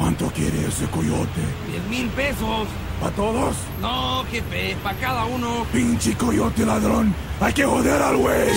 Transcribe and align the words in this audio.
¿Cuánto 0.00 0.28
quiere 0.32 0.66
ese 0.66 0.86
coyote? 0.86 1.42
¡Diez 1.68 1.84
mil 1.90 2.08
pesos! 2.08 2.66
¿Para 3.02 3.14
todos? 3.14 3.54
No, 3.82 4.24
jefe, 4.30 4.74
para 4.82 4.98
cada 4.98 5.26
uno. 5.26 5.66
Pinche 5.70 6.16
coyote 6.16 6.64
ladrón. 6.64 7.14
Hay 7.38 7.52
que 7.52 7.64
joder 7.66 8.00
al 8.00 8.16
güey. 8.16 8.48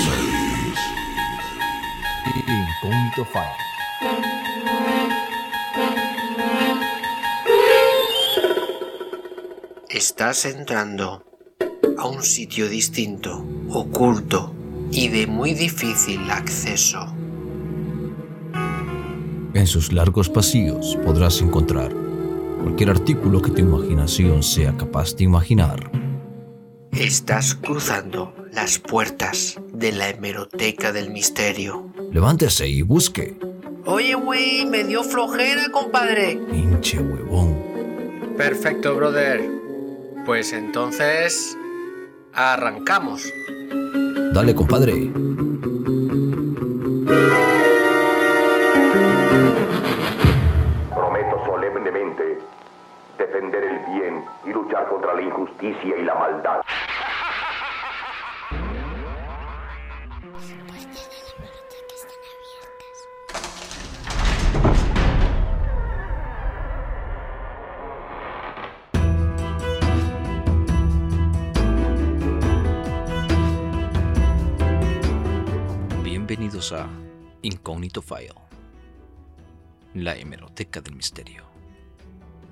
File. 3.13 3.43
Estás 9.89 10.45
entrando 10.45 11.25
a 11.97 12.05
un 12.05 12.23
sitio 12.23 12.69
distinto, 12.69 13.45
oculto 13.69 14.55
y 14.91 15.09
de 15.09 15.27
muy 15.27 15.53
difícil 15.53 16.31
acceso. 16.31 17.13
En 19.53 19.67
sus 19.67 19.93
largos 19.93 20.29
pasillos 20.29 20.97
podrás 21.05 21.41
encontrar 21.41 21.93
cualquier 22.61 22.89
artículo 22.89 23.41
que 23.41 23.51
tu 23.51 23.59
imaginación 23.59 24.41
sea 24.41 24.75
capaz 24.75 25.15
de 25.15 25.25
imaginar. 25.25 25.91
Estás 26.91 27.53
cruzando 27.55 28.33
las 28.51 28.79
puertas 28.79 29.59
de 29.71 29.91
la 29.91 30.09
hemeroteca 30.09 30.91
del 30.91 31.11
misterio. 31.11 31.91
Levántese 32.11 32.67
y 32.67 32.81
busque. 32.81 33.37
Oye, 33.85 34.15
güey, 34.15 34.65
me 34.65 34.83
dio 34.85 35.03
flojera, 35.03 35.69
compadre. 35.71 36.39
Pinche 36.49 36.99
huevón. 36.99 37.57
Perfecto, 38.37 38.95
brother. 38.95 39.41
Pues 40.25 40.53
entonces... 40.53 41.57
Arrancamos. 42.33 43.31
Dale, 44.33 44.55
compadre. 44.55 45.11
Bien 53.91 54.23
y 54.45 54.49
luchar 54.49 54.87
contra 54.87 55.13
la 55.13 55.21
injusticia 55.21 55.97
y 55.97 56.03
la 56.03 56.15
maldad. 56.15 56.61
Bienvenidos 76.03 76.73
a 76.73 76.87
Incógnito 77.41 78.01
File, 78.01 78.33
la 79.93 80.15
hemeroteca 80.15 80.81
del 80.81 80.95
misterio. 80.95 81.52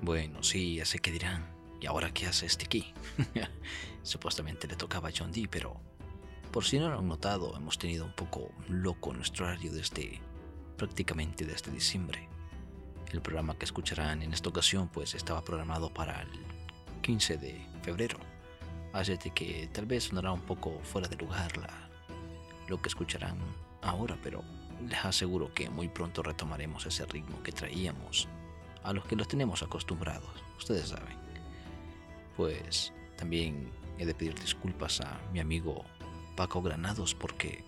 Bueno, 0.02 0.42
sí, 0.42 0.74
ya 0.74 0.84
sé 0.84 0.98
que 0.98 1.12
dirán, 1.12 1.46
¿y 1.80 1.86
ahora 1.86 2.12
qué 2.12 2.26
hace 2.26 2.44
este 2.44 2.64
aquí? 2.64 2.92
Supuestamente 4.02 4.66
le 4.66 4.74
tocaba 4.74 5.10
a 5.10 5.12
John 5.16 5.30
Dee, 5.30 5.46
pero 5.46 5.80
por 6.50 6.64
si 6.64 6.80
no 6.80 6.90
lo 6.90 6.98
han 6.98 7.06
notado, 7.06 7.56
hemos 7.56 7.78
tenido 7.78 8.04
un 8.04 8.12
poco 8.12 8.50
loco 8.68 9.12
nuestro 9.12 9.46
horario 9.46 9.72
desde 9.72 10.20
prácticamente 10.76 11.46
desde 11.46 11.70
diciembre. 11.70 12.28
El 13.12 13.22
programa 13.22 13.56
que 13.56 13.64
escucharán 13.64 14.22
en 14.22 14.32
esta 14.32 14.48
ocasión 14.48 14.88
pues 14.88 15.14
estaba 15.14 15.44
programado 15.44 15.94
para 15.94 16.22
el 16.22 16.30
15 17.02 17.36
de 17.36 17.64
febrero. 17.82 18.18
Así 18.92 19.16
que 19.30 19.70
tal 19.72 19.86
vez 19.86 20.04
sonará 20.04 20.32
un 20.32 20.40
poco 20.40 20.80
fuera 20.82 21.06
de 21.06 21.14
lugar 21.14 21.56
la, 21.58 21.88
lo 22.66 22.82
que 22.82 22.88
escucharán 22.88 23.38
ahora, 23.82 24.18
pero 24.20 24.42
les 24.84 25.04
aseguro 25.04 25.54
que 25.54 25.70
muy 25.70 25.86
pronto 25.86 26.24
retomaremos 26.24 26.86
ese 26.86 27.06
ritmo 27.06 27.40
que 27.44 27.52
traíamos, 27.52 28.26
a 28.84 28.92
los 28.92 29.04
que 29.04 29.16
los 29.16 29.28
tenemos 29.28 29.62
acostumbrados, 29.62 30.30
ustedes 30.58 30.88
saben. 30.88 31.16
Pues 32.36 32.92
también 33.16 33.70
he 33.98 34.06
de 34.06 34.14
pedir 34.14 34.34
disculpas 34.38 35.00
a 35.00 35.20
mi 35.32 35.40
amigo 35.40 35.84
Paco 36.36 36.62
Granados 36.62 37.14
porque 37.14 37.64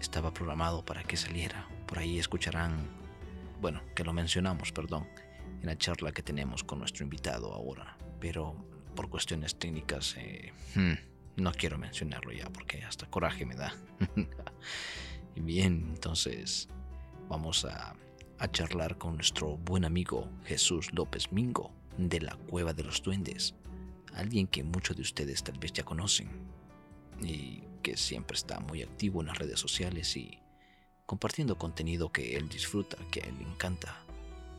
estaba 0.00 0.32
programado 0.32 0.84
para 0.84 1.02
que 1.02 1.16
saliera. 1.16 1.66
Por 1.86 1.98
ahí 1.98 2.18
escucharán, 2.18 2.86
bueno, 3.60 3.80
que 3.94 4.04
lo 4.04 4.12
mencionamos, 4.12 4.72
perdón, 4.72 5.08
en 5.60 5.66
la 5.66 5.76
charla 5.76 6.12
que 6.12 6.22
tenemos 6.22 6.62
con 6.62 6.78
nuestro 6.78 7.04
invitado 7.04 7.52
ahora, 7.52 7.96
pero 8.20 8.54
por 8.94 9.08
cuestiones 9.08 9.58
técnicas 9.58 10.16
eh, 10.18 10.52
hmm, 10.74 11.42
no 11.42 11.52
quiero 11.52 11.78
mencionarlo 11.78 12.32
ya 12.32 12.50
porque 12.50 12.84
hasta 12.84 13.06
coraje 13.06 13.46
me 13.46 13.54
da. 13.54 13.72
bien, 15.36 15.86
entonces 15.94 16.68
vamos 17.28 17.64
a, 17.64 17.94
a 18.38 18.50
charlar 18.50 18.98
con 18.98 19.16
nuestro 19.16 19.56
buen 19.56 19.84
amigo 19.84 20.28
Jesús 20.44 20.92
López 20.92 21.32
Mingo 21.32 21.72
de 21.96 22.20
la 22.20 22.36
Cueva 22.36 22.72
de 22.72 22.84
los 22.84 23.02
Duendes, 23.02 23.54
alguien 24.14 24.46
que 24.46 24.62
muchos 24.62 24.96
de 24.96 25.02
ustedes 25.02 25.42
tal 25.42 25.58
vez 25.58 25.72
ya 25.72 25.84
conocen 25.84 26.28
y 27.20 27.62
que 27.82 27.96
siempre 27.96 28.36
está 28.36 28.60
muy 28.60 28.82
activo 28.82 29.20
en 29.20 29.26
las 29.28 29.38
redes 29.38 29.58
sociales 29.58 30.16
y 30.16 30.38
compartiendo 31.06 31.58
contenido 31.58 32.12
que 32.12 32.36
él 32.36 32.48
disfruta, 32.48 32.96
que 33.10 33.22
a 33.22 33.24
él 33.24 33.36
encanta. 33.40 33.96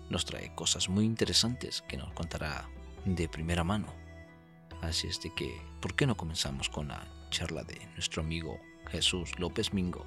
Nos 0.09 0.25
trae 0.25 0.53
cosas 0.55 0.89
muy 0.89 1.05
interesantes 1.05 1.83
que 1.87 1.95
nos 1.95 2.11
contará 2.13 2.67
de 3.05 3.29
primera 3.29 3.63
mano. 3.63 3.93
Así 4.81 5.07
es 5.07 5.21
de 5.21 5.33
que, 5.33 5.61
¿por 5.81 5.95
qué 5.95 6.07
no 6.07 6.17
comenzamos 6.17 6.69
con 6.69 6.87
la 6.87 7.05
charla 7.29 7.63
de 7.63 7.79
nuestro 7.93 8.23
amigo 8.23 8.59
Jesús 8.89 9.37
López 9.37 9.73
Mingo 9.73 10.05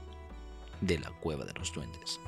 de 0.80 0.98
la 0.98 1.10
Cueva 1.20 1.44
de 1.44 1.52
los 1.54 1.72
Duendes? 1.72 2.18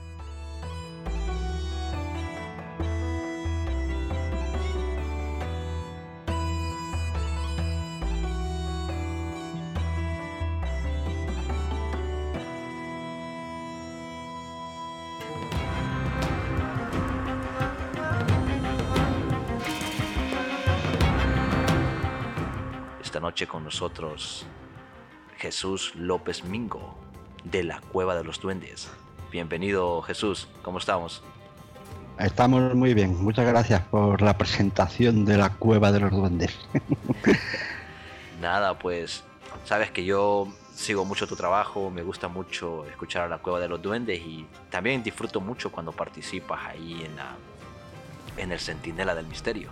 Noche 23.34 23.48
con 23.48 23.64
nosotros 23.64 24.46
Jesús 25.38 25.92
López 25.96 26.44
Mingo 26.44 26.94
de 27.42 27.64
la 27.64 27.80
Cueva 27.80 28.14
de 28.14 28.22
los 28.22 28.40
Duendes. 28.40 28.88
Bienvenido 29.32 30.02
Jesús, 30.02 30.46
¿cómo 30.62 30.78
estamos? 30.78 31.20
Estamos 32.16 32.76
muy 32.76 32.94
bien, 32.94 33.20
muchas 33.24 33.44
gracias 33.44 33.80
por 33.88 34.22
la 34.22 34.38
presentación 34.38 35.24
de 35.24 35.36
la 35.36 35.50
Cueva 35.50 35.90
de 35.90 35.98
los 35.98 36.12
Duendes. 36.12 36.56
Nada, 38.40 38.78
pues 38.78 39.24
sabes 39.64 39.90
que 39.90 40.04
yo 40.04 40.46
sigo 40.72 41.04
mucho 41.04 41.26
tu 41.26 41.34
trabajo, 41.34 41.90
me 41.90 42.04
gusta 42.04 42.28
mucho 42.28 42.84
escuchar 42.86 43.24
a 43.24 43.28
la 43.28 43.38
Cueva 43.38 43.58
de 43.58 43.66
los 43.66 43.82
Duendes 43.82 44.20
y 44.20 44.46
también 44.70 45.02
disfruto 45.02 45.40
mucho 45.40 45.72
cuando 45.72 45.90
participas 45.90 46.66
ahí 46.66 47.02
en, 47.04 47.16
la, 47.16 47.34
en 48.36 48.52
el 48.52 48.60
Centinela 48.60 49.16
del 49.16 49.26
Misterio. 49.26 49.70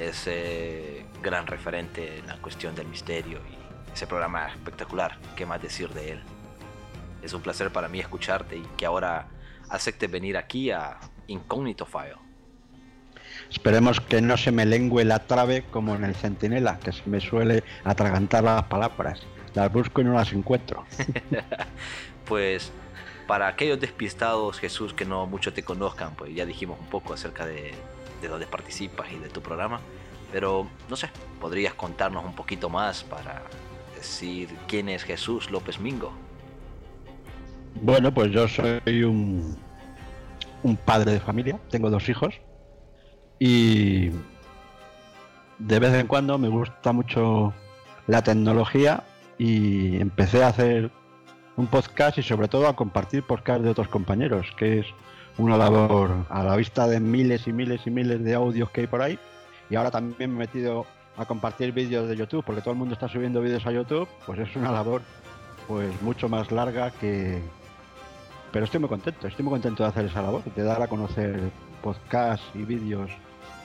Ese 0.00 1.04
gran 1.22 1.46
referente 1.46 2.16
en 2.18 2.26
la 2.26 2.38
cuestión 2.38 2.74
del 2.74 2.86
misterio 2.86 3.38
y 3.50 3.92
ese 3.92 4.06
programa 4.06 4.48
espectacular, 4.48 5.18
¿qué 5.36 5.44
más 5.44 5.60
decir 5.60 5.90
de 5.90 6.12
él? 6.12 6.22
Es 7.22 7.34
un 7.34 7.42
placer 7.42 7.70
para 7.70 7.86
mí 7.86 8.00
escucharte 8.00 8.56
y 8.56 8.62
que 8.78 8.86
ahora 8.86 9.28
aceptes 9.68 10.10
venir 10.10 10.38
aquí 10.38 10.70
a 10.70 10.98
Incognito 11.26 11.84
File. 11.84 12.16
Esperemos 13.50 14.00
que 14.00 14.22
no 14.22 14.38
se 14.38 14.50
me 14.52 14.64
lengüe 14.64 15.04
la 15.04 15.26
trave 15.26 15.64
como 15.70 15.94
en 15.94 16.04
el 16.04 16.14
Centinela, 16.14 16.78
que 16.78 16.92
se 16.92 17.02
me 17.04 17.20
suele 17.20 17.62
atragantar 17.84 18.42
las 18.42 18.62
palabras. 18.64 19.20
Las 19.52 19.70
busco 19.70 20.00
y 20.00 20.04
no 20.04 20.14
las 20.14 20.32
encuentro. 20.32 20.86
pues 22.24 22.72
para 23.26 23.48
aquellos 23.48 23.78
despistados, 23.78 24.58
Jesús, 24.60 24.94
que 24.94 25.04
no 25.04 25.26
mucho 25.26 25.52
te 25.52 25.62
conozcan, 25.62 26.14
pues 26.14 26.34
ya 26.34 26.46
dijimos 26.46 26.80
un 26.80 26.86
poco 26.86 27.12
acerca 27.12 27.44
de, 27.44 27.74
de 28.20 28.28
dónde 28.28 28.46
participas 28.46 29.10
y 29.12 29.18
de 29.18 29.28
tu 29.28 29.40
programa. 29.40 29.80
Pero 30.32 30.66
no 30.88 30.96
sé, 30.96 31.10
podrías 31.40 31.74
contarnos 31.74 32.24
un 32.24 32.34
poquito 32.34 32.68
más 32.68 33.02
para 33.04 33.42
decir 33.96 34.48
quién 34.68 34.88
es 34.88 35.02
Jesús 35.02 35.50
López 35.50 35.80
Mingo. 35.80 36.12
Bueno, 37.74 38.12
pues 38.12 38.30
yo 38.32 38.48
soy 38.48 39.02
un, 39.02 39.56
un 40.62 40.76
padre 40.76 41.12
de 41.12 41.20
familia, 41.20 41.58
tengo 41.70 41.90
dos 41.90 42.08
hijos 42.08 42.34
y 43.38 44.10
de 45.58 45.78
vez 45.78 45.94
en 45.94 46.06
cuando 46.06 46.38
me 46.38 46.48
gusta 46.48 46.92
mucho 46.92 47.54
la 48.06 48.22
tecnología 48.22 49.04
y 49.38 50.00
empecé 50.00 50.42
a 50.42 50.48
hacer 50.48 50.90
un 51.56 51.66
podcast 51.66 52.18
y 52.18 52.22
sobre 52.22 52.48
todo 52.48 52.66
a 52.66 52.76
compartir 52.76 53.22
podcast 53.22 53.62
de 53.62 53.70
otros 53.70 53.88
compañeros, 53.88 54.46
que 54.56 54.80
es 54.80 54.86
una 55.40 55.56
labor 55.56 56.26
a 56.28 56.44
la 56.44 56.54
vista 56.56 56.86
de 56.86 57.00
miles 57.00 57.46
y 57.46 57.52
miles 57.52 57.80
y 57.86 57.90
miles 57.90 58.22
de 58.22 58.34
audios 58.34 58.70
que 58.70 58.82
hay 58.82 58.86
por 58.86 59.00
ahí. 59.00 59.18
Y 59.70 59.76
ahora 59.76 59.90
también 59.90 60.30
me 60.30 60.44
he 60.44 60.46
metido 60.46 60.84
a 61.16 61.24
compartir 61.24 61.72
vídeos 61.72 62.08
de 62.08 62.16
YouTube, 62.16 62.44
porque 62.44 62.60
todo 62.60 62.72
el 62.72 62.78
mundo 62.78 62.94
está 62.94 63.08
subiendo 63.08 63.40
vídeos 63.40 63.66
a 63.66 63.72
YouTube, 63.72 64.08
pues 64.26 64.38
es 64.38 64.54
una 64.56 64.70
labor 64.70 65.02
pues 65.66 65.90
mucho 66.02 66.28
más 66.28 66.50
larga 66.50 66.90
que, 66.90 67.40
pero 68.52 68.64
estoy 68.64 68.80
muy 68.80 68.88
contento, 68.88 69.26
estoy 69.26 69.44
muy 69.44 69.52
contento 69.52 69.82
de 69.82 69.88
hacer 69.88 70.06
esa 70.06 70.22
labor, 70.22 70.42
de 70.44 70.62
dar 70.62 70.82
a 70.82 70.88
conocer 70.88 71.50
podcasts 71.82 72.44
y 72.54 72.62
vídeos 72.62 73.10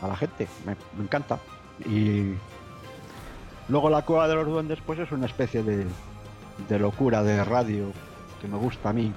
a 0.01 0.07
la 0.07 0.15
gente. 0.15 0.47
Me, 0.65 1.03
encanta. 1.03 1.39
Y 1.85 2.35
luego 3.67 3.89
la 3.89 4.03
cueva 4.03 4.27
de 4.27 4.35
los 4.35 4.47
duendes, 4.47 4.79
pues 4.85 4.99
es 4.99 5.11
una 5.11 5.25
especie 5.25 5.63
de, 5.63 5.85
de 6.69 6.79
locura 6.79 7.23
de 7.23 7.43
radio 7.43 7.91
que 8.41 8.47
me 8.47 8.57
gusta 8.57 8.89
a 8.89 8.93
mí. 8.93 9.11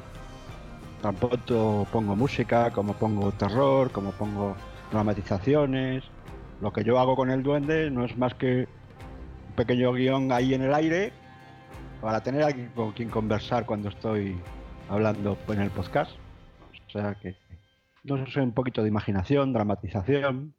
Tampoco 1.03 1.87
pongo 1.93 2.17
música, 2.17 2.71
como 2.73 2.95
pongo 2.95 3.33
terror, 3.33 3.91
como 3.93 4.13
pongo 4.13 4.57
dramatizaciones. 4.91 6.05
Lo 6.61 6.73
que 6.73 6.83
yo 6.83 6.99
hago 6.99 7.15
con 7.15 7.31
el 7.31 7.43
duende 7.43 7.91
no 7.91 8.05
es 8.05 8.17
más 8.17 8.35
que 8.35 8.67
un 9.49 9.55
pequeño 9.55 9.93
guion 9.93 10.33
ahí 10.33 10.55
en 10.55 10.63
el 10.63 10.75
aire 10.75 11.13
para 12.01 12.23
tener 12.23 12.43
alguien 12.43 12.71
con 12.75 12.93
quien 12.93 13.11
conversar 13.11 13.65
cuando 13.65 13.89
estoy 13.91 14.41
hablando 14.89 15.39
en 15.49 15.61
el 15.61 15.71
podcast. 15.71 16.13
O 16.89 16.91
sea 16.91 17.15
que 17.15 17.37
no 18.05 18.27
sé, 18.27 18.41
un 18.41 18.55
poquito 18.55 18.83
de 18.83 18.89
imaginación, 18.89 19.53
dramatización. 19.53 20.55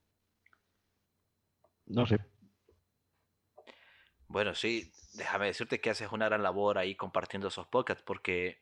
No 1.88 2.06
sé. 2.06 2.20
Bueno, 4.28 4.54
sí, 4.54 4.92
déjame 5.14 5.48
decirte 5.48 5.82
que 5.82 5.90
haces 5.90 6.12
una 6.12 6.26
gran 6.26 6.44
labor 6.44 6.78
ahí 6.78 6.96
compartiendo 6.96 7.48
esos 7.48 7.68
podcasts 7.68 8.04
porque 8.06 8.62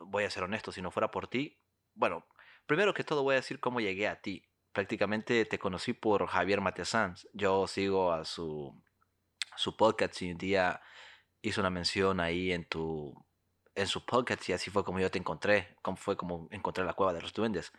voy 0.00 0.24
a 0.24 0.30
ser 0.30 0.42
honesto, 0.42 0.72
si 0.72 0.82
no 0.82 0.90
fuera 0.90 1.10
por 1.10 1.28
ti, 1.28 1.60
bueno, 1.94 2.26
primero 2.66 2.94
que 2.94 3.04
todo 3.04 3.22
voy 3.22 3.34
a 3.34 3.36
decir 3.36 3.60
cómo 3.60 3.80
llegué 3.80 4.08
a 4.08 4.20
ti. 4.20 4.42
Prácticamente 4.72 5.44
te 5.44 5.58
conocí 5.58 5.92
por 5.92 6.26
Javier 6.26 6.60
Matesanz. 6.60 7.28
Yo 7.32 7.66
sigo 7.66 8.12
a 8.12 8.24
su, 8.24 8.80
su 9.56 9.76
podcast 9.76 10.22
y 10.22 10.32
un 10.32 10.38
día 10.38 10.80
hizo 11.42 11.60
una 11.60 11.70
mención 11.70 12.20
ahí 12.20 12.52
en 12.52 12.64
tu 12.68 13.14
en 13.74 13.86
su 13.86 14.04
podcast 14.04 14.48
y 14.48 14.52
así 14.52 14.70
fue 14.70 14.84
como 14.84 15.00
yo 15.00 15.10
te 15.10 15.18
encontré, 15.18 15.76
como 15.82 15.96
fue 15.96 16.16
como 16.16 16.48
encontré 16.50 16.84
la 16.84 16.94
cueva 16.94 17.12
de 17.12 17.22
los 17.22 17.32
duendes. 17.32 17.72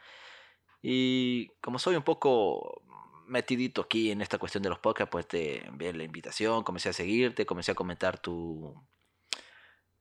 Y 0.81 1.47
como 1.61 1.79
soy 1.79 1.95
un 1.95 2.03
poco 2.03 2.81
metidito 3.27 3.81
aquí 3.81 4.11
en 4.11 4.21
esta 4.21 4.37
cuestión 4.37 4.63
de 4.63 4.69
los 4.69 4.79
podcasts, 4.79 5.11
pues 5.11 5.27
te 5.27 5.65
envié 5.67 5.93
la 5.93 6.03
invitación, 6.03 6.63
comencé 6.63 6.89
a 6.89 6.93
seguirte, 6.93 7.45
comencé 7.45 7.71
a 7.71 7.75
comentar 7.75 8.19
tu, 8.19 8.75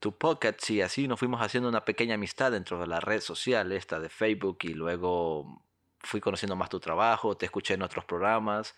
tu 0.00 0.17
podcast 0.17 0.69
y 0.70 0.81
así 0.81 1.06
nos 1.06 1.19
fuimos 1.19 1.43
haciendo 1.43 1.69
una 1.69 1.85
pequeña 1.85 2.14
amistad 2.14 2.52
dentro 2.52 2.81
de 2.81 2.87
la 2.87 3.00
red 3.00 3.20
social 3.20 3.70
esta 3.70 4.00
de 4.00 4.08
Facebook 4.08 4.58
y 4.62 4.75
luego 4.75 5.62
fui 6.00 6.20
conociendo 6.20 6.56
más 6.56 6.70
tu 6.70 6.81
trabajo, 6.81 7.37
te 7.37 7.44
escuché 7.44 7.75
en 7.75 7.82
otros 7.82 8.06
programas 8.06 8.75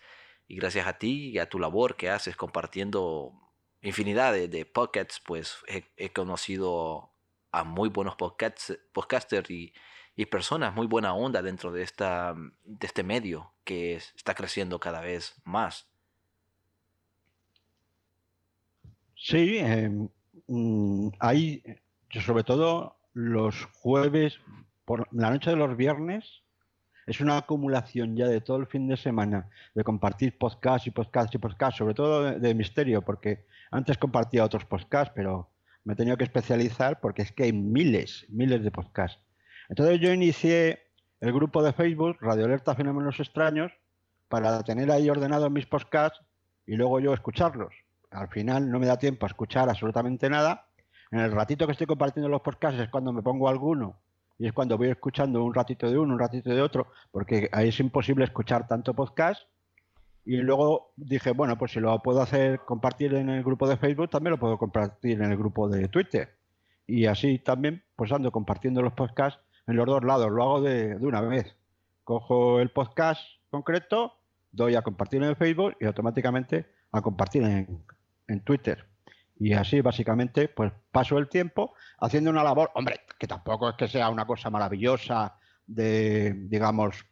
y 0.47 0.57
gracias 0.57 0.85
a 0.85 0.97
ti 0.97 1.29
y 1.29 1.39
a 1.39 1.49
tu 1.49 1.59
labor 1.59 1.95
que 1.95 2.09
haces 2.09 2.35
compartiendo 2.35 3.31
infinidad 3.81 4.33
de, 4.33 4.65
podcasts, 4.65 5.21
pues 5.25 5.57
he, 5.67 6.09
conocido 6.11 7.11
a 7.51 7.63
muy 7.63 7.89
buenos 7.89 8.15
podcasters 8.15 9.49
y, 9.49 9.73
personas 10.29 10.75
muy 10.75 10.87
buena 10.87 11.13
onda 11.13 11.41
dentro 11.41 11.71
de, 11.71 11.83
esta, 11.83 12.35
de 12.63 12.87
este 12.87 13.03
medio 13.03 13.53
que 13.63 13.95
está 13.95 14.35
creciendo 14.35 14.79
cada 14.79 15.01
vez 15.01 15.35
más. 15.43 15.89
Sí, 19.15 19.57
em, 19.57 20.09
mm, 20.47 21.09
hay, 21.19 21.63
sobre 22.25 22.43
todo 22.43 22.97
los 23.13 23.65
jueves, 23.73 24.39
por 24.85 25.07
la 25.11 25.29
noche 25.29 25.51
de 25.51 25.55
los 25.55 25.77
viernes, 25.77 26.43
es 27.05 27.19
una 27.19 27.37
acumulación 27.37 28.15
ya 28.15 28.27
de 28.27 28.41
todo 28.41 28.57
el 28.57 28.67
fin 28.67 28.87
de 28.87 28.97
semana 28.97 29.49
de 29.75 29.83
compartir 29.83 30.37
podcast 30.37 30.87
y 30.87 30.91
podcast 30.91 31.33
y 31.35 31.37
podcast, 31.37 31.77
sobre 31.77 31.93
todo 31.93 32.39
de, 32.39 32.55
misterio, 32.55 33.01
porque 33.01 33.45
antes 33.71 33.97
compartía 33.97 34.45
otros 34.45 34.65
podcasts, 34.65 35.13
pero 35.15 35.49
me 35.83 35.93
he 35.93 35.95
tenido 35.95 36.17
que 36.17 36.23
especializar 36.23 36.99
porque 37.01 37.23
es 37.23 37.31
que 37.31 37.43
hay 37.43 37.53
miles, 37.53 38.25
miles 38.29 38.63
de 38.63 38.71
podcasts. 38.71 39.19
Entonces 39.69 39.99
yo 39.99 40.13
inicié 40.13 40.83
el 41.19 41.33
grupo 41.33 41.61
de 41.63 41.73
Facebook 41.73 42.17
Radio 42.21 42.45
Alerta 42.45 42.75
Fenómenos 42.75 43.19
Extraños 43.19 43.71
para 44.29 44.63
tener 44.63 44.89
ahí 44.91 45.09
ordenados 45.09 45.51
mis 45.51 45.65
podcasts 45.65 46.19
y 46.65 46.75
luego 46.75 46.99
yo 46.99 47.13
escucharlos. 47.13 47.73
Al 48.13 48.29
final 48.29 48.69
no 48.69 48.79
me 48.79 48.85
da 48.85 48.97
tiempo 48.97 49.25
a 49.25 49.29
escuchar 49.29 49.69
absolutamente 49.69 50.29
nada. 50.29 50.67
En 51.11 51.19
el 51.19 51.31
ratito 51.31 51.65
que 51.65 51.73
estoy 51.73 51.87
compartiendo 51.87 52.29
los 52.29 52.41
podcasts 52.41 52.79
es 52.79 52.89
cuando 52.89 53.13
me 53.13 53.21
pongo 53.21 53.49
alguno 53.49 53.99
y 54.37 54.47
es 54.47 54.53
cuando 54.53 54.77
voy 54.77 54.89
escuchando 54.89 55.43
un 55.43 55.53
ratito 55.53 55.89
de 55.89 55.97
uno, 55.97 56.13
un 56.13 56.19
ratito 56.19 56.49
de 56.49 56.61
otro, 56.61 56.87
porque 57.11 57.49
ahí 57.51 57.69
es 57.69 57.79
imposible 57.79 58.23
escuchar 58.23 58.67
tanto 58.67 58.93
podcast. 58.93 59.41
Y 60.25 60.37
luego 60.37 60.93
dije, 60.95 61.31
bueno, 61.31 61.57
pues 61.57 61.71
si 61.71 61.79
lo 61.79 62.01
puedo 62.01 62.21
hacer 62.21 62.61
compartir 62.61 63.13
en 63.13 63.29
el 63.29 63.43
grupo 63.43 63.67
de 63.67 63.77
Facebook, 63.77 64.09
también 64.09 64.31
lo 64.31 64.39
puedo 64.39 64.57
compartir 64.57 65.21
en 65.21 65.31
el 65.31 65.37
grupo 65.37 65.67
de 65.69 65.87
Twitter. 65.87 66.37
Y 66.87 67.05
así 67.05 67.39
también, 67.39 67.83
pues 67.95 68.11
ando 68.11 68.31
compartiendo 68.31 68.81
los 68.81 68.93
podcasts 68.93 69.39
en 69.67 69.75
los 69.75 69.85
dos 69.85 70.03
lados. 70.03 70.31
Lo 70.31 70.43
hago 70.43 70.61
de, 70.61 70.95
una 70.95 71.21
vez. 71.21 71.55
Cojo 72.03 72.59
el 72.59 72.69
podcast 72.69 73.21
concreto, 73.49 74.13
doy 74.51 74.75
a 74.75 74.81
compartir 74.81 75.23
en 75.23 75.35
Facebook 75.35 75.75
y 75.79 75.85
automáticamente 75.85 76.65
a 76.91 77.01
compartir 77.01 77.43
en, 77.43 77.83
en 78.27 78.41
Twitter. 78.41 78.87
Y 79.39 79.53
así 79.53 79.81
básicamente 79.81 80.47
pues 80.47 80.71
paso 80.91 81.17
el 81.17 81.27
tiempo 81.27 81.73
haciendo 81.99 82.29
una 82.29 82.43
labor, 82.43 82.71
hombre, 82.75 83.01
que 83.19 83.27
tampoco 83.27 83.69
es 83.69 83.75
que 83.75 83.87
sea 83.87 84.09
una 84.09 84.25
cosa 84.25 84.49
maravillosa 84.49 85.37
de, 85.65 86.33
digamos, 86.47 87.05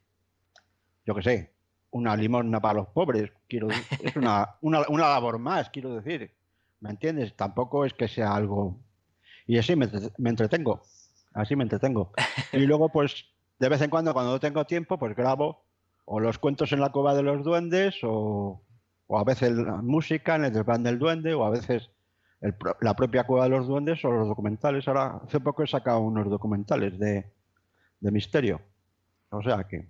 yo 1.05 1.15
qué 1.15 1.21
sé, 1.21 1.53
una 1.91 2.15
limosna 2.15 2.61
para 2.61 2.79
los 2.79 2.87
pobres, 2.89 3.31
quiero 3.47 3.67
es 4.03 4.15
una, 4.15 4.55
una, 4.61 4.81
una 4.87 5.09
labor 5.09 5.39
más, 5.39 5.69
quiero 5.69 5.95
decir, 5.95 6.33
¿me 6.79 6.91
entiendes? 6.91 7.35
Tampoco 7.35 7.85
es 7.85 7.93
que 7.93 8.07
sea 8.07 8.33
algo... 8.33 8.79
Y 9.47 9.57
así 9.57 9.75
me, 9.75 9.89
me 10.17 10.29
entretengo, 10.29 10.83
así 11.33 11.55
me 11.55 11.63
entretengo. 11.63 12.11
Y 12.53 12.65
luego 12.65 12.89
pues 12.89 13.25
de 13.59 13.69
vez 13.69 13.81
en 13.81 13.89
cuando 13.89 14.13
cuando 14.13 14.31
no 14.31 14.39
tengo 14.39 14.65
tiempo 14.65 14.97
pues 14.97 15.15
grabo 15.15 15.63
o 16.05 16.19
los 16.19 16.37
cuentos 16.37 16.71
en 16.71 16.81
la 16.81 16.91
cova 16.91 17.13
de 17.13 17.23
los 17.23 17.43
duendes 17.43 17.95
o, 18.03 18.61
o 19.13 19.19
a 19.19 19.25
veces 19.25 19.51
la 19.51 19.81
música 19.81 20.35
en 20.35 20.45
el 20.45 20.53
desván 20.53 20.83
del 20.83 20.97
duende 20.97 21.33
o 21.33 21.43
a 21.43 21.49
veces 21.49 21.89
la 22.79 22.93
propia 22.95 23.25
Cueva 23.25 23.43
de 23.43 23.49
los 23.49 23.67
Duendes 23.67 24.03
o 24.05 24.09
los 24.09 24.25
documentales. 24.25 24.87
Ahora, 24.87 25.19
hace 25.27 25.41
poco 25.41 25.63
he 25.63 25.67
sacado 25.67 25.99
unos 25.99 26.29
documentales 26.29 26.97
de, 26.97 27.29
misterio. 27.99 28.61
O 29.29 29.43
sea 29.43 29.65
que 29.65 29.89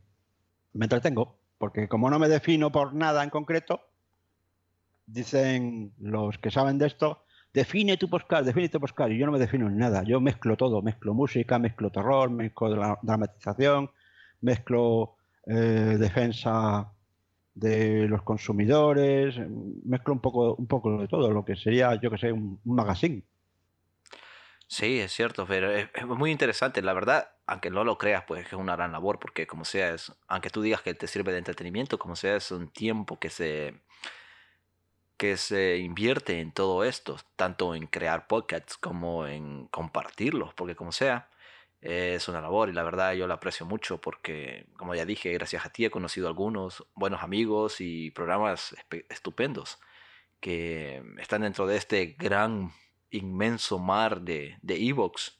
me 0.73 0.85
entretengo, 0.85 1.37
porque 1.59 1.87
como 1.87 2.09
no 2.09 2.17
me 2.17 2.29
defino 2.29 2.71
por 2.71 2.95
nada 2.95 3.23
en 3.23 3.29
concreto, 3.29 3.81
dicen 5.05 5.93
los 5.99 6.39
que 6.39 6.49
saben 6.49 6.79
de 6.79 6.87
esto, 6.87 7.23
define 7.53 7.97
tu 7.97 8.09
podcast, 8.09 8.43
define 8.43 8.69
tu 8.69 8.79
podcast. 8.79 9.11
Y 9.11 9.19
yo 9.19 9.27
no 9.27 9.33
me 9.33 9.39
defino 9.39 9.67
en 9.67 9.77
nada. 9.77 10.01
Yo 10.01 10.19
mezclo 10.19 10.57
todo. 10.57 10.81
Mezclo 10.81 11.13
música, 11.13 11.59
mezclo 11.59 11.91
terror, 11.91 12.31
mezclo 12.31 12.97
dramatización, 13.03 13.91
mezclo 14.41 15.17
eh, 15.45 15.97
defensa 15.99 16.91
de 17.53 18.07
los 18.07 18.21
consumidores, 18.23 19.35
mezclo 19.83 20.13
un 20.13 20.21
poco, 20.21 20.55
un 20.55 20.67
poco 20.67 20.99
de 20.99 21.07
todo, 21.07 21.31
lo 21.31 21.43
que 21.43 21.55
sería, 21.55 21.95
yo 21.95 22.09
que 22.09 22.17
sé, 22.17 22.31
un, 22.31 22.59
magazine. 22.63 23.23
Sí, 24.67 24.99
es 24.99 25.11
cierto, 25.11 25.45
pero 25.45 25.69
es, 25.71 25.89
muy 26.05 26.31
interesante. 26.31 26.81
La 26.81 26.93
verdad, 26.93 27.31
aunque 27.45 27.69
no 27.69 27.83
lo 27.83 27.97
creas, 27.97 28.23
pues 28.25 28.47
es 28.47 28.53
una 28.53 28.75
gran 28.75 28.93
labor, 28.93 29.19
porque 29.19 29.45
como 29.45 29.65
sea, 29.65 29.93
es, 29.93 30.13
aunque 30.27 30.49
tú 30.49 30.61
digas 30.61 30.81
que 30.81 30.93
te 30.93 31.07
sirve 31.07 31.33
de 31.33 31.39
entretenimiento, 31.39 31.99
como 31.99 32.15
sea, 32.15 32.37
es 32.37 32.51
un 32.51 32.69
tiempo 32.69 33.19
que 33.19 33.29
se, 33.29 33.81
que 35.17 35.35
se 35.35 35.77
invierte 35.77 36.39
en 36.39 36.53
todo 36.53 36.85
esto, 36.85 37.17
tanto 37.35 37.75
en 37.75 37.85
crear 37.87 38.27
podcasts 38.27 38.77
como 38.77 39.27
en 39.27 39.67
compartirlos, 39.67 40.53
porque 40.53 40.75
como 40.75 40.93
sea, 40.93 41.29
es 41.81 42.27
una 42.27 42.41
labor 42.41 42.69
y 42.69 42.73
la 42.73 42.83
verdad 42.83 43.13
yo 43.13 43.27
la 43.27 43.35
aprecio 43.35 43.65
mucho 43.65 43.99
porque, 43.99 44.67
como 44.77 44.95
ya 44.95 45.05
dije, 45.05 45.33
gracias 45.33 45.65
a 45.65 45.71
ti 45.71 45.85
he 45.85 45.91
conocido 45.91 46.27
algunos 46.27 46.85
buenos 46.93 47.23
amigos 47.23 47.81
y 47.81 48.11
programas 48.11 48.75
estupendos 49.09 49.79
que 50.39 51.03
están 51.19 51.41
dentro 51.41 51.67
de 51.67 51.77
este 51.77 52.15
gran, 52.17 52.71
inmenso 53.11 53.77
mar 53.77 54.21
de 54.21 54.57
Evox, 54.67 55.37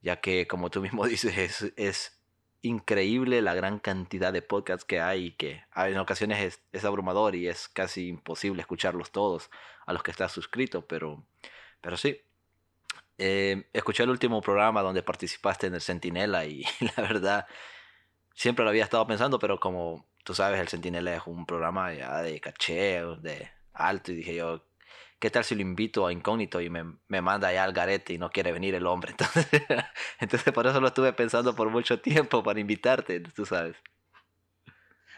ya 0.00 0.20
que, 0.20 0.46
como 0.46 0.70
tú 0.70 0.80
mismo 0.80 1.06
dices, 1.08 1.72
es, 1.76 2.14
increíble 2.60 3.40
la 3.40 3.54
gran 3.54 3.78
cantidad 3.78 4.32
de 4.32 4.42
podcasts 4.42 4.84
que 4.84 5.00
hay 5.00 5.26
y 5.26 5.30
que 5.30 5.62
en 5.76 5.96
ocasiones 5.96 6.40
es, 6.42 6.62
es, 6.72 6.84
abrumador 6.84 7.36
y 7.36 7.46
es 7.46 7.68
casi 7.68 8.08
imposible 8.08 8.62
escucharlos 8.62 9.12
todos 9.12 9.48
a 9.86 9.92
los 9.92 10.02
que 10.02 10.10
estás 10.10 10.32
suscrito, 10.32 10.84
pero, 10.84 11.24
pero 11.80 11.96
sí, 11.96 12.20
eh, 13.18 13.68
escuché 13.72 14.04
el 14.04 14.10
último 14.10 14.40
programa 14.40 14.80
donde 14.80 15.02
participaste 15.02 15.66
en 15.66 15.74
el 15.74 15.80
Centinela 15.80 16.46
y 16.46 16.64
la 16.96 17.02
verdad 17.02 17.46
siempre 18.34 18.64
lo 18.64 18.70
había 18.70 18.84
estado 18.84 19.06
pensando, 19.06 19.38
pero 19.40 19.58
como 19.58 20.06
tú 20.24 20.34
sabes, 20.34 20.60
el 20.60 20.68
Centinela 20.68 21.16
es 21.16 21.22
un 21.26 21.44
programa 21.44 21.92
ya 21.92 22.22
de 22.22 22.40
caché, 22.40 23.02
de 23.20 23.50
alto, 23.72 24.12
y 24.12 24.16
dije 24.16 24.36
yo, 24.36 24.64
¿qué 25.18 25.30
tal 25.30 25.42
si 25.44 25.56
lo 25.56 25.62
invito 25.62 26.06
a 26.06 26.12
incógnito 26.12 26.60
y 26.60 26.70
me, 26.70 26.84
me 27.08 27.20
manda 27.20 27.48
allá 27.48 27.64
al 27.64 27.72
garete 27.72 28.12
y 28.12 28.18
no 28.18 28.30
quiere 28.30 28.52
venir 28.52 28.76
el 28.76 28.86
hombre? 28.86 29.12
Entonces, 29.18 29.62
entonces 30.20 30.52
por 30.52 30.66
eso 30.68 30.80
lo 30.80 30.86
estuve 30.88 31.12
pensando 31.12 31.56
por 31.56 31.70
mucho 31.70 32.00
tiempo 32.00 32.42
para 32.44 32.60
invitarte, 32.60 33.20
tú 33.20 33.44
sabes. 33.44 33.76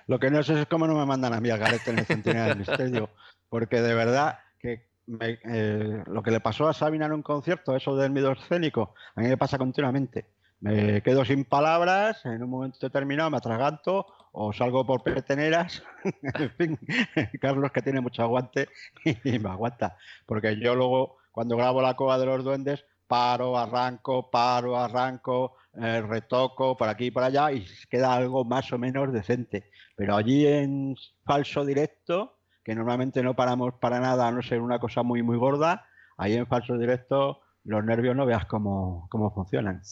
Lo 0.06 0.18
que 0.18 0.30
no 0.30 0.42
sé 0.42 0.62
es 0.62 0.66
cómo 0.66 0.86
no 0.86 0.94
me 0.94 1.04
mandan 1.04 1.34
a 1.34 1.40
mí 1.40 1.50
al 1.50 1.58
garete 1.58 1.90
en 1.90 1.98
el 1.98 2.06
Centinela 2.06 2.46
del 2.46 2.58
Misterio, 2.58 3.10
porque 3.50 3.82
de 3.82 3.94
verdad 3.94 4.40
que 4.58 4.89
eh, 5.20 6.02
lo 6.06 6.22
que 6.22 6.30
le 6.30 6.40
pasó 6.40 6.68
a 6.68 6.74
Sabina 6.74 7.06
en 7.06 7.12
un 7.12 7.22
concierto, 7.22 7.74
eso 7.74 7.96
del 7.96 8.10
miedo 8.10 8.32
escénico, 8.32 8.94
a 9.14 9.20
mí 9.20 9.28
me 9.28 9.36
pasa 9.36 9.58
continuamente. 9.58 10.26
Me 10.60 11.02
quedo 11.02 11.24
sin 11.24 11.44
palabras, 11.46 12.24
en 12.26 12.42
un 12.42 12.50
momento 12.50 12.78
determinado 12.80 13.30
me 13.30 13.38
atraganto 13.38 14.06
o 14.32 14.52
salgo 14.52 14.86
por 14.86 15.02
peteneras. 15.02 15.82
en 16.22 16.50
fin, 16.50 16.78
Carlos 17.40 17.72
que 17.72 17.82
tiene 17.82 18.00
mucho 18.00 18.22
aguante 18.22 18.68
y 19.24 19.38
me 19.38 19.48
aguanta. 19.48 19.96
Porque 20.26 20.58
yo 20.60 20.74
luego, 20.74 21.16
cuando 21.32 21.56
grabo 21.56 21.80
la 21.80 21.96
cova 21.96 22.18
de 22.18 22.26
los 22.26 22.44
duendes, 22.44 22.84
paro, 23.06 23.58
arranco, 23.58 24.30
paro, 24.30 24.78
arranco, 24.78 25.56
eh, 25.74 26.02
retoco 26.02 26.76
por 26.76 26.88
aquí 26.88 27.06
y 27.06 27.10
por 27.10 27.22
allá 27.22 27.50
y 27.52 27.66
queda 27.88 28.14
algo 28.14 28.44
más 28.44 28.72
o 28.72 28.78
menos 28.78 29.12
decente. 29.12 29.70
Pero 29.96 30.16
allí 30.16 30.46
en 30.46 30.94
falso 31.24 31.64
directo 31.64 32.39
que 32.64 32.74
normalmente 32.74 33.22
no 33.22 33.34
paramos 33.34 33.74
para 33.74 34.00
nada, 34.00 34.28
a 34.28 34.32
no 34.32 34.42
ser 34.42 34.60
una 34.60 34.78
cosa 34.78 35.02
muy, 35.02 35.22
muy 35.22 35.36
gorda, 35.36 35.86
ahí 36.16 36.34
en 36.34 36.46
falso 36.46 36.76
directo 36.76 37.40
los 37.64 37.84
nervios 37.84 38.16
no 38.16 38.26
veas 38.26 38.46
cómo, 38.46 39.06
cómo 39.10 39.32
funcionan. 39.32 39.82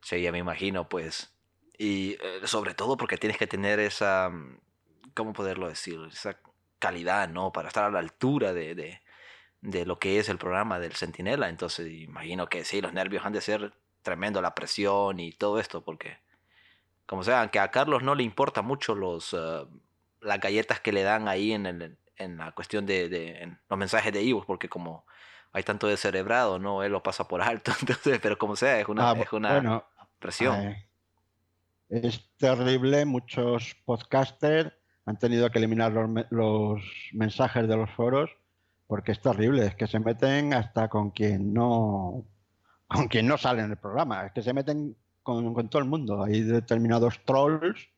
Sí, 0.00 0.22
ya 0.22 0.30
me 0.30 0.38
imagino, 0.38 0.88
pues. 0.88 1.32
Y 1.76 2.12
eh, 2.22 2.40
sobre 2.44 2.74
todo 2.74 2.96
porque 2.96 3.16
tienes 3.16 3.38
que 3.38 3.46
tener 3.46 3.80
esa, 3.80 4.30
¿cómo 5.14 5.32
poderlo 5.32 5.68
decir? 5.68 5.98
Esa 6.10 6.38
calidad, 6.78 7.28
¿no? 7.28 7.52
Para 7.52 7.68
estar 7.68 7.84
a 7.84 7.90
la 7.90 7.98
altura 7.98 8.52
de, 8.52 8.74
de, 8.74 9.00
de 9.62 9.84
lo 9.84 9.98
que 9.98 10.18
es 10.18 10.28
el 10.28 10.38
programa 10.38 10.78
del 10.78 10.94
Centinela. 10.94 11.48
Entonces, 11.48 11.90
imagino 11.90 12.48
que 12.48 12.64
sí, 12.64 12.80
los 12.80 12.92
nervios 12.92 13.24
han 13.24 13.32
de 13.32 13.40
ser 13.40 13.72
tremendo, 14.02 14.40
la 14.40 14.54
presión 14.54 15.18
y 15.18 15.32
todo 15.32 15.58
esto, 15.58 15.84
porque, 15.84 16.18
como 17.06 17.24
sea, 17.24 17.40
aunque 17.40 17.58
a 17.58 17.72
Carlos 17.72 18.04
no 18.04 18.14
le 18.14 18.22
importa 18.22 18.62
mucho 18.62 18.94
los, 18.94 19.32
uh, 19.32 19.68
las 20.26 20.40
galletas 20.40 20.80
que 20.80 20.92
le 20.92 21.02
dan 21.02 21.28
ahí 21.28 21.52
en, 21.52 21.66
el, 21.66 21.98
en 22.16 22.36
la 22.36 22.52
cuestión 22.52 22.84
de, 22.84 23.08
de 23.08 23.56
los 23.68 23.78
mensajes 23.78 24.12
de 24.12 24.22
Ivo, 24.22 24.44
porque 24.46 24.68
como 24.68 25.06
hay 25.52 25.62
tanto 25.62 25.86
de 25.86 25.96
cerebrado, 25.96 26.58
¿no? 26.58 26.82
Él 26.82 26.92
lo 26.92 27.02
pasa 27.02 27.26
por 27.26 27.40
alto, 27.40 27.72
entonces, 27.80 28.18
pero 28.20 28.36
como 28.36 28.56
sea, 28.56 28.80
es 28.80 28.88
una, 28.88 29.10
ah, 29.10 29.16
es 29.18 29.32
una 29.32 29.84
presión. 30.18 30.56
Eh, 30.62 30.86
es 31.88 32.28
terrible, 32.36 33.04
muchos 33.06 33.76
podcasters 33.84 34.72
han 35.06 35.18
tenido 35.18 35.50
que 35.50 35.58
eliminar 35.58 35.92
los, 35.92 36.10
los, 36.30 36.82
mensajes 37.12 37.68
de 37.68 37.76
los 37.76 37.88
foros 37.92 38.30
porque 38.88 39.12
es 39.12 39.20
terrible, 39.20 39.66
es 39.66 39.74
que 39.76 39.86
se 39.86 40.00
meten 40.00 40.52
hasta 40.52 40.88
con 40.88 41.10
quien 41.10 41.52
no 41.54 42.24
con 42.88 43.08
quien 43.08 43.26
no 43.26 43.38
sale 43.38 43.62
en 43.62 43.70
el 43.70 43.76
programa, 43.76 44.26
es 44.26 44.32
que 44.32 44.42
se 44.42 44.52
meten 44.52 44.96
con, 45.22 45.54
con 45.54 45.68
todo 45.68 45.82
el 45.82 45.88
mundo. 45.88 46.22
Hay 46.22 46.42
determinados 46.42 47.20
trolls 47.24 47.88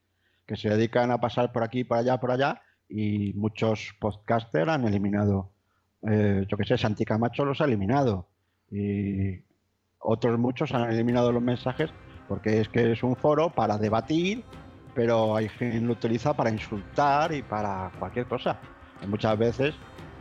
que 0.49 0.57
se 0.57 0.69
dedican 0.71 1.13
a 1.13 1.21
pasar 1.21 1.53
por 1.53 1.63
aquí, 1.63 1.85
por 1.85 1.99
allá, 1.99 2.19
por 2.19 2.33
allá, 2.33 2.61
y 2.89 3.35
muchos 3.35 3.95
podcasters 4.01 4.69
han 4.69 4.85
eliminado, 4.85 5.53
eh, 6.09 6.45
yo 6.49 6.57
que 6.57 6.65
sé, 6.65 6.77
Santi 6.77 7.05
Camacho 7.05 7.45
los 7.45 7.61
ha 7.61 7.67
eliminado, 7.67 8.27
y 8.71 9.41
otros 10.01 10.39
muchos 10.39 10.73
han 10.73 10.91
eliminado 10.91 11.31
los 11.31 11.43
mensajes 11.43 11.91
porque 12.29 12.61
es 12.61 12.69
que 12.69 12.93
es 12.93 13.03
un 13.03 13.17
foro 13.17 13.51
para 13.51 13.79
debatir, 13.79 14.45
pero 14.95 15.35
hay 15.35 15.49
quien 15.49 15.87
lo 15.87 15.95
utiliza 15.95 16.35
para 16.35 16.51
insultar 16.51 17.33
y 17.33 17.43
para 17.43 17.91
cualquier 17.99 18.27
cosa. 18.27 18.61
Y 19.03 19.07
muchas 19.07 19.37
veces 19.39 19.75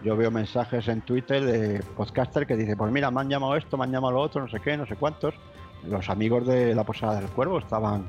yo 0.04 0.16
veo 0.16 0.32
mensajes 0.32 0.88
en 0.88 1.02
Twitter 1.02 1.44
de 1.44 1.84
podcaster 1.96 2.48
que 2.48 2.56
dice, 2.56 2.78
pues 2.78 2.92
mira, 2.92 3.12
me 3.12 3.22
han 3.22 3.30
llamado 3.30 3.56
esto, 3.58 3.78
me 3.78 3.84
han 3.84 3.92
llamado 3.92 4.14
lo 4.14 4.22
otro, 4.22 4.42
no 4.42 4.48
sé 4.48 4.60
qué, 4.62 4.78
no 4.78 4.86
sé 4.86 4.96
cuántos. 4.96 5.36
Los 5.84 6.10
amigos 6.10 6.48
de 6.48 6.74
la 6.74 6.84
Posada 6.86 7.20
del 7.20 7.30
Cuervo 7.30 7.60
estaban, 7.60 8.06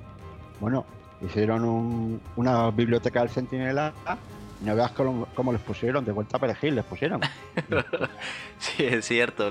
bueno, 0.60 0.86
hicieron 1.20 2.20
una 2.36 2.70
biblioteca 2.70 3.20
del 3.20 3.30
Centinela 3.30 3.92
y 4.60 4.64
no 4.64 4.74
veas 4.74 4.92
cómo, 4.92 5.52
les 5.52 5.60
pusieron, 5.60 6.04
de 6.04 6.12
vuelta 6.12 6.36
a 6.36 6.40
perejil 6.40 6.74
les 6.74 6.84
pusieron. 6.84 7.20
sí, 8.58 8.84
es 8.84 9.06
cierto. 9.06 9.50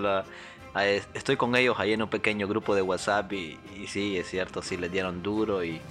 estoy 1.14 1.38
con 1.38 1.56
ellos 1.56 1.78
ahí 1.80 1.94
en 1.94 2.02
un 2.02 2.10
pequeño 2.10 2.48
grupo 2.48 2.76
de 2.76 2.82
WhatsApp 2.82 3.32
y, 3.34 3.58
sí, 3.88 4.18
es 4.18 4.30
cierto, 4.30 4.62
sí 4.62 4.78
les 4.78 4.92
dieron 4.92 5.24
duro 5.24 5.64
y... 5.64 5.82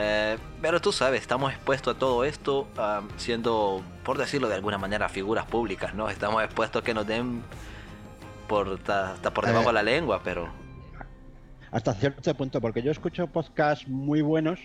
Eh, 0.00 0.36
pero 0.62 0.80
tú 0.80 0.92
sabes, 0.92 1.22
estamos 1.22 1.52
expuestos 1.52 1.96
a 1.96 1.98
todo 1.98 2.24
esto 2.24 2.68
siendo, 3.16 3.82
por 4.04 4.18
decirlo 4.18 4.48
de 4.48 4.54
alguna 4.54 4.78
manera, 4.78 5.08
figuras 5.08 5.46
públicas, 5.46 5.94
¿no? 5.94 6.08
Estamos 6.08 6.42
expuestos 6.44 6.82
a 6.82 6.84
que 6.84 6.94
nos 6.94 7.06
den 7.06 7.42
por, 8.46 8.78
hasta 8.86 9.32
por 9.32 9.46
debajo 9.46 9.68
de 9.68 9.72
la 9.72 9.82
lengua, 9.82 10.20
pero... 10.22 10.48
Hasta 11.70 11.92
cierto 11.94 12.34
punto, 12.34 12.60
porque 12.60 12.82
yo 12.82 12.92
escucho 12.92 13.26
podcasts 13.26 13.88
muy 13.88 14.22
buenos 14.22 14.58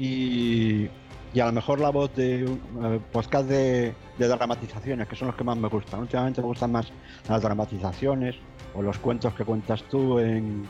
y, 0.00 0.88
a 1.38 1.46
lo 1.46 1.52
mejor 1.52 1.78
la 1.78 1.90
voz 1.90 2.14
de 2.16 2.44
uh, 2.44 2.98
podcast 3.12 3.48
de, 3.48 3.94
dramatizaciones, 4.18 5.06
que 5.06 5.14
son 5.14 5.28
los 5.28 5.36
que 5.36 5.44
más 5.44 5.56
me 5.56 5.68
gustan. 5.68 6.00
Últimamente 6.00 6.40
me 6.40 6.46
gustan 6.46 6.72
más 6.72 6.90
las 7.28 7.42
dramatizaciones 7.42 8.36
o 8.74 8.82
los 8.82 8.98
cuentos 8.98 9.34
que 9.34 9.44
cuentas 9.44 9.82
tú 9.84 10.18
en, 10.18 10.66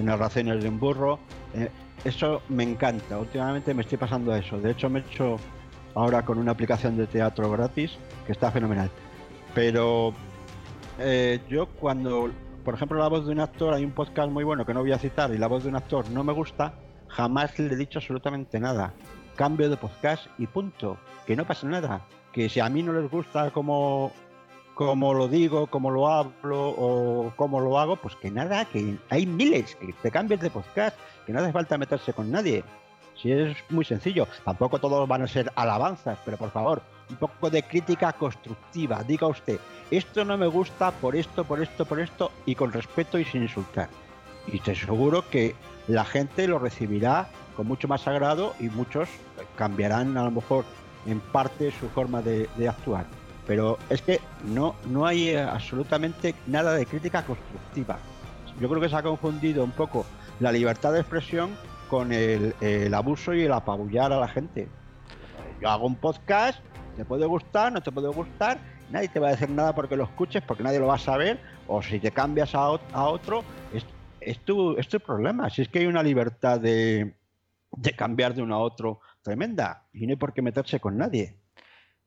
narraciones 0.00 0.62
de 0.62 0.68
un 0.68 0.78
burro. 0.78 1.18
Eh, 1.54 1.70
eso 2.04 2.42
me 2.50 2.62
encanta. 2.62 3.18
Últimamente 3.18 3.74
me 3.74 3.82
estoy 3.82 3.98
pasando 3.98 4.32
a 4.32 4.38
eso. 4.38 4.60
De 4.60 4.70
hecho, 4.72 4.88
me 4.90 5.00
he 5.00 5.02
hecho 5.02 5.36
ahora 5.94 6.24
con 6.24 6.38
una 6.38 6.52
aplicación 6.52 6.96
de 6.96 7.06
teatro 7.06 7.50
gratis 7.50 7.92
que 8.26 8.32
está 8.32 8.50
fenomenal. 8.50 8.90
Pero 9.54 10.12
eh, 10.98 11.40
yo 11.48 11.66
cuando, 11.66 12.30
por 12.64 12.74
ejemplo, 12.74 12.98
la 12.98 13.08
voz 13.08 13.26
de 13.26 13.32
un 13.32 13.40
actor, 13.40 13.74
hay 13.74 13.84
un 13.84 13.92
podcast 13.92 14.30
muy 14.30 14.44
bueno 14.44 14.64
que 14.66 14.74
no 14.74 14.80
voy 14.80 14.92
a 14.92 14.98
citar 14.98 15.32
y 15.32 15.38
la 15.38 15.48
voz 15.48 15.64
de 15.64 15.70
un 15.70 15.76
actor 15.76 16.08
no 16.10 16.22
me 16.22 16.32
gusta, 16.32 16.74
jamás 17.10 17.58
le 17.58 17.72
he 17.72 17.76
dicho 17.76 17.98
absolutamente 17.98 18.58
nada. 18.60 18.94
Cambio 19.36 19.68
de 19.68 19.76
podcast 19.76 20.26
y 20.38 20.46
punto. 20.46 20.96
Que 21.26 21.36
no 21.36 21.46
pasa 21.46 21.66
nada. 21.66 22.06
Que 22.32 22.48
si 22.48 22.60
a 22.60 22.68
mí 22.68 22.82
no 22.82 22.92
les 22.92 23.10
gusta 23.10 23.50
como, 23.50 24.12
como 24.74 25.14
lo 25.14 25.28
digo, 25.28 25.66
como 25.66 25.90
lo 25.90 26.08
hablo 26.08 26.68
o 26.68 27.32
cómo 27.36 27.60
lo 27.60 27.78
hago, 27.78 27.96
pues 27.96 28.16
que 28.16 28.30
nada, 28.30 28.64
que 28.64 28.96
hay 29.10 29.26
miles, 29.26 29.74
que 29.76 29.92
te 29.92 30.10
cambies 30.10 30.40
de 30.40 30.50
podcast, 30.50 30.96
que 31.26 31.32
no 31.32 31.40
hace 31.40 31.52
falta 31.52 31.78
meterse 31.78 32.12
con 32.12 32.30
nadie. 32.30 32.64
Si 33.20 33.30
es 33.30 33.56
muy 33.68 33.84
sencillo, 33.84 34.26
tampoco 34.44 34.78
todos 34.78 35.06
van 35.06 35.22
a 35.22 35.28
ser 35.28 35.52
alabanzas, 35.54 36.18
pero 36.24 36.38
por 36.38 36.50
favor, 36.50 36.82
un 37.10 37.16
poco 37.16 37.50
de 37.50 37.62
crítica 37.62 38.12
constructiva. 38.12 39.02
Diga 39.02 39.26
usted, 39.26 39.58
esto 39.90 40.24
no 40.24 40.38
me 40.38 40.46
gusta 40.46 40.90
por 40.92 41.14
esto, 41.16 41.44
por 41.44 41.60
esto, 41.60 41.84
por 41.84 42.00
esto, 42.00 42.30
y 42.46 42.54
con 42.54 42.72
respeto 42.72 43.18
y 43.18 43.24
sin 43.24 43.42
insultar. 43.42 43.88
Y 44.46 44.60
te 44.60 44.72
aseguro 44.72 45.28
que 45.28 45.54
la 45.90 46.04
gente 46.04 46.46
lo 46.46 46.58
recibirá 46.58 47.28
con 47.56 47.66
mucho 47.66 47.88
más 47.88 48.06
agrado 48.06 48.54
y 48.60 48.68
muchos 48.68 49.08
cambiarán 49.56 50.16
a 50.16 50.24
lo 50.24 50.30
mejor 50.30 50.64
en 51.06 51.20
parte 51.20 51.72
su 51.72 51.88
forma 51.88 52.22
de, 52.22 52.48
actuar. 52.68 53.06
pero 53.46 53.78
es 53.88 54.02
que 54.02 54.20
no, 54.44 54.76
no 54.86 55.06
hay 55.06 55.30
eh, 55.30 55.40
absolutamente 55.40 56.34
nada 56.46 56.74
de 56.74 56.86
crítica 56.86 57.24
constructiva. 57.24 57.98
Yo 58.60 58.68
creo 58.68 58.80
que 58.80 58.88
se 58.88 58.96
ha 58.96 59.02
confundido 59.02 59.64
un 59.64 59.72
poco 59.72 60.04
la 60.38 60.52
libertad 60.52 60.92
de 60.92 61.00
expresión 61.00 61.50
con 61.88 62.12
el, 62.12 62.54
abuso 62.94 63.34
y 63.34 63.42
el 63.42 63.52
apabullar 63.52 64.12
a 64.12 64.20
la 64.20 64.28
gente. 64.28 64.68
Yo 65.60 65.68
hago 65.68 65.86
un 65.86 65.96
podcast, 65.96 66.60
te 66.96 67.04
puede 67.04 67.26
gustar, 67.26 67.72
no 67.72 67.80
te 67.80 67.90
puede 67.90 68.08
gustar, 68.08 68.58
nadie 68.90 69.08
te 69.08 69.18
va 69.18 69.28
a 69.28 69.30
decir 69.32 69.50
nada 69.50 69.74
porque 69.74 69.96
lo 69.96 70.04
escuches, 70.04 70.42
porque 70.42 70.62
nadie 70.62 70.78
lo 70.78 70.86
va 70.86 70.94
a 70.94 70.98
saber, 70.98 71.40
o 71.66 71.82
si 71.82 71.98
te 71.98 72.12
cambias 72.12 72.54
a, 72.54 72.60
a 72.92 73.04
otro, 73.04 73.42
es, 73.72 73.84
es, 74.20 74.38
tu, 74.44 74.76
es 74.76 74.88
tu 74.88 75.00
problema. 75.00 75.48
Si 75.50 75.62
es 75.62 75.68
que 75.68 75.80
hay 75.80 75.86
una 75.86 76.02
libertad 76.02 76.60
de, 76.60 77.14
de 77.72 77.92
cambiar 77.96 78.34
de 78.34 78.42
uno 78.42 78.54
a 78.56 78.58
otro 78.58 79.00
tremenda 79.22 79.88
y 79.92 80.06
no 80.06 80.12
hay 80.12 80.16
por 80.16 80.32
qué 80.32 80.42
meterse 80.42 80.80
con 80.80 80.96
nadie. 80.96 81.36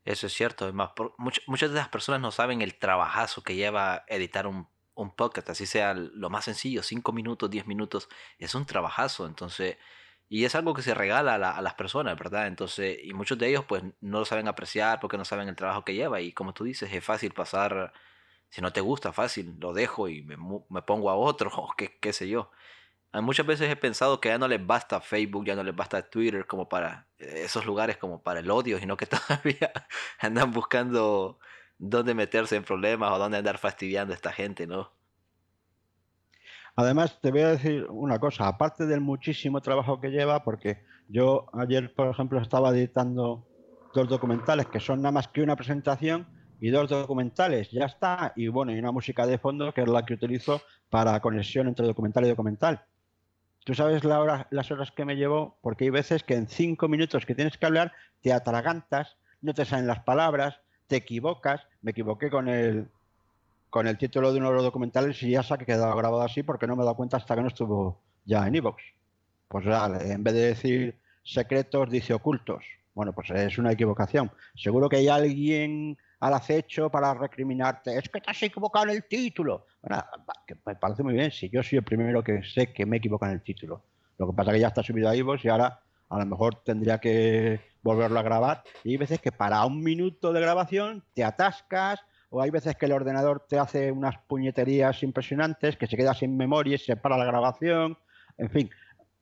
Eso 0.05 0.27
es 0.27 0.33
cierto. 0.33 0.67
Es 0.67 0.73
más, 0.73 0.91
por- 0.95 1.15
much- 1.17 1.43
muchas 1.47 1.69
de 1.71 1.77
las 1.77 1.89
personas 1.89 2.19
no 2.21 2.31
saben 2.31 2.61
el 2.61 2.75
trabajazo 2.75 3.41
que 3.43 3.55
lleva 3.55 4.03
editar 4.07 4.47
un, 4.47 4.67
un 4.95 5.15
podcast, 5.15 5.49
así 5.49 5.65
sea 5.65 5.93
lo 5.93 6.29
más 6.29 6.45
sencillo, 6.45 6.83
5 6.83 7.11
minutos, 7.13 7.49
10 7.49 7.67
minutos, 7.67 8.09
es 8.37 8.53
un 8.55 8.65
trabajazo. 8.65 9.25
Entonces, 9.27 9.77
y 10.29 10.45
es 10.45 10.55
algo 10.55 10.73
que 10.73 10.81
se 10.81 10.93
regala 10.93 11.35
a, 11.35 11.57
a 11.57 11.61
las 11.61 11.75
personas, 11.75 12.17
¿verdad? 12.17 12.47
Entonces, 12.47 12.97
y 13.03 13.13
muchos 13.13 13.37
de 13.37 13.47
ellos 13.49 13.65
pues 13.65 13.83
no 14.01 14.19
lo 14.19 14.25
saben 14.25 14.47
apreciar 14.47 14.99
porque 14.99 15.17
no 15.17 15.25
saben 15.25 15.47
el 15.47 15.55
trabajo 15.55 15.85
que 15.85 15.93
lleva. 15.93 16.19
Y 16.21 16.33
como 16.33 16.53
tú 16.53 16.63
dices, 16.63 16.91
es 16.91 17.03
fácil 17.03 17.31
pasar, 17.33 17.93
si 18.53 18.61
no 18.61 18.71
te 18.71 18.81
gusta, 18.81 19.11
fácil, 19.11 19.55
lo 19.59 19.73
dejo 19.73 20.07
y 20.07 20.21
me, 20.21 20.37
me 20.69 20.83
pongo 20.83 21.09
a 21.09 21.15
otro, 21.15 21.49
o 21.57 21.73
qué, 21.75 21.97
qué 21.99 22.13
sé 22.13 22.29
yo. 22.29 22.51
Ah, 23.11 23.19
Muchas 23.19 23.47
veces 23.47 23.67
he 23.67 23.75
pensado 23.75 24.21
que 24.21 24.29
ya 24.29 24.37
no 24.37 24.47
les 24.47 24.63
basta 24.63 25.01
Facebook, 25.01 25.43
ya 25.43 25.55
no 25.55 25.63
les 25.63 25.75
basta 25.75 26.07
Twitter 26.07 26.45
como 26.45 26.69
para 26.69 27.07
eh, 27.17 27.41
esos 27.45 27.65
lugares 27.65 27.97
como 27.97 28.21
para 28.21 28.41
el 28.41 28.51
odio, 28.51 28.77
sino 28.77 28.95
que 28.95 29.07
todavía 29.07 29.71
andan 30.19 30.51
buscando 30.51 31.39
dónde 31.79 32.13
meterse 32.13 32.55
en 32.55 32.63
problemas 32.63 33.11
o 33.11 33.17
dónde 33.17 33.39
andar 33.39 33.57
fastidiando 33.57 34.13
a 34.13 34.15
esta 34.15 34.31
gente, 34.31 34.67
¿no? 34.67 34.91
Además, 36.75 37.19
te 37.21 37.31
voy 37.31 37.41
a 37.41 37.49
decir 37.49 37.87
una 37.89 38.19
cosa, 38.19 38.47
aparte 38.47 38.85
del 38.85 39.01
muchísimo 39.01 39.61
trabajo 39.61 39.99
que 39.99 40.09
lleva, 40.09 40.43
porque 40.43 40.85
yo 41.07 41.47
ayer, 41.53 41.91
por 41.95 42.07
ejemplo, 42.07 42.39
estaba 42.39 42.69
editando 42.69 43.47
dos 43.95 44.07
documentales 44.07 44.67
que 44.67 44.79
son 44.79 45.01
nada 45.01 45.11
más 45.11 45.27
que 45.27 45.41
una 45.41 45.55
presentación 45.55 46.27
y 46.63 46.69
dos 46.69 46.89
documentales, 46.89 47.69
ya 47.71 47.83
está, 47.83 48.31
y 48.37 48.47
bueno, 48.47 48.71
y 48.71 48.79
una 48.79 48.93
música 48.93 49.27
de 49.27 49.37
fondo 49.37 49.73
que 49.73 49.81
es 49.81 49.87
la 49.89 50.05
que 50.05 50.13
utilizo 50.13 50.61
para 50.89 51.19
conexión 51.19 51.67
entre 51.67 51.85
documental 51.85 52.23
y 52.23 52.29
documental. 52.29 52.85
Tú 53.65 53.75
sabes 53.75 54.05
las 54.05 54.71
horas 54.71 54.91
que 54.91 55.03
me 55.03 55.17
llevo, 55.17 55.57
porque 55.61 55.83
hay 55.83 55.89
veces 55.89 56.23
que 56.23 56.35
en 56.35 56.47
cinco 56.47 56.87
minutos 56.87 57.25
que 57.25 57.35
tienes 57.35 57.57
que 57.57 57.65
hablar 57.65 57.91
te 58.21 58.31
atragantas, 58.31 59.17
no 59.41 59.53
te 59.53 59.65
salen 59.65 59.87
las 59.87 60.03
palabras, 60.03 60.61
te 60.87 60.95
equivocas. 60.95 61.67
Me 61.81 61.91
equivoqué 61.91 62.29
con 62.29 62.47
el, 62.47 62.87
con 63.69 63.85
el 63.85 63.97
título 63.97 64.31
de 64.31 64.39
uno 64.39 64.47
de 64.47 64.55
los 64.55 64.63
documentales 64.63 65.21
y 65.21 65.31
ya 65.31 65.43
se 65.43 65.53
ha 65.53 65.57
quedado 65.57 65.93
grabado 65.97 66.21
así 66.21 66.43
porque 66.43 66.65
no 66.65 66.77
me 66.77 66.83
he 66.83 66.85
dado 66.85 66.95
cuenta 66.95 67.17
hasta 67.17 67.35
que 67.35 67.41
no 67.41 67.49
estuvo 67.49 67.99
ya 68.23 68.47
en 68.47 68.55
iVoox. 68.55 68.81
Pues 69.49 69.65
vale, 69.65 70.13
en 70.13 70.23
vez 70.23 70.33
de 70.33 70.45
decir 70.45 70.95
secretos, 71.23 71.89
dice 71.89 72.13
ocultos. 72.13 72.63
Bueno, 72.95 73.11
pues 73.11 73.31
es 73.31 73.57
una 73.57 73.73
equivocación. 73.73 74.31
Seguro 74.55 74.87
que 74.87 74.97
hay 74.97 75.09
alguien 75.09 75.97
al 76.23 76.33
acecho 76.35 76.89
para 76.89 77.13
recriminarte. 77.13 77.97
Es 77.97 78.07
que 78.07 78.21
te 78.21 78.31
has 78.31 78.41
equivocado 78.41 78.85
en 78.85 78.91
el 78.91 79.03
título. 79.03 79.65
Bueno, 79.81 80.01
me 80.65 80.75
parece 80.75 81.03
muy 81.03 81.15
bien. 81.15 81.29
Si 81.31 81.49
yo 81.49 81.61
soy 81.61 81.79
el 81.79 81.83
primero 81.83 82.23
que 82.23 82.41
sé 82.43 82.71
que 82.71 82.85
me 82.85 82.97
equivoco 82.97 83.25
en 83.25 83.33
el 83.33 83.41
título. 83.41 83.83
Lo 84.17 84.27
que 84.27 84.33
pasa 84.33 84.51
es 84.51 84.55
que 84.55 84.61
ya 84.61 84.67
está 84.67 84.81
subido 84.81 85.09
a 85.09 85.15
iVoox 85.17 85.43
y 85.43 85.49
ahora 85.49 85.81
a 86.07 86.19
lo 86.19 86.25
mejor 86.25 86.63
tendría 86.63 86.99
que 86.99 87.59
volverlo 87.81 88.19
a 88.19 88.23
grabar. 88.23 88.63
Y 88.85 88.91
hay 88.91 88.97
veces 88.97 89.19
que 89.19 89.33
para 89.33 89.65
un 89.65 89.83
minuto 89.83 90.31
de 90.31 90.39
grabación 90.39 91.03
te 91.13 91.25
atascas 91.25 91.99
o 92.29 92.41
hay 92.41 92.51
veces 92.51 92.77
que 92.77 92.85
el 92.85 92.93
ordenador 92.93 93.45
te 93.49 93.59
hace 93.59 93.91
unas 93.91 94.17
puñeterías 94.19 95.03
impresionantes, 95.03 95.75
que 95.75 95.87
se 95.87 95.97
queda 95.97 96.13
sin 96.13 96.37
memoria 96.37 96.75
y 96.75 96.77
se 96.77 96.95
para 96.95 97.17
la 97.17 97.25
grabación. 97.25 97.97
En 98.37 98.49
fin, 98.49 98.69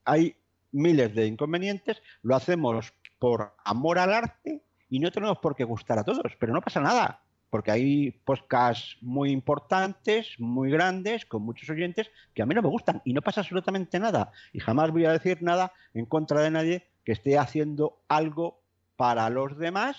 hay 0.06 0.36
miles 0.72 1.16
de 1.16 1.26
inconvenientes. 1.26 2.00
Lo 2.22 2.36
hacemos 2.36 2.94
por 3.18 3.56
amor 3.64 3.98
al 3.98 4.14
arte 4.14 4.62
y 4.92 5.00
no 5.00 5.10
tenemos 5.10 5.40
por 5.40 5.56
qué 5.56 5.64
gustar 5.64 5.98
a 5.98 6.04
todos, 6.04 6.36
pero 6.38 6.54
no 6.54 6.62
pasa 6.62 6.80
nada, 6.80 7.24
porque 7.50 7.72
hay 7.72 8.12
podcasts 8.12 8.98
muy 9.02 9.32
importantes, 9.32 10.36
muy 10.38 10.70
grandes, 10.70 11.26
con 11.26 11.42
muchos 11.42 11.68
oyentes, 11.72 12.12
que 12.36 12.44
a 12.44 12.46
mí 12.46 12.54
no 12.54 12.62
me 12.62 12.70
gustan 12.70 13.02
y 13.04 13.14
no 13.14 13.24
pasa 13.24 13.42
absolutamente 13.42 14.00
nada. 14.00 14.32
Y 14.54 14.60
jamás 14.60 14.92
voy 14.92 15.06
a 15.06 15.12
decir 15.12 15.42
nada 15.42 15.74
en 15.96 16.06
contra 16.06 16.42
de 16.42 16.52
nadie 16.52 16.88
que 17.04 17.14
esté 17.14 17.40
haciendo 17.40 18.04
algo 18.08 18.62
para 18.96 19.28
los 19.32 19.58
demás 19.58 19.98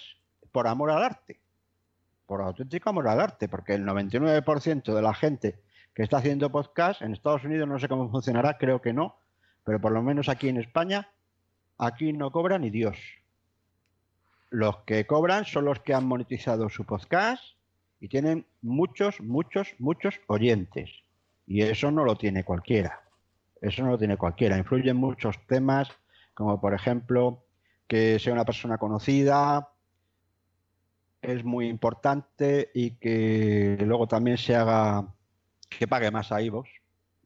por 0.52 0.68
amor 0.68 0.92
al 0.92 1.02
arte 1.02 1.42
por 2.33 2.40
auténtico 2.40 2.88
amor 2.88 3.09
al 3.09 3.20
arte, 3.20 3.46
porque 3.46 3.74
el 3.74 3.85
99% 3.85 4.94
de 4.94 5.02
la 5.02 5.12
gente 5.12 5.61
que 5.92 6.02
está 6.02 6.16
haciendo 6.16 6.50
podcast 6.50 7.02
en 7.02 7.12
Estados 7.12 7.44
Unidos 7.44 7.68
no 7.68 7.78
sé 7.78 7.88
cómo 7.88 8.11
funcionará, 8.11 8.57
creo 8.57 8.81
que 8.81 8.94
no, 8.94 9.16
pero 9.64 9.78
por 9.83 9.92
lo 9.92 10.02
menos 10.02 10.31
aquí 10.31 10.48
en 10.48 10.57
España, 10.57 11.11
aquí 11.76 12.14
no 12.14 12.31
cobra 12.31 12.59
ni 12.59 12.70
Dios. 12.70 12.96
Los 14.52 14.80
que 14.84 15.06
cobran 15.06 15.46
son 15.46 15.64
los 15.64 15.80
que 15.80 15.94
han 15.94 16.04
monetizado 16.04 16.68
su 16.68 16.84
podcast 16.84 17.42
y 18.00 18.08
tienen 18.08 18.44
muchos, 18.60 19.18
muchos, 19.22 19.74
muchos 19.78 20.20
oyentes. 20.26 20.90
Y 21.46 21.62
eso 21.62 21.90
no 21.90 22.04
lo 22.04 22.16
tiene 22.16 22.44
cualquiera. 22.44 23.00
Eso 23.62 23.82
no 23.82 23.92
lo 23.92 23.98
tiene 23.98 24.18
cualquiera. 24.18 24.58
Influyen 24.58 24.98
muchos 24.98 25.38
temas, 25.46 25.88
como 26.34 26.60
por 26.60 26.74
ejemplo 26.74 27.46
que 27.88 28.18
sea 28.18 28.34
una 28.34 28.44
persona 28.44 28.76
conocida, 28.76 29.70
es 31.22 31.42
muy 31.44 31.68
importante 31.68 32.70
y 32.74 32.90
que 32.96 33.78
luego 33.80 34.06
también 34.06 34.36
se 34.36 34.54
haga 34.54 35.14
que 35.70 35.88
pague 35.88 36.10
más 36.10 36.30
a 36.30 36.42
iVoox, 36.42 36.68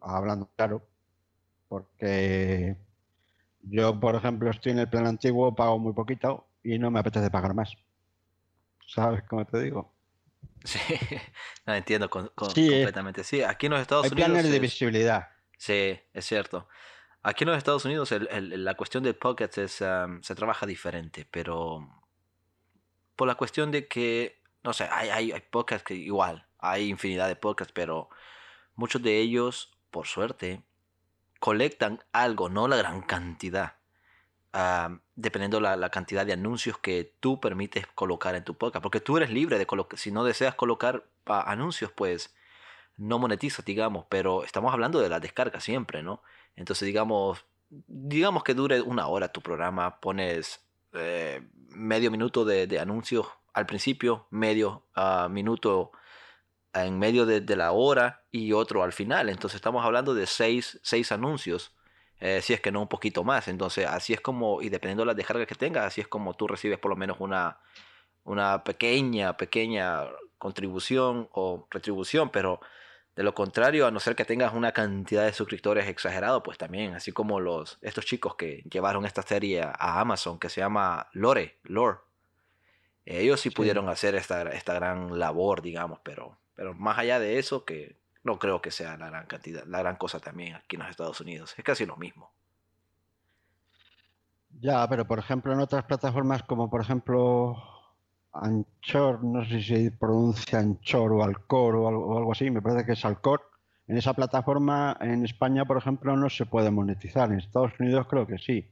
hablando 0.01 0.49
claro, 0.55 0.87
porque 1.69 2.77
yo, 3.63 3.99
por 3.99 4.15
ejemplo, 4.15 4.49
estoy 4.49 4.71
en 4.71 4.79
el 4.79 4.89
plan 4.89 5.09
antiguo, 5.09 5.57
pago 5.57 5.81
muy 5.81 5.93
poquito 5.93 6.46
y 6.75 6.79
no 6.79 6.91
me 6.91 7.01
apetece 7.01 7.31
pagar 7.31 7.55
más. 7.55 7.73
¿Sabes 8.87 9.23
cómo 9.25 9.45
te 9.45 9.61
digo? 9.61 9.93
Sí, 10.65 10.79
no 11.67 11.75
entiendo 11.75 12.09
con- 12.11 12.31
con- 12.35 12.51
Sí, 12.51 12.69
completamente. 12.69 13.25
Sí, 13.25 13.43
aquí 13.43 13.67
en 13.67 13.73
los 13.73 13.81
Estados 13.83 14.05
Hay 14.07 14.13
Unidos. 14.13 14.31
planes 14.31 14.51
de 14.51 14.57
es- 14.57 14.63
visibilidad. 14.63 15.29
Sí, 15.59 15.99
es 16.13 16.25
cierto. 16.25 16.69
Aquí 17.23 17.45
en 17.45 17.49
los 17.51 17.59
Estados 17.59 17.85
Unidos 17.85 18.13
el- 18.13 18.29
el- 18.31 18.65
la 18.65 18.75
cuestión 18.75 19.03
del 19.03 19.17
podcast 19.17 19.59
es, 19.59 19.81
um, 19.81 20.23
se 20.23 20.35
trabaja 20.35 20.67
diferente, 20.67 21.27
pero 21.31 21.89
por 23.17 23.27
la 23.27 23.35
cuestión 23.35 23.71
de 23.71 23.89
que, 23.89 24.41
no 24.63 24.73
sé, 24.73 24.89
hay, 24.91 25.09
hay, 25.09 25.33
hay 25.33 25.41
podcasts 25.41 25.85
que 25.87 25.95
igual, 25.95 26.47
hay 26.59 26.89
infinidad 26.89 27.27
de 27.29 27.37
podcasts, 27.37 27.73
pero 27.75 28.11
muchos 28.75 29.03
de 29.03 29.19
ellos, 29.19 29.73
por 29.91 30.07
suerte, 30.07 30.63
colectan 31.41 32.01
algo, 32.13 32.49
no 32.49 32.69
la 32.69 32.77
gran 32.77 33.03
cantidad, 33.03 33.77
ah, 34.53 34.99
dependiendo 35.17 35.61
la, 35.61 35.77
la 35.77 35.91
cantidad 35.91 36.27
de 36.27 36.35
anuncios 36.35 36.79
que 36.79 37.13
tú 37.21 37.41
permites 37.41 37.87
colocar 37.89 38.35
en 38.35 38.45
tu 38.45 38.55
podcast, 38.55 38.83
porque 38.83 39.01
tú 39.01 39.17
eres 39.17 39.31
libre 39.31 39.59
de 39.59 39.67
colocar, 39.67 39.99
si 39.99 40.13
no 40.13 40.25
deseas 40.25 40.55
colocar 40.55 41.05
ah, 41.25 41.51
anuncios, 41.51 41.91
pues 41.91 42.35
no 42.99 43.19
monetizas, 43.19 43.65
digamos, 43.65 44.07
pero 44.09 44.45
estamos 44.45 44.73
hablando 44.73 45.01
de 45.01 45.09
la 45.09 45.21
descarga 45.21 45.61
siempre, 45.61 46.03
¿no? 46.03 46.23
Entonces, 46.55 46.87
digamos, 46.87 47.45
digamos 47.69 48.45
que 48.45 48.55
dure 48.55 48.81
una 48.81 49.07
hora 49.09 49.33
tu 49.33 49.41
programa, 49.41 50.01
pones 50.01 50.61
eh, 50.93 51.43
medio 51.69 52.11
minuto 52.11 52.45
de, 52.45 52.67
de 52.67 52.79
anuncios 52.79 53.27
al 53.53 53.67
principio, 53.67 54.27
medio 54.31 54.85
ah, 54.95 55.29
minuto 55.31 55.93
en 56.75 56.99
medio 56.99 57.25
de, 57.25 57.41
de 57.41 57.57
la 57.57 57.73
hora 57.73 58.25
y 58.31 58.53
otro 58.53 58.83
al 58.83 58.93
final. 58.93 59.31
Entonces 59.31 59.57
estamos 59.57 59.85
hablando 59.85 60.15
de 60.15 60.27
seis, 60.27 60.79
seis 60.83 61.11
anuncios, 61.11 61.76
eh, 62.21 62.41
si 62.43 62.53
es 62.55 62.61
que 62.61 62.73
no 62.73 62.81
un 62.83 62.89
poquito 62.89 63.25
más. 63.25 63.49
Entonces 63.49 63.87
así 63.87 64.13
es 64.13 64.21
como, 64.21 64.63
y 64.63 64.69
dependiendo 64.69 65.03
de 65.03 65.07
las 65.07 65.17
descargas 65.17 65.47
que 65.47 65.55
tengas, 65.55 65.85
así 65.85 66.01
es 66.01 66.09
como 66.09 66.35
tú 66.35 66.47
recibes 66.47 66.79
por 66.79 66.91
lo 66.91 66.97
menos 66.97 67.19
una, 67.21 67.59
una 68.25 68.65
pequeña, 68.65 69.37
pequeña 69.37 70.05
contribución 70.39 71.29
o 71.33 71.67
retribución, 71.71 72.31
pero 72.31 72.61
de 73.15 73.23
lo 73.23 73.35
contrario, 73.35 73.87
a 73.87 73.91
no 73.91 73.99
ser 73.99 74.15
que 74.15 74.27
tengas 74.27 74.53
una 74.53 74.73
cantidad 74.73 75.25
de 75.25 75.33
suscriptores 75.33 75.89
exagerado, 75.89 76.43
pues 76.43 76.59
también, 76.59 76.95
así 76.95 77.13
como 77.13 77.41
los 77.41 77.79
estos 77.81 78.05
chicos 78.05 78.35
que 78.35 78.63
llevaron 78.71 79.07
esta 79.07 79.23
serie 79.23 79.63
a 79.63 80.01
Amazon 80.01 80.39
que 80.39 80.51
se 80.51 80.61
llama 80.61 81.09
Lore, 81.13 81.59
Lore. 81.63 81.99
Ellos 83.07 83.41
sí, 83.41 83.49
Sí. 83.49 83.55
pudieron 83.55 83.89
hacer 83.89 84.15
esta, 84.17 84.43
esta 84.51 84.75
gran 84.75 85.19
labor, 85.19 85.63
digamos, 85.63 86.01
pero, 86.03 86.37
pero 86.55 86.75
más 86.75 86.99
allá 86.99 87.19
de 87.19 87.39
eso, 87.39 87.65
que 87.65 87.97
no 88.27 88.39
creo 88.39 88.61
que 88.61 88.71
sea 88.71 88.97
la 88.97 89.09
gran 89.09 89.27
cantidad, 89.27 89.65
la 89.67 89.79
gran 89.79 89.97
cosa 89.97 90.19
también 90.19 90.57
aquí 90.57 90.77
en 90.77 90.83
los 90.83 90.91
Estados 90.91 91.21
Unidos. 91.21 91.55
Es 91.57 91.65
casi 91.65 91.87
lo 91.87 91.97
mismo. 91.97 92.31
Ya, 94.61 94.87
pero 94.89 95.07
por 95.07 95.19
ejemplo 95.19 95.53
en 95.53 95.61
otras 95.61 95.85
plataformas 95.85 96.43
como 96.43 96.69
por 96.69 96.81
ejemplo 96.81 97.57
Anchor, 98.33 99.23
no 99.23 99.45
sé 99.45 99.63
si 99.63 99.91
pronuncia 99.91 100.59
Anchor 100.59 101.13
o 101.13 101.23
Alcor 101.23 101.77
o 101.77 101.89
algo, 101.89 102.33
así, 102.33 102.51
me 102.51 102.61
parece 102.61 102.85
que 102.85 102.93
es 102.93 103.05
Alcor. 103.05 103.51
En 103.87 103.97
esa 103.97 104.15
plataforma 104.15 104.97
en 105.01 105.25
España, 105.25 105.65
por 105.65 105.79
ejemplo, 105.79 106.17
no 106.17 106.29
se 106.29 106.45
puede 106.45 106.71
monetizar. 106.71 107.31
En 107.31 107.39
Estados 107.39 107.79
Unidos 107.79 108.07
creo 108.09 108.27
que 108.27 108.39
sí. 108.39 108.69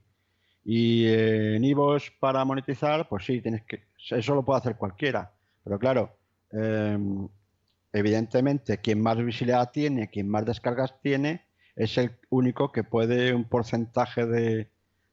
Y 0.64 1.06
eh, 1.06 1.56
en 1.56 1.64
iVoox 1.64 2.10
para 2.18 2.44
monetizar, 2.44 3.08
pues 3.08 3.24
sí, 3.24 3.40
tienes 3.40 3.62
que, 3.64 3.84
eso 4.10 4.34
lo 4.34 4.44
puede 4.44 4.58
hacer 4.58 4.76
cualquiera. 4.76 5.32
Pero 5.62 5.78
claro, 5.78 6.16
em, 6.50 7.28
evidentemente 7.94 8.78
quien 8.78 9.00
más 9.00 9.16
visibilidad 9.16 9.70
tiene, 9.70 10.10
quien 10.10 10.28
más 10.28 10.44
descargas 10.44 11.00
tiene, 11.00 11.46
es 11.76 11.96
el 11.96 12.16
único 12.28 12.72
que 12.72 12.84
puede 12.84 13.32
un 13.32 13.44
porcentaje 13.44 14.26
de, 14.26 14.70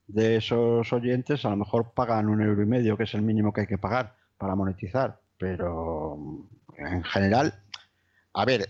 de 0.08 0.38
esos 0.38 0.92
oyentes 0.92 1.46
a 1.46 1.50
lo 1.52 1.58
mejor 1.58 1.94
pagan 1.94 2.28
un 2.28 2.42
euro 2.42 2.62
y 2.62 2.66
medio, 2.66 2.98
que 2.98 3.04
es 3.04 3.14
el 3.14 3.22
mínimo 3.22 3.54
que 3.54 3.62
hay 3.62 3.68
que 3.68 3.78
pagar 3.78 4.16
para 4.38 4.56
monetizar. 4.56 5.22
Pero 5.38 6.18
en 6.78 7.04
general, 7.04 7.64
a 8.34 8.46
ver, 8.46 8.68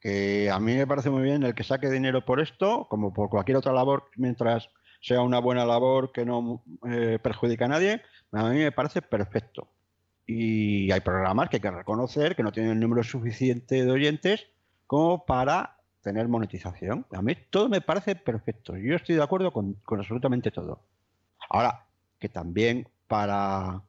que 0.00 0.50
a 0.50 0.58
mí 0.58 0.74
me 0.74 0.86
parece 0.86 1.10
muy 1.10 1.22
bien 1.22 1.42
el 1.42 1.54
que 1.54 1.64
saque 1.64 1.90
dinero 1.90 2.24
por 2.24 2.40
esto, 2.40 2.86
como 2.90 3.12
por 3.12 3.30
cualquier 3.30 3.56
otra 3.58 3.72
labor, 3.72 4.10
mientras 4.16 4.68
sea 5.00 5.20
una 5.20 5.38
buena 5.38 5.64
labor 5.64 6.12
que 6.12 6.24
no 6.24 6.62
eh, 6.88 7.18
perjudica 7.22 7.66
a 7.66 7.68
nadie, 7.68 8.02
a 8.32 8.48
mí 8.48 8.58
me 8.58 8.72
parece 8.72 9.02
perfecto. 9.02 9.68
Y 10.26 10.90
hay 10.90 11.00
programas 11.00 11.48
que 11.48 11.56
hay 11.56 11.60
que 11.60 11.70
reconocer 11.70 12.34
que 12.34 12.42
no 12.42 12.52
tienen 12.52 12.72
el 12.72 12.80
número 12.80 13.02
suficiente 13.02 13.84
de 13.84 13.90
oyentes 13.90 14.46
como 14.86 15.24
para 15.24 15.78
tener 16.02 16.28
monetización. 16.28 17.06
A 17.12 17.22
mí 17.22 17.36
todo 17.50 17.68
me 17.68 17.80
parece 17.80 18.14
perfecto. 18.14 18.76
Yo 18.76 18.96
estoy 18.96 19.16
de 19.16 19.22
acuerdo 19.22 19.52
con, 19.52 19.76
absolutamente 19.86 20.50
todo. 20.50 20.80
Ahora, 21.48 21.86
que 22.18 22.28
también 22.28 22.88
para 23.06 23.82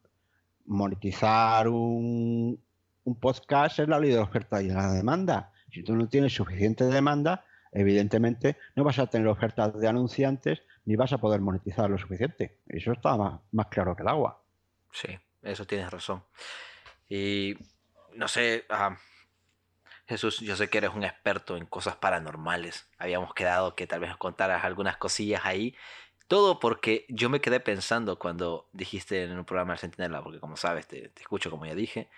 monetizar 0.66 1.68
un, 1.68 2.60
un 3.04 3.16
podcast 3.16 3.80
es 3.80 3.88
la 3.88 4.00
ley 4.00 4.12
de 4.12 4.20
oferta 4.20 4.62
y 4.62 4.68
la 4.68 4.92
demanda. 4.92 5.52
Si 5.72 5.84
tú 5.84 5.96
no 5.96 6.08
tienes 6.08 6.34
suficiente 6.34 6.86
demanda, 6.86 7.46
evidentemente 7.72 8.58
no 8.76 8.84
vas 8.84 9.00
a 9.00 9.08
tener 9.08 9.28
ofertas 9.28 9.78
de 9.78 9.88
anunciantes 9.88 10.62
ni 10.86 10.96
vas 10.96 11.12
a 11.14 11.18
poder 11.18 11.42
monetizar 11.42 11.90
lo 11.90 11.98
suficiente. 11.98 12.60
Eso 12.68 12.94
está 12.94 13.18
más, 13.18 13.68
claro 13.68 13.96
que 13.96 14.04
el 14.04 14.08
agua. 14.08 14.42
Sí, 14.92 15.10
eso 15.46 15.66
tienes 15.66 15.92
razón. 15.92 16.24
Y 17.08 17.56
no 18.14 18.28
sé, 18.28 18.66
ah, 18.70 18.98
Jesús, 20.08 20.40
yo 20.40 20.56
sé 20.56 20.70
que 20.70 20.78
eres 20.78 20.92
un 20.94 21.04
experto 21.04 21.58
en 21.58 21.66
cosas 21.66 21.96
paranormales. 21.96 22.88
Habíamos 22.98 23.34
quedado 23.34 23.76
que 23.76 23.88
tal 23.88 24.00
vez 24.00 24.10
nos 24.10 24.18
contaras 24.18 24.64
algunas 24.64 24.98
cosillas 24.98 25.46
ahí. 25.46 25.76
Todo 26.28 26.60
porque 26.60 27.06
yo 27.10 27.30
me 27.30 27.42
quedé 27.42 27.60
pensando 27.60 28.18
cuando 28.20 28.68
dijiste 28.72 29.24
en 29.24 29.38
un 29.38 29.46
programa 29.46 29.74
de 29.74 29.80
Centinela, 29.80 30.24
porque 30.24 30.40
como 30.40 30.58
sabes, 30.58 30.88
te, 30.88 31.12
escucho 31.20 31.50
como 31.50 31.66
ya 31.66 31.76
dije. 31.76 32.10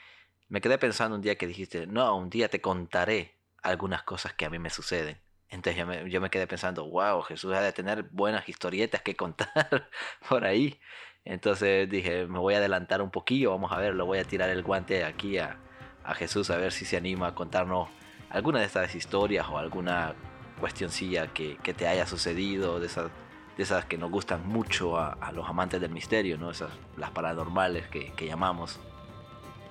Me 0.49 0.61
quedé 0.61 0.77
pensando 0.77 1.15
un 1.15 1.21
día 1.21 1.37
que 1.37 1.47
dijiste, 1.47 1.87
no, 1.87 2.15
un 2.15 2.29
día 2.29 2.49
te 2.49 2.61
contaré 2.61 3.35
algunas 3.63 4.03
cosas 4.03 4.33
que 4.33 4.45
a 4.45 4.49
mí 4.49 4.59
me 4.59 4.69
suceden. 4.69 5.19
Entonces 5.49 5.77
yo 5.77 5.87
me, 5.87 6.09
yo 6.09 6.21
me 6.21 6.29
quedé 6.29 6.47
pensando, 6.47 6.85
wow, 6.89 7.21
Jesús 7.21 7.53
ha 7.53 7.61
de 7.61 7.73
tener 7.73 8.03
buenas 8.03 8.47
historietas 8.49 9.01
que 9.01 9.15
contar 9.15 9.89
por 10.29 10.45
ahí. 10.45 10.79
Entonces 11.29 11.89
dije, 11.89 12.25
me 12.25 12.39
voy 12.39 12.53
a 12.53 12.57
adelantar 12.57 13.01
un 13.01 13.09
poquillo, 13.09 13.51
vamos 13.51 13.73
a 13.73 13.77
ver, 13.77 13.93
lo 13.93 14.05
voy 14.05 14.19
a 14.19 14.23
tirar 14.23 14.49
el 14.49 14.63
guante 14.63 15.03
aquí 15.03 15.37
a, 15.37 15.57
a 16.05 16.13
Jesús 16.13 16.49
a 16.49 16.55
ver 16.55 16.71
si 16.71 16.85
se 16.85 16.95
anima 16.95 17.27
a 17.27 17.35
contarnos 17.35 17.89
alguna 18.29 18.59
de 18.59 18.65
estas 18.65 18.95
historias 18.95 19.45
o 19.49 19.57
alguna 19.57 20.13
cuestioncilla 20.61 21.27
que, 21.27 21.57
que 21.57 21.73
te 21.73 21.85
haya 21.85 22.07
sucedido, 22.07 22.79
de 22.79 22.85
esas, 22.85 23.11
de 23.57 23.63
esas 23.63 23.83
que 23.83 23.97
nos 23.97 24.09
gustan 24.09 24.47
mucho 24.47 24.97
a, 24.97 25.17
los 25.33 25.49
amantes 25.49 25.81
del 25.81 25.91
misterio, 25.91 26.37
¿no? 26.37 26.49
Esas, 26.49 26.69
las 26.95 27.11
paranormales 27.11 27.87
que, 27.87 28.13
que 28.13 28.25
llamamos. 28.25 28.79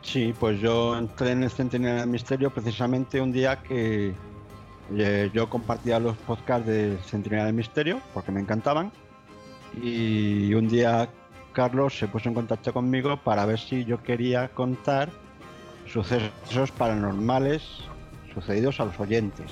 Sí, 0.02 0.34
pues 0.38 0.60
yo 0.60 0.96
entré 0.98 1.32
en 1.32 1.42
el 1.42 1.50
Centinela 1.50 2.00
del 2.00 2.10
Misterio 2.10 2.50
precisamente 2.50 3.18
un 3.18 3.32
día 3.32 3.62
que 3.62 4.12
eh, 4.94 5.30
yo 5.32 5.48
compartía 5.48 5.98
los 6.00 6.18
podcasts 6.18 6.66
de 6.66 6.98
Centinela 7.06 7.46
del 7.46 7.54
Misterio 7.54 8.02
porque 8.12 8.30
me 8.30 8.40
encantaban 8.40 8.92
y 9.82 10.52
un 10.54 10.68
día 10.68 11.08
Carlos 11.56 11.98
se 11.98 12.06
puso 12.06 12.28
en 12.28 12.34
contacto 12.34 12.70
conmigo 12.70 13.16
para 13.16 13.46
ver 13.46 13.58
si 13.58 13.86
yo 13.86 14.02
quería 14.02 14.48
contar 14.48 15.08
sucesos 15.86 16.70
paranormales 16.72 17.62
sucedidos 18.34 18.78
a 18.78 18.84
los 18.84 19.00
oyentes. 19.00 19.46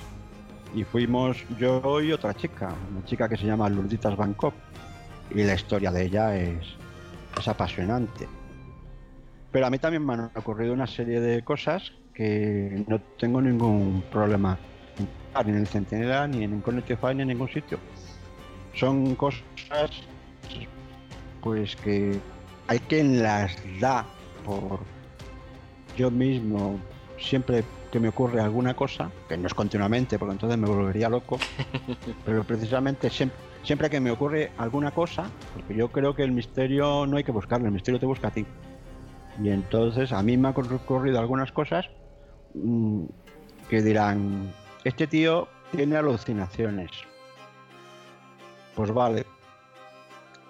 Y 0.74 0.84
fuimos 0.84 1.38
yo 1.58 2.02
y 2.02 2.12
otra 2.12 2.34
chica, 2.34 2.74
una 2.90 3.02
chica 3.06 3.26
que 3.26 3.38
se 3.38 3.46
llama 3.46 3.70
Lurditas 3.70 4.18
Bangkok. 4.18 4.52
Y 5.30 5.44
la 5.44 5.54
historia 5.54 5.90
de 5.90 6.04
ella 6.04 6.36
es, 6.36 6.76
es 7.38 7.48
apasionante. 7.48 8.28
Pero 9.50 9.66
a 9.66 9.70
mí 9.70 9.78
también 9.78 10.04
me 10.04 10.12
han 10.12 10.30
ocurrido 10.34 10.74
una 10.74 10.86
serie 10.86 11.22
de 11.22 11.42
cosas 11.42 11.90
que 12.12 12.84
no 12.86 13.00
tengo 13.18 13.40
ningún 13.40 14.04
problema 14.12 14.58
ni 15.42 15.52
en 15.52 15.56
el 15.56 15.66
Centinela, 15.66 16.28
ni 16.28 16.44
en 16.44 16.60
Connectify, 16.60 17.14
ni 17.14 17.22
en 17.22 17.28
ningún 17.28 17.48
sitio. 17.48 17.78
Son 18.74 19.14
cosas 19.14 19.42
pues 21.44 21.76
que 21.76 22.18
hay 22.66 22.78
quien 22.80 23.22
las 23.22 23.54
da 23.78 24.06
por 24.46 24.80
yo 25.94 26.10
mismo, 26.10 26.80
siempre 27.18 27.62
que 27.92 28.00
me 28.00 28.08
ocurre 28.08 28.40
alguna 28.40 28.74
cosa, 28.74 29.10
que 29.28 29.36
no 29.36 29.46
es 29.46 29.54
continuamente, 29.54 30.18
porque 30.18 30.32
entonces 30.32 30.58
me 30.58 30.66
volvería 30.66 31.08
loco, 31.08 31.38
pero 32.24 32.42
precisamente 32.42 33.10
siempre, 33.10 33.90
que 33.90 34.00
me 34.00 34.10
ocurre 34.10 34.50
alguna 34.56 34.90
cosa, 34.90 35.30
porque 35.54 35.76
yo 35.76 35.88
creo 35.92 36.14
que 36.14 36.24
el 36.24 36.32
misterio 36.32 37.06
no 37.06 37.18
hay 37.18 37.24
que 37.24 37.30
buscarlo, 37.30 37.66
el 37.66 37.72
misterio 37.72 38.00
te 38.00 38.06
busca 38.06 38.28
a 38.28 38.30
ti. 38.32 38.46
Y 39.40 39.50
entonces 39.50 40.12
a 40.12 40.22
mí 40.22 40.36
me 40.36 40.48
han 40.48 40.54
ocurrido 40.56 41.20
algunas 41.20 41.52
cosas 41.52 41.88
mm, 42.54 43.04
que 43.68 43.82
dirán, 43.82 44.52
este 44.82 45.06
tío 45.06 45.48
tiene 45.70 45.96
alucinaciones. 45.96 46.90
Pues 48.74 48.92
vale, 48.92 49.24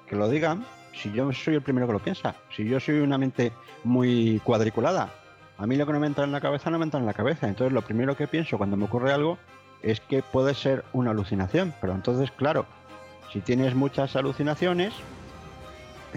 que 0.07 0.17
lo 0.17 0.29
digan, 0.29 0.65
si 0.97 1.13
yo 1.13 1.33
soy 1.33 1.55
el 1.55 1.63
primero 1.63 1.87
que 1.87 1.93
lo 1.93 1.99
piensa, 1.99 2.35
si 2.55 2.65
yo 2.65 2.81
soy 2.81 3.01
una 3.01 3.19
mente 3.19 3.53
muy 3.83 4.41
cuadriculada, 4.45 5.11
a 5.59 5.67
mí 5.67 5.77
lo 5.77 5.87
que 5.87 5.93
no 5.93 6.01
me 6.01 6.07
entra 6.07 6.25
en 6.25 6.33
la 6.33 6.41
cabeza 6.41 6.71
no 6.71 6.79
me 6.79 6.85
entra 6.85 7.01
en 7.01 7.07
la 7.07 7.15
cabeza. 7.15 7.47
Entonces 7.49 7.73
lo 7.73 7.83
primero 7.83 8.17
que 8.17 8.27
pienso 8.27 8.59
cuando 8.59 8.77
me 8.77 8.85
ocurre 8.85 9.13
algo 9.13 9.39
es 9.83 10.01
que 10.01 10.23
puede 10.23 10.55
ser 10.55 10.85
una 10.93 11.11
alucinación. 11.11 11.75
Pero 11.81 11.95
entonces, 11.95 12.31
claro, 12.33 12.67
si 13.33 13.41
tienes 13.41 13.75
muchas 13.75 14.17
alucinaciones, 14.17 14.95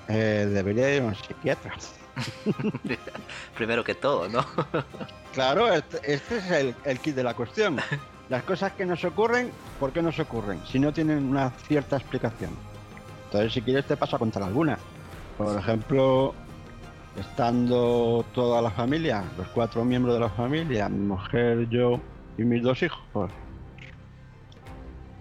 eh, 0.07 0.47
debería 0.51 0.93
ir 0.95 1.01
a 1.01 1.05
un 1.05 1.15
psiquiatra. 1.15 1.73
Primero 3.55 3.83
que 3.83 3.93
todo, 3.93 4.27
¿no? 4.27 4.43
claro, 5.33 5.71
este, 5.71 5.99
este 6.11 6.37
es 6.37 6.51
el, 6.51 6.75
el, 6.83 6.99
kit 6.99 7.15
de 7.15 7.23
la 7.23 7.35
cuestión. 7.35 7.77
Las 8.29 8.43
cosas 8.43 8.71
que 8.73 8.85
nos 8.85 9.03
ocurren, 9.03 9.51
¿por 9.79 9.91
qué 9.91 10.01
nos 10.01 10.19
ocurren? 10.19 10.59
Si 10.65 10.79
no 10.79 10.91
tienen 10.91 11.29
una 11.29 11.51
cierta 11.67 11.97
explicación. 11.97 12.51
Entonces, 13.27 13.53
si 13.53 13.61
quieres, 13.61 13.85
te 13.85 13.97
paso 13.97 14.15
a 14.15 14.19
contar 14.19 14.43
alguna. 14.43 14.77
Por 15.37 15.59
ejemplo, 15.59 16.33
estando 17.19 18.25
toda 18.33 18.61
la 18.61 18.71
familia, 18.71 19.23
los 19.37 19.47
cuatro 19.49 19.83
miembros 19.83 20.13
de 20.13 20.21
la 20.21 20.29
familia, 20.29 20.87
mi 20.87 21.05
mujer, 21.05 21.67
yo 21.69 21.99
y 22.37 22.43
mis 22.43 22.63
dos 22.63 22.81
hijos, 22.83 23.31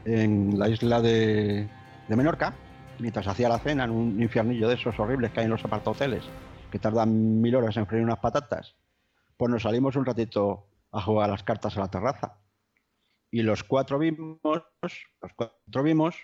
en 0.05 0.57
la 0.57 0.69
isla 0.69 1.01
de, 1.01 1.69
Menorca, 2.09 2.55
mientras 3.01 3.27
hacía 3.27 3.49
la 3.49 3.59
cena 3.59 3.85
en 3.85 3.91
un 3.91 4.23
infiernillo 4.23 4.69
de 4.69 4.75
esos 4.75 4.99
horribles 5.01 5.33
que 5.33 5.41
hay 5.41 5.47
en 5.47 5.51
los 5.51 5.65
apartahoteles, 5.65 6.25
que 6.71 6.79
tardan 6.79 7.41
mil 7.41 7.57
horas 7.57 7.77
en 7.77 7.87
freír 7.89 8.05
unas 8.05 8.21
patatas, 8.21 8.77
pues 9.37 9.51
nos 9.51 9.65
salimos 9.65 9.97
un 9.97 10.07
ratito 10.07 10.69
a 10.93 11.03
jugar 11.03 11.29
las 11.29 11.43
cartas 11.43 11.77
a 11.77 11.81
la 11.81 11.91
terraza. 11.91 12.39
Y 13.33 13.43
los 13.43 13.65
cuatro 13.65 13.99
vimos, 13.99 14.41
los 14.81 15.33
cuatro 15.35 15.83
vimos, 15.83 16.15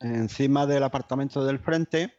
encima 0.00 0.66
del 0.66 0.82
apartamento 0.82 1.44
del 1.44 1.58
frente, 1.58 2.14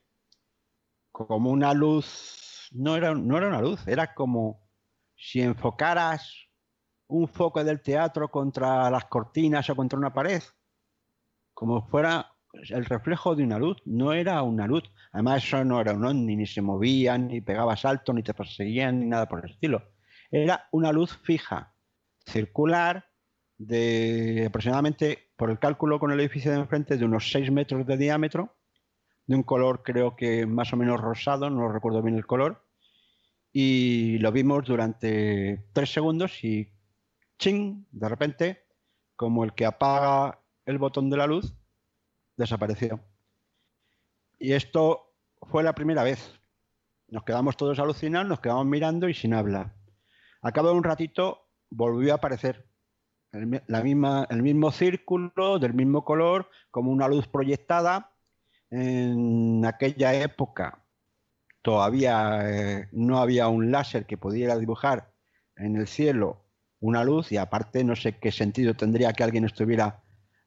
como 1.12 1.50
una 1.50 1.74
luz, 1.74 2.70
no 2.72 2.96
era, 2.96 3.14
no 3.14 3.38
era 3.38 3.48
una 3.48 3.62
luz, 3.62 3.88
era 3.88 4.14
como 4.14 4.68
si 5.16 5.42
enfocaras 5.42 6.50
un 7.08 7.28
foco 7.28 7.64
del 7.64 7.82
teatro 7.82 8.30
contra 8.30 8.90
las 8.90 9.06
cortinas 9.06 9.70
o 9.70 9.76
contra 9.76 9.98
una 9.98 10.14
pared, 10.14 10.42
como 11.54 11.88
fuera 11.88 12.34
el 12.54 12.86
reflejo 12.86 13.36
de 13.36 13.44
una 13.44 13.60
luz, 13.60 13.78
no 13.86 14.14
era 14.14 14.42
una 14.44 14.68
luz. 14.68 14.84
Además, 15.12 15.44
eso 15.44 15.64
no 15.64 15.82
era 15.82 15.94
un 15.94 16.06
ovni, 16.06 16.36
ni 16.36 16.46
se 16.46 16.62
movían, 16.62 17.28
ni 17.28 17.42
pegaba 17.42 17.76
salto, 17.76 18.14
ni 18.14 18.24
te 18.24 18.34
perseguían, 18.34 19.00
ni 19.00 19.06
nada 19.08 19.28
por 19.28 19.44
el 19.44 19.52
estilo. 19.52 19.92
Era 20.32 20.68
una 20.72 20.92
luz 20.92 21.18
fija, 21.24 21.74
circular, 22.26 23.09
de 23.60 24.46
aproximadamente, 24.48 25.32
por 25.36 25.52
el 25.52 25.60
cálculo 25.60 26.00
con 26.00 26.12
el 26.12 26.20
edificio 26.20 26.52
de 26.52 26.58
enfrente, 26.58 26.98
de 26.98 27.06
unos 27.06 27.30
6 27.32 27.52
metros 27.52 27.86
de 27.86 27.98
diámetro, 27.98 28.56
de 29.28 29.36
un 29.36 29.44
color 29.44 29.84
creo 29.84 30.16
que 30.16 30.48
más 30.48 30.74
o 30.74 30.78
menos 30.78 31.00
rosado, 31.00 31.50
no 31.50 31.72
recuerdo 31.72 32.02
bien 32.02 32.16
el 32.16 32.26
color, 32.26 32.66
y 33.52 34.18
lo 34.20 34.32
vimos 34.32 34.66
durante 34.66 35.66
tres 35.74 35.92
segundos 35.92 36.44
y 36.44 36.72
¡ching! 37.38 37.86
De 37.92 38.08
repente, 38.08 38.64
como 39.16 39.44
el 39.44 39.54
que 39.54 39.66
apaga 39.66 40.40
el 40.66 40.78
botón 40.78 41.10
de 41.10 41.18
la 41.18 41.28
luz, 41.28 41.54
desapareció. 42.38 43.02
Y 44.40 44.54
esto 44.54 45.14
fue 45.42 45.64
la 45.64 45.74
primera 45.74 46.04
vez. 46.04 46.40
Nos 47.10 47.24
quedamos 47.24 47.58
todos 47.58 47.80
alucinados, 47.80 48.28
nos 48.28 48.40
quedamos 48.40 48.68
mirando 48.68 49.10
y 49.10 49.14
sin 49.14 49.34
hablar. 49.34 49.76
A 50.42 50.52
cabo 50.54 50.70
de 50.70 50.76
un 50.76 50.84
ratito 50.84 51.50
volvió 51.70 52.14
a 52.14 52.18
aparecer 52.18 52.69
la 53.32 53.84
misma, 53.84 54.28
el 54.30 54.42
mismo 54.42 54.72
círculo, 54.72 55.60
del 55.60 55.74
mismo 55.74 56.04
color, 56.04 56.50
como 56.72 56.92
una 56.92 57.08
luz 57.08 57.28
proyectada, 57.28 58.12
en 58.72 59.66
aquella 59.66 60.14
época 60.14 60.84
todavía 61.62 62.50
eh, 62.50 62.88
no 62.92 63.20
había 63.20 63.48
un 63.48 63.72
láser 63.72 64.06
que 64.06 64.18
pudiera 64.18 64.58
dibujar 64.58 65.12
en 65.56 65.76
el 65.76 65.88
cielo 65.88 66.46
una 66.80 67.04
luz 67.04 67.32
y 67.32 67.38
aparte 67.38 67.84
no 67.84 67.96
sé 67.96 68.18
qué 68.18 68.32
sentido 68.32 68.74
tendría 68.76 69.14
que 69.14 69.24
alguien 69.24 69.46
estuviera 69.46 70.02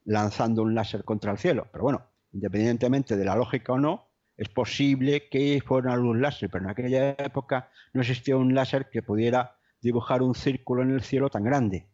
lanzando 0.05 0.63
un 0.63 0.75
láser 0.75 1.05
contra 1.05 1.33
el 1.33 1.39
cielo. 1.39 1.69
Pero 1.71 1.85
bueno, 1.85 2.07
independientemente 2.33 3.17
de 3.17 3.25
la 3.25 3.37
lógica 3.37 3.75
o 3.75 3.79
no, 3.79 4.09
es 4.37 4.49
posible 4.49 5.29
que 5.29 5.63
fuera 5.65 5.93
una 5.93 5.97
luz 5.97 6.17
láser, 6.17 6.51
pero 6.51 6.65
en 6.65 6.71
aquella 6.71 7.11
época 7.11 7.69
no 7.93 8.01
existía 8.01 8.37
un 8.37 8.55
láser 8.55 8.89
que 8.91 9.03
pudiera 9.03 9.57
dibujar 9.81 10.23
un 10.23 10.35
círculo 10.35 10.83
en 10.83 10.93
el 10.93 11.03
cielo 11.03 11.29
tan 11.29 11.45
grande. 11.45 11.87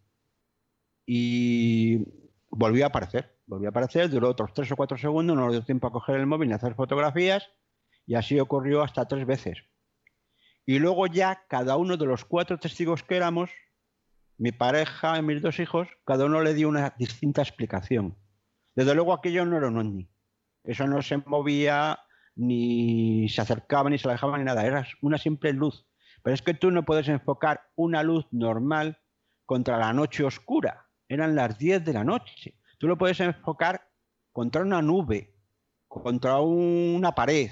Y 1.11 2.05
volvió 2.51 2.85
a 2.85 2.88
aparecer, 2.88 3.35
volvió 3.47 3.68
a 3.68 3.71
aparecer, 3.71 4.11
duró 4.11 4.29
otros 4.29 4.53
tres 4.53 4.71
o 4.73 4.77
cuatro 4.77 4.99
segundos, 4.99 5.35
no 5.35 5.47
nos 5.47 5.53
dio 5.53 5.64
tiempo 5.64 5.87
a 5.87 5.90
coger 5.90 6.16
el 6.16 6.27
móvil 6.27 6.51
y 6.51 6.53
hacer 6.53 6.75
fotografías, 6.75 7.49
y 8.05 8.14
así 8.14 8.38
ocurrió 8.38 8.83
hasta 8.83 9.09
tres 9.09 9.27
veces. 9.27 9.64
Y 10.66 10.81
luego 10.81 11.07
ya 11.07 11.47
cada 11.49 11.79
uno 11.79 11.97
de 11.97 12.05
los 12.05 12.27
cuatro 12.27 12.59
testigos 12.59 13.03
que 13.05 13.16
éramos, 13.16 13.49
mi 14.37 14.53
pareja 14.53 15.16
y 15.16 15.23
mis 15.23 15.40
dos 15.40 15.59
hijos, 15.61 15.88
cada 16.05 16.27
uno 16.27 16.42
le 16.42 16.53
dio 16.53 16.68
una 16.68 16.92
distinta 16.99 17.40
explicación. 17.40 18.18
Desde 18.75 18.94
luego 18.94 19.14
aquello 19.14 19.47
no 19.47 19.57
era 19.57 19.68
un 19.68 19.79
ovni. 19.79 20.11
Eso 20.62 20.87
no 20.87 21.01
se 21.01 21.16
movía, 21.25 22.01
ni 22.37 23.31
se 23.31 23.40
acercaba, 23.40 23.88
ni 23.88 23.97
se 23.97 24.11
alejaba, 24.11 24.37
ni 24.37 24.44
nada. 24.44 24.66
Era 24.66 24.87
una 25.01 25.16
simple 25.16 25.55
luz. 25.55 25.87
Pero 26.23 26.35
es 26.35 26.42
que 26.42 26.53
tú 26.53 26.71
no 26.71 26.85
puedes 26.85 27.09
enfocar 27.09 27.62
una 27.77 28.03
luz 28.03 28.27
normal 28.31 28.99
contra 29.47 29.79
la 29.79 29.94
noche 29.94 30.23
oscura. 30.23 30.88
Eran 31.09 31.35
las 31.35 31.59
10 31.59 31.85
de 31.85 31.92
la 31.92 32.05
noche. 32.05 32.55
Tú 32.79 32.87
lo 32.87 32.99
puedes 32.99 33.18
enfocar 33.21 33.88
contra 34.33 34.62
una 34.62 34.83
nube, 34.83 35.35
contra 35.88 36.40
una 36.40 37.12
pared, 37.14 37.51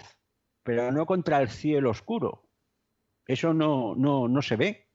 pero 0.63 0.93
no 0.93 1.07
contra 1.07 1.41
el 1.41 1.49
cielo 1.49 1.91
oscuro. 1.91 2.49
Eso 3.27 3.53
no, 3.55 3.95
no, 3.97 4.29
no 4.29 4.43
se 4.43 4.57
ve. 4.57 4.89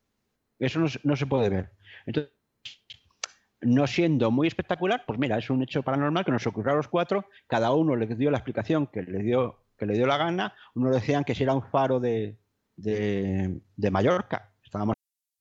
Eso 0.59 0.79
no, 0.79 0.87
no, 1.03 1.15
se 1.15 1.25
puede 1.25 1.49
ver. 1.49 1.71
Entonces, 2.05 2.33
no 3.61 3.87
siendo 3.87 4.31
muy 4.31 4.47
espectacular, 4.47 5.03
pues 5.05 5.19
mira, 5.19 5.37
es 5.37 5.49
un 5.49 5.63
hecho 5.63 5.83
paranormal 5.83 6.23
que 6.23 6.31
nos 6.31 6.47
ocurrió 6.47 6.73
a 6.73 6.77
los 6.77 6.87
cuatro. 6.87 7.25
Cada 7.47 7.73
uno 7.73 7.95
le 7.95 8.07
dio 8.15 8.31
la 8.31 8.37
explicación 8.37 8.87
que 8.87 9.01
le 9.01 9.23
dio, 9.23 9.65
que 9.77 9.85
le 9.85 9.95
dio 9.95 10.05
la 10.05 10.17
gana. 10.17 10.53
Uno 10.75 10.91
decían 10.91 11.23
que 11.23 11.35
si 11.35 11.43
era 11.43 11.53
un 11.53 11.63
faro 11.63 11.99
de, 11.99 12.37
de, 12.75 13.61
de 13.75 13.91
Mallorca. 13.91 14.50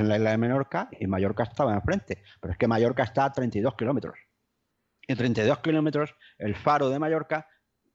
En 0.00 0.08
la 0.08 0.16
isla 0.16 0.30
de 0.30 0.38
Menorca 0.38 0.88
y 0.98 1.06
Mallorca 1.06 1.44
estaba 1.44 1.74
enfrente. 1.74 2.22
Pero 2.40 2.52
es 2.52 2.58
que 2.58 2.68
Mallorca 2.68 3.02
está 3.02 3.26
a 3.26 3.32
32 3.32 3.74
kilómetros. 3.74 4.18
En 5.06 5.16
32 5.16 5.58
kilómetros, 5.58 6.14
el 6.38 6.54
faro 6.54 6.88
de 6.88 6.98
Mallorca 6.98 7.48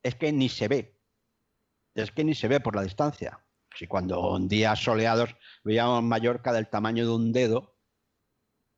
es 0.04 0.16
que 0.16 0.32
ni 0.32 0.50
se 0.50 0.68
ve. 0.68 1.00
Es 1.96 2.12
que 2.12 2.24
ni 2.24 2.36
se 2.36 2.48
ve 2.48 2.60
por 2.60 2.76
la 2.76 2.84
distancia. 2.84 3.40
Si 3.76 3.88
cuando 3.88 4.36
en 4.38 4.48
días 4.48 4.80
soleados 4.80 5.36
veíamos 5.64 6.04
Mallorca 6.04 6.54
del 6.54 6.70
tamaño 6.70 7.06
de 7.06 7.14
un 7.14 7.32
dedo, 7.32 7.76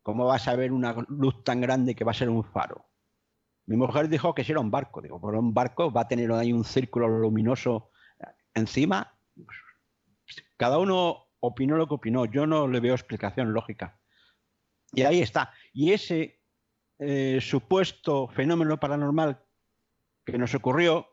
¿cómo 0.01 0.25
vas 0.25 0.47
a 0.47 0.55
ver 0.55 0.71
una 0.71 0.93
luz 1.09 1.43
tan 1.43 1.61
grande 1.61 1.95
que 1.95 2.03
va 2.03 2.11
a 2.11 2.15
ser 2.15 2.29
un 2.29 2.43
faro? 2.43 2.85
Mi 3.65 3.77
mujer 3.77 4.09
dijo 4.09 4.33
que 4.33 4.43
si 4.43 4.51
era 4.51 4.59
un 4.59 4.71
barco. 4.71 5.01
Digo, 5.01 5.19
por 5.19 5.35
un 5.35 5.53
barco 5.53 5.91
va 5.91 6.01
a 6.01 6.07
tener 6.07 6.31
ahí 6.31 6.51
un 6.51 6.63
círculo 6.63 7.07
luminoso 7.07 7.91
encima. 8.53 9.17
Cada 10.57 10.77
uno 10.77 11.30
opinó 11.41 11.75
lo 11.75 11.87
que 11.87 11.95
opinó. 11.95 12.25
Yo 12.25 12.47
no 12.47 12.67
le 12.67 12.79
veo 12.79 12.93
explicación 12.93 13.51
lógica. 13.51 13.99
Y 14.93 15.01
ahí 15.03 15.21
está. 15.21 15.51
Y 15.73 15.91
ese 15.91 16.41
eh, 16.99 17.39
supuesto 17.41 18.27
fenómeno 18.29 18.79
paranormal 18.79 19.43
que 20.25 20.37
nos 20.37 20.53
ocurrió 20.55 21.07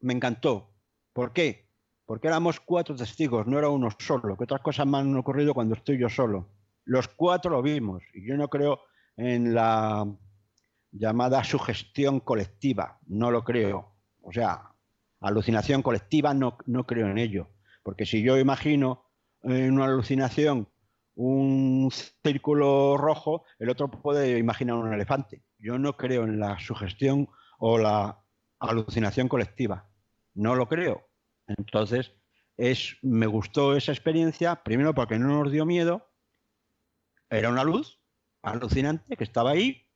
me 0.00 0.14
encantó. 0.14 0.74
¿Por 1.12 1.32
qué? 1.32 1.70
Porque 2.06 2.28
éramos 2.28 2.60
cuatro 2.60 2.96
testigos, 2.96 3.46
no 3.46 3.58
era 3.58 3.68
uno 3.68 3.88
solo, 3.98 4.36
que 4.36 4.44
otras 4.44 4.60
cosas 4.60 4.86
me 4.86 4.98
han 4.98 5.16
ocurrido 5.16 5.54
cuando 5.54 5.74
estoy 5.74 5.98
yo 5.98 6.08
solo. 6.08 6.50
Los 6.84 7.08
cuatro 7.08 7.50
lo 7.52 7.62
vimos 7.62 8.02
y 8.12 8.26
yo 8.26 8.36
no 8.36 8.48
creo 8.48 8.80
en 9.16 9.54
la 9.54 10.06
llamada 10.90 11.42
sugestión 11.44 12.20
colectiva, 12.20 12.98
no 13.06 13.30
lo 13.30 13.42
creo. 13.44 13.96
O 14.22 14.32
sea, 14.32 14.74
alucinación 15.20 15.82
colectiva 15.82 16.34
no, 16.34 16.58
no 16.66 16.86
creo 16.86 17.08
en 17.08 17.18
ello. 17.18 17.48
Porque 17.82 18.06
si 18.06 18.22
yo 18.22 18.38
imagino 18.38 19.03
en 19.44 19.74
una 19.74 19.86
alucinación 19.86 20.68
un 21.16 21.90
círculo 22.24 22.96
rojo, 22.96 23.44
el 23.58 23.70
otro 23.70 23.90
puede 23.90 24.38
imaginar 24.38 24.76
un 24.76 24.92
elefante. 24.92 25.44
Yo 25.58 25.78
no 25.78 25.96
creo 25.96 26.24
en 26.24 26.40
la 26.40 26.58
sugestión 26.58 27.28
o 27.58 27.78
la 27.78 28.20
alucinación 28.58 29.28
colectiva. 29.28 29.88
No 30.34 30.54
lo 30.54 30.68
creo. 30.68 31.08
Entonces, 31.46 32.12
es, 32.56 32.96
me 33.02 33.26
gustó 33.26 33.76
esa 33.76 33.92
experiencia, 33.92 34.62
primero 34.62 34.94
porque 34.94 35.18
no 35.18 35.28
nos 35.28 35.52
dio 35.52 35.64
miedo, 35.66 36.10
era 37.30 37.50
una 37.50 37.64
luz 37.64 38.00
alucinante 38.42 39.16
que 39.16 39.24
estaba 39.24 39.50
ahí. 39.50 39.86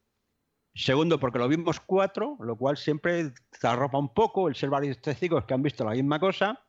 Segundo, 0.74 1.18
porque 1.18 1.38
lo 1.38 1.48
vimos 1.48 1.80
cuatro, 1.80 2.36
lo 2.40 2.56
cual 2.56 2.76
siempre 2.76 3.32
te 3.60 3.66
arropa 3.66 3.98
un 3.98 4.14
poco 4.14 4.48
el 4.48 4.54
ser 4.54 4.70
varios 4.70 5.00
testigos 5.00 5.44
que 5.44 5.54
han 5.54 5.62
visto 5.62 5.84
la 5.84 5.92
misma 5.92 6.20
cosa. 6.20 6.64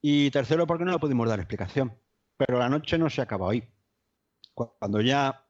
Y 0.00 0.30
tercero, 0.30 0.66
porque 0.66 0.84
no 0.84 0.92
le 0.92 0.98
pudimos 0.98 1.28
dar 1.28 1.38
explicación. 1.38 1.98
Pero 2.36 2.58
la 2.58 2.68
noche 2.68 2.98
no 2.98 3.08
se 3.10 3.22
acabó 3.22 3.50
ahí. 3.50 3.68
Cuando 4.54 5.00
ya 5.00 5.46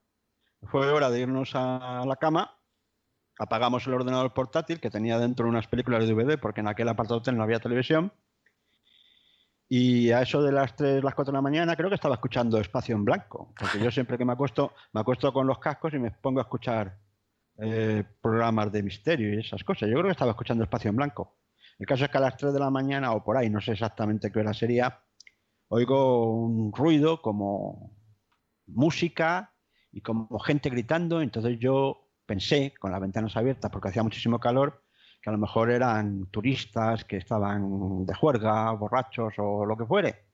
fue 0.62 0.90
hora 0.90 1.10
de 1.10 1.20
irnos 1.20 1.52
a 1.54 2.04
la 2.06 2.16
cama, 2.16 2.58
apagamos 3.38 3.86
el 3.86 3.94
ordenador 3.94 4.32
portátil 4.32 4.80
que 4.80 4.90
tenía 4.90 5.18
dentro 5.18 5.48
unas 5.48 5.66
películas 5.66 6.06
de 6.06 6.12
DVD, 6.12 6.38
porque 6.38 6.60
en 6.60 6.68
aquel 6.68 6.88
apartado 6.88 7.20
no 7.32 7.42
había 7.42 7.60
televisión. 7.60 8.12
Y 9.68 10.12
a 10.12 10.22
eso 10.22 10.42
de 10.42 10.52
las 10.52 10.76
3, 10.76 11.02
las 11.02 11.14
4 11.14 11.32
de 11.32 11.36
la 11.36 11.42
mañana, 11.42 11.74
creo 11.74 11.88
que 11.88 11.96
estaba 11.96 12.14
escuchando 12.14 12.58
Espacio 12.58 12.94
en 12.94 13.04
Blanco. 13.04 13.52
Porque 13.58 13.80
yo 13.80 13.90
siempre 13.90 14.16
que 14.16 14.24
me 14.24 14.32
acuesto, 14.32 14.74
me 14.92 15.00
acuesto 15.00 15.32
con 15.32 15.46
los 15.46 15.58
cascos 15.58 15.92
y 15.94 15.98
me 15.98 16.12
pongo 16.12 16.38
a 16.38 16.44
escuchar 16.44 16.96
eh, 17.58 18.04
programas 18.20 18.70
de 18.70 18.82
misterio 18.82 19.34
y 19.34 19.40
esas 19.40 19.64
cosas. 19.64 19.88
Yo 19.88 19.94
creo 19.94 20.04
que 20.04 20.12
estaba 20.12 20.30
escuchando 20.30 20.62
Espacio 20.62 20.90
en 20.90 20.96
Blanco. 20.96 21.36
El 21.78 21.86
caso 21.86 22.04
es 22.04 22.10
que 22.10 22.18
a 22.18 22.20
las 22.20 22.36
3 22.36 22.52
de 22.52 22.60
la 22.60 22.70
mañana 22.70 23.12
o 23.12 23.22
por 23.22 23.36
ahí, 23.36 23.50
no 23.50 23.60
sé 23.60 23.72
exactamente 23.72 24.32
qué 24.32 24.40
hora 24.40 24.54
sería, 24.54 25.02
oigo 25.68 26.32
un 26.32 26.72
ruido 26.72 27.20
como 27.20 27.92
música 28.66 29.54
y 29.92 30.00
como 30.00 30.38
gente 30.38 30.70
gritando. 30.70 31.20
Entonces 31.20 31.58
yo 31.58 32.10
pensé, 32.24 32.74
con 32.78 32.92
las 32.92 33.00
ventanas 33.00 33.36
abiertas, 33.36 33.70
porque 33.70 33.88
hacía 33.88 34.02
muchísimo 34.02 34.40
calor, 34.40 34.82
que 35.20 35.30
a 35.30 35.32
lo 35.32 35.38
mejor 35.38 35.70
eran 35.70 36.26
turistas 36.26 37.04
que 37.04 37.16
estaban 37.16 38.06
de 38.06 38.14
juerga, 38.14 38.70
borrachos 38.72 39.34
o 39.38 39.64
lo 39.66 39.76
que 39.76 39.86
fuere. 39.86 40.26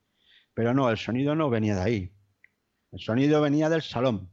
Pero 0.54 0.74
no, 0.74 0.90
el 0.90 0.98
sonido 0.98 1.34
no 1.34 1.50
venía 1.50 1.74
de 1.74 1.82
ahí. 1.82 2.16
El 2.92 3.00
sonido 3.00 3.40
venía 3.40 3.68
del 3.68 3.82
salón. 3.82 4.30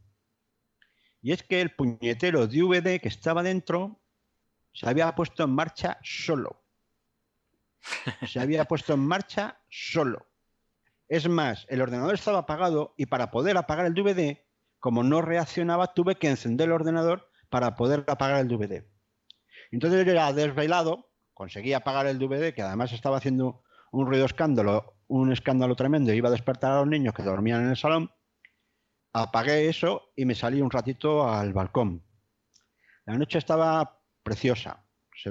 Y 1.21 1.31
es 1.31 1.43
que 1.43 1.61
el 1.61 1.75
puñetero 1.75 2.47
DVD 2.47 2.99
que 2.99 3.07
estaba 3.07 3.43
dentro 3.43 4.01
se 4.73 4.87
había 4.87 5.13
puesto 5.15 5.43
en 5.43 5.51
marcha 5.51 5.97
solo. 6.03 6.63
Se 8.27 8.39
había 8.39 8.65
puesto 8.65 8.93
en 8.93 8.99
marcha 8.99 9.59
solo. 9.69 10.27
Es 11.07 11.27
más, 11.27 11.65
el 11.69 11.81
ordenador 11.81 12.13
estaba 12.13 12.39
apagado 12.39 12.93
y 12.97 13.07
para 13.07 13.31
poder 13.31 13.57
apagar 13.57 13.85
el 13.85 13.93
DVD, 13.93 14.37
como 14.79 15.03
no 15.03 15.21
reaccionaba, 15.21 15.93
tuve 15.93 16.15
que 16.15 16.29
encender 16.29 16.67
el 16.67 16.73
ordenador 16.73 17.29
para 17.49 17.75
poder 17.75 18.05
apagar 18.07 18.39
el 18.39 18.47
DVD. 18.47 18.85
Entonces 19.71 20.05
yo 20.05 20.11
era 20.11 20.31
desvelado, 20.33 21.09
conseguí 21.33 21.73
apagar 21.73 22.05
el 22.07 22.19
DVD, 22.19 22.53
que 22.53 22.61
además 22.61 22.91
estaba 22.93 23.17
haciendo 23.17 23.63
un 23.91 24.07
ruido 24.07 24.25
escándalo, 24.25 24.95
un 25.07 25.31
escándalo 25.31 25.75
tremendo, 25.75 26.13
iba 26.13 26.29
a 26.29 26.31
despertar 26.31 26.71
a 26.71 26.79
los 26.79 26.87
niños 26.87 27.13
que 27.13 27.23
dormían 27.23 27.63
en 27.63 27.69
el 27.71 27.77
salón. 27.77 28.11
Apagué 29.13 29.67
eso 29.67 30.11
y 30.15 30.25
me 30.25 30.35
salí 30.35 30.61
un 30.61 30.69
ratito 30.69 31.27
al 31.27 31.53
balcón. 31.53 32.03
La 33.05 33.17
noche 33.17 33.39
estaba 33.39 33.99
preciosa, 34.21 34.85
se 35.21 35.29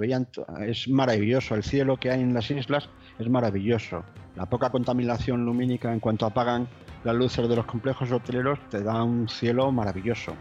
es 0.66 0.88
maravilloso, 0.88 1.54
el 1.54 1.62
cielo 1.62 1.96
que 1.96 2.10
hay 2.10 2.20
en 2.20 2.34
las 2.34 2.50
islas 2.50 2.90
es 3.18 3.28
maravilloso. 3.28 4.04
La 4.36 4.44
poca 4.44 4.70
contaminación 4.70 5.46
lumínica 5.46 5.92
en 5.92 6.00
cuanto 6.00 6.26
apagan 6.26 6.68
las 7.04 7.16
luces 7.16 7.48
de 7.48 7.56
los 7.56 7.64
complejos 7.64 8.12
hoteleros 8.12 8.58
te 8.68 8.82
da 8.82 9.02
un 9.02 9.28
cielo 9.28 9.72
maravilloso. 9.72 10.34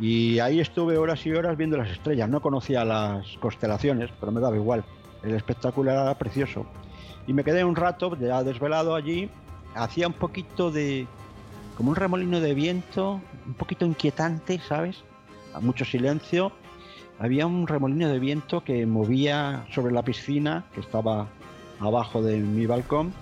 Y 0.00 0.40
ahí 0.40 0.58
estuve 0.58 0.98
horas 0.98 1.24
y 1.26 1.32
horas 1.32 1.56
viendo 1.56 1.76
las 1.76 1.90
estrellas. 1.90 2.28
No 2.28 2.40
conocía 2.40 2.84
las 2.84 3.36
constelaciones, 3.38 4.10
pero 4.18 4.32
me 4.32 4.40
daba 4.40 4.56
igual. 4.56 4.84
El 5.22 5.34
espectáculo 5.34 5.92
era 5.92 6.12
precioso. 6.18 6.66
Y 7.26 7.32
me 7.32 7.44
quedé 7.44 7.64
un 7.64 7.76
rato 7.76 8.16
ya 8.16 8.42
desvelado 8.42 8.96
allí. 8.96 9.30
Hacía 9.74 10.08
un 10.08 10.14
poquito 10.14 10.72
de. 10.72 11.06
como 11.76 11.90
un 11.90 11.96
remolino 11.96 12.40
de 12.40 12.54
viento, 12.54 13.20
un 13.46 13.54
poquito 13.54 13.84
inquietante, 13.84 14.58
¿sabes? 14.66 15.04
Mucho 15.60 15.84
silencio. 15.84 16.52
Había 17.20 17.46
un 17.46 17.66
remolino 17.66 18.08
de 18.08 18.18
viento 18.18 18.64
que 18.64 18.86
movía 18.86 19.66
sobre 19.74 19.92
la 19.92 20.02
piscina, 20.02 20.64
que 20.72 20.80
estaba 20.80 21.28
abajo 21.78 22.22
de 22.22 22.38
mi 22.38 22.64
balcón, 22.64 23.12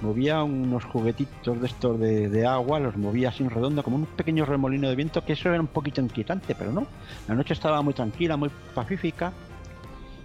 movía 0.00 0.42
unos 0.42 0.86
juguetitos 0.86 1.60
de 1.60 1.66
estos 1.66 2.00
de, 2.00 2.46
agua, 2.46 2.80
los 2.80 2.96
movía 2.96 3.28
así 3.28 3.42
en 3.42 3.50
redondo, 3.50 3.82
como 3.82 3.96
un 3.96 4.06
pequeño 4.06 4.46
remolino 4.46 4.88
de 4.88 4.96
viento, 4.96 5.22
que 5.22 5.34
eso 5.34 5.50
era 5.50 5.60
un 5.60 5.66
poquito 5.66 6.00
inquietante, 6.00 6.54
pero 6.54 6.72
no. 6.72 6.86
La 7.28 7.34
noche 7.34 7.52
estaba 7.52 7.82
muy 7.82 7.92
tranquila, 7.92 8.38
muy 8.38 8.50
pacífica. 8.74 9.34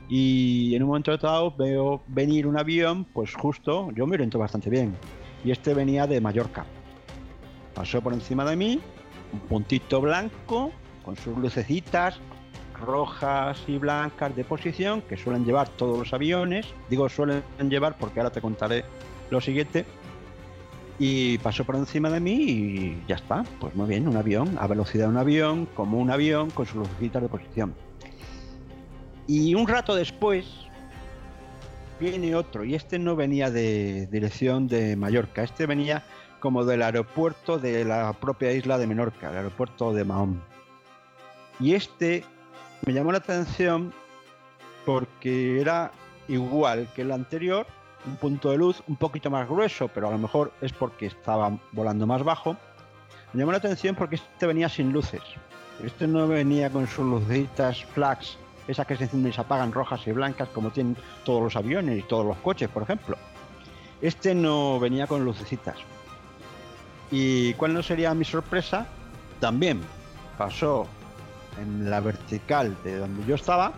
Y 0.07 0.73
en 0.73 0.83
un 0.83 0.87
momento 0.87 1.15
dado 1.17 1.51
veo 1.51 2.03
venir 2.07 2.47
un 2.47 2.57
avión, 2.57 3.03
pues 3.03 3.35
justo, 3.35 3.91
yo 3.91 4.07
me 4.07 4.15
oriento 4.15 4.39
bastante 4.39 4.69
bien. 4.69 4.95
Y 5.43 5.51
este 5.51 5.73
venía 5.73 6.07
de 6.07 6.21
Mallorca. 6.21 6.65
Pasó 7.73 8.01
por 8.01 8.13
encima 8.13 8.45
de 8.45 8.55
mí, 8.55 8.79
un 9.33 9.39
puntito 9.41 9.99
blanco, 9.99 10.71
con 11.03 11.17
sus 11.17 11.37
lucecitas, 11.37 12.21
rojas 12.81 13.61
y 13.67 13.77
blancas 13.77 14.35
de 14.35 14.43
posición 14.43 15.01
que 15.01 15.17
suelen 15.17 15.45
llevar 15.45 15.69
todos 15.69 15.97
los 15.97 16.13
aviones. 16.13 16.67
Digo 16.89 17.07
suelen 17.09 17.43
llevar 17.69 17.97
porque 17.97 18.19
ahora 18.19 18.31
te 18.31 18.41
contaré 18.41 18.83
lo 19.29 19.39
siguiente. 19.41 19.85
Y 20.99 21.39
pasó 21.39 21.63
por 21.63 21.75
encima 21.75 22.09
de 22.09 22.19
mí 22.19 22.33
y 22.33 23.03
ya 23.07 23.15
está. 23.15 23.43
Pues 23.59 23.73
muy 23.75 23.87
bien, 23.87 24.07
un 24.07 24.17
avión, 24.17 24.57
a 24.59 24.67
velocidad 24.67 25.05
de 25.05 25.11
un 25.11 25.17
avión, 25.17 25.65
como 25.73 25.97
un 25.97 26.11
avión 26.11 26.51
con 26.51 26.65
sus 26.65 26.75
lucecitas 26.75 27.21
de 27.21 27.27
posición. 27.29 27.73
Y 29.27 29.55
un 29.55 29.67
rato 29.67 29.95
después 29.95 30.45
viene 31.99 32.35
otro, 32.35 32.63
y 32.63 32.75
este 32.75 32.97
no 32.97 33.15
venía 33.15 33.51
de 33.51 34.07
dirección 34.07 34.67
de 34.67 34.95
Mallorca, 34.95 35.43
este 35.43 35.67
venía 35.67 36.03
como 36.39 36.65
del 36.65 36.81
aeropuerto 36.81 37.59
de 37.59 37.85
la 37.85 38.13
propia 38.13 38.51
isla 38.51 38.79
de 38.79 38.87
Menorca, 38.87 39.29
el 39.29 39.37
aeropuerto 39.37 39.93
de 39.93 40.03
Mahón. 40.03 40.43
Y 41.59 41.75
este 41.75 42.25
me 42.85 42.93
llamó 42.93 43.11
la 43.11 43.19
atención 43.19 43.93
porque 44.85 45.61
era 45.61 45.91
igual 46.27 46.89
que 46.95 47.03
el 47.03 47.11
anterior, 47.11 47.67
un 48.05 48.15
punto 48.15 48.51
de 48.51 48.57
luz 48.57 48.81
un 48.87 48.95
poquito 48.95 49.29
más 49.29 49.47
grueso, 49.47 49.87
pero 49.87 50.07
a 50.07 50.11
lo 50.11 50.17
mejor 50.17 50.51
es 50.61 50.73
porque 50.73 51.05
estaba 51.05 51.57
volando 51.71 52.07
más 52.07 52.23
bajo. 52.23 52.57
Me 53.33 53.39
llamó 53.39 53.51
la 53.51 53.59
atención 53.59 53.95
porque 53.95 54.15
este 54.15 54.47
venía 54.47 54.69
sin 54.69 54.91
luces. 54.91 55.21
Este 55.83 56.07
no 56.07 56.27
venía 56.27 56.69
con 56.69 56.87
sus 56.87 57.05
lucecitas 57.05 57.85
flags, 57.85 58.37
esas 58.67 58.85
que 58.85 58.95
se 58.95 59.03
encienden 59.03 59.31
y 59.31 59.35
se 59.35 59.41
apagan 59.41 59.71
rojas 59.71 60.05
y 60.07 60.11
blancas 60.11 60.49
como 60.49 60.71
tienen 60.71 60.97
todos 61.23 61.41
los 61.41 61.55
aviones 61.55 61.99
y 61.99 62.03
todos 62.03 62.25
los 62.25 62.37
coches, 62.37 62.69
por 62.69 62.83
ejemplo. 62.83 63.17
Este 64.01 64.33
no 64.33 64.79
venía 64.79 65.07
con 65.07 65.23
lucecitas. 65.23 65.77
¿Y 67.11 67.53
cuál 67.55 67.73
no 67.73 67.83
sería 67.83 68.13
mi 68.13 68.25
sorpresa? 68.25 68.87
También 69.39 69.81
pasó 70.37 70.87
en 71.59 71.89
la 71.89 71.99
vertical 71.99 72.75
de 72.83 72.97
donde 72.97 73.25
yo 73.25 73.35
estaba 73.35 73.73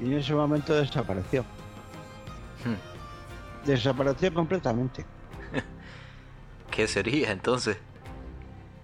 y 0.00 0.06
en 0.06 0.14
ese 0.14 0.34
momento 0.34 0.74
desapareció. 0.74 1.42
Hmm. 2.64 3.66
Desapareció 3.66 4.32
completamente. 4.32 5.04
¿Qué 6.70 6.86
sería 6.86 7.32
entonces? 7.32 7.78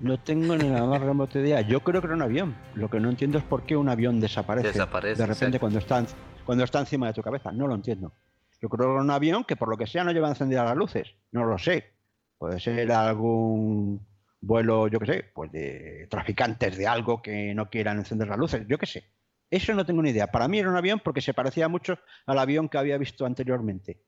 No 0.00 0.18
tengo 0.18 0.56
ni 0.56 0.68
la 0.68 0.84
más 0.84 1.00
remota 1.00 1.38
idea. 1.38 1.62
Yo 1.62 1.80
creo 1.80 2.02
que 2.02 2.08
era 2.08 2.16
un 2.16 2.22
avión. 2.22 2.54
Lo 2.74 2.90
que 2.90 3.00
no 3.00 3.08
entiendo 3.08 3.38
es 3.38 3.44
por 3.44 3.62
qué 3.62 3.76
un 3.76 3.88
avión 3.88 4.20
desaparece, 4.20 4.68
desaparece 4.68 5.22
de 5.22 5.26
repente 5.26 5.58
cuando 5.58 5.78
está, 5.78 6.04
cuando 6.44 6.64
está 6.64 6.80
encima 6.80 7.06
de 7.06 7.14
tu 7.14 7.22
cabeza. 7.22 7.50
No 7.52 7.66
lo 7.66 7.74
entiendo. 7.74 8.12
Yo 8.60 8.68
creo 8.68 8.88
que 8.88 8.92
era 8.92 9.02
un 9.02 9.10
avión 9.10 9.44
que 9.44 9.56
por 9.56 9.68
lo 9.68 9.76
que 9.76 9.86
sea 9.86 10.04
no 10.04 10.12
lleva 10.12 10.28
encendidas 10.28 10.66
las 10.66 10.76
luces. 10.76 11.08
No 11.32 11.44
lo 11.44 11.58
sé. 11.58 11.92
Puede 12.36 12.60
ser 12.60 12.92
algún 12.92 14.06
vuelo, 14.40 14.88
yo 14.88 14.98
qué 15.00 15.06
sé, 15.06 15.24
pues 15.34 15.50
de 15.52 16.06
traficantes 16.10 16.76
de 16.76 16.86
algo 16.86 17.22
que 17.22 17.54
no 17.54 17.68
quieran 17.70 17.98
encender 17.98 18.28
las 18.28 18.38
luces, 18.38 18.66
yo 18.68 18.78
qué 18.78 18.86
sé. 18.86 19.04
Eso 19.50 19.74
no 19.74 19.86
tengo 19.86 20.02
ni 20.02 20.10
idea. 20.10 20.26
Para 20.28 20.48
mí 20.48 20.58
era 20.58 20.70
un 20.70 20.76
avión 20.76 21.00
porque 21.04 21.20
se 21.20 21.34
parecía 21.34 21.68
mucho 21.68 21.98
al 22.26 22.38
avión 22.38 22.68
que 22.68 22.78
había 22.78 22.98
visto 22.98 23.24
anteriormente. 23.24 24.02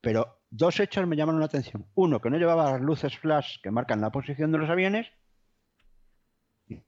Pero 0.00 0.40
dos 0.50 0.80
hechos 0.80 1.06
me 1.06 1.16
llamaron 1.16 1.40
la 1.40 1.46
atención. 1.46 1.86
Uno, 1.94 2.20
que 2.20 2.30
no 2.30 2.38
llevaba 2.38 2.72
las 2.72 2.80
luces 2.80 3.18
flash 3.18 3.56
que 3.62 3.70
marcan 3.70 4.00
la 4.00 4.10
posición 4.10 4.52
de 4.52 4.58
los 4.58 4.70
aviones. 4.70 5.08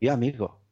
Y 0.01 0.09
amigo. 0.09 0.62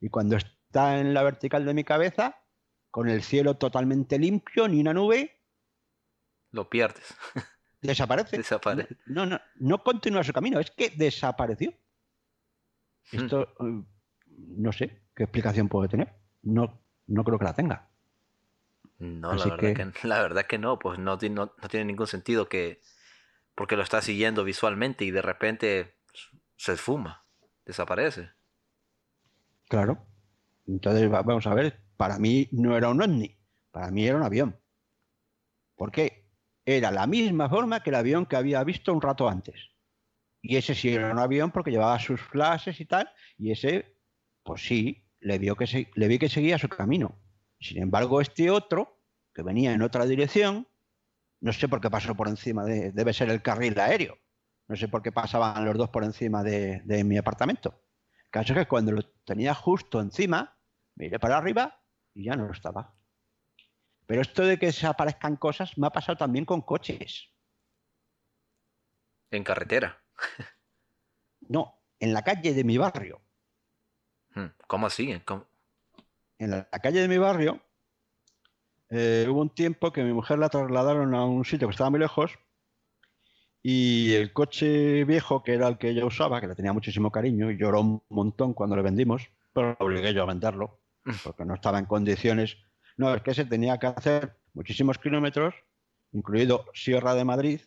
Y 0.00 0.08
cuando 0.08 0.36
está 0.36 0.98
en 0.98 1.12
la 1.12 1.22
vertical 1.22 1.64
de 1.64 1.74
mi 1.74 1.84
cabeza, 1.84 2.42
con 2.90 3.08
el 3.08 3.22
cielo 3.22 3.56
totalmente 3.56 4.18
limpio, 4.18 4.68
ni 4.68 4.80
una 4.80 4.94
nube. 4.94 5.40
Lo 6.50 6.68
pierdes. 6.68 7.14
Desaparece. 7.82 8.36
Desaparece. 8.36 8.96
No, 9.06 9.26
no, 9.26 9.40
no 9.56 9.82
continúa 9.82 10.22
su 10.22 10.32
camino, 10.32 10.60
es 10.60 10.70
que 10.70 10.90
desapareció. 10.90 11.74
Hmm. 13.10 13.16
Esto, 13.18 13.48
no 14.28 14.72
sé 14.72 15.02
qué 15.14 15.24
explicación 15.24 15.68
puede 15.68 15.88
tener. 15.88 16.14
No, 16.42 16.80
no 17.08 17.24
creo 17.24 17.38
que 17.38 17.44
la 17.44 17.54
tenga. 17.54 17.90
No, 18.98 19.34
la 19.34 19.56
verdad 19.56 19.92
que... 19.92 20.06
la 20.08 20.22
verdad 20.22 20.46
que 20.46 20.58
no, 20.58 20.78
pues 20.78 20.98
no, 21.00 21.18
no, 21.30 21.48
tiene 21.68 21.86
ningún 21.86 22.06
sentido 22.06 22.48
que 22.48 22.80
porque 23.56 23.76
lo 23.76 23.82
está 23.82 24.00
siguiendo 24.00 24.44
visualmente 24.44 25.04
y 25.04 25.10
de 25.10 25.22
repente 25.22 25.96
se 26.56 26.74
esfuma, 26.74 27.24
desaparece. 27.66 28.30
Claro. 29.68 30.06
Entonces 30.68 31.10
vamos 31.10 31.46
a 31.48 31.54
ver, 31.54 31.80
para 31.96 32.18
mí 32.18 32.48
no 32.52 32.76
era 32.76 32.88
un 32.88 33.02
ovni, 33.02 33.36
para 33.72 33.90
mí 33.90 34.06
era 34.06 34.16
un 34.16 34.22
avión. 34.22 34.56
¿Por 35.74 35.90
qué? 35.90 36.21
Era 36.64 36.90
la 36.90 37.06
misma 37.06 37.48
forma 37.48 37.82
que 37.82 37.90
el 37.90 37.96
avión 37.96 38.26
que 38.26 38.36
había 38.36 38.62
visto 38.64 38.92
un 38.92 39.02
rato 39.02 39.28
antes. 39.28 39.70
Y 40.40 40.56
ese 40.56 40.74
sí 40.74 40.92
era 40.92 41.12
un 41.12 41.18
avión 41.18 41.50
porque 41.50 41.70
llevaba 41.70 41.98
sus 41.98 42.20
flashes 42.20 42.80
y 42.80 42.84
tal, 42.84 43.08
y 43.38 43.52
ese, 43.52 43.96
pues 44.42 44.66
sí, 44.66 45.04
le, 45.20 45.38
vio 45.38 45.56
que 45.56 45.88
le 45.94 46.08
vi 46.08 46.18
que 46.18 46.28
seguía 46.28 46.58
su 46.58 46.68
camino. 46.68 47.16
Sin 47.60 47.80
embargo, 47.80 48.20
este 48.20 48.50
otro, 48.50 49.00
que 49.32 49.42
venía 49.42 49.72
en 49.72 49.82
otra 49.82 50.04
dirección, 50.04 50.66
no 51.40 51.52
sé 51.52 51.68
por 51.68 51.80
qué 51.80 51.90
pasó 51.90 52.14
por 52.16 52.28
encima 52.28 52.64
de, 52.64 52.90
debe 52.90 53.12
ser 53.12 53.30
el 53.30 53.42
carril 53.42 53.78
aéreo. 53.78 54.18
No 54.68 54.76
sé 54.76 54.88
por 54.88 55.02
qué 55.02 55.12
pasaban 55.12 55.64
los 55.64 55.76
dos 55.76 55.90
por 55.90 56.04
encima 56.04 56.42
de, 56.42 56.80
de 56.84 57.04
mi 57.04 57.18
apartamento. 57.18 57.82
El 58.24 58.30
caso 58.30 58.52
es 58.52 58.60
que 58.60 58.68
cuando 58.68 58.92
lo 58.92 59.04
tenía 59.24 59.54
justo 59.54 60.00
encima, 60.00 60.56
miré 60.96 61.18
para 61.18 61.36
arriba 61.38 61.80
y 62.14 62.24
ya 62.24 62.36
no 62.36 62.46
lo 62.46 62.52
estaba. 62.52 62.94
Pero 64.12 64.20
esto 64.20 64.44
de 64.44 64.58
que 64.58 64.66
desaparezcan 64.66 65.36
cosas 65.36 65.78
me 65.78 65.86
ha 65.86 65.90
pasado 65.90 66.18
también 66.18 66.44
con 66.44 66.60
coches. 66.60 67.30
¿En 69.30 69.42
carretera? 69.42 70.04
no, 71.48 71.80
en 71.98 72.12
la 72.12 72.20
calle 72.20 72.52
de 72.52 72.62
mi 72.62 72.76
barrio. 72.76 73.22
Hmm, 74.34 74.48
¿Cómo 74.66 74.88
así? 74.88 75.18
En 76.36 76.50
la, 76.50 76.64
calle 76.68 77.00
de 77.00 77.08
mi 77.08 77.16
barrio 77.16 77.62
eh, 78.90 79.26
hubo 79.30 79.40
un 79.40 79.54
tiempo 79.54 79.94
que 79.94 80.04
mi 80.04 80.12
mujer 80.12 80.38
la 80.38 80.50
trasladaron 80.50 81.14
a 81.14 81.24
un 81.24 81.46
sitio 81.46 81.68
que 81.68 81.72
estaba 81.72 81.88
muy 81.88 82.00
lejos 82.00 82.38
y 83.62 84.12
el 84.12 84.34
coche 84.34 85.04
viejo, 85.04 85.42
que 85.42 85.54
era 85.54 85.68
el 85.68 85.78
que 85.78 85.88
ella 85.88 86.04
usaba, 86.04 86.38
que 86.38 86.48
le 86.48 86.54
tenía 86.54 86.74
muchísimo 86.74 87.10
cariño, 87.10 87.50
y 87.50 87.56
lloró 87.56 87.80
un 87.80 88.02
montón 88.10 88.52
cuando 88.52 88.76
le 88.76 88.82
vendimos, 88.82 89.30
pero 89.54 89.68
lo 89.68 89.86
obligué 89.86 90.12
yo 90.12 90.24
a 90.24 90.26
venderlo, 90.26 90.82
hmm. 91.06 91.12
porque 91.24 91.46
no 91.46 91.54
estaba 91.54 91.78
en 91.78 91.86
condiciones 91.86 92.58
no, 92.96 93.14
es 93.14 93.22
que 93.22 93.34
se 93.34 93.44
tenía 93.44 93.78
que 93.78 93.86
hacer 93.86 94.36
muchísimos 94.54 94.98
kilómetros, 94.98 95.54
incluido 96.12 96.66
Sierra 96.74 97.14
de 97.14 97.24
Madrid, 97.24 97.60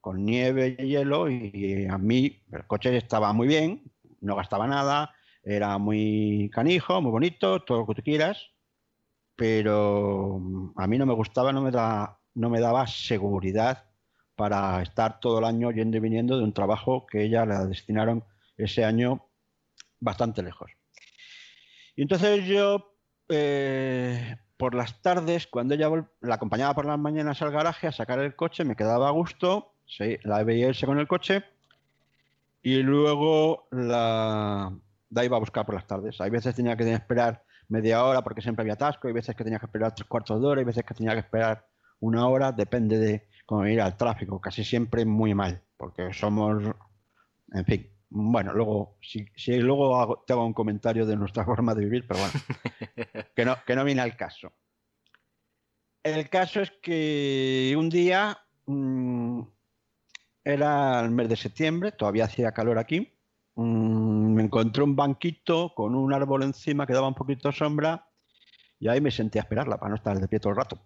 con 0.00 0.24
nieve 0.24 0.76
y 0.78 0.86
hielo 0.86 1.28
y 1.28 1.86
a 1.86 1.98
mí 1.98 2.42
el 2.52 2.66
coche 2.66 2.96
estaba 2.96 3.32
muy 3.32 3.46
bien, 3.48 3.92
no 4.20 4.36
gastaba 4.36 4.66
nada, 4.66 5.14
era 5.42 5.78
muy 5.78 6.50
canijo, 6.52 7.00
muy 7.00 7.10
bonito, 7.10 7.62
todo 7.62 7.80
lo 7.80 7.86
que 7.86 7.94
tú 7.94 8.02
quieras, 8.02 8.50
pero 9.36 10.38
mm, 10.40 10.72
a 10.76 10.86
mí 10.86 10.98
no 10.98 11.06
me 11.06 11.14
gustaba, 11.14 11.52
no 11.52 11.62
me, 11.62 11.70
da, 11.70 12.18
no 12.34 12.50
me 12.50 12.60
daba 12.60 12.86
seguridad 12.86 13.90
para 14.36 14.80
estar 14.82 15.20
todo 15.20 15.38
el 15.38 15.44
año 15.44 15.70
yendo 15.70 15.96
y 15.96 16.00
viniendo 16.00 16.38
de 16.38 16.44
un 16.44 16.54
trabajo 16.54 17.06
que 17.06 17.22
ella 17.24 17.44
la 17.44 17.66
destinaron 17.66 18.24
ese 18.56 18.84
año 18.84 19.30
bastante 19.98 20.42
lejos. 20.42 20.70
Y 21.96 22.02
entonces 22.02 22.46
yo, 22.46 22.96
eh, 23.28 24.36
por 24.60 24.74
las 24.74 25.00
tardes, 25.00 25.46
cuando 25.46 25.72
ella 25.72 25.88
la 26.20 26.34
acompañaba 26.34 26.74
por 26.74 26.84
las 26.84 26.98
mañanas 26.98 27.40
al 27.40 27.50
garaje 27.50 27.86
a 27.86 27.92
sacar 27.92 28.18
el 28.18 28.36
coche, 28.36 28.62
me 28.62 28.76
quedaba 28.76 29.08
a 29.08 29.10
gusto, 29.10 29.72
la 30.22 30.44
veía 30.44 30.68
irse 30.68 30.84
con 30.84 30.98
el 30.98 31.08
coche 31.08 31.42
y 32.62 32.82
luego 32.82 33.68
la, 33.70 34.70
la 35.08 35.24
iba 35.24 35.38
a 35.38 35.40
buscar 35.40 35.64
por 35.64 35.76
las 35.76 35.86
tardes. 35.86 36.20
Hay 36.20 36.28
veces 36.28 36.54
tenía 36.54 36.76
que 36.76 36.92
esperar 36.92 37.42
media 37.68 38.04
hora 38.04 38.20
porque 38.22 38.42
siempre 38.42 38.62
había 38.62 38.74
atasco, 38.74 39.08
hay 39.08 39.14
veces 39.14 39.34
que 39.34 39.44
tenía 39.44 39.58
que 39.58 39.64
esperar 39.64 39.94
tres 39.94 40.06
cuartos 40.06 40.38
de 40.38 40.46
hora, 40.46 40.58
hay 40.58 40.66
veces 40.66 40.84
que 40.84 40.92
tenía 40.92 41.14
que 41.14 41.20
esperar 41.20 41.66
una 41.98 42.28
hora, 42.28 42.52
depende 42.52 42.98
de 42.98 43.28
cómo 43.46 43.66
ir 43.66 43.80
al 43.80 43.96
tráfico, 43.96 44.42
casi 44.42 44.62
siempre 44.62 45.06
muy 45.06 45.34
mal, 45.34 45.62
porque 45.78 46.12
somos, 46.12 46.62
en 47.54 47.64
fin, 47.64 47.90
bueno, 48.10 48.52
luego, 48.52 48.98
si, 49.00 49.56
luego 49.58 49.96
hago, 50.00 50.24
te 50.26 50.32
hago 50.32 50.44
un 50.44 50.52
comentario 50.52 51.06
de 51.06 51.16
nuestra 51.16 51.44
forma 51.46 51.74
de 51.74 51.84
vivir, 51.84 52.06
pero 52.06 52.20
bueno, 52.20 52.34
que 53.36 53.44
no, 53.44 53.56
que 53.64 53.76
no 53.76 53.84
viene 53.84 54.02
al 54.02 54.16
caso. 54.16 54.52
El 56.02 56.28
caso 56.28 56.60
es 56.60 56.72
que 56.82 57.74
un 57.78 57.88
día, 57.88 58.38
mm, 58.66 59.42
era 60.44 61.00
el 61.00 61.10
mes 61.10 61.28
de 61.28 61.36
septiembre, 61.36 61.92
todavía 61.92 62.24
hacía 62.24 62.52
calor 62.52 62.78
aquí, 62.78 63.12
mm, 63.54 64.34
me 64.34 64.42
encontré 64.42 64.82
un 64.82 64.96
banquito 64.96 65.72
con 65.74 65.94
un 65.94 66.12
árbol 66.12 66.42
encima 66.42 66.86
que 66.86 66.94
daba 66.94 67.08
un 67.08 67.14
poquito 67.14 67.48
de 67.50 67.56
sombra 67.56 68.08
y 68.78 68.88
ahí 68.88 69.00
me 69.00 69.10
senté 69.10 69.38
a 69.38 69.42
esperarla 69.42 69.78
para 69.78 69.90
no 69.90 69.96
estar 69.96 70.18
de 70.18 70.26
pie 70.26 70.40
todo 70.40 70.50
el 70.50 70.56
rato. 70.56 70.82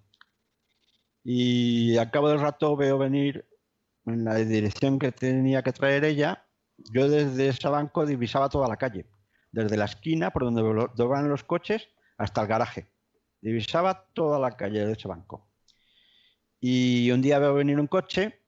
Y 1.22 1.96
al 1.96 2.10
cabo 2.10 2.28
del 2.28 2.40
rato 2.40 2.76
veo 2.76 2.98
venir 2.98 3.46
en 4.04 4.24
la 4.24 4.34
dirección 4.34 4.98
que 4.98 5.12
tenía 5.12 5.62
que 5.62 5.72
traer 5.72 6.04
ella 6.04 6.43
yo 6.76 7.08
desde 7.08 7.48
ese 7.48 7.68
banco 7.68 8.06
divisaba 8.06 8.48
toda 8.48 8.68
la 8.68 8.76
calle, 8.76 9.06
desde 9.52 9.76
la 9.76 9.84
esquina 9.84 10.30
por 10.30 10.44
donde 10.44 10.62
doblan 10.94 11.28
los 11.28 11.44
coches 11.44 11.88
hasta 12.18 12.42
el 12.42 12.48
garaje. 12.48 12.90
Divisaba 13.40 14.06
toda 14.12 14.38
la 14.38 14.56
calle 14.56 14.84
de 14.84 14.92
ese 14.92 15.08
banco. 15.08 15.50
Y 16.60 17.10
un 17.10 17.20
día 17.20 17.38
veo 17.38 17.54
venir 17.54 17.78
un 17.78 17.86
coche, 17.86 18.42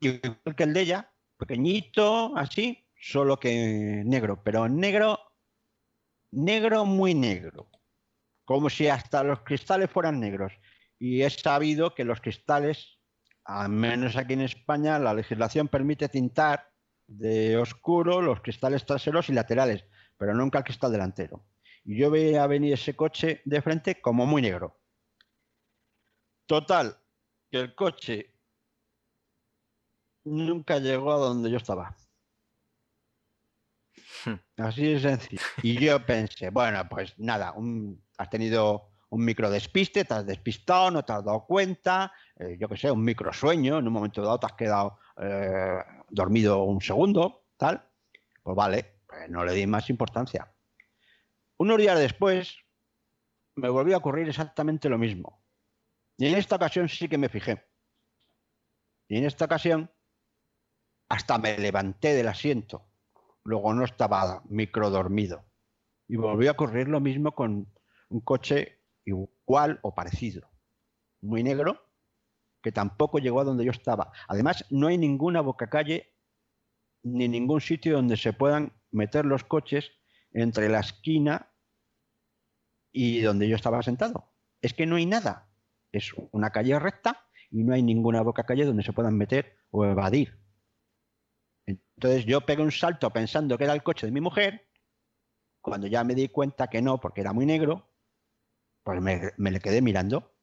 igual 0.00 0.54
que 0.56 0.62
el 0.62 0.72
de 0.72 0.80
ella, 0.80 1.12
pequeñito, 1.36 2.36
así, 2.36 2.86
solo 3.00 3.38
que 3.38 4.02
negro, 4.06 4.42
pero 4.44 4.68
negro, 4.68 5.18
negro 6.30 6.84
muy 6.84 7.14
negro, 7.14 7.68
como 8.44 8.70
si 8.70 8.86
hasta 8.86 9.24
los 9.24 9.40
cristales 9.40 9.90
fueran 9.90 10.20
negros. 10.20 10.52
Y 10.98 11.22
he 11.22 11.30
sabido 11.30 11.94
que 11.94 12.04
los 12.04 12.20
cristales, 12.20 13.00
al 13.44 13.70
menos 13.70 14.16
aquí 14.16 14.34
en 14.34 14.42
España, 14.42 14.98
la 14.98 15.14
legislación 15.14 15.66
permite 15.66 16.08
tintar 16.08 16.69
de 17.10 17.56
oscuro 17.56 18.22
los 18.22 18.40
cristales 18.40 18.86
traseros 18.86 19.28
y 19.28 19.32
laterales, 19.32 19.84
pero 20.16 20.32
nunca 20.32 20.58
el 20.58 20.64
cristal 20.64 20.92
delantero. 20.92 21.44
Y 21.84 21.98
yo 21.98 22.10
veía 22.10 22.46
venir 22.46 22.74
ese 22.74 22.94
coche 22.94 23.42
de 23.44 23.60
frente 23.62 24.00
como 24.00 24.26
muy 24.26 24.42
negro. 24.42 24.78
Total, 26.46 26.96
que 27.50 27.58
el 27.58 27.74
coche 27.74 28.34
nunca 30.24 30.78
llegó 30.78 31.12
a 31.12 31.18
donde 31.18 31.50
yo 31.50 31.56
estaba. 31.56 31.96
Hmm. 34.24 34.34
Así 34.58 34.92
de 34.92 35.00
sencillo. 35.00 35.42
Y 35.62 35.78
yo 35.84 36.04
pensé, 36.04 36.50
bueno, 36.50 36.88
pues 36.88 37.18
nada, 37.18 37.54
has 38.18 38.30
tenido 38.30 38.90
un 39.08 39.24
micro 39.24 39.50
despiste, 39.50 40.04
te 40.04 40.14
has 40.14 40.26
despistado, 40.26 40.90
no 40.90 41.04
te 41.04 41.12
has 41.12 41.24
dado 41.24 41.44
cuenta, 41.44 42.12
eh, 42.36 42.56
yo 42.60 42.68
qué 42.68 42.76
sé, 42.76 42.90
un 42.90 43.02
micro 43.02 43.32
sueño, 43.32 43.78
en 43.78 43.86
un 43.86 43.92
momento 43.92 44.22
dado 44.22 44.38
te 44.38 44.46
has 44.46 44.52
quedado 44.52 44.98
eh, 45.20 45.84
dormido 46.08 46.64
un 46.64 46.80
segundo, 46.80 47.44
tal, 47.56 47.86
pues 48.42 48.56
vale, 48.56 49.00
pues 49.06 49.28
no 49.28 49.44
le 49.44 49.52
di 49.52 49.66
más 49.66 49.90
importancia. 49.90 50.52
Unos 51.58 51.78
días 51.78 51.98
después 51.98 52.56
me 53.56 53.68
volvió 53.68 53.94
a 53.94 53.98
ocurrir 53.98 54.28
exactamente 54.28 54.88
lo 54.88 54.96
mismo. 54.96 55.42
Y 56.16 56.26
en 56.26 56.36
esta 56.36 56.56
ocasión 56.56 56.88
sí 56.88 57.08
que 57.08 57.18
me 57.18 57.28
fijé. 57.28 57.66
Y 59.08 59.18
en 59.18 59.24
esta 59.24 59.44
ocasión 59.44 59.90
hasta 61.08 61.38
me 61.38 61.58
levanté 61.58 62.14
del 62.14 62.28
asiento. 62.28 62.86
Luego 63.44 63.74
no 63.74 63.84
estaba 63.84 64.42
micro 64.48 64.88
dormido. 64.90 65.44
Y 66.08 66.16
volvió 66.16 66.50
a 66.50 66.52
ocurrir 66.52 66.88
lo 66.88 67.00
mismo 67.00 67.34
con 67.34 67.70
un 68.08 68.20
coche 68.20 68.80
igual 69.04 69.80
o 69.82 69.94
parecido. 69.94 70.48
Muy 71.20 71.42
negro, 71.42 71.89
que 72.62 72.72
tampoco 72.72 73.18
llegó 73.18 73.40
a 73.40 73.44
donde 73.44 73.64
yo 73.64 73.70
estaba. 73.70 74.12
Además, 74.28 74.64
no 74.70 74.88
hay 74.88 74.98
ninguna 74.98 75.40
boca 75.40 75.68
calle 75.70 76.14
ni 77.02 77.28
ningún 77.28 77.60
sitio 77.60 77.94
donde 77.94 78.16
se 78.16 78.32
puedan 78.32 78.72
meter 78.90 79.24
los 79.24 79.44
coches 79.44 79.92
entre 80.32 80.68
la 80.68 80.80
esquina 80.80 81.52
y 82.92 83.20
donde 83.20 83.48
yo 83.48 83.56
estaba 83.56 83.82
sentado. 83.82 84.32
Es 84.60 84.74
que 84.74 84.86
no 84.86 84.96
hay 84.96 85.06
nada. 85.06 85.50
Es 85.92 86.12
una 86.32 86.50
calle 86.50 86.78
recta 86.78 87.26
y 87.50 87.64
no 87.64 87.74
hay 87.74 87.82
ninguna 87.82 88.22
boca 88.22 88.44
calle 88.44 88.64
donde 88.64 88.82
se 88.82 88.92
puedan 88.92 89.16
meter 89.16 89.56
o 89.70 89.84
evadir. 89.84 90.38
Entonces 91.66 92.24
yo 92.26 92.42
pegué 92.42 92.62
un 92.62 92.72
salto 92.72 93.10
pensando 93.10 93.56
que 93.56 93.64
era 93.64 93.72
el 93.72 93.82
coche 93.82 94.06
de 94.06 94.12
mi 94.12 94.20
mujer. 94.20 94.68
Cuando 95.60 95.86
ya 95.86 96.04
me 96.04 96.14
di 96.14 96.28
cuenta 96.28 96.68
que 96.68 96.80
no, 96.80 97.00
porque 97.00 97.20
era 97.20 97.32
muy 97.32 97.46
negro, 97.46 97.90
pues 98.82 99.00
me, 99.00 99.32
me 99.36 99.50
le 99.50 99.60
quedé 99.60 99.82
mirando. 99.82 100.34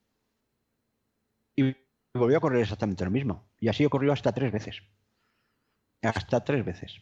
Y 1.55 1.75
volvió 2.17 2.37
a 2.37 2.39
ocurrir 2.39 2.61
exactamente 2.61 3.05
lo 3.05 3.11
mismo. 3.11 3.47
Y 3.59 3.69
así 3.69 3.85
ocurrió 3.85 4.13
hasta 4.13 4.31
tres 4.31 4.51
veces. 4.51 4.81
Hasta 6.01 6.43
tres 6.43 6.65
veces. 6.65 7.01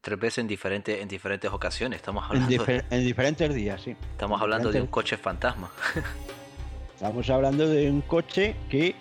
Tres 0.00 0.18
veces 0.18 0.38
en, 0.38 0.48
diferentes 0.48 1.00
en 1.00 1.08
diferentes 1.08 1.50
ocasiones. 1.50 1.98
Estamos 1.98 2.24
hablando 2.24 2.66
en, 2.90 3.04
diferentes 3.04 3.54
días, 3.54 3.82
sí. 3.82 3.96
Estamos 4.12 4.40
hablando 4.40 4.70
de 4.70 4.80
un 4.80 4.86
coche 4.86 5.16
fantasma. 5.16 5.70
Estamos 6.94 7.28
hablando 7.30 7.68
de 7.68 7.90
un 7.90 8.00
coche 8.00 8.56
que 8.68 8.94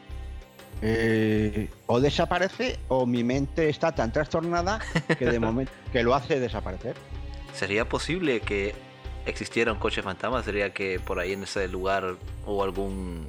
eh, 0.81 1.69
o 1.87 1.99
desaparece 1.99 2.77
o 2.87 3.07
mi 3.07 3.23
mente 3.23 3.69
está 3.69 3.95
tan 3.95 4.11
trastornada 4.11 4.79
que 5.17 5.25
de 5.25 5.39
momento 5.47 5.71
que 5.91 6.03
lo 6.03 6.13
hace 6.13 6.39
desaparecer. 6.39 6.95
¿Sería 7.53 7.89
posible 7.89 8.41
que 8.41 8.75
existiera 9.25 9.71
un 9.71 9.79
coche 9.79 10.01
fantasma? 10.01 10.43
¿Sería 10.43 10.73
que 10.73 10.99
por 10.99 11.19
ahí 11.19 11.33
en 11.33 11.43
ese 11.43 11.67
lugar 11.67 12.17
hubo 12.45 12.63
algún 12.63 13.27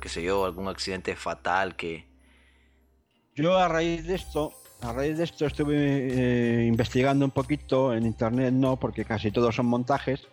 qué 0.00 0.08
sé 0.08 0.22
yo, 0.22 0.44
algún 0.44 0.68
accidente 0.68 1.16
fatal 1.16 1.76
que... 1.76 2.06
Yo 3.34 3.58
a 3.58 3.68
raíz 3.68 4.06
de 4.06 4.14
esto, 4.14 4.52
a 4.80 4.92
raíz 4.92 5.18
de 5.18 5.24
esto 5.24 5.46
estuve 5.46 5.76
eh, 5.76 6.66
investigando 6.66 7.24
un 7.24 7.30
poquito 7.30 7.92
en 7.92 8.06
internet, 8.06 8.52
no, 8.52 8.76
porque 8.76 9.04
casi 9.04 9.30
todos 9.30 9.54
son 9.54 9.66
montajes, 9.66 10.26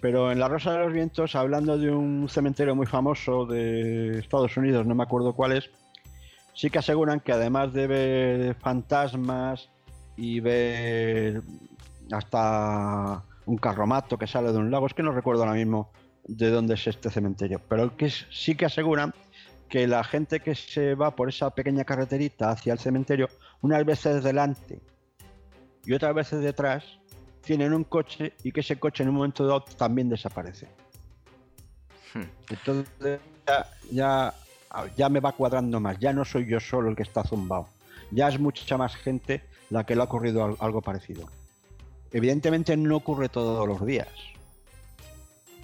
pero 0.00 0.30
en 0.30 0.38
La 0.38 0.48
Rosa 0.48 0.72
de 0.72 0.78
los 0.78 0.92
Vientos, 0.92 1.34
hablando 1.34 1.76
de 1.76 1.90
un 1.90 2.28
cementerio 2.28 2.76
muy 2.76 2.86
famoso 2.86 3.46
de 3.46 4.18
Estados 4.18 4.56
Unidos, 4.56 4.86
no 4.86 4.94
me 4.94 5.02
acuerdo 5.02 5.34
cuál 5.34 5.52
es, 5.52 5.70
sí 6.54 6.70
que 6.70 6.78
aseguran 6.78 7.20
que 7.20 7.32
además 7.32 7.72
de 7.72 7.86
ver 7.86 8.54
fantasmas 8.56 9.70
y 10.16 10.40
ver 10.40 11.42
hasta 12.12 13.22
un 13.46 13.56
carromato 13.58 14.18
que 14.18 14.26
sale 14.26 14.52
de 14.52 14.58
un 14.58 14.70
lago, 14.70 14.86
es 14.86 14.94
que 14.94 15.02
no 15.02 15.12
recuerdo 15.12 15.42
ahora 15.42 15.54
mismo 15.54 15.90
de 16.26 16.50
dónde 16.50 16.74
es 16.74 16.86
este 16.86 17.10
cementerio. 17.10 17.60
Pero 17.68 17.96
que 17.96 18.10
sí 18.10 18.54
que 18.54 18.66
aseguran 18.66 19.14
que 19.68 19.86
la 19.86 20.04
gente 20.04 20.40
que 20.40 20.54
se 20.54 20.94
va 20.94 21.14
por 21.14 21.28
esa 21.28 21.50
pequeña 21.50 21.84
carreterita 21.84 22.50
hacia 22.50 22.72
el 22.72 22.78
cementerio, 22.78 23.28
unas 23.62 23.84
veces 23.84 24.22
delante 24.22 24.80
y 25.84 25.92
otras 25.92 26.14
veces 26.14 26.40
detrás, 26.40 26.84
tienen 27.42 27.72
un 27.72 27.84
coche 27.84 28.32
y 28.42 28.50
que 28.50 28.60
ese 28.60 28.78
coche 28.78 29.04
en 29.04 29.10
un 29.10 29.16
momento 29.16 29.46
dado 29.46 29.64
también 29.76 30.08
desaparece. 30.08 30.66
Hmm. 32.12 32.24
Entonces 32.50 33.20
ya, 33.92 34.34
ya, 34.96 35.08
me 35.08 35.20
va 35.20 35.32
cuadrando 35.32 35.78
más, 35.78 35.98
ya 35.98 36.12
no 36.12 36.24
soy 36.24 36.46
yo 36.46 36.58
solo 36.58 36.90
el 36.90 36.96
que 36.96 37.04
está 37.04 37.22
zumbado, 37.22 37.68
ya 38.10 38.28
es 38.28 38.40
mucha 38.40 38.76
más 38.76 38.96
gente 38.96 39.42
la 39.70 39.84
que 39.84 39.94
le 39.94 40.00
ha 40.00 40.04
ocurrido 40.04 40.56
algo 40.58 40.82
parecido. 40.82 41.28
Evidentemente 42.10 42.76
no 42.76 42.96
ocurre 42.96 43.28
todos 43.28 43.66
los 43.66 43.84
días, 43.86 44.08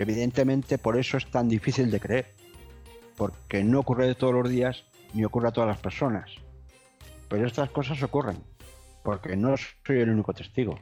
Evidentemente 0.02 0.78
por 0.78 0.98
eso 0.98 1.16
es 1.16 1.30
tan 1.30 1.48
difícil 1.48 1.88
de 1.88 2.00
creer, 2.00 2.34
porque 3.16 3.62
no 3.62 3.78
ocurre 3.78 4.12
todos 4.16 4.34
los 4.34 4.50
días 4.50 4.84
ni 5.14 5.24
ocurre 5.24 5.46
a 5.46 5.52
todas 5.52 5.68
las 5.68 5.78
personas. 5.78 6.28
Pero 7.28 7.46
estas 7.46 7.70
cosas 7.70 8.02
ocurren, 8.02 8.38
porque 9.04 9.36
no 9.36 9.54
soy 9.56 10.00
el 10.00 10.10
único 10.10 10.34
testigo. 10.34 10.76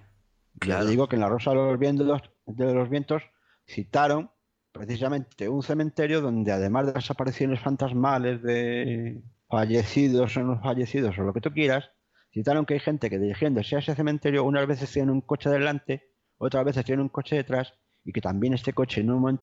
Ya 0.65 0.83
digo 0.85 1.07
que 1.07 1.17
en 1.17 1.21
la 1.21 1.29
Rosa 1.29 1.51
de 1.51 1.57
los, 1.57 1.79
vientos, 1.79 2.23
de 2.47 2.75
los 2.75 2.89
Vientos 2.89 3.23
citaron 3.67 4.31
precisamente 4.73 5.51
un 5.51 5.63
cementerio 5.63 6.23
donde 6.23 6.53
además 6.53 6.87
de 6.87 6.95
las 6.95 7.11
apariciones 7.11 7.61
fantasmales 7.61 8.43
de 8.43 9.21
fallecidos 9.51 10.35
o 10.39 10.41
no 10.45 10.63
fallecidos 10.63 11.19
o 11.19 11.25
lo 11.25 11.35
que 11.35 11.43
tú 11.43 11.51
quieras, 11.51 11.91
citaron 12.33 12.65
que 12.65 12.73
hay 12.73 12.81
gente 12.81 13.11
que 13.11 13.19
dirigiéndose 13.19 13.77
a 13.77 13.81
ese 13.81 13.95
cementerio 13.95 14.45
unas 14.45 14.67
veces 14.67 14.91
tiene 14.91 15.13
un 15.13 15.21
coche 15.21 15.51
delante, 15.51 16.09
otras 16.39 16.65
veces 16.65 16.87
tiene 16.87 17.03
un 17.03 17.11
coche 17.11 17.37
detrás 17.37 17.75
y 18.05 18.13
que 18.13 18.21
también 18.21 18.55
este 18.55 18.73
coche 18.73 19.03
momento 19.21 19.43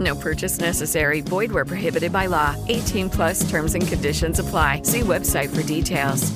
No 0.00 0.14
purchase 0.16 0.58
necessary. 0.58 1.20
Void 1.20 1.52
where 1.52 1.66
prohibited 1.66 2.12
by 2.12 2.26
law. 2.26 2.56
18 2.68 3.10
plus 3.10 3.48
terms 3.48 3.74
and 3.74 3.86
conditions 3.86 4.38
apply. 4.38 4.82
See 4.84 5.02
website 5.02 5.50
for 5.50 5.62
details. 5.62 6.32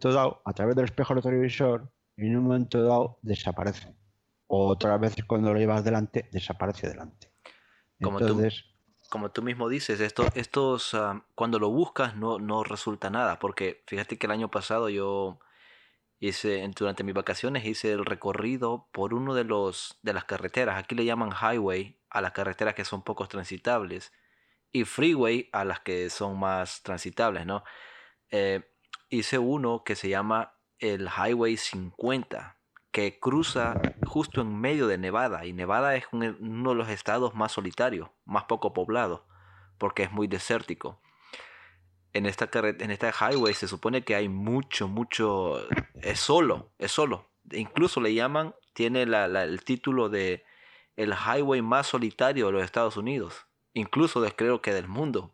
dado, 0.00 0.40
a 0.44 0.52
través 0.54 0.76
del 0.76 0.86
espejo 0.86 1.14
retrovisor, 1.14 1.90
en 2.16 2.36
un 2.36 2.44
momento 2.44 2.82
dado 2.82 3.18
desaparece. 3.22 3.94
Otras 4.46 5.00
veces 5.00 5.24
cuando 5.24 5.52
lo 5.52 5.58
llevas 5.58 5.84
delante, 5.84 6.28
desaparece 6.32 6.88
delante. 6.88 7.30
Como 8.02 8.18
Entonces, 8.20 8.64
tú, 8.64 9.08
como 9.10 9.30
tú 9.30 9.42
mismo 9.42 9.68
dices, 9.68 10.00
esto, 10.00 10.26
estos, 10.34 10.94
ah, 10.94 11.24
cuando 11.34 11.58
lo 11.58 11.70
buscas 11.70 12.16
no, 12.16 12.38
no 12.38 12.64
resulta 12.64 13.10
nada, 13.10 13.38
porque 13.38 13.82
fíjate 13.86 14.18
que 14.18 14.26
el 14.26 14.32
año 14.32 14.50
pasado 14.50 14.88
yo 14.88 15.38
hice, 16.18 16.66
durante 16.76 17.04
mis 17.04 17.14
vacaciones 17.14 17.64
hice 17.64 17.92
el 17.92 18.04
recorrido 18.04 18.88
por 18.92 19.14
uno 19.14 19.34
de 19.34 19.44
los 19.44 19.98
de 20.02 20.14
las 20.14 20.24
carreteras, 20.24 20.78
aquí 20.78 20.94
le 20.94 21.04
llaman 21.04 21.30
highway 21.30 21.99
a 22.10 22.20
las 22.20 22.32
carreteras 22.32 22.74
que 22.74 22.84
son 22.84 23.02
pocos 23.02 23.28
transitables 23.28 24.12
y 24.72 24.84
freeway 24.84 25.48
a 25.52 25.64
las 25.64 25.80
que 25.80 26.10
son 26.10 26.38
más 26.38 26.82
transitables, 26.82 27.46
¿no? 27.46 27.64
Eh, 28.30 28.62
hice 29.08 29.38
uno 29.38 29.82
que 29.84 29.96
se 29.96 30.08
llama 30.08 30.54
el 30.78 31.08
Highway 31.08 31.56
50, 31.56 32.56
que 32.92 33.18
cruza 33.18 33.74
justo 34.06 34.40
en 34.40 34.60
medio 34.60 34.86
de 34.86 34.98
Nevada. 34.98 35.44
Y 35.44 35.52
Nevada 35.52 35.96
es 35.96 36.04
un- 36.12 36.36
uno 36.40 36.70
de 36.70 36.76
los 36.76 36.88
estados 36.88 37.34
más 37.34 37.52
solitarios, 37.52 38.08
más 38.24 38.44
poco 38.44 38.72
poblado, 38.72 39.26
porque 39.78 40.04
es 40.04 40.12
muy 40.12 40.26
desértico. 40.26 41.00
En 42.12 42.26
esta, 42.26 42.48
en 42.52 42.90
esta 42.90 43.12
highway 43.12 43.54
se 43.54 43.68
supone 43.68 44.02
que 44.02 44.14
hay 44.16 44.28
mucho, 44.28 44.88
mucho... 44.88 45.64
Es 46.02 46.18
solo, 46.20 46.72
es 46.78 46.90
solo. 46.90 47.30
Incluso 47.52 48.00
le 48.00 48.14
llaman, 48.14 48.54
tiene 48.72 49.06
la- 49.06 49.26
el 49.44 49.62
título 49.64 50.08
de 50.08 50.44
el 51.02 51.12
highway 51.14 51.62
más 51.62 51.86
solitario 51.86 52.46
de 52.46 52.52
los 52.52 52.62
Estados 52.62 52.96
Unidos. 52.96 53.46
Incluso 53.74 54.20
de- 54.20 54.34
creo 54.34 54.60
que 54.60 54.74
del 54.74 54.88
mundo. 54.88 55.32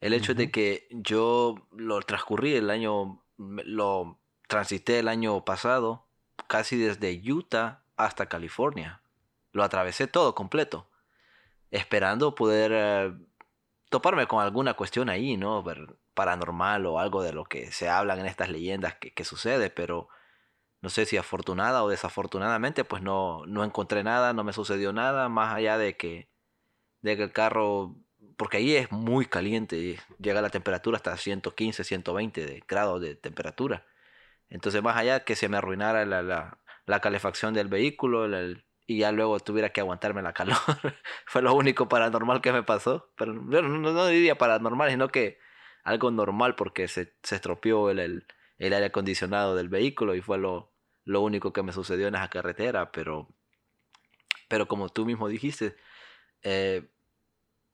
El 0.00 0.12
hecho 0.12 0.34
de 0.34 0.50
que 0.50 0.88
yo 0.90 1.66
lo 1.72 2.00
transcurrí 2.02 2.54
el 2.54 2.70
año, 2.70 3.22
lo 3.36 4.18
transité 4.48 4.98
el 4.98 5.08
año 5.08 5.44
pasado, 5.44 6.06
casi 6.48 6.76
desde 6.78 7.20
Utah 7.30 7.82
hasta 7.96 8.26
California. 8.26 9.02
Lo 9.52 9.62
atravesé 9.62 10.06
todo 10.06 10.34
completo, 10.34 10.88
esperando 11.70 12.34
poder 12.34 12.72
eh, 12.74 13.12
toparme 13.90 14.26
con 14.26 14.42
alguna 14.42 14.74
cuestión 14.74 15.10
ahí, 15.10 15.36
¿no? 15.36 15.62
Paranormal 16.14 16.86
o 16.86 16.98
algo 16.98 17.22
de 17.22 17.32
lo 17.32 17.44
que 17.44 17.70
se 17.70 17.88
hablan 17.88 18.20
en 18.20 18.26
estas 18.26 18.48
leyendas 18.48 18.94
que, 18.96 19.12
que 19.12 19.24
sucede, 19.24 19.70
pero 19.70 20.08
no 20.82 20.90
sé 20.90 21.06
si 21.06 21.16
afortunada 21.16 21.82
o 21.84 21.88
desafortunadamente, 21.88 22.84
pues 22.84 23.02
no, 23.02 23.44
no 23.46 23.64
encontré 23.64 24.02
nada, 24.04 24.32
no 24.32 24.44
me 24.44 24.52
sucedió 24.52 24.92
nada, 24.92 25.28
más 25.28 25.54
allá 25.54 25.78
de 25.78 25.96
que, 25.96 26.28
de 27.02 27.16
que 27.16 27.22
el 27.24 27.32
carro, 27.32 27.96
porque 28.36 28.58
ahí 28.58 28.76
es 28.76 28.90
muy 28.92 29.26
caliente, 29.26 29.98
llega 30.20 30.42
la 30.42 30.50
temperatura 30.50 30.96
hasta 30.96 31.16
115, 31.16 31.84
120 31.84 32.46
de 32.46 32.62
grados 32.68 33.00
de 33.00 33.14
temperatura. 33.16 33.86
Entonces, 34.48 34.82
más 34.82 34.96
allá 34.96 35.24
que 35.24 35.36
se 35.36 35.48
me 35.48 35.56
arruinara 35.58 36.04
la, 36.06 36.22
la, 36.22 36.58
la 36.86 37.00
calefacción 37.00 37.54
del 37.54 37.68
vehículo 37.68 38.26
y 38.86 38.98
ya 38.98 39.12
luego 39.12 39.38
tuviera 39.40 39.70
que 39.70 39.80
aguantarme 39.80 40.22
la 40.22 40.32
calor, 40.32 40.56
fue 41.26 41.42
lo 41.42 41.54
único 41.54 41.88
paranormal 41.88 42.40
que 42.40 42.52
me 42.52 42.62
pasó. 42.62 43.10
Pero 43.16 43.32
no, 43.34 43.62
no- 43.62 44.06
diría 44.06 44.36
paranormal, 44.38 44.90
sino 44.90 45.08
que 45.08 45.38
algo 45.84 46.10
normal 46.10 46.56
porque 46.56 46.88
se, 46.88 47.14
se 47.22 47.36
estropeó 47.36 47.90
el, 47.90 48.26
el 48.58 48.72
aire 48.72 48.86
acondicionado 48.86 49.54
del 49.56 49.68
vehículo 49.68 50.14
y 50.14 50.20
fue 50.22 50.38
lo, 50.38 50.69
lo 51.10 51.22
único 51.22 51.52
que 51.52 51.64
me 51.64 51.72
sucedió 51.72 52.06
en 52.06 52.14
esa 52.14 52.28
carretera. 52.28 52.92
Pero, 52.92 53.28
pero 54.48 54.68
como 54.68 54.88
tú 54.88 55.04
mismo 55.04 55.28
dijiste, 55.28 55.74
eh, 56.42 56.88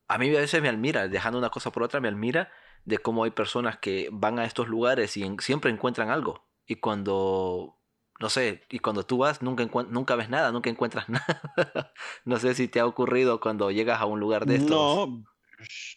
a 0.07 0.17
mí 0.17 0.35
a 0.35 0.39
veces 0.39 0.61
me 0.61 0.69
admira, 0.69 1.07
dejando 1.07 1.37
una 1.37 1.51
cosa 1.51 1.71
por 1.71 1.83
otra, 1.83 2.01
me 2.01 2.07
admira 2.07 2.51
de 2.83 2.97
cómo 2.97 3.23
hay 3.23 3.31
personas 3.31 3.77
que 3.77 4.09
van 4.11 4.39
a 4.39 4.45
estos 4.45 4.67
lugares 4.67 5.15
y 5.17 5.35
siempre 5.39 5.69
encuentran 5.69 6.09
algo. 6.09 6.47
Y 6.65 6.77
cuando, 6.77 7.77
no 8.19 8.29
sé, 8.29 8.63
y 8.69 8.79
cuando 8.79 9.05
tú 9.05 9.19
vas, 9.19 9.43
nunca, 9.43 9.67
nunca 9.89 10.15
ves 10.15 10.29
nada, 10.29 10.51
nunca 10.51 10.71
encuentras 10.71 11.07
nada. 11.09 11.93
no 12.25 12.37
sé 12.37 12.55
si 12.55 12.67
te 12.67 12.79
ha 12.79 12.87
ocurrido 12.87 13.39
cuando 13.39 13.69
llegas 13.69 14.01
a 14.01 14.05
un 14.05 14.19
lugar 14.19 14.47
de 14.47 14.55
estos. 14.55 15.09
No, 15.09 15.23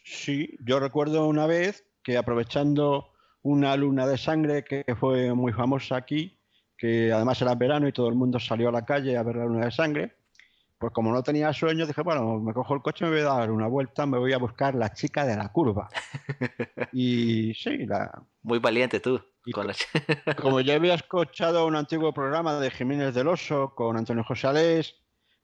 sí, 0.05 0.59
yo 0.61 0.79
recuerdo 0.79 1.27
una 1.27 1.47
vez 1.47 1.87
que 2.03 2.19
aprovechando 2.19 3.13
una 3.43 3.75
luna 3.77 4.07
de 4.07 4.19
sangre 4.19 4.65
que 4.65 4.85
fue 4.99 5.33
muy 5.33 5.55
famosa 5.55 5.97
aquí, 5.97 6.40
que 6.81 7.13
además 7.13 7.41
era 7.43 7.55
verano 7.55 7.87
y 7.87 7.93
todo 7.93 8.09
el 8.09 8.15
mundo 8.15 8.41
salió 8.41 8.71
a 8.71 8.73
la 8.73 8.87
calle 8.87 9.17
a 9.19 9.23
ver 9.23 9.37
la 9.37 9.45
luna 9.45 9.67
de 9.67 9.71
sangre, 9.71 10.15
pues 10.79 10.93
como 10.95 11.13
no 11.13 11.23
tenía 11.23 11.53
sueño, 11.53 11.87
dije, 11.87 12.01
bueno, 12.03 12.41
me 12.41 12.55
cojo 12.55 12.75
el 12.75 12.81
coche, 12.81 13.05
me 13.05 13.11
voy 13.11 13.21
a 13.21 13.25
dar 13.25 13.51
una 13.51 13.67
vuelta, 13.67 14.07
me 14.07 14.17
voy 14.19 14.33
a 14.33 14.39
buscar 14.39 14.75
la 14.75 14.93
chica 14.95 15.27
de 15.27 15.37
la 15.37 15.51
curva. 15.53 15.89
Y 16.93 17.53
sí, 17.55 17.87
la, 17.87 18.11
Muy 18.43 18.59
valiente 18.59 18.99
tú. 19.01 19.21
Y 19.45 19.53
con 19.53 19.67
la- 19.67 19.75
como 20.41 20.61
ya 20.61 20.75
había 20.75 20.95
escuchado 20.95 21.67
un 21.67 21.77
antiguo 21.77 22.13
programa 22.15 22.59
de 22.59 22.71
Jiménez 22.71 23.15
del 23.15 23.29
Oso 23.29 23.75
con 23.75 23.97
Antonio 23.99 24.25
José 24.25 24.47
Alés, 24.47 24.97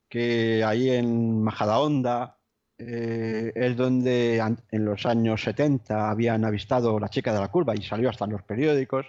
que 0.08 0.64
ahí 0.64 0.90
en 0.90 1.42
Majadahonda 1.42 2.38
eh, 2.78 3.52
es 3.54 3.76
donde 3.76 4.38
en 4.38 4.84
los 4.84 5.04
años 5.06 5.42
70 5.42 6.10
habían 6.10 6.44
avistado 6.44 6.98
la 6.98 7.08
chica 7.10 7.32
de 7.34 7.40
la 7.40 7.48
curva 7.48 7.74
y 7.74 7.82
salió 7.82 8.08
hasta 8.10 8.24
en 8.24 8.32
los 8.32 8.42
periódicos. 8.42 9.06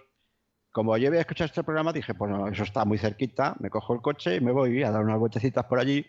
Como 0.77 0.95
yo 0.95 1.07
había 1.07 1.21
escuchado 1.21 1.47
este 1.47 1.63
programa, 1.63 1.91
dije, 1.91 2.13
pues 2.13 2.31
eso 2.51 2.61
está 2.61 2.85
muy 2.85 2.99
cerquita, 2.99 3.55
me 3.59 3.71
cojo 3.71 3.95
el 3.95 4.01
coche 4.03 4.35
y 4.35 4.41
me 4.41 4.51
voy 4.51 4.83
a 4.83 4.91
dar 4.91 5.03
unas 5.03 5.17
vueltecitas 5.17 5.65
por 5.65 5.79
allí, 5.79 6.05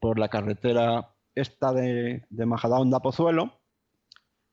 por 0.00 0.18
la 0.18 0.28
carretera 0.28 1.14
esta 1.36 1.72
de, 1.72 2.24
de 2.28 2.44
Majadahonda 2.44 2.98
Pozuelo, 2.98 3.60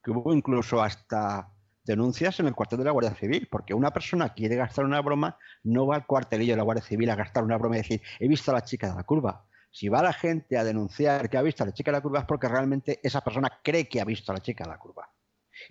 que 0.03 0.11
hubo 0.11 0.35
incluso 0.35 0.83
hasta 0.83 1.51
denuncias 1.83 2.39
en 2.39 2.45
el 2.45 2.53
cuartel 2.53 2.77
de 2.77 2.85
la 2.85 2.91
Guardia 2.91 3.15
Civil, 3.15 3.47
porque 3.49 3.73
una 3.73 3.89
persona 3.89 4.35
quiere 4.35 4.55
gastar 4.55 4.85
una 4.85 5.01
broma, 5.01 5.39
no 5.63 5.87
va 5.87 5.95
al 5.95 6.05
cuartelillo 6.05 6.53
de 6.53 6.57
la 6.57 6.63
Guardia 6.63 6.83
Civil 6.83 7.09
a 7.09 7.15
gastar 7.15 7.43
una 7.43 7.57
broma 7.57 7.77
y 7.77 7.81
decir, 7.81 8.03
he 8.19 8.27
visto 8.27 8.51
a 8.51 8.53
la 8.53 8.63
chica 8.63 8.91
de 8.91 8.95
la 8.97 9.03
curva. 9.03 9.47
Si 9.71 9.89
va 9.89 10.03
la 10.03 10.13
gente 10.13 10.59
a 10.59 10.63
denunciar 10.63 11.27
que 11.27 11.37
ha 11.39 11.41
visto 11.41 11.63
a 11.63 11.65
la 11.65 11.73
chica 11.73 11.89
de 11.89 11.97
la 11.97 12.01
curva 12.03 12.19
es 12.19 12.25
porque 12.25 12.47
realmente 12.47 12.99
esa 13.01 13.21
persona 13.21 13.49
cree 13.63 13.89
que 13.89 13.99
ha 13.99 14.05
visto 14.05 14.31
a 14.31 14.35
la 14.35 14.41
chica 14.43 14.63
de 14.63 14.69
la 14.69 14.77
curva. 14.77 15.09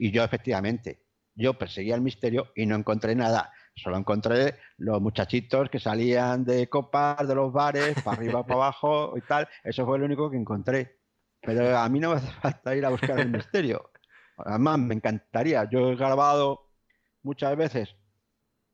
Y 0.01 0.11
yo 0.11 0.25
efectivamente, 0.25 1.05
yo 1.37 1.57
perseguía 1.57 1.95
el 1.95 2.01
misterio 2.01 2.49
y 2.57 2.67
no 2.67 2.75
encontré 2.75 3.15
nada 3.15 3.53
Solo 3.77 3.97
encontré 3.97 4.57
los 4.79 5.01
muchachitos 5.01 5.69
que 5.69 5.81
salían 5.81 6.45
de 6.45 6.69
copas 6.69 7.27
de 7.27 7.35
los 7.35 7.53
bares, 7.53 8.01
para 8.03 8.17
arriba, 8.17 8.47
para 8.47 8.55
abajo 8.55 9.15
y 9.17 9.21
tal. 9.23 9.49
Eso 9.63 9.85
fue 9.85 9.99
lo 9.99 10.05
único 10.05 10.31
que 10.31 10.37
encontré. 10.37 11.01
Pero 11.41 11.77
a 11.77 11.89
mí 11.89 12.01
no 12.01 12.11
me 12.11 12.17
hace 12.17 12.33
falta 12.41 12.75
ir 12.77 12.85
a 12.85 12.91
buscar 12.91 13.19
el 13.19 13.31
misterio. 13.31 13.91
Además, 14.37 14.79
me 14.79 14.95
encantaría. 14.95 15.69
Yo 15.71 15.91
he 15.91 15.97
grabado 15.97 16.71
muchas 17.23 17.57
veces 17.57 17.97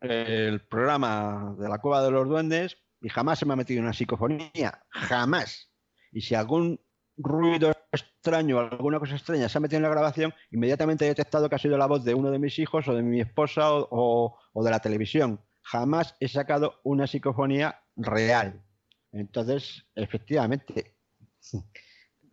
el 0.00 0.66
programa 0.66 1.54
de 1.58 1.68
la 1.68 1.78
Cueva 1.78 2.02
de 2.02 2.10
los 2.10 2.28
Duendes 2.28 2.78
y 3.00 3.08
jamás 3.08 3.38
se 3.38 3.46
me 3.46 3.54
ha 3.54 3.56
metido 3.56 3.82
una 3.82 3.92
psicofonía. 3.92 4.82
Jamás. 4.90 5.70
Y 6.12 6.22
si 6.22 6.34
algún 6.34 6.80
ruido 7.22 7.72
extraño, 7.92 8.58
alguna 8.58 8.98
cosa 8.98 9.16
extraña 9.16 9.48
se 9.48 9.58
ha 9.58 9.60
metido 9.60 9.78
en 9.78 9.84
la 9.84 9.88
grabación, 9.90 10.34
inmediatamente 10.50 11.04
he 11.04 11.08
detectado 11.08 11.48
que 11.48 11.54
ha 11.54 11.58
sido 11.58 11.78
la 11.78 11.86
voz 11.86 12.04
de 12.04 12.14
uno 12.14 12.30
de 12.30 12.38
mis 12.38 12.58
hijos 12.58 12.86
o 12.88 12.94
de 12.94 13.02
mi 13.02 13.20
esposa 13.20 13.72
o, 13.72 14.38
o 14.52 14.64
de 14.64 14.70
la 14.70 14.80
televisión. 14.80 15.40
Jamás 15.62 16.16
he 16.20 16.28
sacado 16.28 16.80
una 16.84 17.06
psicofonía 17.06 17.82
real. 17.96 18.62
Entonces, 19.12 19.84
efectivamente, 19.94 20.96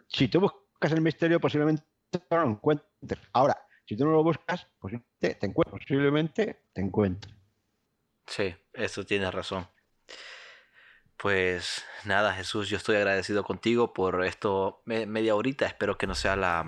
si 0.08 0.28
tú 0.28 0.42
buscas 0.42 0.92
el 0.92 1.02
misterio, 1.02 1.40
posiblemente 1.40 1.84
lo 2.30 2.44
encuentres. 2.44 3.20
Ahora, 3.34 3.58
si 3.86 3.96
tú 3.96 4.06
no 4.06 4.12
lo 4.12 4.24
buscas, 4.24 4.68
posiblemente 4.80 5.36
te 5.36 5.46
encuentres. 5.46 5.84
Posiblemente 5.84 6.64
te 6.74 6.82
encuentres. 6.82 7.34
Sí, 8.28 8.54
eso 8.74 9.06
tienes 9.06 9.34
razón. 9.34 9.68
Pues 11.18 11.84
nada, 12.06 12.34
Jesús, 12.34 12.70
yo 12.70 12.78
estoy 12.78 12.96
agradecido 12.98 13.44
contigo 13.44 13.92
por 13.92 14.24
esto 14.24 14.82
media 14.86 15.36
horita. 15.36 15.66
Espero 15.66 15.98
que 15.98 16.06
no 16.06 16.14
sea 16.14 16.36
la 16.36 16.66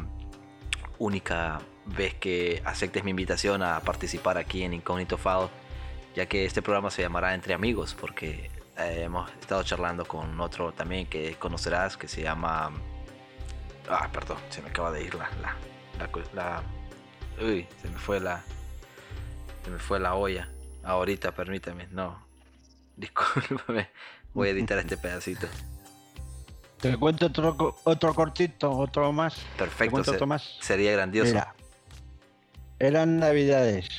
única 0.97 1.59
vez 1.85 2.15
que 2.15 2.61
aceptes 2.65 3.03
mi 3.03 3.11
invitación 3.11 3.61
a 3.61 3.79
participar 3.81 4.37
aquí 4.39 4.63
en 4.63 4.73
Incógnito 4.73 5.17
File, 5.17 5.49
ya 6.15 6.25
que 6.25 6.45
este 6.45 6.63
programa 6.63 6.89
se 6.89 7.03
llamará 7.03 7.35
Entre 7.35 7.53
Amigos, 7.53 7.95
porque 7.99 8.49
eh, 8.77 9.03
hemos 9.03 9.29
estado 9.39 9.61
charlando 9.63 10.05
con 10.05 10.39
otro 10.41 10.71
también 10.71 11.05
que 11.05 11.35
conocerás 11.35 11.95
que 11.95 12.07
se 12.07 12.23
llama. 12.23 12.71
Ah, 13.87 14.09
perdón, 14.11 14.37
se 14.49 14.63
me 14.63 14.69
acaba 14.69 14.91
de 14.91 15.03
ir 15.03 15.13
la. 15.13 15.29
la, 15.97 16.09
la, 16.33 16.63
uy, 17.39 17.67
se 17.81 17.87
me 17.87 17.97
fue 17.99 18.19
la. 18.19 18.41
Se 19.63 19.69
me 19.69 19.77
fue 19.77 19.99
la 19.99 20.15
olla. 20.15 20.49
Ahorita, 20.83 21.33
permítame, 21.33 21.87
no. 21.91 22.27
Discúlpame. 22.97 23.89
Voy 24.33 24.49
a 24.49 24.51
editar 24.51 24.77
este 24.77 24.97
pedacito. 24.97 25.47
Te 26.81 26.95
cuento 26.97 27.25
otro, 27.25 27.75
otro 27.83 28.13
cortito, 28.13 28.71
otro 28.71 29.11
más. 29.11 29.35
Perfecto. 29.57 29.97
otro 29.97 30.27
más. 30.27 30.57
Sería 30.61 30.93
grandioso. 30.93 31.35
eran 32.79 33.17
navidades. 33.17 33.89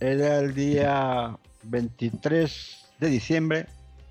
Era 0.00 0.40
el 0.40 0.54
día 0.54 1.38
23 1.62 2.86
de 2.98 3.08
diciembre. 3.08 3.66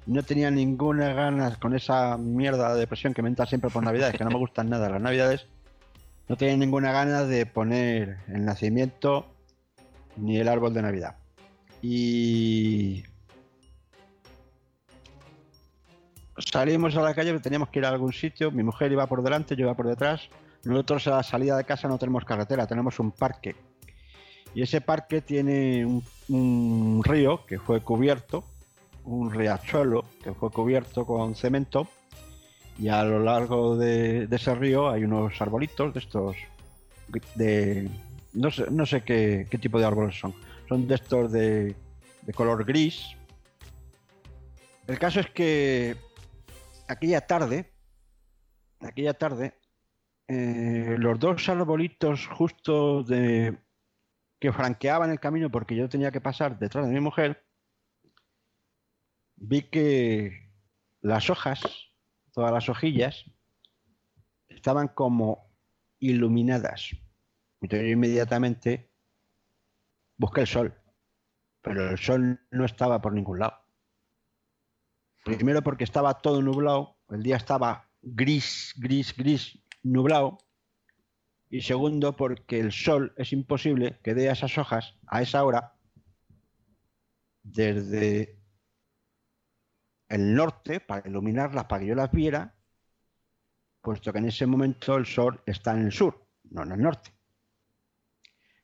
No 0.06 0.24
tenía 0.24 0.52
ninguna 0.52 1.14
ganas 1.14 1.58
con 1.58 1.76
esa 1.76 2.18
mierda 2.18 2.74
de 2.74 2.80
depresión 2.80 3.14
que 3.14 3.22
me 3.22 3.30
entra 3.30 3.46
siempre 3.46 3.70
por 3.70 3.84
navidades, 3.84 4.18
que 4.18 4.24
no 4.24 4.30
me 4.30 4.38
gustan 4.40 4.70
nada 4.70 4.90
las 4.90 5.02
navidades. 5.02 5.48
No 6.30 6.38
tenía 6.38 6.56
ninguna 6.56 6.94
ganas 6.94 7.28
de 7.28 7.46
poner 7.46 8.20
el 8.30 8.46
nacimiento 8.46 9.34
ni 10.16 10.38
el 10.38 10.48
árbol 10.48 10.74
de 10.74 10.82
Navidad. 10.82 11.18
Y 11.82 13.04
salimos 16.38 16.96
a 16.96 17.02
la 17.02 17.14
calle, 17.14 17.38
teníamos 17.40 17.70
que 17.70 17.80
ir 17.80 17.86
a 17.86 17.90
algún 17.90 18.14
sitio, 18.14 18.52
mi 18.52 18.64
mujer 18.64 18.92
iba 18.92 19.06
por 19.08 19.24
delante, 19.24 19.56
yo 19.56 19.64
iba 19.66 19.76
por 19.76 19.88
detrás. 19.88 20.30
Nosotros 20.64 21.08
a 21.08 21.18
la 21.18 21.24
salida 21.24 21.58
de 21.58 21.66
casa 21.66 21.88
no 21.88 21.98
tenemos 21.98 22.26
carretera, 22.26 22.66
tenemos 22.68 23.00
un 23.00 23.12
parque. 23.12 23.56
Y 24.56 24.62
ese 24.62 24.82
parque 24.82 25.22
tiene 25.22 25.86
un, 26.30 27.02
río 27.04 27.46
que 27.46 27.60
fue 27.60 27.82
cubierto, 27.82 28.44
un 29.04 29.32
riachuelo 29.32 30.06
que 30.24 30.34
fue 30.34 30.52
cubierto 30.52 31.06
con 31.06 31.36
cemento. 31.36 31.88
Y 32.80 32.88
a 32.88 33.04
lo 33.04 33.20
largo 33.20 33.76
de, 33.76 34.28
ese 34.32 34.56
río 34.56 34.90
hay 34.90 35.04
unos 35.04 35.40
arbolitos 35.42 35.94
de 35.94 36.00
estos, 36.00 36.36
de 37.36 37.90
no 38.34 38.50
sé, 38.50 38.66
no 38.72 38.86
sé 38.86 39.02
qué, 39.04 39.46
tipo 39.62 39.80
de 39.80 39.86
árboles 39.86 40.18
son. 40.18 40.34
Son 40.70 40.88
de 40.88 40.96
estos 40.96 41.32
de, 41.32 41.76
de 42.22 42.34
color 42.34 42.64
gris. 42.64 43.16
El 44.88 44.98
caso 44.98 45.20
es 45.20 45.30
que 45.30 45.96
aquella 46.94 47.22
tarde, 47.22 47.74
aquella 48.80 49.14
tarde, 49.14 49.60
eh, 50.28 50.96
los 50.98 51.20
dos 51.20 51.48
arbolitos 51.50 52.28
justo 52.28 53.04
de 53.04 53.58
que 54.40 54.52
franqueaban 54.52 55.12
el 55.12 55.20
camino 55.20 55.50
porque 55.50 55.76
yo 55.76 55.90
tenía 55.90 56.12
que 56.12 56.22
pasar 56.22 56.60
detrás 56.60 56.88
de 56.88 56.94
mi 56.94 57.00
mujer, 57.00 57.46
vi 59.36 59.64
que 59.64 60.52
las 61.02 61.30
hojas, 61.30 61.62
todas 62.32 62.52
las 62.52 62.70
hojillas, 62.70 63.26
estaban 64.48 64.88
como 64.88 65.50
iluminadas. 66.00 66.92
Entonces 67.62 67.88
yo 67.88 67.94
inmediatamente 67.94 68.92
busqué 70.18 70.42
el 70.42 70.48
sol, 70.48 70.74
pero 71.62 71.90
el 71.90 71.98
sol 71.98 72.40
no 72.52 72.66
estaba 72.66 73.02
por 73.02 73.14
ningún 73.14 73.40
lado. 73.40 73.63
Primero 75.24 75.62
porque 75.62 75.86
estaba 75.86 76.22
todo 76.22 76.42
nublado, 76.42 76.98
el 77.10 77.24
día 77.24 77.38
estaba 77.38 77.90
gris, 78.02 78.74
gris, 78.78 79.16
gris, 79.16 79.58
nublado. 79.82 80.38
Y 81.50 81.62
segundo 81.62 82.16
porque 82.16 82.60
el 82.60 82.72
sol 82.72 83.14
es 83.16 83.32
imposible 83.32 84.00
que 84.04 84.14
dé 84.14 84.30
a 84.30 84.34
esas 84.34 84.58
hojas 84.58 84.96
a 85.08 85.22
esa 85.22 85.44
hora 85.44 85.76
desde 87.44 88.40
el 90.10 90.34
norte 90.34 90.80
para 90.80 91.08
iluminarlas, 91.08 91.66
para 91.66 91.82
que 91.82 91.88
yo 91.88 91.96
las 91.96 92.12
viera, 92.12 92.56
puesto 93.82 94.12
que 94.12 94.20
en 94.20 94.28
ese 94.28 94.46
momento 94.46 94.96
el 94.96 95.06
sol 95.06 95.42
está 95.46 95.74
en 95.74 95.86
el 95.86 95.92
sur, 95.92 96.26
no 96.50 96.64
en 96.64 96.72
el 96.72 96.82
norte. 96.82 97.12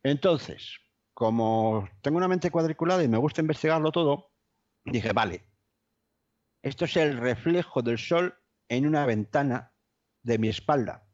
Entonces, 0.03 0.80
como 1.14 1.88
tengo 2.01 2.18
una 2.18 2.28
mente 2.28 2.51
cuadriculada 2.51 3.03
y 3.03 3.07
me 3.07 3.18
gusta 3.18 3.41
investigarlo 3.41 3.91
todo, 3.91 4.32
dije, 4.86 5.12
vale, 5.12 5.48
esto 6.62 6.86
es 6.86 6.97
el 6.97 7.18
reflejo 7.18 7.82
del 7.82 7.97
sol 7.97 8.38
en 8.68 8.86
una 8.86 9.05
ventana 9.05 9.74
de 10.24 10.38
mi 10.38 10.49
espalda. 10.49 11.07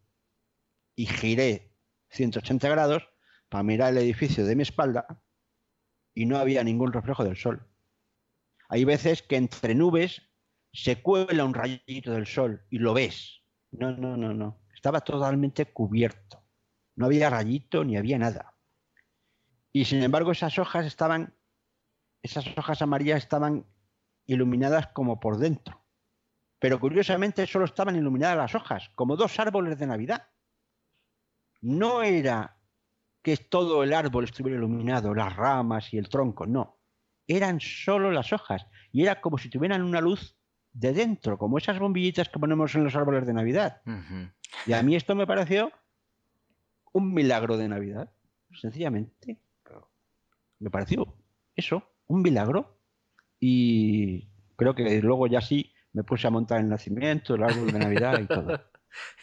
Y 0.95 1.05
giré 1.05 1.75
180 2.09 2.67
grados 2.69 3.07
para 3.49 3.63
mirar 3.63 3.91
el 3.91 3.99
edificio 3.99 4.45
de 4.45 4.55
mi 4.55 4.63
espalda 4.63 5.23
y 6.13 6.25
no 6.25 6.37
había 6.37 6.63
ningún 6.63 6.93
reflejo 6.93 7.23
del 7.23 7.37
sol. 7.37 7.67
Hay 8.69 8.85
veces 8.85 9.21
que 9.21 9.35
entre 9.35 9.75
nubes 9.75 10.23
se 10.73 11.01
cuela 11.01 11.45
un 11.45 11.53
rayito 11.53 12.11
del 12.11 12.25
sol 12.25 12.65
y 12.69 12.79
lo 12.79 12.93
ves. 12.93 13.41
No, 13.71 13.91
no, 13.95 14.17
no, 14.17 14.33
no. 14.33 14.61
Estaba 14.73 15.01
totalmente 15.01 15.65
cubierto. 15.65 16.43
No 16.95 17.05
había 17.05 17.29
rayito 17.29 17.83
ni 17.83 17.97
había 17.97 18.17
nada. 18.17 18.57
Y 19.71 19.85
sin 19.85 20.01
embargo 20.01 20.31
esas 20.31 20.57
hojas 20.57 20.85
estaban, 20.85 21.35
esas 22.23 22.45
hojas 22.57 22.81
amarillas 22.81 23.17
estaban 23.17 23.65
iluminadas 24.25 24.87
como 24.87 25.19
por 25.19 25.37
dentro. 25.37 25.83
Pero 26.59 26.79
curiosamente 26.79 27.45
solo 27.45 27.65
estaban 27.65 27.95
iluminadas 27.95 28.37
las 28.37 28.55
hojas, 28.55 28.89
como 28.95 29.15
dos 29.15 29.39
árboles 29.39 29.77
de 29.77 29.87
Navidad. 29.87 30.29
No 31.61 32.01
era 32.01 32.57
que 33.21 33.37
todo 33.37 33.83
el 33.83 33.93
árbol 33.93 34.25
estuviera 34.25 34.57
iluminado, 34.57 35.13
las 35.13 35.35
ramas 35.35 35.93
y 35.93 35.97
el 35.97 36.09
tronco, 36.09 36.45
no. 36.45 36.79
Eran 37.27 37.59
solo 37.59 38.11
las 38.11 38.31
hojas 38.33 38.67
y 38.91 39.01
era 39.01 39.19
como 39.19 39.37
si 39.37 39.49
tuvieran 39.49 39.81
una 39.81 39.99
luz 39.99 40.37
de 40.73 40.93
dentro, 40.93 41.37
como 41.37 41.57
esas 41.57 41.79
bombillitas 41.79 42.29
que 42.29 42.39
ponemos 42.39 42.75
en 42.75 42.83
los 42.83 42.95
árboles 42.95 43.25
de 43.25 43.33
Navidad. 43.33 43.81
Y 44.65 44.73
a 44.73 44.83
mí 44.83 44.95
esto 44.95 45.15
me 45.15 45.25
pareció 45.25 45.71
un 46.91 47.13
milagro 47.13 47.57
de 47.57 47.67
Navidad, 47.67 48.11
sencillamente. 48.53 49.39
Me 50.59 50.69
pareció 50.69 51.15
eso, 51.55 51.83
un 52.07 52.21
milagro 52.21 52.74
y 53.39 54.27
creo 54.55 54.75
que 54.75 55.01
luego 55.01 55.27
ya 55.27 55.41
sí 55.41 55.73
me 55.93 56.03
puse 56.03 56.27
a 56.27 56.29
montar 56.29 56.59
el 56.59 56.69
nacimiento, 56.69 57.35
el 57.35 57.43
árbol 57.43 57.71
de 57.71 57.79
Navidad 57.79 58.19
y 58.19 58.27
todo. 58.27 58.61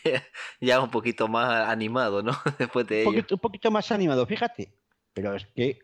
ya 0.61 0.81
un 0.81 0.91
poquito 0.91 1.29
más 1.29 1.69
animado, 1.69 2.23
¿no? 2.23 2.33
Después 2.59 2.87
de 2.87 3.07
un 3.07 3.13
poquito, 3.13 3.35
un 3.35 3.41
poquito 3.41 3.71
más 3.71 3.93
animado, 3.93 4.27
fíjate. 4.27 4.75
Pero 5.13 5.35
es 5.35 5.47
que 5.55 5.81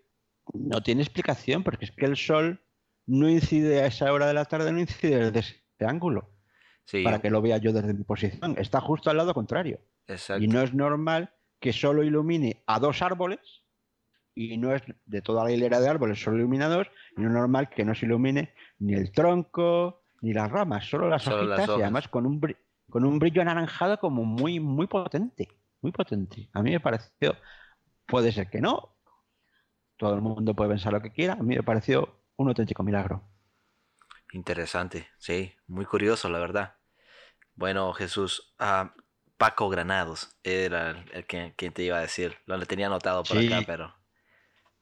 no 0.54 0.82
tiene 0.82 1.02
explicación, 1.02 1.62
porque 1.62 1.84
es 1.84 1.92
que 1.92 2.06
el 2.06 2.16
sol 2.16 2.60
no 3.06 3.28
incide 3.28 3.82
a 3.82 3.86
esa 3.86 4.12
hora 4.12 4.26
de 4.26 4.34
la 4.34 4.44
tarde, 4.44 4.72
no 4.72 4.80
incide 4.80 5.30
desde 5.30 5.40
ese 5.40 5.86
ángulo. 5.86 6.30
Para 7.04 7.20
que 7.20 7.28
lo 7.28 7.42
vea 7.42 7.58
yo 7.58 7.74
desde 7.74 7.92
mi 7.92 8.02
posición. 8.04 8.56
Está 8.56 8.80
justo 8.80 9.10
al 9.10 9.18
lado 9.18 9.34
contrario. 9.34 9.78
Exacto. 10.06 10.42
Y 10.42 10.48
no 10.48 10.62
es 10.62 10.72
normal 10.72 11.34
que 11.60 11.74
solo 11.74 12.02
ilumine 12.02 12.62
a 12.66 12.78
dos 12.78 13.02
árboles 13.02 13.40
y 14.39 14.57
no 14.57 14.72
es 14.72 14.82
de 15.05 15.20
toda 15.20 15.43
la 15.43 15.51
hilera 15.51 15.80
de 15.80 15.89
árboles 15.89 16.22
solo 16.22 16.36
iluminados, 16.36 16.86
y 17.16 17.22
no 17.22 17.26
es 17.26 17.34
normal 17.34 17.68
que 17.68 17.84
no 17.84 17.93
se 17.93 18.07
ilumine 18.07 18.55
ni 18.78 18.95
el 18.95 19.11
tronco 19.11 20.05
ni 20.20 20.32
las 20.32 20.49
ramas, 20.49 20.89
solo 20.89 21.09
las 21.09 21.26
hojitas 21.26 21.68
y 21.68 21.82
además 21.82 22.07
con 22.07 22.24
un, 22.24 22.41
con 22.89 23.05
un 23.05 23.18
brillo 23.18 23.43
anaranjado 23.43 23.99
como 23.99 24.24
muy, 24.24 24.61
muy 24.61 24.86
potente, 24.86 25.49
muy 25.80 25.91
potente. 25.91 26.49
A 26.53 26.62
mí 26.62 26.70
me 26.70 26.78
pareció, 26.78 27.34
puede 28.07 28.30
ser 28.30 28.49
que 28.49 28.61
no, 28.61 28.97
todo 29.97 30.14
el 30.14 30.20
mundo 30.20 30.55
puede 30.55 30.70
pensar 30.70 30.93
lo 30.93 31.03
que 31.03 31.11
quiera. 31.11 31.32
A 31.32 31.43
mí 31.43 31.57
me 31.57 31.62
pareció 31.64 32.22
un 32.36 32.47
auténtico 32.47 32.84
milagro. 32.84 33.24
Interesante, 34.32 35.09
sí, 35.18 35.53
muy 35.66 35.84
curioso, 35.84 36.28
la 36.28 36.39
verdad. 36.39 36.76
Bueno, 37.57 37.93
Jesús, 37.93 38.55
ah, 38.61 38.95
Paco 39.36 39.68
Granados 39.68 40.36
era 40.45 40.91
el, 41.12 41.26
que, 41.26 41.55
quien 41.57 41.72
te 41.72 41.82
iba 41.82 41.99
a 41.99 42.03
decir. 42.03 42.36
Lo 42.47 42.64
tenía 42.66 42.86
anotado 42.86 43.24
por 43.24 43.39
acá, 43.39 43.62
pero 43.66 43.97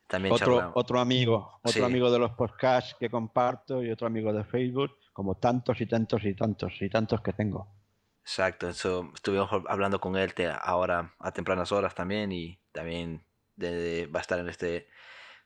también 0.06 0.34
otro, 0.34 0.72
otro 0.74 1.00
amigo, 1.00 1.58
otro 1.62 1.84
amigo 1.84 2.10
de 2.10 2.18
los 2.18 2.32
podcasts 2.32 2.94
que 2.98 3.10
comparto 3.10 3.82
y 3.82 3.90
otro 3.90 4.06
amigo 4.06 4.32
de 4.32 4.44
Facebook, 4.44 4.96
como 5.12 5.36
tantos 5.36 5.80
y 5.80 5.86
tantos 5.86 6.24
y 6.24 6.34
tantos 6.34 6.72
y 6.80 6.88
tantos 6.88 7.20
que 7.20 7.32
tengo. 7.32 7.68
Exacto, 8.22 8.68
eso 8.68 9.10
estuvimos 9.14 9.48
hablando 9.68 10.00
con 10.00 10.16
él 10.16 10.32
ahora 10.60 11.14
a 11.18 11.32
tempranas 11.32 11.70
horas 11.72 11.94
también 11.94 12.32
y 12.32 12.58
también 12.72 13.22
va 13.58 14.18
a 14.18 14.20
estar 14.20 14.38
en 14.38 14.48
este 14.48 14.88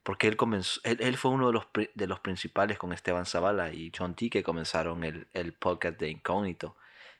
porque 0.03 0.29
él 0.29 0.37
comenzó, 0.37 0.81
él, 0.85 1.17
fue 1.19 1.31
uno 1.31 1.49
de 1.49 1.53
los, 1.53 1.67
de 1.95 2.07
los 2.07 2.21
principales 2.21 2.79
con 2.79 2.93
Esteban 2.93 3.27
Zavala 3.27 3.73
y 3.73 3.93
John 3.97 4.15
T 4.15 4.31
que 4.31 4.43
comenzaron 4.43 5.05
el, 5.05 5.29
el 5.35 5.53
podcast 5.53 6.01
de 6.01 6.09
Incógnito. 6.09 6.77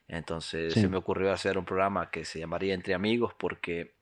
Entonces 0.07 0.73
se 0.73 0.89
me 0.89 0.97
ocurrió 0.97 1.31
hacer 1.31 1.57
un 1.57 1.63
programa 1.63 2.09
que 2.09 2.25
se 2.25 2.39
llamaría 2.39 2.73
Entre 2.73 2.95
Amigos 2.95 3.33
porque 3.37 4.00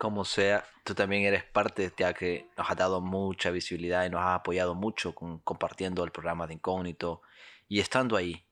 como 0.00 0.24
sea, 0.24 0.64
tú 0.82 0.94
también 0.94 1.24
eres 1.24 1.44
parte, 1.44 1.92
ya 1.94 2.14
que 2.14 2.48
nos 2.56 2.70
ha 2.70 2.74
dado 2.74 3.02
mucha 3.02 3.50
visibilidad 3.50 4.06
y 4.06 4.08
nos 4.08 4.22
has 4.22 4.36
apoyado 4.36 4.74
mucho 4.74 5.14
con, 5.14 5.40
compartiendo 5.40 6.02
el 6.04 6.10
programa 6.10 6.46
de 6.46 6.54
Incógnito 6.54 7.20
y 7.68 7.80
estando 7.80 8.16
ahí. 8.16 8.46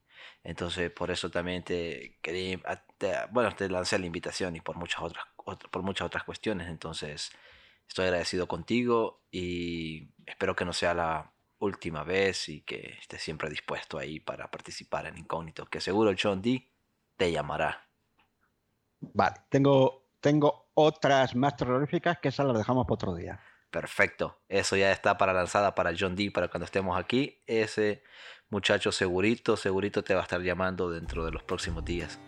Entonces, 0.44 0.90
por 0.90 1.10
eso 1.10 1.30
también 1.30 1.64
te 1.64 2.18
quería, 2.20 2.60
bueno, 3.30 3.54
te 3.56 3.70
lancé 3.70 3.98
la 3.98 4.04
invitación 4.04 4.56
y 4.56 4.60
por 4.60 4.76
muchas 4.76 5.00
otras, 5.00 5.24
por 5.70 5.82
muchas 5.82 6.06
otras 6.08 6.24
cuestiones. 6.24 6.68
Entonces, 6.68 7.30
estoy 7.88 8.04
agradecido 8.04 8.46
contigo 8.46 9.22
y 9.30 10.10
espero 10.26 10.54
que 10.54 10.66
no 10.66 10.74
sea 10.74 10.92
la 10.92 11.32
última 11.60 12.04
vez 12.04 12.50
y 12.50 12.60
que 12.60 12.98
estés 13.00 13.22
siempre 13.22 13.48
dispuesto 13.48 13.96
ahí 13.96 14.20
para 14.20 14.50
participar 14.50 15.06
en 15.06 15.16
Incógnito, 15.16 15.64
que 15.64 15.80
seguro 15.80 16.10
el 16.10 16.18
John 16.22 16.42
D 16.42 16.68
te 17.16 17.32
llamará. 17.32 17.88
Vale, 19.00 19.36
tengo, 19.48 20.07
tengo 20.20 20.70
otras 20.74 21.34
más 21.34 21.56
terroríficas 21.56 22.18
que 22.18 22.28
esas 22.28 22.46
las 22.46 22.58
dejamos 22.58 22.84
para 22.84 22.94
otro 22.94 23.14
día. 23.14 23.40
Perfecto, 23.70 24.38
eso 24.48 24.76
ya 24.76 24.92
está 24.92 25.18
para 25.18 25.32
lanzada 25.32 25.74
para 25.74 25.92
John 25.98 26.16
D 26.16 26.30
para 26.30 26.48
cuando 26.48 26.64
estemos 26.64 26.98
aquí. 26.98 27.42
Ese 27.46 28.02
muchacho 28.48 28.92
segurito, 28.92 29.56
segurito 29.56 30.02
te 30.02 30.14
va 30.14 30.20
a 30.20 30.22
estar 30.22 30.40
llamando 30.40 30.90
dentro 30.90 31.24
de 31.24 31.32
los 31.32 31.42
próximos 31.42 31.84
días. 31.84 32.18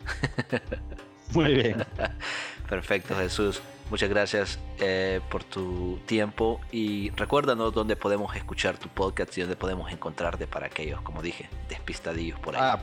Muy 1.32 1.55
bien. 1.55 1.84
Perfecto, 2.68 3.16
Jesús. 3.16 3.62
Muchas 3.88 4.09
gracias 4.09 4.59
eh, 4.78 5.20
por 5.30 5.43
tu 5.43 5.99
tiempo 6.07 6.61
y 6.70 7.11
recuérdanos 7.11 7.72
dónde 7.72 7.97
podemos 7.97 8.36
escuchar 8.36 8.78
tu 8.78 8.88
podcast 8.88 9.36
y 9.36 9.41
dónde 9.41 9.57
podemos 9.57 9.91
encontrarte 9.91 10.47
para 10.47 10.66
aquellos, 10.66 11.01
como 11.03 11.22
dije, 11.22 11.49
despistadillos 11.68 12.38
por 12.38 12.55
ahí. 12.55 12.62
Ah, 12.62 12.78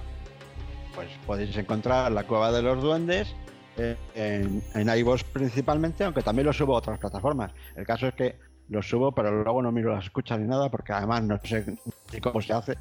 pues 0.96 1.10
podéis 1.26 1.56
encontrar 1.56 2.12
la 2.12 2.24
Cueva 2.24 2.52
de 2.52 2.62
los 2.62 2.82
Duendes 2.82 3.34
en, 3.78 4.64
en 4.74 5.06
principalmente, 5.34 6.04
aunque 6.04 6.24
también 6.24 6.48
lo 6.48 6.54
subo 6.54 6.76
a 6.76 6.80
otras 6.80 7.00
plataformas. 7.00 7.52
El 7.76 7.86
caso 7.86 8.08
es 8.08 8.16
que 8.16 8.40
lo 8.70 8.82
subo, 8.82 9.14
pero 9.14 9.44
luego 9.44 9.62
no 9.62 9.72
miro 9.72 9.94
las 9.94 10.06
escuchas 10.06 10.40
ni 10.40 10.48
nada 10.48 10.70
porque 10.70 10.94
además 10.94 11.22
no 11.24 11.40
sé 11.44 11.78
ni 12.12 12.20
cómo 12.20 12.42
se 12.42 12.54
hace. 12.54 12.76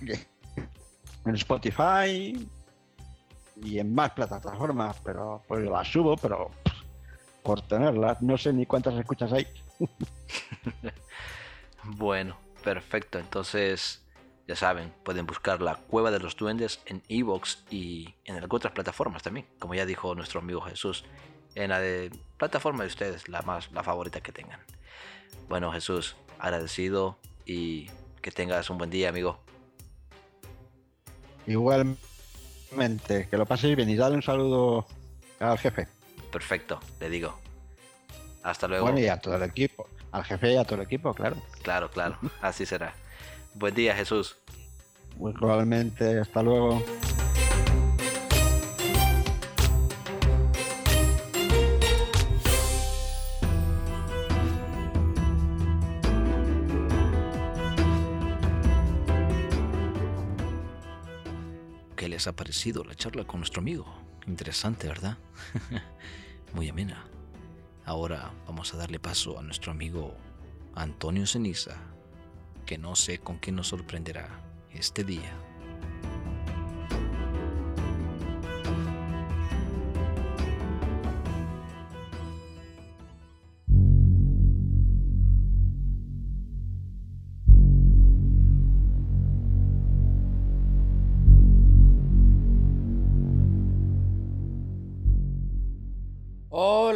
en 1.24 1.36
Spotify 1.36 2.48
y 3.62 3.78
en 3.78 3.94
más 3.94 4.10
plataformas, 4.12 4.96
pero 5.04 5.42
pues 5.46 5.64
las 5.64 5.86
subo, 5.88 6.16
pero 6.16 6.50
por 7.42 7.62
tenerlas, 7.62 8.20
no 8.22 8.38
sé 8.38 8.52
ni 8.52 8.66
cuántas 8.66 8.94
escuchas 8.94 9.32
hay. 9.32 9.46
bueno, 11.84 12.36
perfecto. 12.62 13.18
Entonces, 13.18 14.02
ya 14.48 14.56
saben, 14.56 14.92
pueden 15.04 15.26
buscar 15.26 15.60
la 15.60 15.76
Cueva 15.76 16.10
de 16.10 16.18
los 16.18 16.36
Duendes 16.36 16.80
en 16.86 17.02
Evox 17.08 17.64
y 17.70 18.14
en 18.24 18.42
otras 18.48 18.72
plataformas 18.72 19.22
también, 19.22 19.46
como 19.58 19.74
ya 19.74 19.86
dijo 19.86 20.14
nuestro 20.14 20.40
amigo 20.40 20.60
Jesús, 20.62 21.04
en 21.54 21.70
la 21.70 21.80
de 21.80 22.10
plataforma 22.38 22.82
de 22.82 22.88
ustedes, 22.88 23.28
la 23.28 23.42
más 23.42 23.70
la 23.72 23.82
favorita 23.82 24.20
que 24.20 24.32
tengan. 24.32 24.60
Bueno, 25.48 25.72
Jesús, 25.72 26.16
agradecido 26.38 27.18
y 27.44 27.90
que 28.20 28.30
tengas 28.30 28.70
un 28.70 28.78
buen 28.78 28.90
día, 28.90 29.08
amigo. 29.08 29.40
Igualmente, 31.46 33.28
que 33.28 33.36
lo 33.36 33.46
paséis 33.46 33.76
bien 33.76 33.90
y 33.90 33.96
dale 33.96 34.16
un 34.16 34.22
saludo 34.22 34.86
al 35.40 35.58
jefe. 35.58 35.88
Perfecto, 36.30 36.80
le 37.00 37.10
digo. 37.10 37.38
Hasta 38.42 38.66
luego. 38.68 38.84
Bueno, 38.84 39.00
y 39.00 39.06
a 39.06 39.18
todo 39.18 39.36
el 39.36 39.42
equipo. 39.42 39.86
Al 40.12 40.24
jefe 40.24 40.52
y 40.52 40.56
a 40.56 40.64
todo 40.64 40.76
el 40.76 40.82
equipo, 40.82 41.12
claro. 41.14 41.36
Claro, 41.62 41.90
claro. 41.90 42.18
Así 42.40 42.66
será. 42.66 42.94
Buen 43.54 43.74
día, 43.74 43.94
Jesús. 43.94 44.36
Muy 45.16 45.32
probablemente. 45.32 46.20
Hasta 46.20 46.42
luego. 46.42 46.82
ha 62.26 62.32
parecido 62.32 62.84
la 62.84 62.94
charla 62.94 63.24
con 63.24 63.40
nuestro 63.40 63.60
amigo? 63.60 63.86
Interesante, 64.26 64.86
¿verdad? 64.86 65.16
Muy 66.54 66.68
amena. 66.68 67.04
Ahora 67.84 68.32
vamos 68.46 68.72
a 68.72 68.76
darle 68.76 69.00
paso 69.00 69.38
a 69.38 69.42
nuestro 69.42 69.72
amigo 69.72 70.16
Antonio 70.74 71.26
Ceniza, 71.26 71.76
que 72.64 72.78
no 72.78 72.94
sé 72.94 73.18
con 73.18 73.38
qué 73.38 73.50
nos 73.50 73.68
sorprenderá 73.68 74.28
este 74.72 75.02
día. 75.04 75.36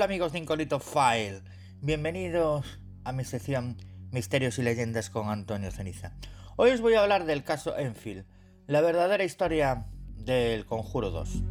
Amigos 0.06 0.30
de 0.30 0.38
Incolito 0.38 0.78
File, 0.78 1.42
bienvenidos 1.80 2.78
a 3.02 3.10
mi 3.10 3.24
sección 3.24 3.76
Misterios 4.12 4.56
y 4.56 4.62
Leyendas 4.62 5.10
con 5.10 5.30
Antonio 5.30 5.72
Ceniza. 5.72 6.12
Hoy 6.54 6.70
os 6.70 6.80
voy 6.80 6.94
a 6.94 7.02
hablar 7.02 7.24
del 7.24 7.42
caso 7.42 7.76
Enfield, 7.76 8.24
la 8.68 8.82
verdadera 8.82 9.24
historia 9.24 9.86
del 10.14 10.64
Conjuro 10.64 11.10
2. 11.10 11.42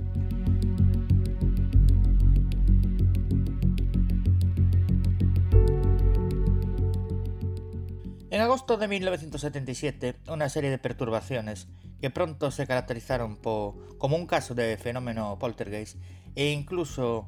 En 8.30 8.40
agosto 8.40 8.78
de 8.78 8.88
1977, 8.88 10.16
una 10.30 10.48
serie 10.48 10.70
de 10.70 10.78
perturbaciones 10.78 11.68
que 12.00 12.10
pronto 12.10 12.52
se 12.52 12.66
caracterizaron 12.66 13.36
por, 13.36 13.98
como 13.98 14.16
un 14.16 14.28
caso 14.28 14.56
de 14.56 14.78
fenómeno 14.78 15.38
poltergeist 15.40 15.98
e 16.36 16.52
incluso 16.52 17.28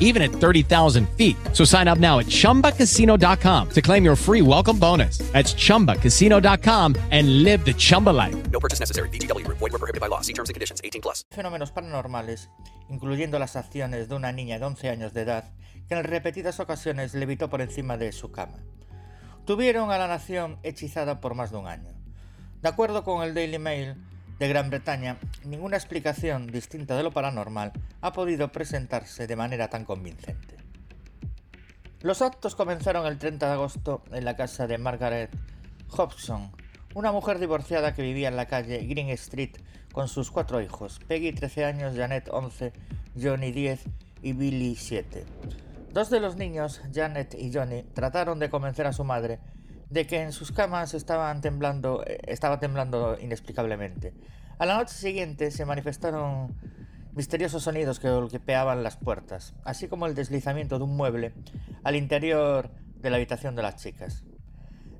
even 0.00 0.22
at 0.22 0.30
30,000 0.30 1.08
feet. 1.10 1.36
So 1.52 1.64
sign 1.64 1.86
up 1.86 1.98
now 1.98 2.18
at 2.18 2.26
ChumbaCasino.com 2.26 3.70
to 3.70 3.82
claim 3.82 4.04
your 4.04 4.16
free 4.16 4.42
welcome 4.42 4.78
bonus. 4.78 5.18
That's 5.32 5.54
ChumbaCasino.com 5.54 6.96
and 7.12 7.44
live 7.44 7.64
the 7.64 7.74
Chumba 7.74 8.10
life. 8.10 8.50
No 8.50 8.58
purchase 8.58 8.80
necessary. 8.80 9.10
VGW. 9.10 9.46
Void 9.46 9.70
were 9.70 9.78
prohibited 9.78 10.00
by 10.00 10.08
law. 10.08 10.22
See 10.22 10.32
terms 10.32 10.48
and 10.48 10.54
conditions. 10.54 10.80
18 10.82 11.02
plus. 11.02 11.24
Fenómenos 11.30 11.70
paranormales, 11.70 12.48
incluyendo 12.88 13.38
las 13.38 13.54
acciones 13.54 14.08
de 14.08 14.14
una 14.14 14.32
niña 14.32 14.58
de 14.58 14.64
11 14.64 14.88
años 14.88 15.12
de 15.12 15.22
edad 15.22 15.52
que 15.88 15.94
en 15.94 16.04
repetidas 16.04 16.60
ocasiones 16.60 17.14
levitó 17.14 17.48
por 17.48 17.62
encima 17.62 17.96
de 17.96 18.12
su 18.12 18.30
cama. 18.30 18.58
Tuvieron 19.46 19.90
a 19.90 19.98
la 19.98 20.06
nación 20.06 20.58
hechizada 20.62 21.20
por 21.20 21.34
más 21.34 21.50
de 21.50 21.56
un 21.56 21.66
año. 21.66 21.94
De 22.60 22.68
acuerdo 22.68 23.04
con 23.04 23.22
el 23.22 23.34
Daily 23.34 23.58
Mail, 23.58 23.96
de 24.38 24.48
Gran 24.48 24.70
Bretaña, 24.70 25.18
ninguna 25.44 25.76
explicación 25.76 26.46
distinta 26.46 26.96
de 26.96 27.02
lo 27.02 27.10
paranormal 27.10 27.72
ha 28.00 28.12
podido 28.12 28.52
presentarse 28.52 29.26
de 29.26 29.36
manera 29.36 29.68
tan 29.68 29.84
convincente. 29.84 30.56
Los 32.00 32.22
actos 32.22 32.54
comenzaron 32.54 33.06
el 33.06 33.18
30 33.18 33.46
de 33.46 33.52
agosto 33.52 34.04
en 34.12 34.24
la 34.24 34.36
casa 34.36 34.68
de 34.68 34.78
Margaret 34.78 35.30
Hobson, 35.88 36.52
una 36.94 37.10
mujer 37.10 37.40
divorciada 37.40 37.94
que 37.94 38.02
vivía 38.02 38.28
en 38.28 38.36
la 38.36 38.46
calle 38.46 38.86
Green 38.86 39.08
Street 39.10 39.56
con 39.92 40.06
sus 40.06 40.30
cuatro 40.30 40.60
hijos, 40.60 41.00
Peggy 41.08 41.32
13 41.32 41.64
años, 41.64 41.96
Janet 41.96 42.28
11, 42.30 42.72
Johnny 43.20 43.50
10 43.50 43.84
y 44.22 44.32
Billy 44.32 44.76
7. 44.76 45.24
Dos 45.92 46.10
de 46.10 46.20
los 46.20 46.36
niños, 46.36 46.80
Janet 46.94 47.34
y 47.34 47.52
Johnny, 47.52 47.82
trataron 47.94 48.38
de 48.38 48.50
convencer 48.50 48.86
a 48.86 48.92
su 48.92 49.02
madre 49.02 49.40
de 49.90 50.06
que 50.06 50.22
en 50.22 50.32
sus 50.32 50.52
camas 50.52 50.94
estaban 50.94 51.40
temblando, 51.40 52.04
eh, 52.06 52.20
estaba 52.26 52.58
temblando 52.58 53.16
inexplicablemente. 53.20 54.12
A 54.58 54.66
la 54.66 54.76
noche 54.76 54.94
siguiente 54.94 55.50
se 55.50 55.64
manifestaron 55.64 56.54
misteriosos 57.14 57.62
sonidos 57.62 57.98
que 57.98 58.10
golpeaban 58.10 58.82
las 58.82 58.96
puertas, 58.96 59.54
así 59.64 59.88
como 59.88 60.06
el 60.06 60.14
deslizamiento 60.14 60.78
de 60.78 60.84
un 60.84 60.96
mueble 60.96 61.32
al 61.82 61.96
interior 61.96 62.70
de 63.00 63.10
la 63.10 63.16
habitación 63.16 63.54
de 63.54 63.62
las 63.62 63.76
chicas. 63.76 64.24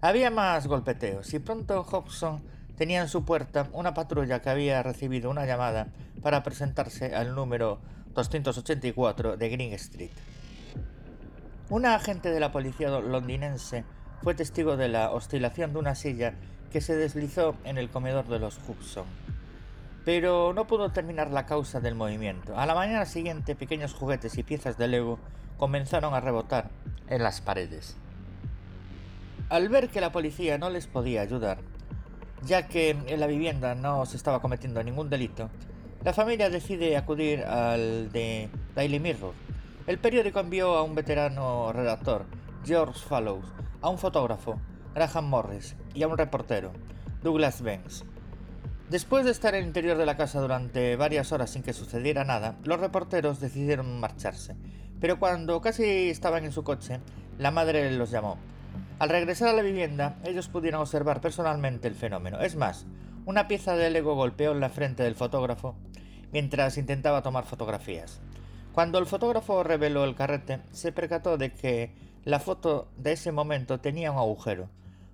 Había 0.01 0.31
más 0.31 0.67
golpeteos 0.67 1.33
y 1.35 1.39
pronto 1.39 1.83
Hobson 1.83 2.43
tenía 2.77 3.01
en 3.01 3.09
su 3.09 3.25
puerta 3.25 3.69
una 3.73 3.95
patrulla 3.95 4.41
que 4.41 4.51
había 4.51 4.83
recibido 4.83 5.31
una 5.31 5.45
llamada 5.45 5.89
para 6.23 6.43
presentarse 6.43 7.15
al 7.15 7.35
número 7.35 7.81
284 8.15 9.37
de 9.37 9.49
Green 9.49 9.73
Street. 9.75 10.11
Una 11.71 11.97
agente 11.97 12.31
de 12.31 12.41
la 12.41 12.53
policía 12.53 12.89
londinense 12.89 13.85
fue 14.23 14.35
testigo 14.35 14.77
de 14.77 14.89
la 14.89 15.11
oscilación 15.11 15.73
de 15.73 15.79
una 15.79 15.95
silla 15.95 16.35
que 16.73 16.81
se 16.81 16.97
deslizó 16.97 17.55
en 17.65 17.79
el 17.79 17.89
comedor 17.89 18.27
de 18.27 18.39
los 18.39 18.59
Hudson. 18.67 19.07
Pero 20.05 20.53
no 20.53 20.67
pudo 20.67 20.91
terminar 20.91 21.31
la 21.31 21.47
causa 21.47 21.81
del 21.81 21.95
movimiento. 21.95 22.59
A 22.59 22.67
la 22.67 22.75
mañana 22.75 23.05
siguiente, 23.05 23.55
pequeños 23.55 23.95
juguetes 23.95 24.39
y 24.39 24.43
piezas 24.43 24.79
de 24.79 24.89
Lego 24.89 25.19
comenzaron 25.57 26.15
a 26.15 26.21
rebotar 26.21 26.71
en 27.09 27.23
las 27.23 27.41
paredes. 27.41 27.97
Al 29.49 29.69
ver 29.69 29.89
que 29.89 30.01
la 30.01 30.13
policía 30.13 30.59
no 30.59 30.71
les 30.71 30.87
podía 30.87 31.23
ayudar, 31.23 31.59
ya 32.45 32.69
que 32.69 32.91
en 32.91 33.21
la 33.21 33.27
vivienda 33.27 33.75
no 33.75 34.05
se 34.07 34.17
estaba 34.17 34.41
cometiendo 34.41 34.83
ningún 34.83 35.11
delito, 35.11 35.51
la 36.05 36.13
familia 36.13 36.49
decide 36.49 36.97
acudir 36.97 37.45
al 37.45 38.13
de 38.13 38.49
Daily 38.75 39.01
Mirror. 39.01 39.35
El 39.87 39.99
periódico 39.99 40.39
envió 40.39 40.77
a 40.77 40.83
un 40.83 40.95
veterano 40.95 41.73
redactor, 41.73 42.27
George 42.65 43.01
Fallows, 43.01 43.47
a 43.81 43.89
un 43.89 43.99
fotógrafo, 43.99 44.59
Graham 44.95 45.29
Morris, 45.29 45.77
y 45.95 46.03
a 46.03 46.09
un 46.09 46.19
reportero, 46.19 46.73
Douglas 47.23 47.63
Banks. 47.63 48.05
Después 48.91 49.25
de 49.25 49.31
estar 49.31 49.55
en 49.55 49.63
el 49.63 49.67
interior 49.67 49.99
de 49.99 50.07
la 50.07 50.17
casa 50.17 50.41
durante 50.41 50.97
varias 50.97 51.31
horas 51.33 51.51
sin 51.51 51.63
que 51.63 51.73
sucediera 51.73 52.25
nada, 52.25 52.57
los 52.65 52.81
reporteros 52.81 53.39
decidieron 53.39 54.01
marcharse, 54.01 54.57
pero 55.01 55.19
cuando 55.19 55.61
casi 55.61 56.09
estaban 56.09 56.45
en 56.45 56.53
su 56.53 56.65
coche, 56.65 57.01
la 57.39 57.51
madre 57.51 57.91
los 57.93 58.11
llamó. 58.11 58.39
Al 58.99 59.11
regresar 59.11 59.49
a 59.49 59.53
la 59.53 59.63
vivienda, 59.63 60.17
ellos 60.25 60.49
pudieron 60.49 60.81
observar 60.81 61.21
personalmente 61.21 61.87
el 61.87 61.95
fenómeno. 61.95 62.41
Es 62.41 62.57
más, 62.57 62.87
una 63.27 63.47
pieza 63.47 63.77
de 63.77 63.91
Lego 63.91 64.15
golpeó 64.15 64.53
en 64.53 64.61
la 64.61 64.71
frente 64.71 65.03
del 65.05 65.15
fotógrafo 65.15 65.77
mientras 66.33 66.79
intentaba 66.79 67.23
tomar 67.23 67.45
fotografías. 67.45 68.21
Cuando 68.73 68.99
el 68.99 69.07
fotógrafo 69.07 69.63
reveló 69.63 70.05
el 70.05 70.15
carrete, 70.15 70.61
se 70.73 70.93
percató 70.93 71.37
de 71.37 71.53
que 71.53 71.95
la 72.29 72.41
foto 72.41 72.93
de 72.99 73.13
ese 73.13 73.33
momento 73.33 73.81
tenía 73.81 74.13
un 74.13 74.19
agujero, 74.19 74.69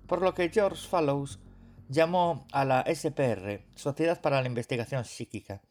por 0.05 0.21
lo 0.21 0.33
que 0.33 0.49
George 0.49 0.85
Fallows 0.85 1.39
llamó 1.87 2.45
a 2.51 2.65
la 2.65 2.83
SPR, 2.93 3.61
Sociedad 3.73 4.19
para 4.19 4.41
la 4.41 4.49
Investigación 4.49 5.05
Psíquica, 5.05 5.61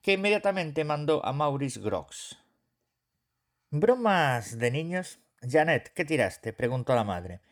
que 0.00 0.14
inmediatamente 0.14 0.84
mandó 0.84 1.22
a 1.26 1.34
Maurice 1.34 1.78
Grox. 1.78 2.38
¿Bromas 3.70 4.58
de 4.58 4.70
niños? 4.70 5.18
Janet, 5.42 5.92
¿qué 5.92 6.06
tiraste? 6.06 6.54
preguntó 6.54 6.94
la 6.94 7.04
madre, 7.04 7.42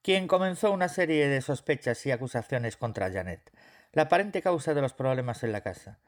quien 0.00 0.26
comenzó 0.26 0.72
una 0.72 0.88
serie 0.88 1.28
de 1.28 1.42
sospechas 1.42 2.06
y 2.06 2.12
acusaciones 2.12 2.78
contra 2.78 3.12
Janet, 3.12 3.52
la 3.92 4.04
aparente 4.04 4.40
causa 4.40 4.72
de 4.72 4.80
los 4.80 4.94
problemas 4.94 5.42
en 5.42 5.52
la 5.52 5.60
casa. 5.60 5.98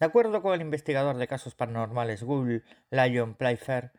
De 0.00 0.06
acuerdo 0.06 0.42
con 0.42 0.54
el 0.54 0.60
investigador 0.60 1.18
de 1.18 1.28
casos 1.28 1.54
paranormales 1.54 2.24
Google 2.24 2.64
Lyon 2.90 3.36
Playfair, 3.36 3.92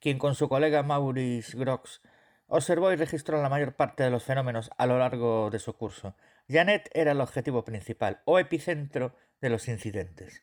quien 0.00 0.18
con 0.18 0.34
su 0.34 0.48
colega 0.48 0.82
Maurice 0.82 1.56
Grox 1.56 2.00
observó 2.46 2.92
y 2.92 2.96
registró 2.96 3.40
la 3.40 3.48
mayor 3.48 3.74
parte 3.76 4.02
de 4.02 4.10
los 4.10 4.24
fenómenos 4.24 4.70
a 4.76 4.86
lo 4.86 4.98
largo 4.98 5.50
de 5.50 5.58
su 5.58 5.74
curso. 5.74 6.16
Janet 6.48 6.90
era 6.92 7.12
el 7.12 7.20
objetivo 7.20 7.64
principal 7.64 8.22
o 8.24 8.38
epicentro 8.38 9.14
de 9.40 9.50
los 9.50 9.68
incidentes. 9.68 10.42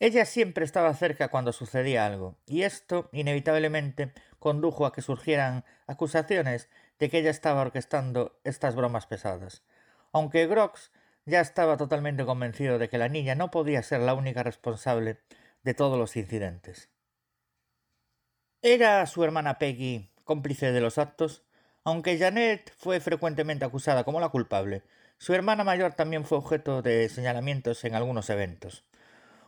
Ella 0.00 0.26
siempre 0.26 0.64
estaba 0.64 0.92
cerca 0.92 1.28
cuando 1.28 1.52
sucedía 1.52 2.04
algo, 2.04 2.36
y 2.46 2.62
esto 2.62 3.08
inevitablemente 3.12 4.12
condujo 4.38 4.84
a 4.84 4.92
que 4.92 5.00
surgieran 5.00 5.64
acusaciones 5.86 6.68
de 6.98 7.08
que 7.08 7.18
ella 7.18 7.30
estaba 7.30 7.62
orquestando 7.62 8.38
estas 8.44 8.74
bromas 8.74 9.06
pesadas. 9.06 9.62
Aunque 10.12 10.46
Grox 10.46 10.92
ya 11.24 11.40
estaba 11.40 11.76
totalmente 11.76 12.26
convencido 12.26 12.78
de 12.78 12.88
que 12.88 12.98
la 12.98 13.08
niña 13.08 13.34
no 13.34 13.50
podía 13.50 13.82
ser 13.82 14.00
la 14.00 14.14
única 14.14 14.42
responsable 14.42 15.20
de 15.62 15.74
todos 15.74 15.98
los 15.98 16.16
incidentes. 16.16 16.90
Era 18.66 19.04
su 19.04 19.22
hermana 19.22 19.58
Peggy 19.58 20.08
cómplice 20.24 20.72
de 20.72 20.80
los 20.80 20.96
actos. 20.96 21.42
Aunque 21.84 22.16
Janet 22.16 22.72
fue 22.78 22.98
frecuentemente 22.98 23.66
acusada 23.66 24.04
como 24.04 24.20
la 24.20 24.30
culpable, 24.30 24.84
su 25.18 25.34
hermana 25.34 25.64
mayor 25.64 25.92
también 25.92 26.24
fue 26.24 26.38
objeto 26.38 26.80
de 26.80 27.10
señalamientos 27.10 27.84
en 27.84 27.94
algunos 27.94 28.30
eventos. 28.30 28.86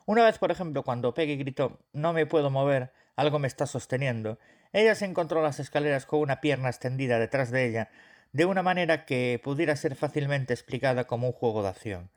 Una 0.04 0.22
vez, 0.22 0.36
por 0.36 0.50
ejemplo, 0.50 0.82
cuando 0.82 1.14
Peggy 1.14 1.36
gritó 1.36 1.78
No 1.94 2.12
me 2.12 2.26
puedo 2.26 2.50
mover, 2.50 2.92
algo 3.16 3.38
me 3.38 3.48
está 3.48 3.64
sosteniendo, 3.64 4.38
ella 4.74 4.94
se 4.94 5.06
encontró 5.06 5.42
las 5.42 5.60
escaleras 5.60 6.04
con 6.04 6.20
una 6.20 6.42
pierna 6.42 6.68
extendida 6.68 7.18
detrás 7.18 7.50
de 7.50 7.64
ella, 7.64 7.88
de 8.32 8.44
una 8.44 8.62
manera 8.62 9.06
que 9.06 9.40
pudiera 9.42 9.76
ser 9.76 9.96
fácilmente 9.96 10.52
explicada 10.52 11.06
como 11.06 11.28
un 11.28 11.32
juego 11.32 11.62
de 11.62 11.70
acción. 11.70 12.10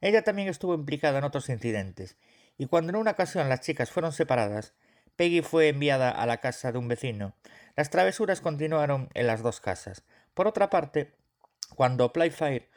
Ella 0.00 0.24
también 0.24 0.48
estuvo 0.48 0.72
implicada 0.72 1.18
en 1.18 1.24
otros 1.24 1.50
incidentes, 1.50 2.16
y 2.56 2.64
cuando 2.64 2.88
en 2.88 2.96
una 2.96 3.10
ocasión 3.10 3.50
las 3.50 3.60
chicas 3.60 3.90
fueron 3.90 4.12
separadas, 4.12 4.72
Peggy 5.20 5.42
fue 5.42 5.68
enviada 5.68 6.08
a 6.08 6.24
la 6.24 6.38
casa 6.38 6.72
de 6.72 6.78
un 6.78 6.88
vecino. 6.88 7.34
Las 7.76 7.90
travesuras 7.90 8.40
continuaron 8.40 9.10
en 9.12 9.26
las 9.26 9.42
dos 9.42 9.60
casas. 9.60 10.02
Por 10.32 10.46
otra 10.46 10.70
parte, 10.70 11.12
cuando 11.76 12.10
Playfire 12.10 12.70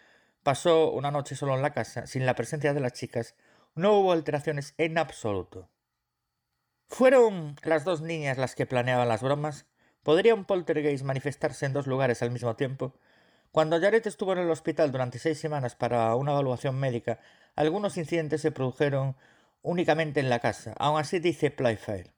pasó 0.44 0.92
una 0.92 1.10
noche 1.10 1.38
solo 1.38 1.56
en 1.56 1.62
la 1.62 1.72
casa, 1.72 2.06
sin 2.06 2.26
la 2.26 2.36
presencia 2.36 2.74
de 2.74 2.82
las 2.82 2.92
chicas, 2.92 3.36
no 3.76 3.94
hubo 3.94 4.12
alteraciones 4.12 4.74
en 4.78 4.98
absoluto. 4.98 5.70
¿Fueron 6.90 7.56
las 7.64 7.86
dos 7.86 8.02
niñas 8.02 8.38
las 8.38 8.56
que 8.56 8.66
planeaban 8.66 9.08
las 9.08 9.22
bromas? 9.22 9.66
¿Podría 10.04 10.36
un 10.36 10.44
poltergeist 10.44 11.06
manifestarse 11.06 11.66
en 11.66 11.72
dos 11.72 11.88
lugares 11.88 12.22
al 12.24 12.32
mismo 12.32 12.58
tiempo? 12.58 12.94
Cuando 13.54 13.80
Jared 13.80 14.06
estuvo 14.06 14.34
en 14.34 14.40
el 14.40 14.52
hospital 14.52 14.92
durante 14.92 15.18
seis 15.18 15.40
semanas 15.40 15.78
para 15.78 16.14
una 16.16 16.34
evaluación 16.34 16.78
médica, 16.78 17.22
algunos 17.56 17.96
incidentes 17.96 18.42
se 18.42 18.52
produjeron 18.52 19.16
únicamente 19.62 20.20
en 20.20 20.30
la 20.30 20.40
casa. 20.40 20.74
Aún 20.78 21.00
así 21.00 21.20
dice 21.20 21.50
Playfire. 21.50 22.12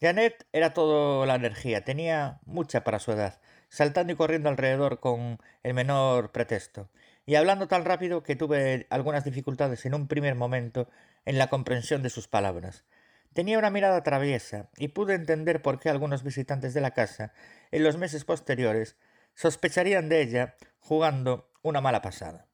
Janet 0.00 0.46
era 0.52 0.74
todo 0.74 1.24
la 1.24 1.36
energía, 1.36 1.84
tenía 1.84 2.40
mucha 2.44 2.84
para 2.84 2.98
su 2.98 3.12
edad, 3.12 3.40
saltando 3.68 4.12
y 4.12 4.16
corriendo 4.16 4.48
alrededor 4.48 5.00
con 5.00 5.38
el 5.62 5.74
menor 5.74 6.32
pretexto, 6.32 6.90
y 7.24 7.36
hablando 7.36 7.66
tan 7.66 7.84
rápido 7.84 8.22
que 8.22 8.36
tuve 8.36 8.86
algunas 8.90 9.24
dificultades 9.24 9.86
en 9.86 9.94
un 9.94 10.06
primer 10.06 10.34
momento 10.34 10.88
en 11.24 11.38
la 11.38 11.48
comprensión 11.48 12.02
de 12.02 12.10
sus 12.10 12.28
palabras. 12.28 12.84
Tenía 13.32 13.58
una 13.58 13.70
mirada 13.70 14.02
traviesa 14.02 14.70
y 14.76 14.88
pude 14.88 15.14
entender 15.14 15.62
por 15.62 15.78
qué 15.78 15.90
algunos 15.90 16.22
visitantes 16.22 16.74
de 16.74 16.80
la 16.80 16.92
casa, 16.92 17.32
en 17.70 17.82
los 17.82 17.96
meses 17.96 18.24
posteriores, 18.24 18.96
sospecharían 19.34 20.08
de 20.08 20.22
ella 20.22 20.56
jugando 20.78 21.50
una 21.62 21.80
mala 21.80 22.00
pasada. 22.00 22.46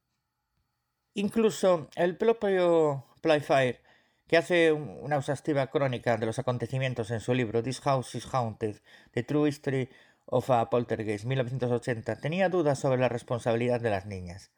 Incluso 1.15 1.89
el 1.97 2.17
propio 2.17 3.07
Playfair, 3.21 3.81
que 4.33 4.39
hace 4.39 4.73
una 4.73 5.19
exhaustiva 5.19 5.67
crónica 5.67 6.17
de 6.17 6.25
los 6.25 6.39
acontecimientos 6.39 7.11
en 7.11 7.21
su 7.21 7.35
libro 7.35 7.63
This 7.63 7.83
House 7.83 8.15
is 8.15 8.27
Haunted, 8.33 8.77
The 9.11 9.25
True 9.25 9.47
History 9.47 9.91
of 10.25 10.49
a 10.49 10.71
Poltergeist 10.71 11.27
1980, 11.27 12.17
tenía 12.17 12.49
dudas 12.49 12.79
sobre 12.79 12.99
la 12.99 13.11
responsabilidad 13.11 13.83
de 13.83 13.91
las 13.91 14.07
niñas. 14.07 14.51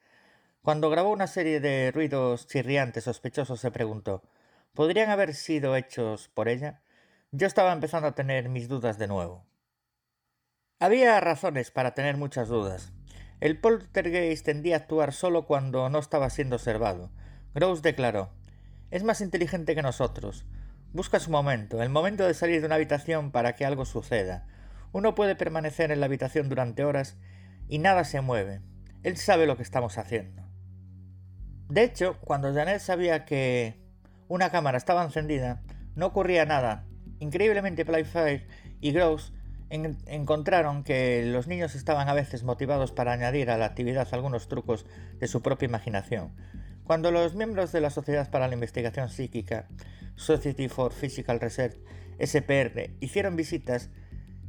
Cuando 0.62 0.91
grabó 0.91 1.11
una 1.11 1.27
serie 1.27 1.59
de 1.59 1.91
ruidos 1.91 2.47
chirriantes 2.47 3.03
sospechosos 3.03 3.59
se 3.59 3.72
preguntó 3.72 4.22
¿Podrían 4.75 5.11
haber 5.11 5.35
sido 5.35 5.75
hechos 5.75 6.29
por 6.29 6.47
ella? 6.49 6.81
Yo 7.33 7.49
estaba 7.49 7.72
empezando 7.72 8.07
a 8.07 8.14
tener 8.14 8.49
mis 8.49 8.68
dudas 8.68 8.97
de 8.97 9.09
nuevo. 9.09 9.45
Había 10.79 11.18
razones 11.18 11.72
para 11.72 11.95
tener 11.95 12.16
muchas 12.16 12.47
dudas. 12.47 12.93
El 13.41 13.59
poltergeist 13.59 14.45
tendía 14.45 14.77
a 14.77 14.79
actuar 14.79 15.12
solo 15.12 15.49
cuando 15.49 15.89
no 15.89 15.99
estaba 15.99 16.31
siendo 16.31 16.55
observado. 16.55 17.11
Gross 17.55 17.83
declaró 17.83 18.31
Es 18.95 19.03
más 19.03 19.20
inteligente 19.20 19.74
que 19.74 19.82
nosotros. 19.82 20.47
Busca 20.92 21.18
su 21.18 21.28
momento, 21.28 21.82
el 21.82 21.88
momento 21.88 22.24
de 22.24 22.32
salir 22.32 22.61
de 22.61 22.66
una 22.66 22.76
habitación 22.76 23.32
para 23.32 23.57
que 23.57 23.64
algo 23.64 23.86
suceda. 23.86 24.47
Uno 24.92 25.16
puede 25.16 25.34
permanecer 25.34 25.90
en 25.90 25.99
la 25.99 26.07
habitación 26.07 26.49
durante 26.49 26.84
horas 26.84 27.16
y 27.68 27.78
nada 27.78 28.05
se 28.05 28.20
mueve. 28.20 28.61
Él 29.03 29.16
sabe 29.16 29.47
lo 29.47 29.57
que 29.57 29.64
estamos 29.64 29.99
haciendo. 29.99 30.45
De 31.68 31.82
hecho, 31.82 32.20
cuando 32.20 32.55
Janet 32.55 32.78
sabía 32.78 33.24
que 33.24 33.82
una 34.28 34.51
cámara 34.51 34.78
estaba 34.78 35.03
encendida, 35.03 35.61
no 35.97 36.07
ocurría 36.07 36.47
nada. 36.47 36.86
Increíblemente 37.18 37.84
Playfair 37.84 38.47
y 38.80 38.92
Gross 38.92 39.32
encontraron 39.70 40.84
que 40.84 41.24
los 41.26 41.49
niños 41.49 41.74
estaban 41.74 42.09
a 42.09 42.14
veces 42.14 42.45
motivados 42.45 42.92
para 42.92 43.12
añadir 43.12 43.51
a 43.51 43.59
la 43.59 43.64
actividad 43.66 44.07
algunos 44.12 44.47
trucos 44.47 44.86
de 45.18 45.26
su 45.26 45.42
propia 45.42 45.66
imaginación. 45.66 46.32
Cuando 46.85 47.11
los 47.11 47.35
miembros 47.35 47.72
de 47.72 47.80
la 47.80 47.89
Sociedad 47.89 48.30
para 48.30 48.47
la 48.47 48.55
Investigación 48.55 49.09
Psíquica, 49.09 49.66
Society 50.16 50.68
for 50.68 50.93
Physical 50.93 51.41
Research, 51.41 51.78
SPR, 52.18 52.91
hicieron 53.01 53.37
visitas, 53.37 53.89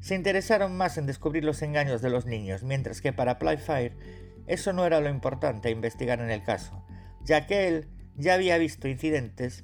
se 0.01 0.15
interesaron 0.15 0.75
más 0.75 0.97
en 0.97 1.05
descubrir 1.05 1.45
los 1.45 1.61
engaños 1.61 2.01
de 2.01 2.09
los 2.09 2.25
niños, 2.25 2.63
mientras 2.63 3.01
que 3.01 3.13
para 3.13 3.39
Playfair 3.39 3.95
eso 4.47 4.73
no 4.73 4.85
era 4.85 4.99
lo 4.99 5.09
importante 5.09 5.69
a 5.69 5.71
investigar 5.71 6.19
en 6.19 6.29
el 6.29 6.43
caso, 6.43 6.85
ya 7.23 7.47
que 7.47 7.69
él 7.69 7.87
ya 8.15 8.33
había 8.33 8.57
visto 8.57 8.89
incidentes 8.89 9.63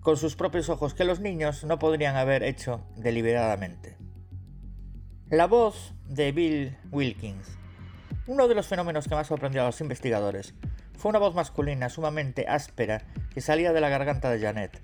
con 0.00 0.18
sus 0.18 0.36
propios 0.36 0.68
ojos 0.68 0.92
que 0.92 1.04
los 1.04 1.20
niños 1.20 1.64
no 1.64 1.78
podrían 1.78 2.16
haber 2.16 2.42
hecho 2.42 2.86
deliberadamente. 2.96 3.96
La 5.30 5.46
voz 5.46 5.94
de 6.06 6.32
Bill 6.32 6.76
Wilkins. 6.90 7.48
Uno 8.26 8.46
de 8.46 8.54
los 8.54 8.66
fenómenos 8.66 9.08
que 9.08 9.14
más 9.14 9.26
sorprendió 9.26 9.62
a 9.62 9.66
los 9.66 9.80
investigadores 9.80 10.54
fue 10.98 11.10
una 11.10 11.20
voz 11.20 11.34
masculina 11.34 11.88
sumamente 11.88 12.46
áspera 12.48 13.02
que 13.32 13.40
salía 13.40 13.72
de 13.72 13.80
la 13.80 13.88
garganta 13.88 14.30
de 14.30 14.40
Janet. 14.40 14.82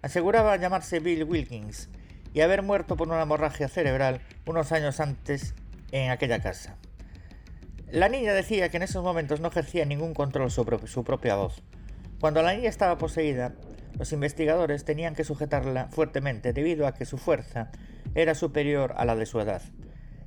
Aseguraba 0.00 0.56
llamarse 0.56 1.00
Bill 1.00 1.24
Wilkins 1.24 1.88
y 2.32 2.40
haber 2.40 2.62
muerto 2.62 2.96
por 2.96 3.08
una 3.08 3.20
hemorragia 3.20 3.66
cerebral 3.66 4.20
unos 4.46 4.70
años 4.70 5.00
antes 5.00 5.54
en 5.90 6.10
aquella 6.10 6.40
casa. 6.40 6.76
La 7.90 8.08
niña 8.08 8.32
decía 8.32 8.68
que 8.68 8.76
en 8.76 8.84
esos 8.84 9.02
momentos 9.02 9.40
no 9.40 9.48
ejercía 9.48 9.84
ningún 9.84 10.14
control 10.14 10.52
sobre 10.52 10.86
su 10.86 11.02
propia 11.02 11.34
voz. 11.34 11.62
Cuando 12.20 12.42
la 12.42 12.54
niña 12.54 12.68
estaba 12.68 12.96
poseída, 12.96 13.54
los 13.98 14.12
investigadores 14.12 14.84
tenían 14.84 15.16
que 15.16 15.24
sujetarla 15.24 15.88
fuertemente 15.88 16.52
debido 16.52 16.86
a 16.86 16.94
que 16.94 17.06
su 17.06 17.18
fuerza 17.18 17.72
era 18.14 18.36
superior 18.36 18.94
a 18.96 19.04
la 19.04 19.16
de 19.16 19.26
su 19.26 19.40
edad. 19.40 19.62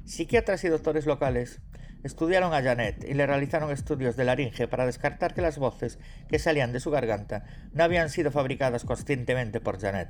Psiquiatras 0.04 0.66
y 0.66 0.68
doctores 0.68 1.06
locales 1.06 1.62
estudiaron 2.04 2.54
a 2.54 2.62
Janet 2.62 3.04
y 3.08 3.14
le 3.14 3.28
realizaron 3.28 3.72
estudios 3.72 4.16
de 4.16 4.24
laringe 4.24 4.68
para 4.68 4.86
descartar 4.86 5.34
que 5.34 5.42
las 5.42 5.58
voces 5.58 6.00
que 6.28 6.40
salían 6.40 6.72
de 6.72 6.80
su 6.80 6.92
garganta 6.92 7.44
no 7.74 7.84
habían 7.84 8.10
sido 8.10 8.32
fabricadas 8.32 8.86
conscientemente 8.86 9.60
por 9.60 9.80
Janet. 9.80 10.10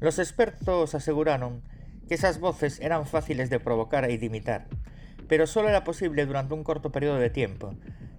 Los 0.00 0.18
expertos 0.18 0.94
aseguraron 0.94 1.62
que 2.08 2.14
esas 2.14 2.38
voces 2.40 2.80
eran 2.80 3.06
fáciles 3.06 3.48
de 3.48 3.60
provocar 3.60 4.10
y 4.10 4.18
de 4.18 4.26
imitar, 4.26 4.66
pero 5.28 5.46
solo 5.46 5.68
era 5.68 5.84
posible 5.84 6.26
durante 6.26 6.54
un 6.54 6.64
corto 6.64 6.92
periodo 6.92 7.18
de 7.18 7.30
tiempo, 7.30 7.74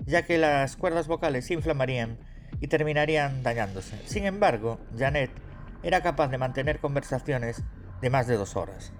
ya 0.06 0.24
que 0.24 0.38
las 0.38 0.76
cuerdas 0.76 1.08
vocales 1.08 1.46
se 1.46 1.54
inflamarían 1.54 2.18
y 2.60 2.68
terminarían 2.68 3.44
dañándose. 3.44 4.00
Sin 4.06 4.26
embargo, 4.26 4.80
Janet 4.98 5.30
era 5.84 6.02
capaz 6.02 6.30
de 6.30 6.38
mantener 6.38 6.80
conversaciones 6.80 7.62
de 8.02 8.10
más 8.10 8.28
de 8.28 8.38
dos 8.38 8.56
horas. 8.56 8.92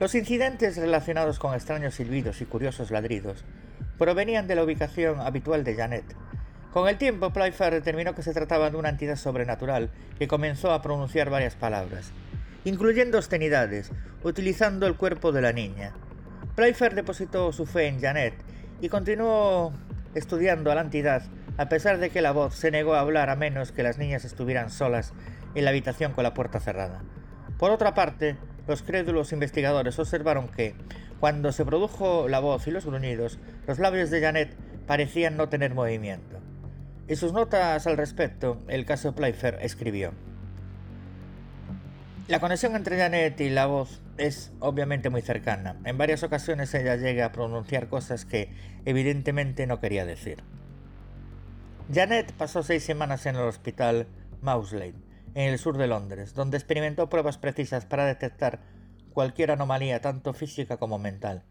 Los 0.00 0.16
incidentes 0.16 0.76
relacionados 0.76 1.38
con 1.38 1.54
extraños 1.54 1.94
silbidos 1.94 2.40
y 2.40 2.46
curiosos 2.46 2.90
ladridos 2.90 3.44
provenían 3.96 4.48
de 4.48 4.56
la 4.56 4.64
ubicación 4.64 5.20
habitual 5.20 5.62
de 5.62 5.76
Janet. 5.76 6.04
Con 6.72 6.88
el 6.88 6.98
tiempo, 6.98 7.32
Playfair 7.32 7.74
determinó 7.74 8.12
que 8.12 8.24
se 8.24 8.32
trataba 8.32 8.70
de 8.70 8.76
una 8.76 8.88
entidad 8.88 9.14
sobrenatural 9.14 9.90
que 10.18 10.26
comenzó 10.26 10.72
a 10.72 10.82
pronunciar 10.82 11.30
varias 11.30 11.54
palabras, 11.54 12.10
incluyendo 12.64 13.18
obscenidades, 13.18 13.92
utilizando 14.24 14.88
el 14.88 14.96
cuerpo 14.96 15.30
de 15.30 15.42
la 15.42 15.52
niña. 15.52 15.92
Playfair 16.56 16.96
depositó 16.96 17.52
su 17.52 17.64
fe 17.64 17.86
en 17.86 18.00
Janet 18.00 18.34
y 18.80 18.88
continuó 18.88 19.72
estudiando 20.16 20.72
a 20.72 20.74
la 20.74 20.80
entidad 20.80 21.22
a 21.56 21.68
pesar 21.68 21.98
de 21.98 22.10
que 22.10 22.20
la 22.20 22.32
voz 22.32 22.56
se 22.56 22.72
negó 22.72 22.94
a 22.94 23.00
hablar 23.00 23.30
a 23.30 23.36
menos 23.36 23.70
que 23.70 23.84
las 23.84 23.96
niñas 23.96 24.24
estuvieran 24.24 24.70
solas 24.70 25.12
en 25.54 25.64
la 25.64 25.70
habitación 25.70 26.12
con 26.12 26.24
la 26.24 26.34
puerta 26.34 26.58
cerrada. 26.58 27.02
Por 27.58 27.70
otra 27.70 27.94
parte, 27.94 28.36
los 28.66 28.82
crédulos 28.82 29.32
investigadores 29.32 29.98
observaron 29.98 30.48
que, 30.48 30.74
cuando 31.20 31.52
se 31.52 31.64
produjo 31.64 32.28
la 32.28 32.40
voz 32.40 32.66
y 32.66 32.70
los 32.70 32.86
gruñidos, 32.86 33.38
los 33.66 33.78
labios 33.78 34.10
de 34.10 34.20
Janet 34.20 34.54
parecían 34.86 35.36
no 35.36 35.48
tener 35.48 35.74
movimiento. 35.74 36.38
En 37.06 37.16
sus 37.16 37.32
notas 37.32 37.86
al 37.86 37.96
respecto, 37.96 38.62
el 38.68 38.84
caso 38.86 39.14
Playfair 39.14 39.58
escribió: 39.60 40.12
La 42.28 42.40
conexión 42.40 42.74
entre 42.76 42.98
Janet 42.98 43.40
y 43.40 43.50
la 43.50 43.66
voz 43.66 44.00
es 44.16 44.52
obviamente 44.60 45.10
muy 45.10 45.20
cercana. 45.20 45.76
En 45.84 45.98
varias 45.98 46.22
ocasiones 46.22 46.72
ella 46.74 46.96
llega 46.96 47.26
a 47.26 47.32
pronunciar 47.32 47.88
cosas 47.88 48.24
que 48.24 48.50
evidentemente 48.84 49.66
no 49.66 49.80
quería 49.80 50.06
decir. 50.06 50.42
Janet 51.92 52.32
pasó 52.32 52.62
seis 52.62 52.82
semanas 52.82 53.26
en 53.26 53.36
el 53.36 53.42
hospital 53.42 54.06
Mausley 54.40 54.94
en 55.34 55.50
el 55.50 55.58
sur 55.58 55.76
de 55.76 55.86
Londres, 55.86 56.34
donde 56.34 56.56
experimentó 56.56 57.08
pruebas 57.08 57.38
precisas 57.38 57.84
para 57.84 58.06
detectar 58.06 58.60
cualquier 59.12 59.50
anomalía 59.50 60.00
tanto 60.00 60.32
física 60.32 60.76
como 60.76 60.98
mental. 60.98 61.44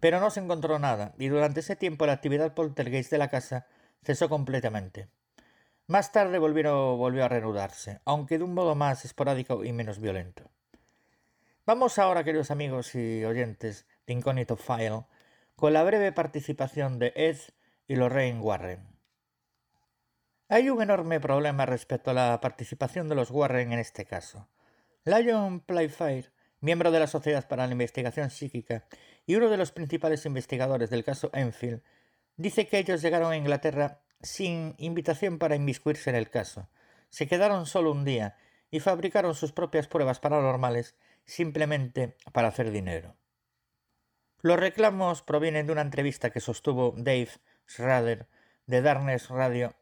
Pero 0.00 0.20
no 0.20 0.30
se 0.30 0.40
encontró 0.40 0.78
nada, 0.78 1.14
y 1.18 1.28
durante 1.28 1.60
ese 1.60 1.76
tiempo 1.76 2.06
la 2.06 2.12
actividad 2.12 2.54
poltergeist 2.54 3.10
de 3.10 3.18
la 3.18 3.28
casa 3.28 3.66
cesó 4.02 4.28
completamente. 4.28 5.08
Más 5.86 6.12
tarde 6.12 6.38
volvió, 6.38 7.24
a 7.24 7.28
reanudarse, 7.28 8.00
aunque 8.04 8.38
de 8.38 8.44
un 8.44 8.54
modo 8.54 8.74
más 8.74 9.04
esporádico 9.04 9.64
y 9.64 9.72
menos 9.72 10.00
violento. 10.00 10.50
Vamos 11.64 11.98
ahora, 11.98 12.24
queridos 12.24 12.50
amigos 12.50 12.94
y 12.94 13.24
oyentes 13.24 13.86
de 14.06 14.12
Incognito 14.14 14.56
File, 14.56 15.04
con 15.54 15.72
la 15.72 15.84
breve 15.84 16.12
participación 16.12 16.98
de 16.98 17.12
Ed 17.16 17.38
y 17.88 17.96
Lorraine 17.96 18.40
Warren. 18.40 18.95
Hay 20.48 20.70
un 20.70 20.80
enorme 20.80 21.18
problema 21.18 21.66
respecto 21.66 22.12
a 22.12 22.14
la 22.14 22.40
participación 22.40 23.08
de 23.08 23.16
los 23.16 23.32
Warren 23.32 23.72
en 23.72 23.80
este 23.80 24.04
caso. 24.04 24.48
Lion 25.04 25.58
Playfair, 25.58 26.30
miembro 26.60 26.92
de 26.92 27.00
la 27.00 27.08
Sociedad 27.08 27.48
para 27.48 27.66
la 27.66 27.72
Investigación 27.72 28.30
Psíquica 28.30 28.84
y 29.26 29.34
uno 29.34 29.50
de 29.50 29.56
los 29.56 29.72
principales 29.72 30.24
investigadores 30.24 30.88
del 30.88 31.02
caso 31.02 31.30
Enfield, 31.32 31.82
dice 32.36 32.68
que 32.68 32.78
ellos 32.78 33.02
llegaron 33.02 33.32
a 33.32 33.36
Inglaterra 33.36 34.02
sin 34.22 34.76
invitación 34.78 35.40
para 35.40 35.56
inmiscuirse 35.56 36.10
en 36.10 36.16
el 36.16 36.30
caso. 36.30 36.68
Se 37.10 37.26
quedaron 37.26 37.66
solo 37.66 37.90
un 37.90 38.04
día 38.04 38.36
y 38.70 38.78
fabricaron 38.78 39.34
sus 39.34 39.50
propias 39.50 39.88
pruebas 39.88 40.20
paranormales 40.20 40.94
simplemente 41.24 42.16
para 42.32 42.48
hacer 42.48 42.70
dinero. 42.70 43.16
Los 44.42 44.60
reclamos 44.60 45.22
provienen 45.22 45.66
de 45.66 45.72
una 45.72 45.82
entrevista 45.82 46.30
que 46.30 46.38
sostuvo 46.38 46.94
Dave 46.96 47.30
Schrader 47.68 48.28
de 48.66 48.80
Darkness 48.80 49.28
Radio 49.28 49.74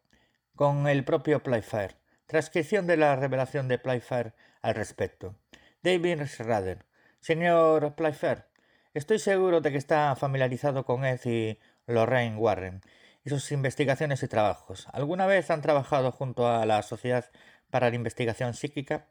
con 0.57 0.87
el 0.87 1.05
propio 1.05 1.43
Playfair. 1.43 1.97
Transcripción 2.27 2.87
de 2.87 2.97
la 2.97 3.17
revelación 3.17 3.67
de 3.67 3.79
Playfair 3.79 4.35
al 4.63 4.75
respecto. 4.75 5.35
David 5.83 6.23
Schrader. 6.27 6.87
Señor 7.21 7.97
Playfair, 7.97 8.47
estoy 8.93 9.19
seguro 9.19 9.61
de 9.61 9.73
que 9.73 9.79
está 9.79 10.15
familiarizado 10.15 10.85
con 10.85 11.05
Ed 11.05 11.21
y 11.25 11.59
Lorraine 11.87 12.37
Warren 12.37 12.83
y 13.25 13.31
sus 13.31 13.51
investigaciones 13.51 14.23
y 14.23 14.29
trabajos. 14.29 14.87
¿Alguna 14.93 15.27
vez 15.27 15.51
han 15.51 15.61
trabajado 15.61 16.13
junto 16.13 16.47
a 16.49 16.65
la 16.67 16.83
Sociedad 16.83 17.31
para 17.71 17.91
la 17.91 17.97
Investigación 17.97 18.55
Psíquica? 18.55 19.09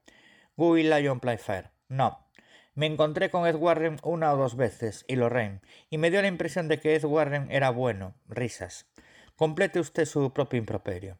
Guy 0.55 0.83
Lyon 0.83 1.19
Playfair. 1.19 1.71
No. 1.89 2.25
Me 2.73 2.85
encontré 2.85 3.29
con 3.29 3.45
Ed 3.45 3.55
Warren 3.55 3.97
una 4.03 4.33
o 4.33 4.37
dos 4.37 4.55
veces 4.55 5.03
y 5.07 5.17
Lorraine, 5.17 5.61
y 5.89 5.97
me 5.97 6.09
dio 6.09 6.21
la 6.21 6.27
impresión 6.27 6.67
de 6.69 6.79
que 6.79 6.95
Ed 6.95 7.03
Warren 7.03 7.51
era 7.51 7.69
bueno. 7.69 8.15
Risas. 8.27 8.87
Complete 9.35 9.79
usted 9.79 10.05
su 10.05 10.31
propio 10.31 10.59
improperio. 10.59 11.17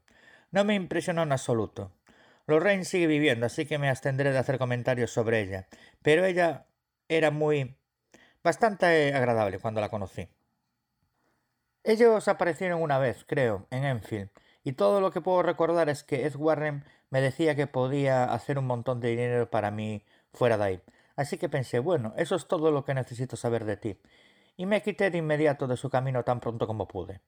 No 0.54 0.64
me 0.64 0.76
impresionó 0.76 1.24
en 1.24 1.32
absoluto. 1.32 1.92
Lorraine 2.46 2.86
sigue 2.86 3.08
viviendo, 3.08 3.48
así 3.48 3.66
que 3.66 3.80
me 3.80 3.90
abstendré 3.90 4.32
de 4.32 4.38
hacer 4.38 4.60
comentarios 4.60 5.10
sobre 5.10 5.42
ella, 5.42 5.68
pero 6.04 6.26
ella 6.26 6.68
era 7.10 7.32
muy... 7.32 7.76
bastante 8.44 9.16
agradable 9.16 9.58
cuando 9.58 9.82
la 9.82 9.90
conocí. 9.90 10.30
Ellos 11.84 12.28
aparecieron 12.28 12.84
una 12.84 13.00
vez, 13.00 13.26
creo, 13.28 13.66
en 13.72 13.84
Enfield, 13.84 14.30
y 14.64 14.74
todo 14.74 15.02
lo 15.02 15.10
que 15.10 15.22
puedo 15.22 15.42
recordar 15.42 15.90
es 15.90 16.04
que 16.04 16.28
Ed 16.28 16.36
Warren 16.36 16.86
me 17.10 17.20
decía 17.20 17.56
que 17.56 17.66
podía 17.66 18.26
hacer 18.26 18.60
un 18.60 18.68
montón 18.68 19.00
de 19.00 19.10
dinero 19.10 19.50
para 19.50 19.72
mí 19.72 20.06
fuera 20.34 20.60
de 20.60 20.64
ahí. 20.64 20.82
Así 21.16 21.40
que 21.40 21.50
pensé, 21.50 21.80
bueno, 21.80 22.14
eso 22.16 22.36
es 22.36 22.48
todo 22.48 22.70
lo 22.70 22.86
que 22.86 22.94
necesito 22.94 23.38
saber 23.38 23.66
de 23.66 23.78
ti. 23.78 24.00
Y 24.56 24.68
me 24.68 24.84
quité 24.84 25.10
de 25.10 25.18
inmediato 25.18 25.66
de 25.66 25.78
su 25.78 25.90
camino 25.90 26.24
tan 26.24 26.40
pronto 26.40 26.68
como 26.68 26.88
pude. 26.88 27.22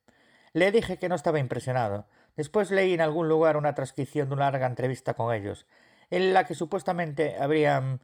Le 0.52 0.70
dije 0.70 0.96
que 0.96 1.08
no 1.08 1.16
estaba 1.16 1.40
impresionado. 1.40 2.06
Después 2.36 2.70
leí 2.70 2.92
en 2.92 3.00
algún 3.00 3.28
lugar 3.28 3.56
una 3.56 3.74
transcripción 3.74 4.28
de 4.28 4.34
una 4.34 4.50
larga 4.50 4.66
entrevista 4.66 5.14
con 5.14 5.34
ellos, 5.34 5.66
en 6.10 6.32
la 6.32 6.44
que 6.44 6.54
supuestamente 6.54 7.36
habrían 7.40 8.00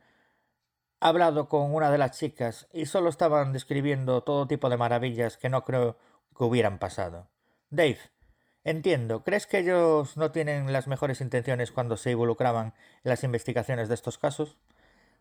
hablado 1.01 1.49
con 1.49 1.75
una 1.75 1.91
de 1.91 1.99
las 1.99 2.19
chicas 2.19 2.69
y 2.73 2.87
solo 2.87 3.11
estaban 3.11 3.53
describiendo 3.53 4.23
todo 4.23 4.47
tipo 4.47 4.71
de 4.71 4.77
maravillas 4.77 5.37
que 5.37 5.49
no 5.49 5.65
creo 5.65 5.99
que 6.37 6.45
hubieran 6.45 6.79
pasado. 6.79 7.29
Dave, 7.71 7.99
entiendo, 8.65 9.25
¿crees 9.25 9.47
que 9.47 9.59
ellos 9.59 10.17
no 10.17 10.31
tienen 10.31 10.73
las 10.73 10.87
mejores 10.87 11.21
intenciones 11.21 11.73
cuando 11.73 11.97
se 11.97 12.13
involucraban 12.13 12.75
en 13.03 13.11
las 13.11 13.25
investigaciones 13.25 13.89
de 13.89 13.95
estos 13.95 14.17
casos? 14.17 14.57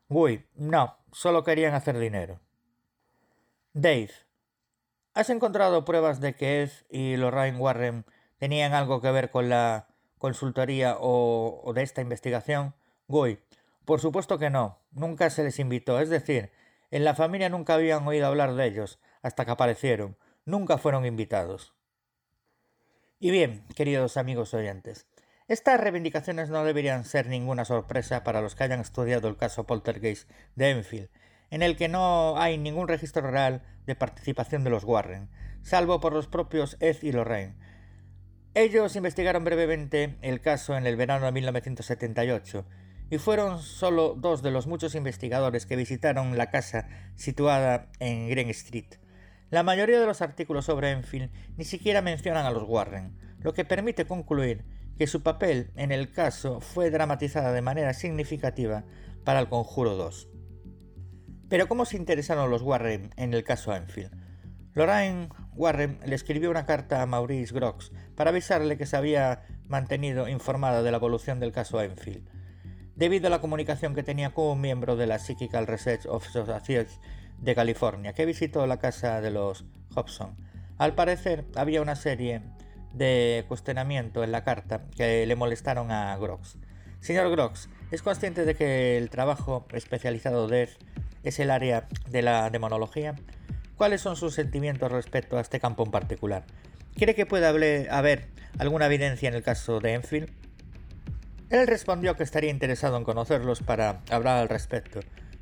Uy, 0.07 0.45
no, 0.55 0.97
solo 1.11 1.43
querían 1.43 1.73
hacer 1.73 1.97
dinero. 1.97 2.39
Dave, 3.73 4.11
¿has 5.13 5.29
encontrado 5.29 5.83
pruebas 5.83 6.19
de 6.21 6.35
que 6.35 6.63
Ed 6.63 6.71
y 6.89 7.15
Lorraine 7.17 7.57
Warren 7.57 8.05
tenían 8.41 8.73
algo 8.73 9.01
que 9.01 9.11
ver 9.11 9.29
con 9.29 9.49
la 9.49 9.85
consultoría 10.17 10.97
o, 10.99 11.71
de 11.75 11.83
esta 11.83 12.01
investigación? 12.01 12.73
Guy, 13.07 13.37
por 13.85 13.99
supuesto 13.99 14.39
que 14.39 14.49
no, 14.49 14.79
nunca 14.89 15.29
se 15.29 15.43
les 15.43 15.59
invitó, 15.59 15.99
es 15.99 16.09
decir, 16.09 16.51
en 16.89 17.03
la 17.03 17.13
familia 17.13 17.49
nunca 17.49 17.75
habían 17.75 18.07
oído 18.07 18.25
hablar 18.25 18.55
de 18.55 18.65
ellos 18.65 18.99
hasta 19.21 19.45
que 19.45 19.51
aparecieron, 19.51 20.17
nunca 20.43 20.79
fueron 20.79 21.05
invitados. 21.05 21.75
Y 23.19 23.29
bien, 23.29 23.63
queridos 23.75 24.17
amigos 24.17 24.55
oyentes, 24.55 25.05
estas 25.47 25.79
reivindicaciones 25.79 26.49
no 26.49 26.63
deberían 26.63 27.05
ser 27.05 27.27
ninguna 27.27 27.63
sorpresa 27.63 28.23
para 28.23 28.41
los 28.41 28.55
que 28.55 28.63
hayan 28.63 28.79
estudiado 28.79 29.27
el 29.27 29.37
caso 29.37 29.67
Poltergeist 29.67 30.27
de 30.55 30.71
Enfield, 30.71 31.09
en 31.51 31.61
el 31.61 31.77
que 31.77 31.89
no 31.89 32.39
hay 32.39 32.57
ningún 32.57 32.87
registro 32.87 33.29
real 33.29 33.61
de 33.85 33.93
participación 33.93 34.63
de 34.63 34.71
los 34.71 34.83
Warren, 34.83 35.29
salvo 35.61 35.99
por 35.99 36.13
los 36.13 36.25
propios 36.25 36.75
Ed 36.79 36.97
y 37.03 37.11
Lorraine. 37.11 37.53
Ellos 38.53 38.97
investigaron 38.97 39.45
brevemente 39.45 40.17
el 40.21 40.41
caso 40.41 40.75
en 40.75 40.85
el 40.85 40.97
verano 40.97 41.25
de 41.25 41.31
1978 41.31 42.65
y 43.09 43.17
fueron 43.17 43.61
solo 43.61 44.13
dos 44.17 44.41
de 44.41 44.51
los 44.51 44.67
muchos 44.67 44.93
investigadores 44.93 45.65
que 45.65 45.77
visitaron 45.77 46.37
la 46.37 46.49
casa 46.49 46.89
situada 47.15 47.87
en 47.99 48.27
Green 48.29 48.49
Street. 48.49 48.97
La 49.51 49.63
mayoría 49.63 50.01
de 50.01 50.05
los 50.05 50.21
artículos 50.21 50.65
sobre 50.65 50.91
Enfield 50.91 51.31
ni 51.55 51.63
siquiera 51.63 52.01
mencionan 52.01 52.45
a 52.45 52.51
los 52.51 52.67
Warren, 52.67 53.17
lo 53.39 53.53
que 53.53 53.63
permite 53.63 54.03
concluir 54.03 54.65
que 54.97 55.07
su 55.07 55.23
papel 55.23 55.71
en 55.77 55.93
el 55.93 56.11
caso 56.11 56.59
fue 56.59 56.89
dramatizada 56.89 57.53
de 57.53 57.61
manera 57.61 57.93
significativa 57.93 58.83
para 59.23 59.39
el 59.39 59.47
Conjuro 59.47 59.95
2. 59.95 60.27
Pero 61.47 61.69
¿cómo 61.69 61.85
se 61.85 61.95
interesaron 61.95 62.49
los 62.49 62.63
Warren 62.63 63.11
en 63.15 63.33
el 63.33 63.45
caso 63.45 63.73
Enfield? 63.73 64.11
Lorraine 64.73 65.29
Warren 65.53 65.99
le 66.05 66.15
escribió 66.15 66.49
una 66.49 66.65
carta 66.65 67.01
a 67.01 67.05
Maurice 67.05 67.53
Grox 67.53 67.91
para 68.21 68.29
avisarle 68.29 68.77
que 68.77 68.85
se 68.85 68.95
había 68.95 69.41
mantenido 69.67 70.29
informada 70.29 70.83
de 70.83 70.91
la 70.91 70.97
evolución 70.97 71.39
del 71.39 71.51
caso 71.51 71.81
Enfield 71.81 72.29
debido 72.95 73.25
a 73.25 73.29
la 73.31 73.41
comunicación 73.41 73.95
que 73.95 74.03
tenía 74.03 74.29
con 74.29 74.45
un 74.45 74.61
miembro 74.61 74.95
de 74.95 75.07
la 75.07 75.17
Psychical 75.17 75.65
Research 75.65 76.05
of 76.05 76.27
de 77.39 77.55
California, 77.55 78.13
que 78.13 78.27
visitó 78.27 78.67
la 78.67 78.77
casa 78.77 79.21
de 79.21 79.31
los 79.31 79.65
Hobson. 79.95 80.35
Al 80.77 80.93
parecer, 80.93 81.45
había 81.55 81.81
una 81.81 81.95
serie 81.95 82.43
de 82.93 83.43
cuestionamientos 83.47 84.23
en 84.23 84.31
la 84.31 84.43
carta 84.43 84.83
que 84.95 85.25
le 85.25 85.35
molestaron 85.35 85.89
a 85.89 86.15
Grox. 86.17 86.59
Señor 86.99 87.31
Grox, 87.31 87.69
¿es 87.89 88.03
consciente 88.03 88.45
de 88.45 88.53
que 88.53 88.99
el 88.99 89.09
trabajo 89.09 89.65
especializado 89.73 90.47
de 90.47 90.61
Ed 90.61 90.69
es 91.23 91.39
el 91.39 91.49
área 91.49 91.87
de 92.07 92.21
la 92.21 92.51
demonología? 92.51 93.15
¿Cuáles 93.77 94.01
son 94.01 94.15
sus 94.15 94.35
sentimientos 94.35 94.91
respecto 94.91 95.39
a 95.39 95.41
este 95.41 95.59
campo 95.59 95.83
en 95.83 95.89
particular? 95.89 96.43
¿Cree 96.95 97.15
que 97.15 97.25
puede 97.25 97.89
haber 97.89 98.27
alguna 98.59 98.85
evidencia 98.85 99.29
en 99.29 99.35
el 99.35 99.43
caso 99.43 99.79
de 99.79 99.93
Enfield? 99.93 100.29
Él 101.49 101.67
respondió 101.67 102.15
que 102.15 102.23
estaría 102.23 102.49
interesado 102.49 102.97
en 102.97 103.03
conocerlos 103.03 103.61
para 103.61 104.01
hablar 104.09 104.37
al 104.37 104.49
respecto, 104.49 105.01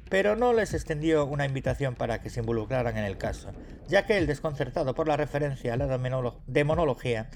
pero 0.09 0.35
no 0.35 0.53
les 0.53 0.73
extendió 0.73 1.25
una 1.25 1.45
invitación 1.45 1.95
para 1.95 2.19
que 2.19 2.29
se 2.29 2.39
involucraran 2.39 2.97
en 2.97 3.03
el 3.03 3.17
caso, 3.17 3.51
ya 3.87 4.05
que 4.05 4.17
el 4.17 4.25
desconcertado 4.25 4.95
por 4.95 5.07
la 5.07 5.17
referencia 5.17 5.73
a 5.73 5.77
la 5.77 5.99
demonología, 6.47 7.29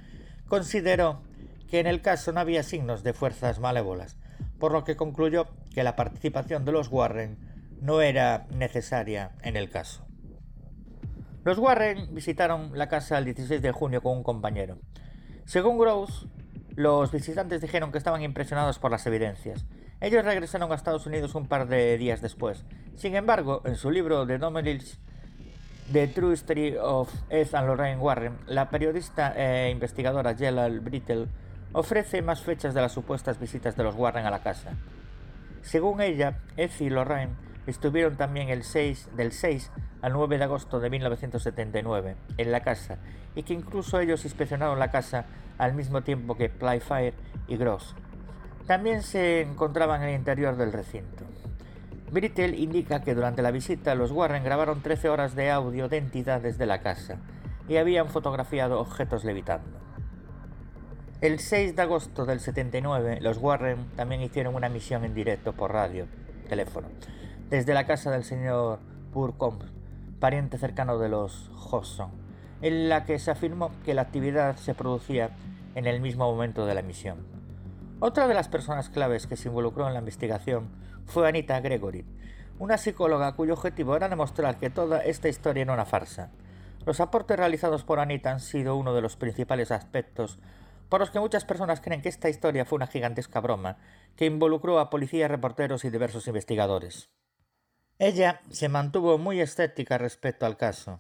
consideró 0.48 1.22
que 1.70 1.80
en 1.80 1.88
el 1.88 2.02
caso 2.02 2.32
no 2.32 2.40
había 2.40 2.64
signos 2.64 3.04
de 3.04 3.14
fuerzas 3.14 3.60
malévolas, 3.60 4.16
por 4.58 4.72
lo 4.72 4.84
que 4.84 4.96
concluyó 4.96 5.48
que 5.74 5.84
la 5.84 5.96
participación 5.96 6.66
de 6.66 6.72
los 6.72 6.88
Warren 6.88 7.38
no 7.82 8.02
era 8.02 8.48
necesaria 8.52 9.32
en 9.44 9.56
el 9.58 9.70
caso. 9.70 10.06
Los 11.44 11.58
Warren 11.58 12.08
visitaron 12.16 12.72
la 12.74 12.88
casa 12.88 13.18
el 13.18 13.26
16 13.26 13.62
de 13.62 13.74
junio 13.74 14.02
con 14.02 14.16
un 14.16 14.24
compañero. 14.24 14.78
Según 15.44 15.78
Gross, 15.78 16.28
los 16.76 17.12
visitantes 17.12 17.60
dijeron 17.60 17.92
que 17.92 17.98
estaban 17.98 18.22
impresionados 18.22 18.80
por 18.80 18.92
las 18.92 19.06
evidencias. 19.08 19.66
Ellos 20.00 20.24
regresaron 20.24 20.72
a 20.72 20.76
Estados 20.76 21.06
Unidos 21.06 21.36
un 21.36 21.48
par 21.48 21.68
de 21.68 21.98
días 21.98 22.22
después. 22.22 22.64
Sin 22.96 23.16
embargo, 23.16 23.62
en 23.66 23.76
su 23.76 23.92
libro 23.92 24.26
The 24.26 24.38
Dominics 24.38 25.00
The 25.92 26.08
True 26.08 26.34
Story 26.34 26.78
of 26.78 27.14
Ed 27.30 27.54
and 27.54 27.68
Lorraine 27.68 28.00
Warren, 28.00 28.38
la 28.48 28.70
periodista 28.70 29.34
e 29.36 29.70
investigadora 29.70 30.36
Jellal 30.36 30.80
Brittle 30.80 31.28
ofrece 31.74 32.22
más 32.22 32.42
fechas 32.42 32.74
de 32.74 32.80
las 32.80 32.94
supuestas 32.94 33.38
visitas 33.38 33.76
de 33.76 33.84
los 33.84 33.96
Warren 33.96 34.26
a 34.26 34.32
la 34.32 34.42
casa. 34.42 34.78
Según 35.62 36.00
ella, 36.00 36.40
Ed 36.56 36.72
y 36.80 36.90
Lorraine 36.90 37.34
estuvieron 37.68 38.16
también 38.16 38.50
el 38.50 38.64
6, 38.64 39.10
del 39.16 39.32
6 39.32 39.72
al 40.02 40.14
9 40.14 40.38
de 40.38 40.44
agosto 40.44 40.80
de 40.80 40.90
1979 40.90 42.16
en 42.38 42.52
la 42.52 42.62
casa 42.62 42.98
y 43.36 43.44
que 43.44 43.54
incluso 43.54 44.00
ellos 44.00 44.26
inspeccionaron 44.26 44.80
la 44.80 44.92
casa 44.92 45.26
al 45.58 45.74
mismo 45.74 46.02
tiempo 46.02 46.36
que 46.36 46.50
Playfire 46.50 47.14
y 47.48 47.58
Gross. 47.58 47.96
También 48.68 49.02
se 49.04 49.42
encontraban 49.42 50.02
en 50.04 50.10
el 50.10 50.16
interior 50.16 50.56
del 50.56 50.72
recinto. 50.74 51.26
Brittle 52.12 52.56
indica 52.56 53.02
que 53.02 53.16
durante 53.16 53.42
la 53.42 53.52
visita 53.52 53.96
los 53.96 54.12
Warren 54.12 54.44
grabaron 54.44 54.82
13 54.82 55.10
horas 55.10 55.36
de 55.36 55.50
audio 55.50 55.90
de 55.90 55.98
entidades 55.98 56.58
de 56.58 56.66
la 56.66 56.80
casa 56.80 57.18
y 57.68 57.78
habían 57.78 58.08
fotografiado 58.08 58.80
objetos 58.80 59.24
levitando. 59.24 59.80
El 61.22 61.40
6 61.40 61.76
de 61.76 61.82
agosto 61.82 62.26
del 62.26 62.40
79, 62.40 63.20
los 63.22 63.38
Warren 63.38 63.88
también 63.96 64.22
hicieron 64.22 64.56
una 64.56 64.70
misión 64.70 65.06
en 65.06 65.16
directo 65.16 65.54
por 65.54 65.72
radio, 65.72 66.06
teléfono, 66.50 66.90
desde 67.54 67.76
la 67.76 67.86
casa 67.86 68.10
del 68.10 68.24
señor 68.24 68.80
Burcombe, 69.12 69.68
pariente 70.20 70.58
cercano 70.58 70.98
de 70.98 71.08
los 71.08 71.52
Hodgson, 71.70 72.10
en 72.64 72.90
la 72.90 73.06
que 73.06 73.20
se 73.20 73.30
afirmó 73.30 73.70
que 73.86 73.94
la 73.94 74.02
actividad 74.02 74.56
se 74.56 74.74
producía 74.74 75.30
en 75.76 75.86
el 75.86 76.02
mismo 76.02 76.26
momento 76.26 76.66
de 76.66 76.74
la 76.74 76.82
misión. 76.82 77.28
Otra 78.00 78.28
de 78.28 78.34
las 78.34 78.48
personas 78.48 78.90
claves 78.90 79.28
que 79.28 79.38
se 79.38 79.50
involucró 79.50 79.88
en 79.88 79.94
la 79.94 80.00
investigación 80.00 80.72
fue 81.06 81.30
Anita 81.30 81.60
Gregory, 81.60 82.08
una 82.58 82.80
psicóloga 82.80 83.36
cuyo 83.36 83.54
objetivo 83.54 83.96
era 83.96 84.10
demostrar 84.10 84.58
que 84.58 84.72
toda 84.72 85.04
esta 85.04 85.30
historia 85.30 85.62
era 85.62 85.74
una 85.74 85.86
farsa. 85.86 86.32
Los 86.88 87.02
aportes 87.02 87.38
realizados 87.38 87.84
por 87.84 88.00
Anita 88.00 88.32
han 88.32 88.40
sido 88.40 88.76
uno 88.76 88.96
de 88.96 89.02
los 89.02 89.16
principales 89.16 89.70
aspectos 89.70 90.40
por 90.90 91.02
los 91.02 91.12
que 91.12 91.20
muchas 91.20 91.46
personas 91.46 91.82
creen 91.82 92.02
que 92.02 92.10
esta 92.10 92.30
historia 92.30 92.66
fue 92.66 92.78
una 92.78 92.88
gigantesca 92.88 93.40
broma 93.42 93.78
que 94.16 94.26
involucró 94.26 94.80
a 94.80 94.90
policías, 94.90 95.30
reporteros 95.30 95.86
y 95.86 95.92
diversos 95.92 96.26
investigadores. 96.26 97.12
Ella 98.04 98.42
se 98.52 98.68
mantuvo 98.68 99.18
muy 99.18 99.40
escéptica 99.40 99.98
respecto 99.98 100.46
al 100.46 100.58
caso, 100.58 101.00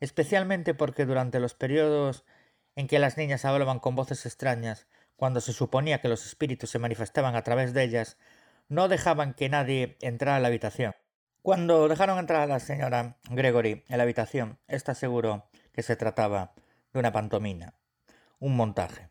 especialmente 0.00 0.74
porque 0.74 1.06
durante 1.06 1.40
los 1.40 1.54
periodos 1.54 2.26
en 2.76 2.88
que 2.88 2.98
las 2.98 3.16
niñas 3.16 3.46
hablaban 3.46 3.78
con 3.78 3.96
voces 3.96 4.26
extrañas, 4.26 4.86
cuando 5.16 5.40
se 5.40 5.54
suponía 5.54 6.02
que 6.02 6.10
los 6.10 6.26
espíritus 6.26 6.68
se 6.68 6.78
manifestaban 6.78 7.36
a 7.36 7.42
través 7.42 7.72
de 7.72 7.84
ellas, 7.84 8.18
no 8.68 8.88
dejaban 8.88 9.32
que 9.32 9.48
nadie 9.48 9.96
entrara 10.02 10.36
a 10.36 10.40
la 10.40 10.48
habitación. 10.48 10.94
Cuando 11.40 11.88
dejaron 11.88 12.18
entrar 12.18 12.42
a 12.42 12.46
la 12.46 12.60
señora 12.60 13.16
Gregory 13.30 13.84
en 13.88 13.96
la 13.96 14.02
habitación, 14.02 14.58
está 14.68 14.94
seguro 14.94 15.48
que 15.72 15.82
se 15.82 15.96
trataba 15.96 16.52
de 16.92 16.98
una 17.00 17.12
pantomina, 17.12 17.72
un 18.40 18.56
montaje. 18.56 19.08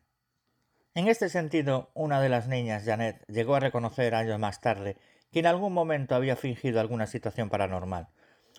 En 0.94 1.08
este 1.08 1.28
sentido, 1.28 1.90
una 1.96 2.22
de 2.22 2.30
las 2.30 2.48
niñas, 2.48 2.84
Janet, 2.86 3.26
llegó 3.28 3.56
a 3.56 3.62
reconocer 3.62 4.14
años 4.14 4.38
más 4.38 4.62
tarde 4.62 4.98
que 5.32 5.40
en 5.40 5.46
algún 5.46 5.74
momento 5.74 6.16
había 6.16 6.36
fingido 6.36 6.80
alguna 6.80 7.08
situación 7.08 7.50
paranormal. 7.50 8.10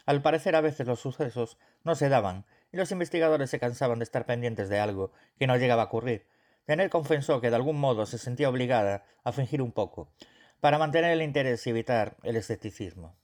Al 0.06 0.22
parecer 0.22 0.56
a 0.56 0.60
veces 0.60 0.86
los 0.86 1.00
sucesos 1.00 1.58
no 1.84 1.94
se 1.94 2.08
daban 2.08 2.44
y 2.72 2.76
los 2.76 2.90
investigadores 2.90 3.50
se 3.50 3.60
cansaban 3.60 3.98
de 3.98 4.04
estar 4.04 4.26
pendientes 4.26 4.68
de 4.68 4.80
algo 4.80 5.12
que 5.38 5.46
no 5.46 5.56
llegaba 5.56 5.82
a 5.82 5.86
ocurrir, 5.86 6.26
Janet 6.66 6.90
confesó 6.90 7.40
que 7.40 7.50
de 7.50 7.56
algún 7.56 7.78
modo 7.78 8.06
se 8.06 8.18
sentía 8.18 8.48
obligada 8.48 9.04
a 9.24 9.32
fingir 9.32 9.62
un 9.62 9.72
poco, 9.72 10.12
para 10.60 10.78
mantener 10.78 11.10
el 11.12 11.22
interés 11.22 11.66
y 11.66 11.70
evitar 11.70 12.16
el 12.22 12.36
escepticismo. 12.36 13.16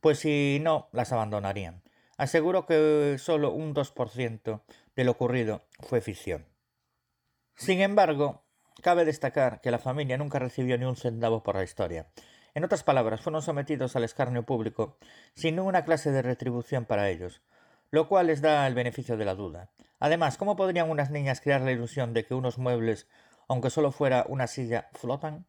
Pues 0.00 0.18
si 0.18 0.58
no, 0.60 0.88
las 0.92 1.12
abandonarían. 1.12 1.82
Aseguró 2.16 2.66
que 2.66 3.16
solo 3.18 3.52
un 3.52 3.74
2% 3.74 4.62
de 4.96 5.04
lo 5.04 5.12
ocurrido 5.12 5.64
fue 5.80 6.00
ficción. 6.00 6.46
Sin 7.54 7.80
embargo, 7.80 8.44
cabe 8.82 9.04
destacar 9.04 9.60
que 9.60 9.70
la 9.70 9.78
familia 9.78 10.18
nunca 10.18 10.38
recibió 10.38 10.76
ni 10.76 10.86
un 10.86 10.96
centavo 10.96 11.42
por 11.42 11.56
la 11.56 11.64
historia. 11.64 12.08
En 12.56 12.64
otras 12.64 12.82
palabras, 12.82 13.20
fueron 13.20 13.42
sometidos 13.42 13.96
al 13.96 14.04
escarnio 14.04 14.44
público 14.44 14.96
sin 15.34 15.56
ninguna 15.56 15.84
clase 15.84 16.10
de 16.10 16.22
retribución 16.22 16.86
para 16.86 17.10
ellos, 17.10 17.42
lo 17.90 18.08
cual 18.08 18.28
les 18.28 18.40
da 18.40 18.66
el 18.66 18.74
beneficio 18.74 19.18
de 19.18 19.26
la 19.26 19.34
duda. 19.34 19.68
Además, 20.00 20.38
¿cómo 20.38 20.56
podrían 20.56 20.88
unas 20.88 21.10
niñas 21.10 21.42
crear 21.42 21.60
la 21.60 21.72
ilusión 21.72 22.14
de 22.14 22.24
que 22.24 22.32
unos 22.32 22.56
muebles, 22.56 23.08
aunque 23.46 23.68
solo 23.68 23.92
fuera 23.92 24.24
una 24.26 24.46
silla, 24.46 24.88
flotan? 24.94 25.44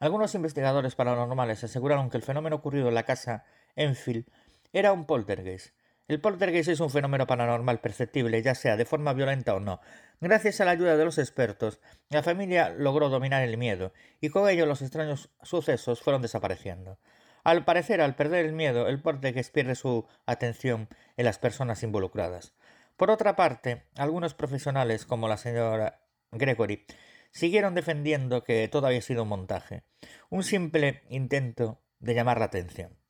Algunos 0.00 0.34
investigadores 0.34 0.94
paranormales 0.94 1.64
aseguraron 1.64 2.10
que 2.10 2.18
el 2.18 2.22
fenómeno 2.22 2.56
ocurrido 2.56 2.88
en 2.88 2.94
la 2.94 3.04
casa 3.04 3.46
Enfield 3.74 4.26
era 4.74 4.92
un 4.92 5.06
poltergeist. 5.06 5.74
El 6.06 6.20
poltergeist 6.20 6.68
es 6.68 6.80
un 6.80 6.90
fenómeno 6.90 7.26
paranormal 7.26 7.80
perceptible, 7.80 8.42
ya 8.42 8.54
sea 8.54 8.76
de 8.76 8.84
forma 8.84 9.14
violenta 9.14 9.54
o 9.54 9.60
no. 9.60 9.80
Gracias 10.20 10.60
a 10.60 10.66
la 10.66 10.72
ayuda 10.72 10.98
de 10.98 11.04
los 11.06 11.16
expertos, 11.16 11.80
la 12.10 12.22
familia 12.22 12.68
logró 12.68 13.08
dominar 13.08 13.42
el 13.42 13.56
miedo, 13.56 13.94
y 14.20 14.28
con 14.28 14.46
ello 14.50 14.66
los 14.66 14.82
extraños 14.82 15.30
sucesos 15.42 16.02
fueron 16.02 16.20
desapareciendo. 16.20 16.98
Al 17.42 17.64
parecer, 17.64 18.02
al 18.02 18.16
perder 18.16 18.44
el 18.44 18.52
miedo, 18.52 18.86
el 18.86 19.00
poltergeist 19.00 19.52
pierde 19.54 19.76
su 19.76 20.06
atención 20.26 20.88
en 21.16 21.24
las 21.24 21.38
personas 21.38 21.82
involucradas. 21.82 22.54
Por 22.98 23.10
otra 23.10 23.34
parte, 23.34 23.84
algunos 23.96 24.34
profesionales, 24.34 25.06
como 25.06 25.26
la 25.26 25.38
señora 25.38 26.02
Gregory, 26.32 26.84
siguieron 27.32 27.74
defendiendo 27.74 28.44
que 28.44 28.68
todo 28.68 28.86
había 28.86 29.00
sido 29.00 29.22
un 29.22 29.30
montaje, 29.30 29.84
un 30.28 30.42
simple 30.42 31.02
intento 31.08 31.80
de 31.98 32.14
llamar 32.14 32.38
la 32.38 32.44
atención. 32.44 33.03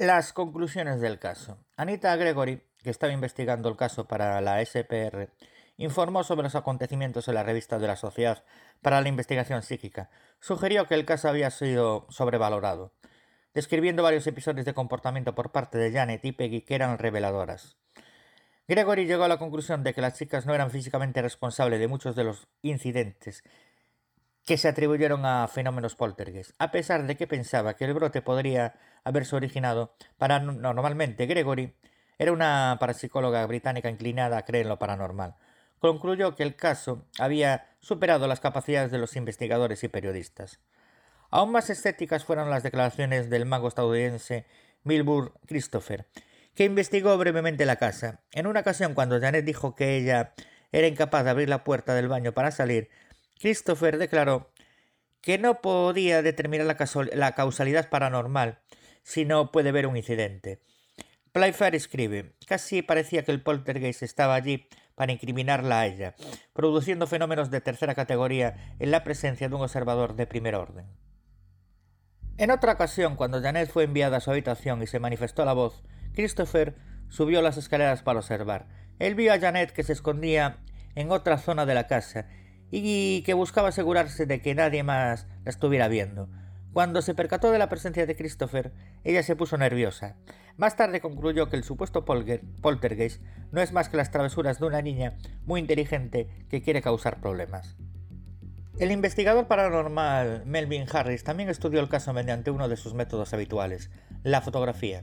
Las 0.00 0.32
conclusiones 0.32 1.02
del 1.02 1.18
caso. 1.18 1.58
Anita 1.76 2.16
Gregory, 2.16 2.62
que 2.82 2.88
estaba 2.88 3.12
investigando 3.12 3.68
el 3.68 3.76
caso 3.76 4.08
para 4.08 4.40
la 4.40 4.64
SPR, 4.64 5.28
informó 5.76 6.24
sobre 6.24 6.44
los 6.44 6.54
acontecimientos 6.54 7.28
en 7.28 7.34
la 7.34 7.42
revista 7.42 7.78
de 7.78 7.86
la 7.86 7.96
Sociedad 7.96 8.42
para 8.80 9.02
la 9.02 9.10
Investigación 9.10 9.62
Psíquica. 9.62 10.08
Sugirió 10.40 10.86
que 10.86 10.94
el 10.94 11.04
caso 11.04 11.28
había 11.28 11.50
sido 11.50 12.06
sobrevalorado, 12.08 12.94
describiendo 13.52 14.02
varios 14.02 14.26
episodios 14.26 14.64
de 14.64 14.72
comportamiento 14.72 15.34
por 15.34 15.52
parte 15.52 15.76
de 15.76 15.92
Janet 15.92 16.24
y 16.24 16.32
Peggy 16.32 16.62
que 16.62 16.76
eran 16.76 16.96
reveladoras. 16.96 17.76
Gregory 18.68 19.04
llegó 19.04 19.24
a 19.24 19.28
la 19.28 19.38
conclusión 19.38 19.82
de 19.82 19.92
que 19.92 20.00
las 20.00 20.16
chicas 20.16 20.46
no 20.46 20.54
eran 20.54 20.70
físicamente 20.70 21.20
responsables 21.20 21.78
de 21.78 21.88
muchos 21.88 22.16
de 22.16 22.24
los 22.24 22.48
incidentes 22.62 23.44
que 24.44 24.56
se 24.56 24.68
atribuyeron 24.68 25.24
a 25.26 25.46
fenómenos 25.48 25.96
poltergeist, 25.96 26.52
a 26.58 26.70
pesar 26.70 27.06
de 27.06 27.16
que 27.16 27.26
pensaba 27.26 27.74
que 27.74 27.84
el 27.84 27.94
brote 27.94 28.22
podría 28.22 28.74
haberse 29.04 29.36
originado 29.36 29.94
paranormalmente. 30.18 31.26
Gregory 31.26 31.74
era 32.18 32.32
una 32.32 32.76
parapsicóloga 32.80 33.46
británica 33.46 33.88
inclinada 33.88 34.38
a 34.38 34.44
creer 34.44 34.66
en 34.66 34.70
lo 34.70 34.78
paranormal. 34.78 35.36
Concluyó 35.78 36.34
que 36.34 36.42
el 36.42 36.56
caso 36.56 37.06
había 37.18 37.68
superado 37.80 38.26
las 38.26 38.40
capacidades 38.40 38.90
de 38.90 38.98
los 38.98 39.16
investigadores 39.16 39.82
y 39.84 39.88
periodistas. 39.88 40.60
Aún 41.30 41.52
más 41.52 41.70
escépticas 41.70 42.24
fueron 42.24 42.50
las 42.50 42.62
declaraciones 42.62 43.30
del 43.30 43.46
mago 43.46 43.68
estadounidense 43.68 44.46
Milbur 44.82 45.32
Christopher, 45.46 46.06
que 46.54 46.64
investigó 46.64 47.16
brevemente 47.16 47.64
la 47.64 47.76
casa. 47.76 48.20
En 48.32 48.46
una 48.46 48.60
ocasión, 48.60 48.94
cuando 48.94 49.20
Janet 49.20 49.44
dijo 49.44 49.74
que 49.74 49.96
ella 49.96 50.34
era 50.72 50.88
incapaz 50.88 51.24
de 51.24 51.30
abrir 51.30 51.48
la 51.48 51.64
puerta 51.64 51.94
del 51.94 52.08
baño 52.08 52.32
para 52.32 52.50
salir, 52.50 52.90
Christopher 53.40 53.96
declaró 53.96 54.52
que 55.22 55.38
no 55.38 55.62
podía 55.62 56.22
determinar 56.22 56.66
la, 56.66 57.32
causalidad 57.32 57.88
paranormal 57.88 58.58
si 59.02 59.24
no 59.24 59.50
puede 59.50 59.72
ver 59.72 59.86
un 59.86 59.96
incidente. 59.96 60.60
Playfair 61.32 61.74
escribe, 61.74 62.34
casi 62.46 62.82
parecía 62.82 63.22
que 63.24 63.32
el 63.32 63.42
poltergeist 63.42 64.02
estaba 64.02 64.34
allí 64.34 64.68
para 64.94 65.12
incriminarla 65.12 65.80
a 65.80 65.86
ella, 65.86 66.14
produciendo 66.52 67.06
fenómenos 67.06 67.50
de 67.50 67.62
tercera 67.62 67.94
categoría 67.94 68.76
en 68.78 68.90
la 68.90 69.04
presencia 69.04 69.48
de 69.48 69.54
un 69.54 69.62
observador 69.62 70.16
de 70.16 70.26
primer 70.26 70.54
orden. 70.54 70.86
En 72.36 72.50
otra 72.50 72.72
ocasión, 72.72 73.16
cuando 73.16 73.40
Janet 73.40 73.70
fue 73.70 73.84
enviada 73.84 74.18
a 74.18 74.20
su 74.20 74.30
habitación 74.30 74.82
y 74.82 74.86
se 74.86 74.98
manifestó 74.98 75.46
la 75.46 75.54
voz, 75.54 75.82
Christopher 76.12 76.74
subió 77.08 77.40
las 77.40 77.56
escaleras 77.56 78.02
para 78.02 78.18
observar. 78.18 78.66
Él 78.98 79.14
vio 79.14 79.32
a 79.32 79.38
Janet 79.38 79.72
que 79.72 79.82
se 79.82 79.94
escondía 79.94 80.58
en 80.94 81.10
otra 81.10 81.38
zona 81.38 81.64
de 81.64 81.74
la 81.74 81.86
casa 81.86 82.26
y 82.70 83.22
que 83.22 83.34
buscaba 83.34 83.68
asegurarse 83.68 84.26
de 84.26 84.40
que 84.40 84.54
nadie 84.54 84.82
más 84.82 85.26
la 85.44 85.50
estuviera 85.50 85.88
viendo. 85.88 86.28
Cuando 86.72 87.02
se 87.02 87.14
percató 87.14 87.50
de 87.50 87.58
la 87.58 87.68
presencia 87.68 88.06
de 88.06 88.14
Christopher, 88.14 88.72
ella 89.02 89.24
se 89.24 89.34
puso 89.34 89.58
nerviosa. 89.58 90.16
Más 90.56 90.76
tarde 90.76 91.00
concluyó 91.00 91.48
que 91.48 91.56
el 91.56 91.64
supuesto 91.64 92.04
poltergeist 92.04 93.22
no 93.50 93.60
es 93.60 93.72
más 93.72 93.88
que 93.88 93.96
las 93.96 94.12
travesuras 94.12 94.60
de 94.60 94.66
una 94.66 94.82
niña 94.82 95.16
muy 95.46 95.58
inteligente 95.58 96.28
que 96.48 96.62
quiere 96.62 96.80
causar 96.80 97.20
problemas. 97.20 97.76
El 98.78 98.92
investigador 98.92 99.48
paranormal 99.48 100.44
Melvin 100.46 100.86
Harris 100.90 101.24
también 101.24 101.48
estudió 101.48 101.80
el 101.80 101.88
caso 101.88 102.12
mediante 102.12 102.50
uno 102.50 102.68
de 102.68 102.76
sus 102.76 102.94
métodos 102.94 103.34
habituales, 103.34 103.90
la 104.22 104.40
fotografía. 104.40 105.02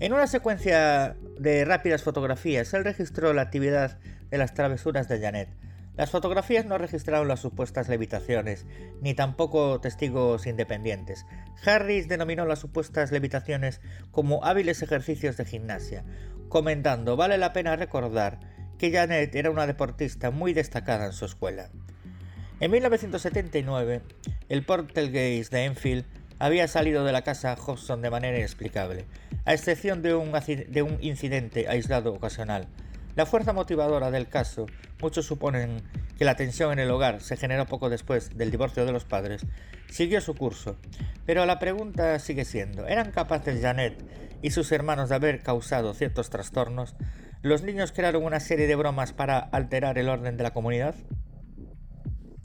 En 0.00 0.12
una 0.12 0.26
secuencia 0.26 1.14
de 1.38 1.64
rápidas 1.64 2.02
fotografías, 2.02 2.72
él 2.74 2.84
registró 2.84 3.32
la 3.32 3.42
actividad 3.42 3.98
de 4.30 4.38
las 4.38 4.54
travesuras 4.54 5.08
de 5.08 5.20
Janet. 5.20 5.48
Las 5.96 6.10
fotografías 6.10 6.66
no 6.66 6.76
registraron 6.76 7.26
las 7.26 7.40
supuestas 7.40 7.88
levitaciones, 7.88 8.66
ni 9.00 9.14
tampoco 9.14 9.80
testigos 9.80 10.46
independientes. 10.46 11.24
Harris 11.64 12.06
denominó 12.06 12.44
las 12.44 12.58
supuestas 12.58 13.12
levitaciones 13.12 13.80
como 14.10 14.44
hábiles 14.44 14.82
ejercicios 14.82 15.38
de 15.38 15.46
gimnasia, 15.46 16.04
comentando, 16.50 17.16
vale 17.16 17.38
la 17.38 17.54
pena 17.54 17.76
recordar 17.76 18.40
que 18.78 18.92
Janet 18.92 19.34
era 19.34 19.50
una 19.50 19.66
deportista 19.66 20.30
muy 20.30 20.52
destacada 20.52 21.06
en 21.06 21.12
su 21.12 21.24
escuela. 21.24 21.70
En 22.60 22.70
1979, 22.70 24.02
el 24.50 24.64
Portelgeist 24.64 25.50
de 25.50 25.64
Enfield 25.64 26.04
había 26.38 26.68
salido 26.68 27.04
de 27.04 27.12
la 27.12 27.22
casa 27.22 27.56
Hobson 27.56 28.02
de 28.02 28.10
manera 28.10 28.36
inexplicable, 28.36 29.06
a 29.46 29.54
excepción 29.54 30.02
de 30.02 30.14
un, 30.14 30.32
de 30.68 30.82
un 30.82 30.98
incidente 31.00 31.68
aislado 31.68 32.12
ocasional. 32.12 32.68
La 33.16 33.24
fuerza 33.24 33.54
motivadora 33.54 34.10
del 34.10 34.28
caso, 34.28 34.66
muchos 35.00 35.24
suponen 35.24 35.82
que 36.18 36.26
la 36.26 36.36
tensión 36.36 36.72
en 36.72 36.80
el 36.80 36.90
hogar 36.90 37.22
se 37.22 37.38
generó 37.38 37.64
poco 37.64 37.88
después 37.88 38.36
del 38.36 38.50
divorcio 38.50 38.84
de 38.84 38.92
los 38.92 39.06
padres, 39.06 39.46
siguió 39.88 40.20
su 40.20 40.34
curso. 40.34 40.76
Pero 41.24 41.46
la 41.46 41.58
pregunta 41.58 42.18
sigue 42.18 42.44
siendo, 42.44 42.86
¿eran 42.86 43.12
capaces 43.12 43.62
Janet 43.62 44.04
y 44.42 44.50
sus 44.50 44.70
hermanos 44.70 45.08
de 45.08 45.14
haber 45.14 45.42
causado 45.42 45.94
ciertos 45.94 46.28
trastornos? 46.28 46.94
¿Los 47.40 47.62
niños 47.62 47.90
crearon 47.90 48.22
una 48.22 48.38
serie 48.38 48.66
de 48.66 48.76
bromas 48.76 49.14
para 49.14 49.38
alterar 49.38 49.96
el 49.96 50.10
orden 50.10 50.36
de 50.36 50.42
la 50.42 50.52
comunidad? 50.52 50.94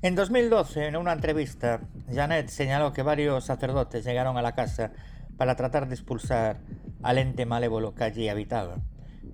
En 0.02 0.16
2012, 0.16 0.88
en 0.88 0.96
una 0.96 1.12
entrevista, 1.12 1.82
Janet 2.14 2.48
señaló 2.48 2.94
que 2.94 3.04
varios 3.04 3.44
sacerdotes 3.44 4.06
llegaron 4.06 4.38
a 4.38 4.42
la 4.42 4.56
casa 4.56 4.94
para 5.36 5.58
tratar 5.58 5.90
de 5.90 5.96
expulsar 5.96 6.62
al 7.04 7.18
ente 7.18 7.46
malévolo 7.46 7.94
que 7.94 8.06
allí 8.06 8.30
habitaba, 8.30 8.78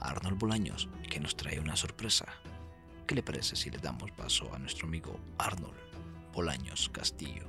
Arnold 0.00 0.38
Bolaños, 0.38 0.88
que 1.08 1.20
nos 1.20 1.36
trae 1.36 1.58
una 1.58 1.76
sorpresa. 1.76 2.26
¿Qué 3.06 3.14
le 3.14 3.22
parece 3.22 3.56
si 3.56 3.70
le 3.70 3.78
damos 3.78 4.10
paso 4.12 4.52
a 4.52 4.58
nuestro 4.58 4.86
amigo 4.86 5.18
Arnold 5.38 5.76
Bolaños 6.32 6.88
Castillo? 6.90 7.46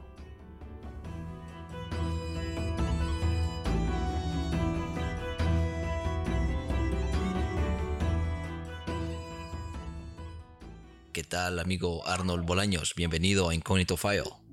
¿Qué 11.12 11.24
tal, 11.24 11.58
amigo 11.58 12.06
Arnold 12.06 12.46
Bolaños? 12.46 12.94
Bienvenido 12.96 13.50
a 13.50 13.56
Incognito 13.56 13.98
File. 13.98 14.47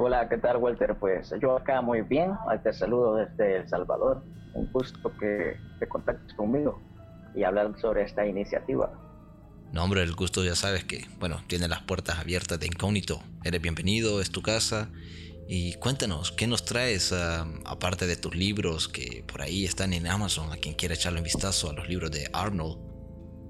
Hola, 0.00 0.28
¿qué 0.28 0.38
tal, 0.38 0.58
Walter? 0.58 0.96
Pues 0.98 1.34
yo 1.42 1.56
acá 1.56 1.80
muy 1.80 2.02
bien. 2.02 2.32
Te 2.62 2.72
saludo 2.72 3.16
desde 3.16 3.56
El 3.56 3.68
Salvador. 3.68 4.22
Un 4.54 4.70
gusto 4.70 5.12
que 5.18 5.56
te 5.80 5.88
contactes 5.88 6.34
conmigo 6.34 6.80
y 7.34 7.42
hablar 7.42 7.74
sobre 7.80 8.04
esta 8.04 8.24
iniciativa. 8.24 8.92
No, 9.72 9.82
hombre, 9.82 10.02
el 10.04 10.14
gusto 10.14 10.44
ya 10.44 10.54
sabes 10.54 10.84
que, 10.84 11.04
bueno, 11.18 11.42
tiene 11.48 11.66
las 11.66 11.82
puertas 11.82 12.20
abiertas 12.20 12.60
de 12.60 12.66
Incógnito. 12.66 13.20
Eres 13.42 13.60
bienvenido, 13.60 14.20
es 14.20 14.30
tu 14.30 14.40
casa. 14.40 14.88
Y 15.48 15.74
cuéntanos, 15.74 16.30
¿qué 16.30 16.46
nos 16.46 16.64
traes 16.64 17.12
ah, 17.12 17.44
aparte 17.64 18.06
de 18.06 18.16
tus 18.16 18.36
libros 18.36 18.86
que 18.86 19.24
por 19.26 19.42
ahí 19.42 19.64
están 19.64 19.92
en 19.92 20.06
Amazon? 20.06 20.52
A 20.52 20.58
quien 20.58 20.74
quiera 20.74 20.94
echarle 20.94 21.18
un 21.18 21.24
vistazo 21.24 21.70
a 21.70 21.72
los 21.72 21.88
libros 21.88 22.12
de 22.12 22.30
Arnold. 22.32 22.78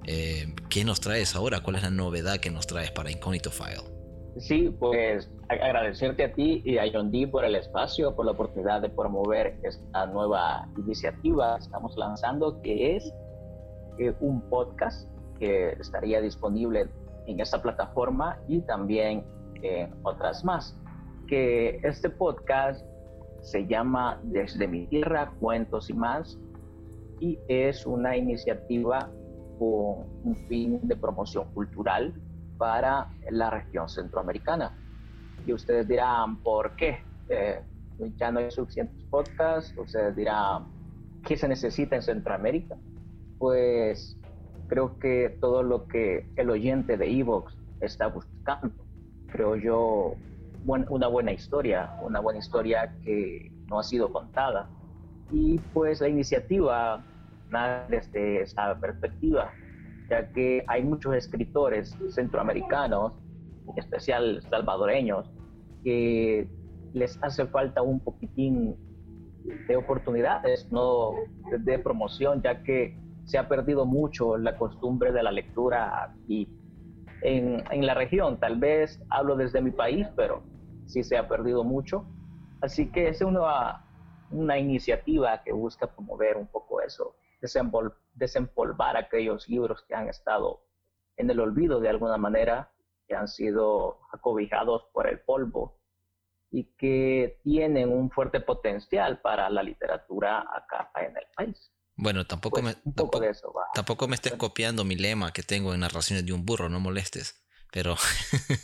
Eh, 0.07 0.55
¿Qué 0.71 0.83
nos 0.85 1.01
traes 1.01 1.35
ahora? 1.35 1.61
¿Cuál 1.61 1.77
es 1.77 1.83
la 1.83 1.91
novedad 1.91 2.41
que 2.41 2.51
nos 2.51 2.67
traes 2.67 2.91
para 2.91 3.11
Incógnito 3.11 3.51
File? 3.51 3.98
Sí, 4.39 4.75
pues 4.79 5.29
agradecerte 5.49 6.25
a 6.25 6.33
ti 6.33 6.63
y 6.65 6.79
a 6.79 6.85
John 6.93 7.11
D 7.11 7.27
por 7.27 7.45
el 7.45 7.57
espacio, 7.57 8.15
por 8.15 8.25
la 8.25 8.33
oportunidad 8.33 8.81
de 8.81 8.89
promover 8.89 9.59
esta 9.65 10.07
nueva 10.07 10.69
iniciativa 10.77 11.57
que 11.57 11.65
estamos 11.65 11.97
lanzando, 11.97 12.61
que 12.63 12.97
es 12.97 13.13
eh, 13.99 14.15
un 14.21 14.41
podcast 14.43 15.11
que 15.41 15.71
estaría 15.81 16.21
disponible 16.21 16.89
en 17.27 17.41
esta 17.41 17.61
plataforma 17.61 18.39
y 18.47 18.61
también 18.61 19.25
en 19.63 19.93
otras 20.05 20.45
más. 20.45 20.79
Que 21.27 21.81
este 21.83 22.09
podcast 22.09 22.87
se 23.41 23.67
llama 23.67 24.21
Desde 24.23 24.69
mi 24.69 24.87
tierra, 24.87 25.33
cuentos 25.41 25.91
y 25.91 25.95
más 25.95 26.39
y 27.21 27.39
es 27.49 27.85
una 27.87 28.17
iniciativa 28.17 29.11
con 29.59 30.07
un 30.25 30.37
fin 30.49 30.79
de 30.83 30.95
promoción 30.95 31.53
cultural 31.55 32.15
para 32.59 33.09
la 33.31 33.51
región 33.51 33.89
centroamericana. 33.89 34.77
Y 35.47 35.53
ustedes 35.53 35.89
dirán, 35.89 36.43
¿por 36.43 36.77
qué? 36.77 36.99
Eh, 37.29 37.63
ya 38.17 38.31
no 38.31 38.41
hay 38.41 38.51
suficientes 38.51 39.03
podcasts, 39.05 39.73
ustedes 39.77 40.15
dirán, 40.17 40.67
¿qué 41.25 41.37
se 41.37 41.49
necesita 41.49 41.97
en 41.97 42.03
Centroamérica? 42.03 42.77
Pues 43.39 44.17
creo 44.69 44.99
que 44.99 45.37
todo 45.41 45.63
lo 45.63 45.87
que 45.87 46.27
el 46.37 46.51
oyente 46.51 46.97
de 46.97 47.11
Evox 47.11 47.57
está 47.81 48.09
buscando, 48.09 48.75
creo 49.29 49.57
yo, 49.57 50.15
una 50.67 51.07
buena 51.07 51.33
historia, 51.33 51.97
una 52.03 52.21
buena 52.21 52.41
historia 52.41 52.95
que 53.03 53.51
no 53.69 53.79
ha 53.79 53.83
sido 53.83 54.13
contada. 54.13 54.69
Y 55.31 55.59
pues 55.73 56.01
la 56.01 56.09
iniciativa 56.09 57.03
desde 57.89 58.43
esa 58.43 58.79
perspectiva, 58.79 59.53
ya 60.09 60.33
que 60.33 60.65
hay 60.67 60.83
muchos 60.83 61.15
escritores 61.15 61.97
centroamericanos, 62.11 63.13
en 63.69 63.79
especial 63.79 64.43
salvadoreños, 64.49 65.31
que 65.85 66.49
les 66.93 67.23
hace 67.23 67.47
falta 67.47 67.83
un 67.83 68.01
poquitín 68.01 68.77
de 69.67 69.77
oportunidades, 69.77 70.71
no 70.73 71.13
de 71.59 71.79
promoción, 71.79 72.43
ya 72.43 72.63
que 72.63 72.99
se 73.25 73.39
ha 73.39 73.49
perdido 73.49 73.85
mucho 73.85 74.39
la 74.39 74.57
costumbre 74.57 75.13
de 75.13 75.23
la 75.23 75.31
lectura 75.31 76.05
aquí 76.05 76.49
en, 77.23 77.63
en, 77.71 77.87
la 77.87 77.95
región. 77.95 78.41
Tal 78.41 78.59
vez 78.59 79.01
hablo 79.11 79.37
desde 79.37 79.61
mi 79.61 79.71
país, 79.71 80.07
pero 80.17 80.43
sí 80.87 81.03
se 81.05 81.17
ha 81.17 81.29
perdido 81.29 81.63
mucho. 81.65 82.07
Así 82.61 82.91
que 82.91 83.09
es 83.09 83.21
una, 83.21 83.85
una 84.31 84.59
iniciativa 84.59 85.43
que 85.43 85.53
busca 85.53 85.87
promover 85.87 86.37
un 86.37 86.47
poco 86.47 86.81
eso, 86.81 87.15
desempol, 87.41 87.95
desempolvar 88.19 88.97
aquellos 88.97 89.49
libros 89.49 89.85
que 89.87 89.95
han 89.95 90.09
estado 90.09 90.65
en 91.17 91.31
el 91.31 91.41
olvido 91.41 91.81
de 91.81 91.89
alguna 91.89 92.17
manera, 92.17 92.73
que 93.07 93.15
han 93.15 93.29
sido 93.29 94.01
acobijados 94.13 94.85
por 94.93 95.09
el 95.09 95.21
polvo 95.21 95.79
y 96.51 96.65
que 96.77 97.41
tienen 97.43 97.91
un 97.91 98.11
fuerte 98.11 98.41
potencial 98.41 99.21
para 99.21 99.51
la 99.51 99.63
literatura 99.63 100.41
acá 100.41 100.91
en 100.97 101.17
el 101.17 101.25
país. 101.35 101.73
Bueno, 101.97 102.27
tampoco 102.27 102.61
Pues, 102.61 102.77
me 102.77 102.93
tampoco, 102.93 103.23
eso 103.25 103.53
me 104.09 104.15
estés 104.15 104.35
copiando 104.35 104.85
mi 104.85 104.95
lema 104.95 105.33
que 105.33 105.43
tengo 105.43 105.75
en 105.75 105.81
narraciones 105.81 106.25
de 106.25 106.33
un 106.33 106.47
burro, 106.47 106.69
no 106.69 106.79
molestes. 106.79 107.45
Pero 107.73 107.97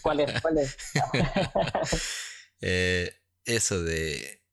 ¿Cuál 0.03 0.21
es? 0.21 0.41
¿Cuál 0.41 0.59
es? 0.59 0.77
eh, 2.61 3.11
eso 3.45 3.83
de, 3.83 4.44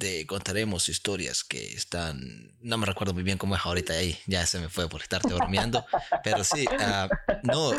de 0.00 0.26
contaremos 0.26 0.88
historias 0.88 1.44
que 1.44 1.74
están, 1.74 2.56
no 2.60 2.76
me 2.76 2.86
recuerdo 2.86 3.14
muy 3.14 3.22
bien 3.22 3.38
cómo 3.38 3.54
es 3.54 3.62
ahorita 3.64 3.92
ahí, 3.92 4.18
ya 4.26 4.44
se 4.46 4.58
me 4.58 4.68
fue 4.68 4.88
por 4.88 5.00
estarte 5.00 5.32
bromeando, 5.32 5.86
pero 6.24 6.42
sí, 6.42 6.64
ah, 6.80 7.08
no, 7.44 7.72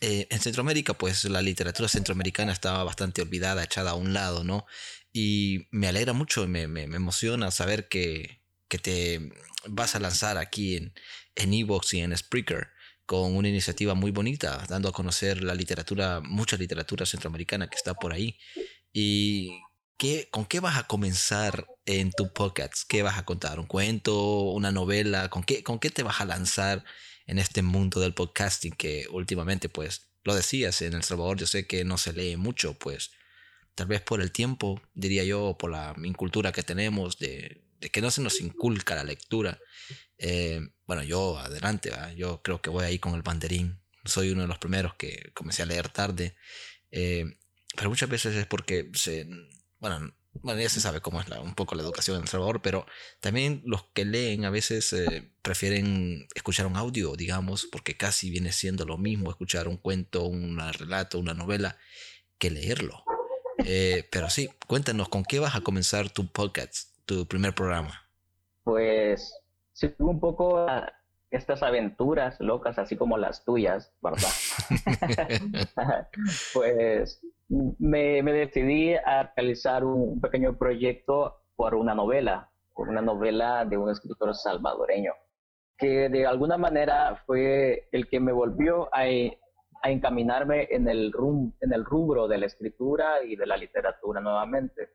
eh, 0.00 0.26
en 0.28 0.40
Centroamérica 0.40 0.94
pues 0.94 1.24
la 1.26 1.40
literatura 1.40 1.88
centroamericana 1.88 2.52
estaba 2.52 2.82
bastante 2.82 3.22
olvidada, 3.22 3.62
echada 3.62 3.92
a 3.92 3.94
un 3.94 4.12
lado, 4.12 4.42
¿no? 4.42 4.66
Y 5.12 5.68
me 5.70 5.86
alegra 5.86 6.12
mucho, 6.12 6.48
me, 6.48 6.66
me, 6.66 6.88
me 6.88 6.96
emociona 6.96 7.52
saber 7.52 7.88
que, 7.88 8.42
que 8.68 8.78
te 8.78 9.32
vas 9.68 9.94
a 9.94 10.00
lanzar 10.00 10.36
aquí 10.36 10.76
en 10.76 10.92
en 11.36 11.52
Evox 11.54 11.94
y 11.94 12.00
en 12.00 12.16
Spreaker 12.16 12.68
con 13.04 13.36
una 13.36 13.48
iniciativa 13.48 13.94
muy 13.94 14.10
bonita, 14.10 14.64
dando 14.68 14.88
a 14.88 14.92
conocer 14.92 15.44
la 15.44 15.54
literatura, 15.54 16.20
mucha 16.20 16.56
literatura 16.56 17.06
centroamericana 17.06 17.68
que 17.68 17.76
está 17.76 17.94
por 17.94 18.12
ahí. 18.12 18.36
¿Y 18.92 19.60
qué, 19.96 20.28
con 20.30 20.46
qué 20.46 20.60
vas 20.60 20.76
a 20.76 20.86
comenzar 20.86 21.66
en 21.86 22.10
tu 22.12 22.32
podcast? 22.32 22.84
¿Qué 22.88 23.02
vas 23.02 23.18
a 23.18 23.24
contar? 23.24 23.58
¿Un 23.58 23.66
cuento? 23.66 24.40
¿Una 24.52 24.72
novela? 24.72 25.30
¿Con 25.30 25.42
qué, 25.44 25.62
con 25.62 25.78
qué 25.78 25.90
te 25.90 26.02
vas 26.02 26.20
a 26.20 26.24
lanzar 26.24 26.84
en 27.26 27.38
este 27.38 27.62
mundo 27.62 28.00
del 28.00 28.14
podcasting 28.14 28.72
que 28.72 29.06
últimamente, 29.10 29.68
pues, 29.68 30.08
lo 30.24 30.34
decías, 30.34 30.82
en 30.82 30.94
El 30.94 31.02
Salvador 31.02 31.38
yo 31.38 31.46
sé 31.46 31.66
que 31.66 31.84
no 31.84 31.98
se 31.98 32.12
lee 32.12 32.36
mucho, 32.36 32.74
pues, 32.78 33.12
tal 33.74 33.86
vez 33.86 34.00
por 34.00 34.20
el 34.20 34.32
tiempo, 34.32 34.80
diría 34.94 35.24
yo, 35.24 35.56
por 35.58 35.70
la 35.70 35.94
incultura 36.02 36.52
que 36.52 36.62
tenemos 36.62 37.18
de, 37.18 37.62
que 37.92 38.00
no 38.00 38.10
se 38.10 38.22
nos 38.22 38.40
inculca 38.40 38.94
la 38.94 39.04
lectura. 39.04 39.58
Eh, 40.18 40.60
bueno, 40.86 41.02
yo 41.02 41.38
adelante, 41.38 41.92
yo 42.16 42.42
creo 42.42 42.60
que 42.62 42.70
voy 42.70 42.84
ahí 42.84 42.98
con 42.98 43.14
el 43.14 43.22
banderín. 43.22 43.80
Soy 44.04 44.30
uno 44.30 44.42
de 44.42 44.48
los 44.48 44.58
primeros 44.58 44.94
que 44.94 45.30
comencé 45.34 45.62
a 45.62 45.66
leer 45.66 45.88
tarde. 45.88 46.36
Eh, 46.90 47.24
pero 47.76 47.90
muchas 47.90 48.08
veces 48.08 48.34
es 48.34 48.46
porque 48.46 48.90
se, 48.94 49.26
bueno, 49.78 50.12
bueno, 50.42 50.60
ya 50.60 50.68
se 50.68 50.80
sabe 50.80 51.00
cómo 51.00 51.20
es 51.20 51.28
la, 51.28 51.40
un 51.40 51.54
poco 51.54 51.74
la 51.74 51.82
educación 51.82 52.16
en 52.16 52.22
El 52.22 52.28
Salvador, 52.28 52.60
pero 52.62 52.86
también 53.20 53.62
los 53.64 53.84
que 53.94 54.04
leen 54.04 54.44
a 54.44 54.50
veces 54.50 54.92
eh, 54.92 55.30
prefieren 55.42 56.26
escuchar 56.34 56.66
un 56.66 56.76
audio, 56.76 57.16
digamos, 57.16 57.66
porque 57.66 57.96
casi 57.96 58.30
viene 58.30 58.52
siendo 58.52 58.84
lo 58.84 58.98
mismo 58.98 59.30
escuchar 59.30 59.68
un 59.68 59.76
cuento, 59.76 60.24
un 60.24 60.58
relato, 60.72 61.18
una 61.18 61.34
novela, 61.34 61.76
que 62.38 62.50
leerlo. 62.50 63.02
Eh, 63.68 64.06
pero 64.12 64.28
sí, 64.28 64.50
cuéntanos, 64.66 65.08
¿con 65.08 65.24
qué 65.24 65.38
vas 65.40 65.56
a 65.56 65.62
comenzar 65.62 66.10
tu 66.10 66.30
podcast, 66.30 66.90
tu 67.06 67.26
primer 67.26 67.54
programa? 67.54 68.06
Pues 68.64 69.32
sigo 69.72 70.10
un 70.10 70.20
poco 70.20 70.58
a 70.58 70.92
estas 71.30 71.62
aventuras 71.62 72.38
locas, 72.38 72.78
así 72.78 72.96
como 72.96 73.16
las 73.16 73.46
tuyas, 73.46 73.92
¿verdad? 74.02 74.28
pues 76.52 77.22
me, 77.48 78.22
me 78.22 78.32
decidí 78.32 78.94
a 78.94 79.32
realizar 79.36 79.84
un 79.84 80.20
pequeño 80.20 80.56
proyecto 80.56 81.36
por 81.54 81.74
una 81.74 81.94
novela, 81.94 82.50
por 82.74 82.88
una 82.88 83.00
novela 83.00 83.64
de 83.64 83.76
un 83.78 83.90
escritor 83.90 84.34
salvadoreño, 84.34 85.12
que 85.78 86.08
de 86.08 86.26
alguna 86.26 86.58
manera 86.58 87.22
fue 87.26 87.88
el 87.92 88.08
que 88.08 88.20
me 88.20 88.32
volvió 88.32 88.88
a, 88.94 89.02
a 89.82 89.90
encaminarme 89.90 90.68
en 90.70 90.88
el, 90.88 91.12
rum, 91.12 91.52
en 91.60 91.72
el 91.72 91.84
rubro 91.84 92.28
de 92.28 92.38
la 92.38 92.46
escritura 92.46 93.22
y 93.24 93.36
de 93.36 93.46
la 93.46 93.56
literatura 93.56 94.20
nuevamente. 94.20 94.90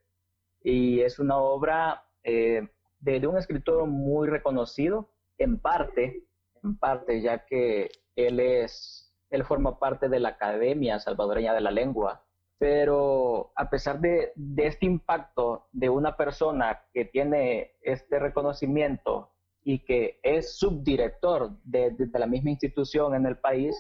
y 0.64 1.02
es 1.02 1.18
una 1.20 1.38
obra 1.38 2.04
eh, 2.24 2.68
de, 3.00 3.28
un 3.28 3.38
escritor 3.38 3.88
muy 3.88 4.28
reconocido, 4.28 5.10
en 5.38 5.60
parte, 5.60 6.24
en 6.64 6.78
parte, 6.78 7.22
ya 7.22 7.46
que 7.46 7.90
él 8.16 8.40
es, 8.40 9.12
él 9.32 9.44
forma 9.44 9.80
parte 9.80 10.08
de 10.08 10.20
la 10.20 10.30
Academia 10.30 11.00
Salvadoreña 11.00 11.54
de 11.54 11.62
la 11.62 11.72
Lengua, 11.72 12.24
pero 12.62 13.52
a 13.56 13.72
pesar 13.72 14.00
de, 14.00 14.34
este 14.58 14.86
impacto 14.86 15.66
de 15.72 15.90
una 15.90 16.16
persona 16.16 16.84
que 16.94 17.06
tiene 17.06 17.72
este 17.82 18.20
reconocimiento 18.20 19.32
y 19.64 19.80
que 19.80 20.20
es 20.22 20.60
subdirector 20.60 21.54
de, 21.64 21.96
la 22.14 22.28
misma 22.28 22.52
institución 22.52 23.16
en 23.16 23.26
el 23.26 23.36
país, 23.38 23.76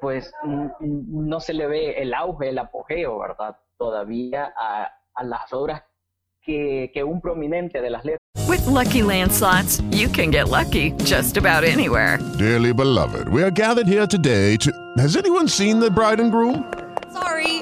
pues 0.00 0.32
no 0.80 1.40
se 1.40 1.52
le 1.52 1.66
ve 1.66 2.00
el 2.00 2.14
auge, 2.14 2.48
el 2.48 2.58
apogeo, 2.58 3.18
¿verdad? 3.18 3.58
Todavía 3.76 4.54
a, 4.58 4.90
a 5.14 5.24
las 5.24 5.52
obras 5.52 5.82
que, 6.40 6.90
que 6.94 7.04
un 7.04 7.20
prominente 7.20 7.82
de 7.82 7.90
las 7.90 8.02
letras. 8.02 8.18
With 8.48 8.64
lucky 8.66 9.02
landslots, 9.02 9.82
you 9.90 10.08
can 10.08 10.30
get 10.30 10.48
lucky 10.48 10.92
just 11.04 11.36
about 11.36 11.64
anywhere. 11.64 12.18
Dearly 12.38 12.72
beloved, 12.72 13.28
we 13.28 13.42
are 13.42 13.50
gathered 13.50 13.86
here 13.86 14.06
today 14.06 14.56
to. 14.56 14.72
Has 14.96 15.18
anyone 15.18 15.48
seen 15.48 15.80
the 15.80 15.90
bride 15.90 16.18
and 16.18 16.32
groom? 16.32 16.64
Sorry, 17.12 17.61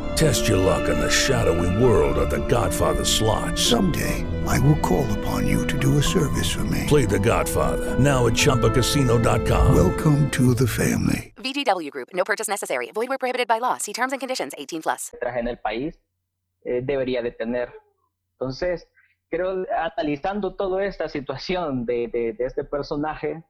Test 0.15 0.47
your 0.47 0.57
luck 0.57 0.89
in 0.89 0.99
the 0.99 1.09
shadowy 1.09 1.83
world 1.83 2.17
of 2.17 2.29
the 2.29 2.45
Godfather 2.47 3.05
slot. 3.05 3.57
Someday, 3.57 4.25
I 4.45 4.59
will 4.59 4.77
call 4.79 5.05
upon 5.19 5.47
you 5.47 5.65
to 5.67 5.77
do 5.77 5.97
a 5.97 6.03
service 6.03 6.51
for 6.51 6.63
me. 6.65 6.85
Play 6.87 7.05
the 7.05 7.19
Godfather, 7.19 7.97
now 7.97 8.27
at 8.27 8.33
Chumpacasino.com. 8.33 9.75
Welcome 9.75 10.29
to 10.31 10.53
the 10.53 10.67
family. 10.67 11.33
VGW 11.37 11.89
Group, 11.91 12.09
no 12.13 12.23
purchase 12.23 12.47
necessary. 12.47 12.91
Void 12.93 13.09
where 13.09 13.17
prohibited 13.17 13.47
by 13.47 13.59
law. 13.59 13.77
See 13.77 13.93
terms 13.93 14.11
and 14.13 14.19
conditions 14.19 14.53
18 14.57 14.81
plus. 14.81 15.11
En 15.21 15.47
el 15.47 15.57
país, 15.57 15.97
eh, 16.65 16.81
debería 16.83 17.21
de 17.23 17.31
tener. 17.31 17.71
Entonces, 18.39 18.87
creo, 19.29 19.65
analizando 19.75 20.55
toda 20.55 20.83
esta 20.85 21.07
situación 21.09 21.85
de, 21.85 22.09
de, 22.11 22.33
de 22.33 22.45
este 22.45 22.63
personaje, 22.63 23.43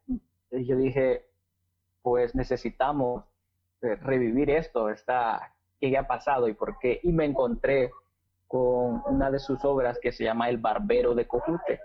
yo 0.52 0.78
dije, 0.78 1.26
pues 2.02 2.36
necesitamos 2.36 3.24
eh, 3.82 3.96
revivir 3.96 4.50
esto, 4.50 4.90
esta 4.90 5.54
qué 5.82 5.98
ha 5.98 6.08
pasado 6.08 6.48
y 6.48 6.54
por 6.54 6.78
qué. 6.80 7.00
Y 7.04 7.12
me 7.12 7.26
encontré 7.26 7.92
con 8.48 9.02
una 9.08 9.32
de 9.32 9.40
sus 9.40 9.66
obras 9.66 10.00
que 10.00 10.12
se 10.12 10.24
llama 10.24 10.50
El 10.50 10.58
Barbero 10.58 11.16
de 11.16 11.28
Cojute. 11.28 11.82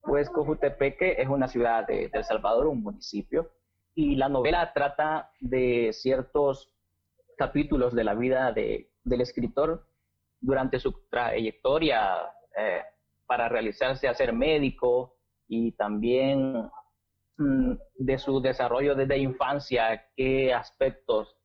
Pues 0.00 0.30
Cojutepeque 0.30 1.20
es 1.20 1.28
una 1.28 1.46
ciudad 1.46 1.86
de, 1.86 2.10
El 2.12 2.24
Salvador, 2.24 2.66
un 2.66 2.82
municipio, 2.82 3.50
y 3.94 4.16
la 4.16 4.28
novela 4.28 4.72
trata 4.72 5.30
de 5.40 5.90
ciertos 5.92 6.72
capítulos 7.36 7.94
de 7.94 8.04
la 8.04 8.14
vida 8.14 8.52
de, 8.52 8.90
del 9.04 9.20
escritor 9.20 9.86
durante 10.40 10.78
su 10.78 10.92
trayectoria 11.10 12.18
eh, 12.56 12.82
para 13.26 13.48
realizarse 13.48 14.08
a 14.08 14.14
ser 14.14 14.32
médico 14.32 15.16
y 15.48 15.72
también 15.72 16.70
mm, 17.36 17.72
de 17.96 18.18
su 18.18 18.40
desarrollo 18.40 18.94
desde 18.94 19.18
infancia, 19.18 20.06
qué 20.16 20.54
aspectos 20.54 21.35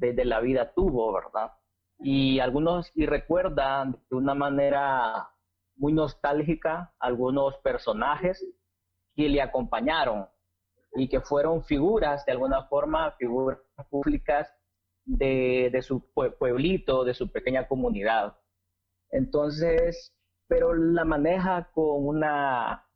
de, 0.00 0.24
la 0.24 0.40
vida 0.40 0.72
tuvo, 0.74 1.12
¿verdad? 1.12 1.52
Y 1.98 2.40
algunos, 2.40 2.90
y 2.94 3.06
recuerdan 3.06 4.02
de 4.10 4.16
una 4.16 4.34
manera 4.34 5.30
muy 5.76 5.92
nostálgica 5.92 6.94
algunos 6.98 7.56
personajes 7.58 8.44
que 9.14 9.28
le 9.28 9.42
acompañaron 9.42 10.26
y 10.94 11.08
que 11.08 11.20
fueron 11.20 11.62
figuras, 11.64 12.24
de 12.24 12.32
alguna 12.32 12.64
forma, 12.64 13.12
figuras 13.12 13.58
públicas 13.90 14.52
de, 15.04 15.70
de 15.72 15.82
su 15.82 16.10
pueblito, 16.12 17.04
de 17.04 17.14
su 17.14 17.30
pequeña 17.30 17.68
comunidad. 17.68 18.36
Entonces, 19.10 20.14
pero 20.48 20.74
la 20.74 21.04
maneja 21.04 21.70
con, 21.72 22.06
una, 22.06 22.86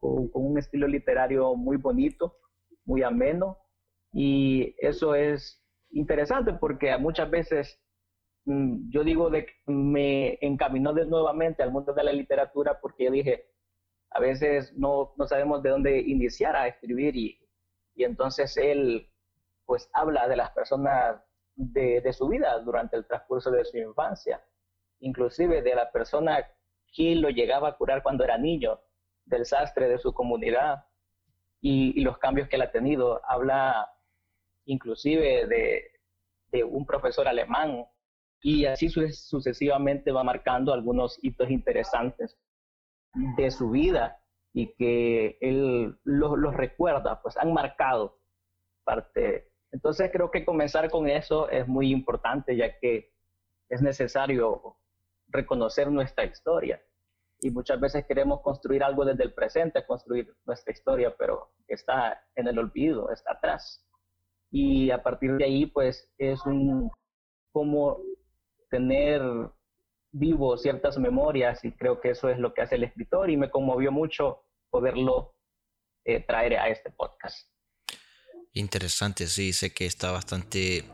con 0.00 0.30
un 0.32 0.58
estilo 0.58 0.88
literario 0.88 1.54
muy 1.54 1.76
bonito, 1.76 2.38
muy 2.84 3.02
ameno, 3.02 3.58
y 4.12 4.74
eso 4.78 5.14
es 5.14 5.63
interesante 5.94 6.52
porque 6.54 6.96
muchas 6.98 7.30
veces 7.30 7.80
mm, 8.44 8.90
yo 8.90 9.04
digo 9.04 9.30
de 9.30 9.46
que 9.46 9.54
me 9.66 10.38
encaminó 10.40 10.92
de 10.92 11.06
nuevamente 11.06 11.62
al 11.62 11.72
mundo 11.72 11.94
de 11.94 12.04
la 12.04 12.12
literatura 12.12 12.80
porque 12.80 13.04
yo 13.04 13.10
dije, 13.10 13.46
a 14.10 14.20
veces 14.20 14.72
no, 14.76 15.14
no 15.16 15.26
sabemos 15.26 15.62
de 15.62 15.70
dónde 15.70 15.98
iniciar 16.00 16.56
a 16.56 16.68
escribir 16.68 17.16
y, 17.16 17.38
y 17.94 18.04
entonces 18.04 18.56
él 18.56 19.10
pues 19.66 19.88
habla 19.92 20.28
de 20.28 20.36
las 20.36 20.50
personas 20.50 21.22
de, 21.56 22.00
de, 22.00 22.12
su 22.12 22.28
vida 22.28 22.58
durante 22.60 22.96
el 22.96 23.06
transcurso 23.06 23.50
de 23.50 23.64
su 23.64 23.78
infancia, 23.78 24.44
inclusive 25.00 25.62
de 25.62 25.74
la 25.74 25.90
persona 25.90 26.46
que 26.92 27.14
lo 27.14 27.30
llegaba 27.30 27.70
a 27.70 27.76
curar 27.76 28.02
cuando 28.02 28.24
era 28.24 28.36
niño, 28.36 28.80
del 29.24 29.46
sastre 29.46 29.88
de 29.88 29.98
su 29.98 30.12
comunidad 30.12 30.84
y, 31.60 31.98
y 31.98 32.04
los 32.04 32.18
cambios 32.18 32.48
que 32.48 32.56
él 32.56 32.62
ha 32.62 32.70
tenido. 32.70 33.22
Habla 33.26 33.93
inclusive 34.66 35.46
de, 35.46 36.64
un 36.64 36.86
profesor 36.86 37.26
alemán, 37.26 37.84
y 38.40 38.66
así 38.66 38.88
sucesivamente 38.88 40.12
va 40.12 40.22
marcando 40.22 40.72
algunos 40.72 41.18
hitos 41.22 41.50
interesantes 41.50 42.38
de 43.36 43.50
su 43.50 43.70
vida 43.70 44.22
y 44.52 44.72
que 44.74 45.36
él 45.40 45.98
los, 46.04 46.54
recuerda, 46.54 47.20
pues 47.22 47.36
han 47.36 47.52
marcado 47.52 48.20
parte. 48.84 49.50
Entonces 49.72 50.10
creo 50.12 50.30
que 50.30 50.44
comenzar 50.44 50.90
con 50.90 51.08
eso 51.08 51.48
es 51.48 51.66
muy 51.66 51.90
importante, 51.90 52.56
ya 52.56 52.78
que 52.78 53.12
es 53.68 53.82
necesario 53.82 54.76
reconocer 55.26 55.90
nuestra 55.90 56.24
historia. 56.24 56.80
Y 57.40 57.50
muchas 57.50 57.80
veces 57.80 58.06
queremos 58.06 58.42
construir 58.42 58.84
algo 58.84 59.04
desde 59.04 59.24
el 59.24 59.34
presente, 59.34 59.84
construir 59.84 60.32
nuestra 60.44 60.72
historia, 60.72 61.14
pero 61.18 61.50
está 61.66 62.22
en 62.36 62.46
el 62.46 62.58
olvido, 62.58 63.10
está 63.10 63.32
atrás 63.32 63.83
y 64.54 64.92
a 64.92 65.02
partir 65.02 65.32
de 65.32 65.44
ahí 65.44 65.66
pues 65.66 66.08
es 66.16 66.40
un 66.46 66.88
como 67.52 67.98
tener 68.70 69.20
vivo 70.12 70.56
ciertas 70.56 70.96
memorias 70.96 71.64
y 71.64 71.72
creo 71.72 72.00
que 72.00 72.10
eso 72.10 72.28
es 72.28 72.38
lo 72.38 72.54
que 72.54 72.62
hace 72.62 72.76
el 72.76 72.84
escritor 72.84 73.30
y 73.30 73.36
me 73.36 73.50
conmovió 73.50 73.90
mucho 73.90 74.44
poderlo 74.70 75.34
eh, 76.04 76.20
traer 76.20 76.56
a 76.56 76.68
este 76.68 76.90
podcast. 76.90 77.48
Interesante, 78.52 79.26
sí, 79.26 79.52
sé 79.52 79.74
que 79.74 79.86
está 79.86 80.12
bastante... 80.12 80.84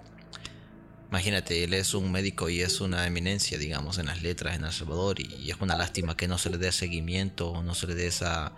Imagínate, 1.11 1.65
él 1.65 1.75
es 1.75 1.93
un 1.93 2.11
médico 2.11 2.49
y 2.49 2.63
es 2.63 2.81
una 2.81 3.07
eminencia, 3.07 3.59
digamos, 3.59 3.99
en 3.99 4.07
las 4.07 4.23
letras 4.23 4.57
en 4.57 4.65
El 4.65 4.73
Salvador 4.73 5.21
y 5.21 5.51
es 5.51 5.61
una 5.61 5.77
lástima 5.77 6.17
que 6.17 6.29
no 6.29 6.39
se 6.39 6.49
le 6.49 6.57
dé 6.57 6.73
seguimiento, 6.73 7.63
no 7.63 7.75
se 7.75 7.89
le 7.89 7.95
dé 7.95 8.07
esa, 8.07 8.55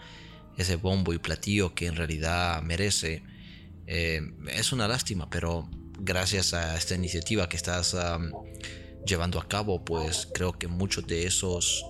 ese 0.57 0.77
bombo 0.77 1.13
y 1.13 1.19
platillo 1.19 1.75
que 1.75 1.87
en 1.87 1.97
realidad 1.97 2.63
merece 2.63 3.25
eh, 3.95 4.23
es 4.49 4.73
una 4.73 4.89
lástima, 4.89 5.29
pero 5.29 5.69
gracias 5.99 6.55
a 6.55 6.79
esta 6.79 6.95
iniciativa 6.95 7.47
que 7.47 7.59
estás 7.59 7.95
llevando 9.05 9.39
a 9.39 9.47
cabo, 9.47 9.85
pues 9.85 10.27
creo 10.33 10.55
que 10.55 10.67
muchos 10.67 11.07
de 11.07 11.27
esos 11.27 11.85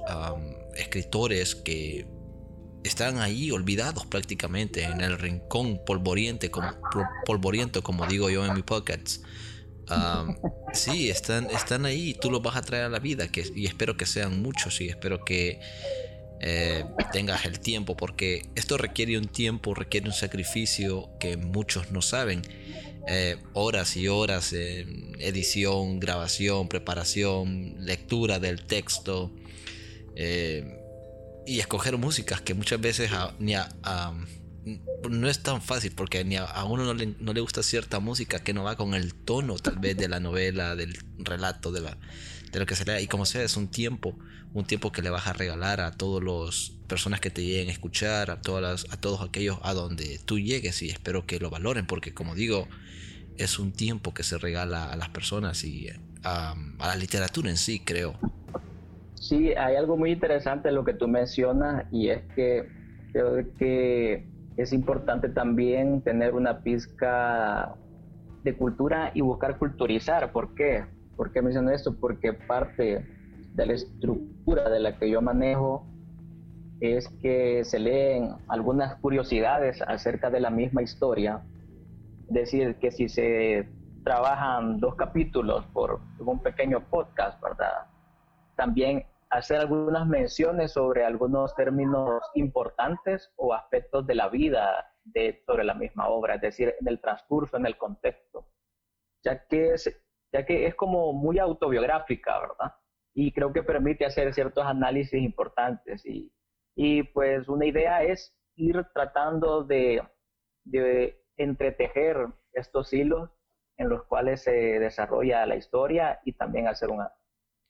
escritores 0.74 1.54
que 1.54 2.08
están 2.82 3.18
ahí 3.18 3.52
olvidados 3.52 4.04
prácticamente 4.06 4.82
en 4.82 5.00
el 5.00 5.16
rincón 5.16 5.80
polvoriente, 5.86 6.50
como, 6.50 6.72
polvoriento, 7.24 7.84
como 7.84 8.04
digo 8.06 8.28
yo 8.30 8.44
en 8.44 8.54
mi 8.54 8.62
podcast. 8.62 9.22
sí, 10.72 11.08
están, 11.08 11.50
están 11.50 11.86
ahí, 11.86 12.14
tú 12.20 12.32
los 12.32 12.42
vas 12.42 12.56
a 12.56 12.62
traer 12.62 12.84
a 12.84 12.88
la 12.88 12.98
vida 12.98 13.28
que, 13.28 13.48
y 13.54 13.66
espero 13.66 13.96
que 13.96 14.06
sean 14.06 14.42
muchos 14.42 14.80
y 14.80 14.88
espero 14.88 15.24
que 15.24 15.60
eh, 16.42 16.84
tengas 17.12 17.44
el 17.44 17.60
tiempo, 17.60 17.96
porque 17.96 18.48
esto 18.54 18.76
requiere 18.76 19.16
un 19.16 19.28
tiempo, 19.28 19.74
requiere 19.74 20.08
un 20.08 20.12
sacrificio 20.12 21.10
que 21.20 21.36
muchos 21.36 21.90
no 21.92 22.02
saben. 22.02 22.42
Eh, 23.08 23.36
horas 23.52 23.96
y 23.96 24.06
horas 24.06 24.52
edición, 24.52 25.98
grabación, 25.98 26.68
preparación, 26.68 27.74
lectura 27.78 28.38
del 28.38 28.64
texto 28.64 29.32
eh, 30.16 30.78
y 31.46 31.58
escoger 31.58 31.96
músicas 31.96 32.40
que 32.40 32.54
muchas 32.54 32.80
veces 32.80 33.10
ni 33.38 33.54
a, 33.54 33.68
no 35.10 35.28
es 35.28 35.42
tan 35.42 35.60
fácil 35.60 35.92
porque 35.92 36.24
ni 36.24 36.36
a, 36.36 36.64
uno 36.64 36.84
no 36.84 36.94
le, 36.94 37.14
no 37.18 37.32
le, 37.32 37.40
gusta 37.40 37.62
cierta 37.62 37.98
música 37.98 38.38
que 38.40 38.52
no 38.54 38.64
va 38.64 38.76
con 38.76 38.94
el 38.94 39.14
tono 39.14 39.56
tal 39.56 39.78
vez 39.78 39.96
de 39.96 40.08
la 40.08 40.20
novela, 40.20 40.76
del 40.76 40.96
relato, 41.18 41.72
de, 41.72 41.80
la, 41.80 41.98
de 42.52 42.60
lo 42.60 42.66
que 42.66 42.76
se 42.76 42.84
lea. 42.84 43.00
Y 43.00 43.08
como 43.08 43.26
sea, 43.26 43.42
es 43.42 43.56
un 43.56 43.68
tiempo, 43.68 44.16
un 44.54 44.64
tiempo 44.64 44.92
que 44.92 45.02
le 45.02 45.10
vas 45.10 45.26
a 45.26 45.32
regalar 45.32 45.80
a 45.80 45.92
todas 45.92 46.22
las 46.22 46.70
personas 46.86 47.20
que 47.20 47.30
te 47.30 47.42
lleguen 47.42 47.68
a 47.68 47.72
escuchar, 47.72 48.30
a, 48.30 48.40
todas 48.40 48.86
a 48.92 49.00
todos 49.00 49.22
aquellos 49.22 49.58
a 49.62 49.72
donde 49.72 50.18
tú 50.24 50.38
llegues 50.38 50.82
y 50.82 50.90
espero 50.90 51.24
que 51.26 51.40
lo 51.40 51.48
valoren 51.48 51.86
porque 51.86 52.12
como 52.12 52.34
digo, 52.34 52.68
es 53.38 53.58
un 53.58 53.72
tiempo 53.72 54.12
que 54.12 54.22
se 54.22 54.36
regala 54.38 54.92
a 54.92 54.96
las 54.96 55.08
personas 55.08 55.64
y 55.64 55.88
a, 56.22 56.54
a 56.78 56.86
la 56.86 56.96
literatura 56.96 57.48
en 57.48 57.56
sí, 57.56 57.80
creo. 57.80 58.18
Sí, 59.14 59.54
hay 59.54 59.76
algo 59.76 59.96
muy 59.96 60.10
interesante 60.10 60.68
en 60.68 60.74
lo 60.74 60.84
que 60.84 60.94
tú 60.94 61.08
mencionas 61.08 61.84
y 61.90 62.08
es 62.08 62.22
que 62.34 62.68
creo 63.12 63.36
que 63.58 64.26
es 64.56 64.72
importante 64.72 65.28
también 65.28 66.02
tener 66.02 66.34
una 66.34 66.62
pizca 66.62 67.74
de 68.42 68.56
cultura 68.56 69.12
y 69.14 69.20
buscar 69.20 69.58
culturizar. 69.58 70.32
¿Por 70.32 70.54
qué? 70.54 70.84
¿Por 71.16 71.32
qué 71.32 71.40
menciono 71.40 71.70
esto? 71.70 71.94
Porque 71.98 72.32
parte 72.32 73.06
de 73.54 73.66
la 73.66 73.72
estructura 73.74 74.68
de 74.68 74.80
la 74.80 74.98
que 74.98 75.10
yo 75.10 75.20
manejo 75.20 75.86
es 76.80 77.08
que 77.20 77.64
se 77.64 77.78
leen 77.78 78.34
algunas 78.48 78.96
curiosidades 78.96 79.80
acerca 79.82 80.30
de 80.30 80.40
la 80.40 80.50
misma 80.50 80.82
historia. 80.82 81.42
Es 82.28 82.34
decir, 82.34 82.76
que 82.76 82.90
si 82.90 83.08
se 83.08 83.68
trabajan 84.04 84.80
dos 84.80 84.96
capítulos 84.96 85.64
por 85.72 86.00
un 86.18 86.42
pequeño 86.42 86.80
podcast, 86.90 87.40
¿verdad? 87.40 87.86
También 88.56 89.06
hacer 89.30 89.60
algunas 89.60 90.06
menciones 90.06 90.72
sobre 90.72 91.04
algunos 91.04 91.54
términos 91.54 92.22
importantes 92.34 93.32
o 93.36 93.54
aspectos 93.54 94.06
de 94.06 94.14
la 94.14 94.28
vida 94.28 94.92
de, 95.04 95.42
sobre 95.46 95.64
la 95.64 95.74
misma 95.74 96.08
obra, 96.08 96.34
es 96.34 96.40
decir, 96.40 96.74
en 96.80 96.88
el 96.88 97.00
transcurso, 97.00 97.56
en 97.56 97.66
el 97.66 97.78
contexto, 97.78 98.46
ya 99.24 99.46
que 99.46 99.74
es, 99.74 100.02
ya 100.32 100.44
que 100.44 100.66
es 100.66 100.74
como 100.74 101.12
muy 101.12 101.38
autobiográfica, 101.38 102.40
¿verdad? 102.40 102.74
Y 103.14 103.32
creo 103.32 103.52
que 103.52 103.62
permite 103.62 104.06
hacer 104.06 104.32
ciertos 104.32 104.64
análisis 104.64 105.20
importantes 105.20 106.04
y, 106.06 106.32
y 106.74 107.02
pues 107.02 107.48
una 107.48 107.66
idea 107.66 108.02
es 108.02 108.36
ir 108.56 108.86
tratando 108.94 109.64
de, 109.64 110.02
de 110.64 111.22
entretejer 111.36 112.28
estos 112.52 112.92
hilos 112.92 113.30
en 113.76 113.88
los 113.88 114.04
cuales 114.04 114.42
se 114.42 114.52
desarrolla 114.52 115.46
la 115.46 115.56
historia 115.56 116.20
y 116.24 116.32
también 116.34 116.68
hacer 116.68 116.90
una 116.90 117.12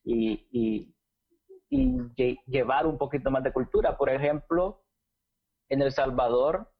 y, 0.04 0.48
y, 0.50 0.94
y 1.70 2.38
llevar 2.46 2.86
un 2.86 2.98
poquito 2.98 3.30
más 3.30 3.42
de 3.42 3.52
cultura. 3.52 3.96
Por 3.96 4.10
ejemplo, 4.10 4.84
en 5.68 5.80
El 5.82 5.92
Salvador, 5.92 6.70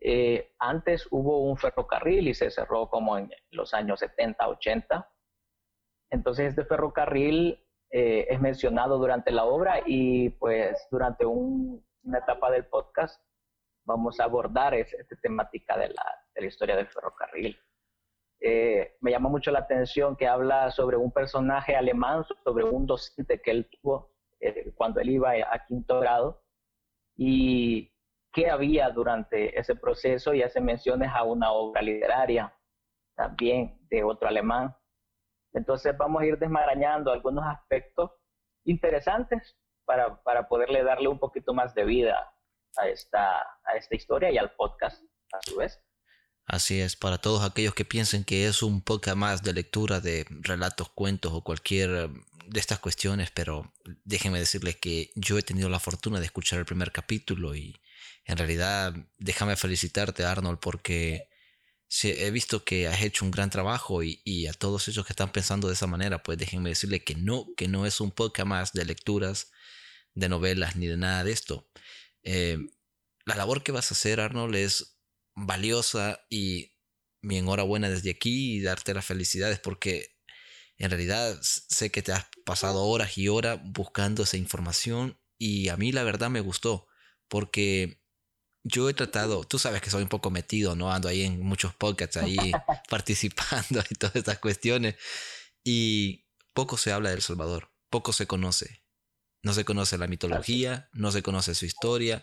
eh, 0.00 0.52
antes 0.58 1.06
hubo 1.10 1.48
un 1.48 1.56
ferrocarril 1.56 2.28
y 2.28 2.34
se 2.34 2.50
cerró 2.50 2.88
como 2.90 3.16
en 3.16 3.30
los 3.50 3.72
años 3.72 4.00
70, 4.00 4.48
80. 4.48 5.10
Entonces 6.10 6.50
este 6.50 6.64
ferrocarril 6.64 7.61
eh, 7.94 8.26
es 8.30 8.40
mencionado 8.40 8.96
durante 8.96 9.30
la 9.30 9.44
obra 9.44 9.82
y 9.84 10.30
pues 10.30 10.88
durante 10.90 11.26
una 11.26 12.18
etapa 12.18 12.50
del 12.50 12.64
podcast 12.64 13.22
vamos 13.84 14.18
a 14.18 14.24
abordar 14.24 14.72
esta 14.72 15.14
temática 15.16 15.76
de 15.76 15.90
la, 15.90 16.46
historia 16.46 16.74
del 16.74 16.88
ferrocarril. 16.88 17.60
Eh, 18.40 18.96
me 19.00 19.10
llama 19.10 19.28
mucho 19.28 19.50
la 19.50 19.58
atención 19.58 20.16
que 20.16 20.26
habla 20.26 20.70
sobre 20.70 20.96
un 20.96 21.12
personaje 21.12 21.76
alemán, 21.76 22.24
sobre 22.42 22.64
un 22.64 22.86
docente 22.86 23.42
que 23.42 23.50
él 23.50 23.68
tuvo 23.70 24.14
eh, 24.40 24.72
cuando 24.74 25.00
él 25.00 25.10
iba 25.10 25.32
a 25.32 25.64
quinto 25.66 26.00
grado 26.00 26.42
y 27.14 27.92
qué 28.32 28.48
había 28.48 28.88
durante 28.88 29.58
ese 29.58 29.76
proceso 29.76 30.32
y 30.32 30.42
hace 30.42 30.62
menciones 30.62 31.10
a 31.14 31.24
una 31.24 31.52
obra 31.52 31.82
literaria 31.82 32.52
también 33.14 33.78
de 33.90 34.02
otro 34.02 34.28
alemán. 34.28 34.74
Entonces 35.52 35.96
vamos 35.96 36.22
a 36.22 36.26
ir 36.26 36.38
desmarañando 36.38 37.12
algunos 37.12 37.44
aspectos 37.44 38.10
interesantes 38.64 39.56
para, 39.84 40.22
para 40.22 40.48
poderle 40.48 40.82
darle 40.82 41.08
un 41.08 41.18
poquito 41.18 41.52
más 41.54 41.74
de 41.74 41.84
vida 41.84 42.34
a 42.76 42.88
esta, 42.88 43.40
a 43.40 43.76
esta 43.76 43.94
historia 43.94 44.30
y 44.30 44.38
al 44.38 44.52
podcast 44.54 45.02
a 45.32 45.38
su 45.42 45.56
vez. 45.56 45.80
Así 46.46 46.80
es, 46.80 46.96
para 46.96 47.18
todos 47.18 47.44
aquellos 47.44 47.74
que 47.74 47.84
piensen 47.84 48.24
que 48.24 48.46
es 48.46 48.62
un 48.62 48.82
poco 48.82 49.14
más 49.14 49.42
de 49.42 49.52
lectura 49.52 50.00
de 50.00 50.26
relatos, 50.28 50.88
cuentos 50.90 51.32
o 51.32 51.44
cualquier 51.44 51.90
eh, 51.90 52.08
de 52.48 52.60
estas 52.60 52.80
cuestiones, 52.80 53.30
pero 53.30 53.72
déjenme 54.04 54.40
decirles 54.40 54.76
que 54.76 55.10
yo 55.14 55.38
he 55.38 55.42
tenido 55.42 55.68
la 55.68 55.78
fortuna 55.78 56.18
de 56.18 56.26
escuchar 56.26 56.58
el 56.58 56.64
primer 56.64 56.90
capítulo 56.90 57.54
y 57.54 57.80
en 58.24 58.36
realidad 58.36 58.92
déjame 59.18 59.56
felicitarte 59.56 60.24
Arnold 60.24 60.58
porque 60.58 61.28
he 62.02 62.30
visto 62.30 62.64
que 62.64 62.88
has 62.88 63.02
hecho 63.02 63.24
un 63.24 63.30
gran 63.30 63.50
trabajo 63.50 64.02
y, 64.02 64.46
a 64.46 64.52
todos 64.52 64.88
esos 64.88 65.04
que 65.04 65.12
están 65.12 65.32
pensando 65.32 65.68
de 65.68 65.74
esa 65.74 65.86
manera, 65.86 66.22
pues 66.22 66.38
déjenme 66.38 66.70
decirles 66.70 67.02
que 67.04 67.14
no, 67.14 67.46
que 67.56 67.68
no 67.68 67.86
es 67.86 68.00
un 68.00 68.10
poco 68.10 68.44
más 68.46 68.72
de 68.72 68.84
lecturas, 68.84 69.52
de 70.14 70.28
novelas 70.28 70.76
ni 70.76 70.86
de 70.86 70.96
nada 70.96 71.24
de 71.24 71.32
esto. 71.32 71.68
Eh, 72.22 72.58
la 73.26 73.36
labor 73.36 73.62
que 73.62 73.72
vas 73.72 73.90
a 73.90 73.94
hacer 73.94 74.20
Arnold 74.20 74.56
es 74.56 74.98
valiosa 75.34 76.24
y 76.30 76.72
mi 77.20 77.38
enhorabuena 77.38 77.90
desde 77.90 78.10
aquí 78.10 78.56
y 78.56 78.62
darte 78.62 78.94
las 78.94 79.06
felicidades 79.06 79.60
porque 79.60 80.16
en 80.78 80.90
realidad 80.90 81.38
sé 81.42 81.90
que 81.90 82.02
te 82.02 82.12
has 82.12 82.26
pasado 82.44 82.84
horas 82.84 83.16
y 83.18 83.28
horas 83.28 83.60
buscando 83.62 84.24
esa 84.24 84.36
información 84.36 85.20
y 85.38 85.68
a 85.68 85.76
mí 85.76 85.92
la 85.92 86.02
verdad 86.02 86.30
me 86.30 86.40
gustó 86.40 86.88
porque 87.28 88.01
yo 88.64 88.88
he 88.88 88.94
tratado, 88.94 89.44
tú 89.44 89.58
sabes 89.58 89.80
que 89.80 89.90
soy 89.90 90.02
un 90.02 90.08
poco 90.08 90.30
metido, 90.30 90.76
¿no? 90.76 90.92
Ando 90.92 91.08
ahí 91.08 91.22
en 91.22 91.40
muchos 91.40 91.74
podcasts 91.74 92.16
ahí 92.16 92.36
participando 92.88 93.82
y 93.90 93.94
todas 93.94 94.16
estas 94.16 94.38
cuestiones 94.38 94.96
y 95.64 96.26
poco 96.52 96.76
se 96.76 96.92
habla 96.92 97.10
de 97.10 97.16
El 97.16 97.22
Salvador, 97.22 97.72
poco 97.90 98.12
se 98.12 98.26
conoce. 98.26 98.82
No 99.44 99.54
se 99.54 99.64
conoce 99.64 99.98
la 99.98 100.06
mitología, 100.06 100.88
no 100.92 101.10
se 101.10 101.22
conoce 101.22 101.56
su 101.56 101.66
historia, 101.66 102.22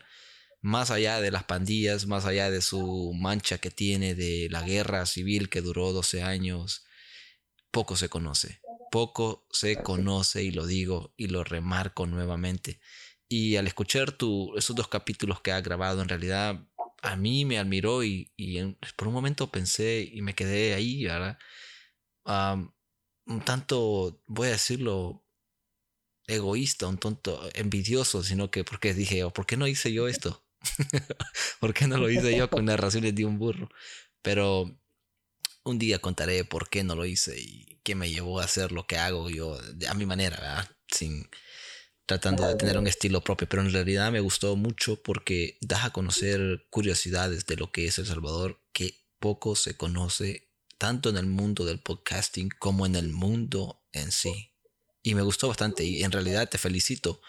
más 0.61 0.89
allá 0.89 1.19
de 1.19 1.31
las 1.31 1.43
pandillas, 1.43 2.07
más 2.07 2.25
allá 2.25 2.49
de 2.49 2.61
su 2.61 3.13
mancha 3.13 3.57
que 3.57 3.71
tiene 3.71 4.15
de 4.15 4.47
la 4.49 4.61
guerra 4.61 5.05
civil 5.05 5.49
que 5.49 5.61
duró 5.61 5.91
12 5.91 6.23
años, 6.23 6.85
poco 7.71 7.97
se 7.97 8.07
conoce. 8.07 8.61
Poco 8.91 9.47
se 9.51 9.75
conoce 9.83 10.43
y 10.43 10.51
lo 10.51 10.65
digo 10.65 11.13
y 11.17 11.27
lo 11.27 11.43
remarco 11.43 12.07
nuevamente. 12.07 12.79
Y 13.29 13.55
al 13.57 13.67
escuchar 13.67 14.11
tu, 14.11 14.57
esos 14.57 14.75
dos 14.75 14.87
capítulos 14.87 15.39
que 15.41 15.51
has 15.51 15.63
grabado, 15.63 16.01
en 16.01 16.09
realidad 16.09 16.67
a 17.01 17.15
mí 17.15 17.45
me 17.45 17.59
admiró 17.59 18.03
y, 18.03 18.31
por 18.95 19.07
un 19.07 19.13
momento 19.13 19.51
pensé 19.51 20.09
y 20.11 20.21
me 20.21 20.35
quedé 20.35 20.73
ahí, 20.73 21.05
¿verdad? 21.05 21.37
un 23.25 23.41
tanto, 23.45 24.21
voy 24.27 24.47
a 24.47 24.51
decirlo, 24.51 25.23
egoísta, 26.27 26.87
un 26.87 26.97
tonto 26.97 27.49
envidioso, 27.53 28.23
sino 28.23 28.51
que 28.51 28.63
porque 28.63 28.93
dije, 28.93 29.23
oh, 29.23 29.31
¿por 29.31 29.45
qué 29.45 29.57
no 29.57 29.67
hice 29.67 29.93
yo 29.93 30.07
esto? 30.07 30.43
¿Por 31.59 31.73
qué 31.73 31.87
no 31.87 31.97
lo 31.97 32.09
hice 32.09 32.35
yo 32.35 32.49
con 32.49 32.65
narraciones 32.65 33.15
de 33.15 33.25
un 33.25 33.39
burro? 33.39 33.69
Pero 34.21 34.77
un 35.63 35.79
día 35.79 35.99
contaré 35.99 36.43
por 36.45 36.69
qué 36.69 36.83
no 36.83 36.95
lo 36.95 37.05
hice 37.05 37.39
y 37.39 37.79
qué 37.83 37.95
me 37.95 38.09
llevó 38.09 38.39
a 38.39 38.45
hacer 38.45 38.71
lo 38.71 38.85
que 38.87 38.97
hago 38.97 39.29
yo 39.29 39.57
a 39.87 39.93
mi 39.93 40.05
manera, 40.05 40.37
¿verdad? 40.37 40.69
Sin 40.87 41.29
tratando 42.09 42.47
de 42.47 42.55
tener 42.55 42.75
un 42.79 42.87
estilo 42.87 43.21
propio, 43.21 43.47
pero 43.47 43.61
en 43.61 43.71
realidad 43.71 44.11
me 44.11 44.19
gustó 44.19 44.55
mucho 44.55 44.99
porque 44.99 45.59
das 45.61 45.85
a 45.85 45.91
conocer 45.91 46.65
curiosidades 46.71 47.45
de 47.45 47.55
lo 47.55 47.71
que 47.71 47.85
es 47.85 47.99
El 47.99 48.07
Salvador 48.07 48.59
que 48.73 49.05
poco 49.19 49.55
se 49.55 49.77
conoce 49.77 50.49
tanto 50.79 51.11
en 51.11 51.17
el 51.17 51.27
mundo 51.27 51.65
del 51.65 51.79
podcasting 51.79 52.49
como 52.57 52.87
en 52.87 52.95
el 52.95 53.09
mundo 53.09 53.85
en 53.91 54.11
sí. 54.11 54.55
Y 55.03 55.13
me 55.13 55.21
gustó 55.21 55.49
bastante 55.49 55.83
y 55.83 56.03
en 56.03 56.11
realidad 56.11 56.49
te 56.49 56.57
felicito 56.57 57.21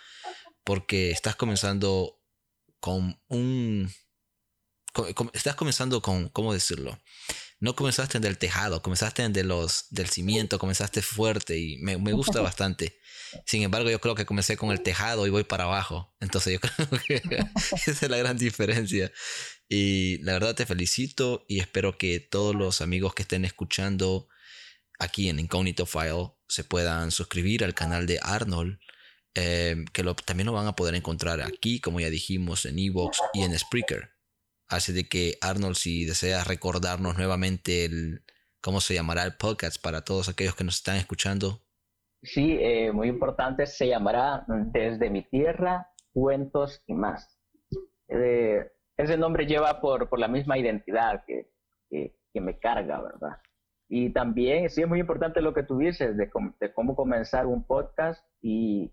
porque 0.65 1.11
estás 1.11 1.37
comenzando 1.37 2.19
con 2.81 3.21
un... 3.29 3.93
estás 5.35 5.57
comenzando 5.57 6.01
con, 6.01 6.31
¿cómo 6.31 6.55
decirlo? 6.55 6.99
No 7.61 7.77
comenzaste 7.77 8.19
en 8.19 8.25
el 8.25 8.39
tejado, 8.39 8.83
comenzaste 8.83 9.23
en 9.23 9.33
de 9.33 9.45
los, 9.45 9.87
del 9.91 10.09
cimiento, 10.09 10.59
comenzaste 10.59 11.03
fuerte 11.03 11.59
y 11.59 11.77
me, 11.79 11.99
me 11.99 12.13
gusta 12.13 12.41
bastante. 12.41 12.99
Sin 13.47 13.63
embargo, 13.63 13.91
yo 13.91 14.01
creo 14.01 14.15
que 14.15 14.27
comencé 14.27 14.57
con 14.57 14.71
el 14.71 14.83
tejado 14.83 15.27
y 15.27 15.31
voy 15.31 15.45
para 15.45 15.65
abajo. 15.65 16.17
Entonces 16.21 16.55
yo 16.55 16.61
creo 17.07 17.21
que 17.23 17.45
esa 17.87 17.91
es 17.91 18.11
la 18.11 18.17
gran 18.17 18.39
diferencia. 18.39 19.13
Y 19.69 20.19
la 20.23 20.33
verdad 20.33 20.55
te 20.55 20.67
felicito 20.67 21.45
y 21.49 21.61
espero 21.61 21.99
que 21.99 22.19
todos 22.19 22.55
los 22.55 22.81
amigos 22.81 23.15
que 23.15 23.23
estén 23.23 23.45
escuchando 23.45 24.29
aquí 24.99 25.29
en 25.29 25.39
Incognito 25.39 25.87
File 25.87 26.33
se 26.49 26.65
puedan 26.65 27.11
suscribir 27.11 27.63
al 27.63 27.75
canal 27.75 28.07
de 28.07 28.19
Arnold 28.23 28.79
Em, 29.35 29.85
que 29.87 30.03
también 30.25 30.47
lo 30.47 30.53
van 30.53 30.67
a 30.67 30.75
poder 30.75 30.95
encontrar 30.97 31.41
aquí, 31.41 31.81
como 31.81 32.01
ya 32.01 32.11
dijimos, 32.11 32.65
en 32.65 32.79
Evox 32.79 33.21
y 33.33 33.43
en 33.43 33.57
Spreaker. 33.57 34.11
Así 34.71 34.93
de 34.93 35.09
que 35.09 35.35
Arnold, 35.41 35.75
si 35.75 36.05
deseas 36.05 36.47
recordarnos 36.47 37.17
nuevamente 37.19 37.85
el, 37.85 38.23
cómo 38.63 38.81
se 38.81 38.95
llamará 38.95 39.25
el 39.25 39.37
podcast 39.37 39.83
para 39.83 40.03
todos 40.03 40.29
aquellos 40.29 40.55
que 40.55 40.63
nos 40.63 40.77
están 40.77 40.97
escuchando. 40.97 41.61
Sí, 42.23 42.57
eh, 42.61 42.93
muy 42.93 43.09
importante, 43.09 43.67
se 43.67 43.89
llamará 43.89 44.45
Desde 44.47 45.11
mi 45.11 45.23
tierra, 45.23 45.89
cuentos 46.13 46.83
y 46.87 46.95
más. 46.95 47.37
Eh, 48.09 48.65
ese 48.97 49.17
nombre 49.17 49.47
lleva 49.47 49.81
por, 49.81 50.09
por 50.09 50.21
la 50.21 50.29
misma 50.29 50.57
identidad 50.57 51.25
que, 51.27 51.51
que, 51.91 52.41
me 52.41 52.59
carga, 52.61 53.03
¿verdad? 53.03 53.39
Y 53.89 54.11
también 54.11 54.71
sí 54.71 54.83
es 54.83 54.89
muy 54.89 55.01
importante 55.01 55.41
lo 55.41 55.53
que 55.53 55.65
tú 55.65 55.79
dices 55.79 56.17
de, 56.17 56.31
de 56.61 56.73
cómo 56.73 56.95
comenzar 56.95 57.47
un 57.47 57.67
podcast 57.67 58.25
y, 58.41 58.93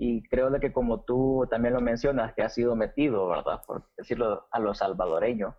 y 0.00 0.22
creo 0.28 0.48
de 0.48 0.60
que 0.60 0.72
como 0.72 1.02
tú 1.02 1.44
también 1.50 1.74
lo 1.74 1.80
mencionas, 1.80 2.32
que 2.32 2.42
ha 2.42 2.48
sido 2.48 2.76
metido, 2.76 3.26
¿verdad? 3.28 3.60
Por 3.66 3.82
decirlo 3.96 4.46
a 4.52 4.60
los 4.60 4.78
salvadoreños, 4.78 5.56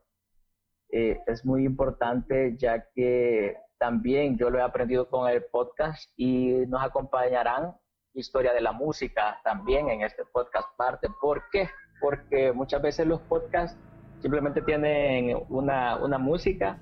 eh, 0.94 1.20
es 1.28 1.46
muy 1.46 1.66
importante 1.66 2.56
ya 2.58 2.88
que 2.96 3.58
también 3.78 4.38
yo 4.38 4.50
lo 4.50 4.58
he 4.58 4.62
aprendido 4.62 5.10
con 5.10 5.30
el 5.30 5.44
podcast 5.44 6.10
y 6.16 6.66
nos 6.68 6.82
acompañarán 6.82 7.76
historia 8.14 8.54
de 8.54 8.62
la 8.62 8.72
música 8.72 9.42
también 9.44 9.90
en 9.90 10.04
este 10.04 10.24
podcast 10.32 10.70
parte. 10.78 11.10
¿Por 11.20 11.44
qué? 11.52 11.70
Porque 12.00 12.54
muchas 12.54 12.82
veces 12.82 13.06
los 13.06 13.20
podcasts 13.20 13.78
simplemente 14.22 14.62
tienen 14.62 15.38
una, 15.50 15.98
una 15.98 16.18
música, 16.18 16.82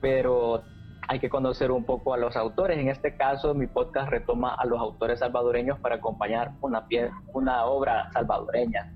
pero 0.00 0.64
hay 1.08 1.18
que 1.18 1.28
conocer 1.28 1.70
un 1.70 1.84
poco 1.84 2.14
a 2.14 2.16
los 2.16 2.36
autores. 2.36 2.78
En 2.78 2.88
este 2.88 3.16
caso, 3.16 3.54
mi 3.54 3.66
podcast 3.66 4.10
retoma 4.10 4.54
a 4.54 4.64
los 4.64 4.80
autores 4.80 5.18
salvadoreños 5.18 5.78
para 5.80 5.96
acompañar 5.96 6.52
una, 6.60 6.86
una 7.32 7.64
obra 7.66 8.10
salvadoreña. 8.12 8.94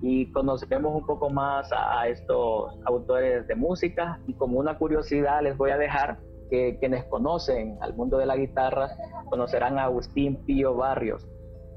Y 0.00 0.30
conocemos 0.30 0.94
un 0.94 1.04
poco 1.04 1.28
más 1.28 1.70
a, 1.72 2.06
estos 2.08 2.78
autores 2.84 3.46
de 3.48 3.54
música. 3.56 4.20
Y 4.26 4.34
como 4.34 4.58
una 4.58 4.78
curiosidad, 4.78 5.42
les 5.42 5.56
voy 5.56 5.70
a 5.70 5.78
dejar 5.78 6.18
que 6.50 6.78
quienes 6.78 7.04
conocen 7.04 7.76
al 7.82 7.94
mundo 7.94 8.18
de 8.18 8.26
la 8.26 8.36
guitarra 8.36 8.90
conocerán 9.28 9.78
a 9.78 9.84
Agustín 9.84 10.36
Pío 10.46 10.74
Barrios, 10.74 11.28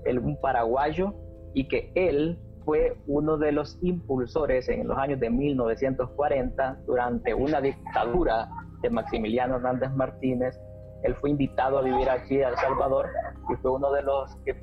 el 0.06 0.20
un 0.20 0.40
paraguayo, 0.40 1.14
y 1.54 1.68
que 1.68 1.92
él 1.96 2.40
fue 2.64 2.96
uno 3.08 3.38
de 3.38 3.52
los 3.52 3.78
impulsores 3.82 4.70
en 4.70 4.88
los 4.88 4.98
años 4.98 5.20
de 5.20 5.30
1940 5.30 6.80
durante 6.86 7.34
una 7.34 7.60
dictadura 7.60 8.48
de 8.82 8.90
Maximiliano 8.90 9.56
Hernández 9.56 9.92
Martínez. 9.92 10.60
Él 11.04 11.16
fue 11.16 11.32
invitado 11.32 11.80
a 11.80 11.82
vivir 11.82 12.10
aquí 12.10 12.42
a 12.42 12.50
El 12.50 12.56
Salvador 12.58 13.08
y 13.50 13.56
fue 13.56 13.72
uno 13.72 13.92
de 13.92 14.04
los 14.04 14.36
que 14.46 14.56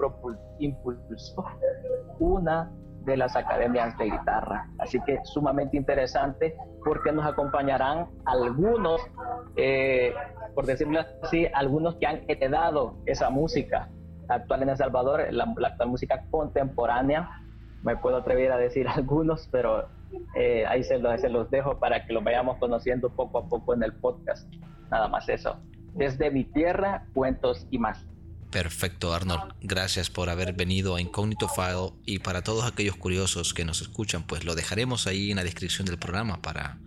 impulsó 0.58 1.44
una 2.20 2.70
de 3.04 3.16
las 3.16 3.34
academias 3.34 3.96
de 3.98 4.04
guitarra. 4.04 4.68
Así 4.78 5.00
que 5.04 5.18
sumamente 5.24 5.76
interesante 5.76 6.56
porque 6.84 7.10
nos 7.10 7.26
acompañarán 7.26 8.06
algunos, 8.26 9.00
eh, 9.56 10.14
por 10.54 10.66
decirlo 10.66 11.00
así, 11.22 11.46
algunos 11.54 11.96
que 11.96 12.06
han 12.06 12.22
heredado 12.28 12.96
esa 13.06 13.30
música 13.30 13.88
actual 14.28 14.62
en 14.62 14.68
El 14.70 14.76
Salvador, 14.76 15.26
la, 15.30 15.44
actual 15.44 15.88
música 15.88 16.24
contemporánea. 16.30 17.30
Me 17.82 17.96
puedo 17.96 18.18
atrever 18.18 18.52
a 18.52 18.58
decir 18.58 18.86
algunos, 18.94 19.48
pero 19.50 19.88
eh, 20.34 20.64
ahí 20.66 20.84
se 20.84 20.98
los, 20.98 21.22
los 21.22 21.50
dejo 21.50 21.78
para 21.78 22.06
que 22.06 22.12
lo 22.12 22.22
vayamos 22.22 22.58
conociendo 22.58 23.10
poco 23.10 23.38
a 23.38 23.48
poco 23.48 23.74
en 23.74 23.82
el 23.82 23.92
podcast. 23.94 24.52
Nada 24.90 25.08
más 25.08 25.28
eso. 25.28 25.60
Desde 25.94 26.30
mi 26.30 26.44
tierra, 26.44 27.06
cuentos 27.14 27.66
y 27.70 27.78
más. 27.78 28.06
Perfecto, 28.50 29.12
Arnold. 29.12 29.54
Gracias 29.60 30.08
por 30.08 30.30
haber 30.30 30.54
venido 30.54 30.96
a 30.96 31.00
Incognito 31.00 31.48
File 31.48 31.92
y 32.06 32.20
para 32.20 32.42
todos 32.42 32.64
aquellos 32.64 32.96
curiosos 32.96 33.52
que 33.52 33.64
nos 33.64 33.82
escuchan, 33.82 34.22
pues 34.26 34.44
lo 34.44 34.54
dejaremos 34.54 35.06
ahí 35.06 35.30
en 35.30 35.36
la 35.36 35.44
descripción 35.44 35.86
del 35.86 35.98
programa 35.98 36.40
para 36.40 36.78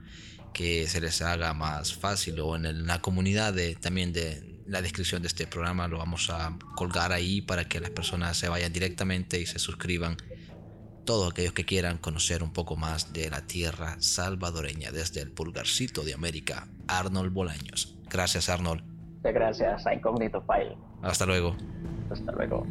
que 0.54 0.88
se 0.88 1.00
les 1.00 1.22
haga 1.22 1.54
más 1.54 1.94
fácil 1.94 2.40
o 2.40 2.56
en 2.56 2.88
la 2.88 3.00
comunidad 3.00 3.54
de, 3.54 3.76
también 3.76 4.12
de 4.12 4.52
la 4.68 4.82
descripción 4.82 5.22
de 5.22 5.28
este 5.28 5.48
programa 5.48 5.88
lo 5.88 5.98
vamos 5.98 6.30
a 6.30 6.58
colgar 6.76 7.12
ahí 7.12 7.42
para 7.42 7.66
que 7.66 7.80
las 7.80 7.90
personas 7.92 8.38
se 8.38 8.50
vayan 8.50 8.72
directamente 8.72 9.40
y 9.40 9.46
se 9.46 9.60
suscriban 9.60 10.18
todos 11.06 11.32
aquellos 11.32 11.54
que 11.54 11.66
quieran 11.66 11.98
conocer 11.98 12.44
un 12.44 12.54
poco 12.54 12.76
más 12.76 13.14
de 13.14 13.30
la 13.30 13.42
tierra 13.42 13.96
salvadoreña 14.00 14.92
desde 14.92 15.22
el 15.22 15.32
pulgarcito 15.32 16.04
de 16.04 16.14
América, 16.14 16.68
Arnold 16.88 17.34
Bolaños. 17.34 17.98
Gracias 18.10 18.50
Arnold. 18.50 18.84
Muchas 18.84 19.34
gracias 19.34 19.88
a 19.88 19.94
Incognito 19.94 20.42
File. 20.42 20.78
Hasta 21.02 21.26
luego. 21.26 21.56
Hasta 22.10 22.32
luego. 22.32 22.66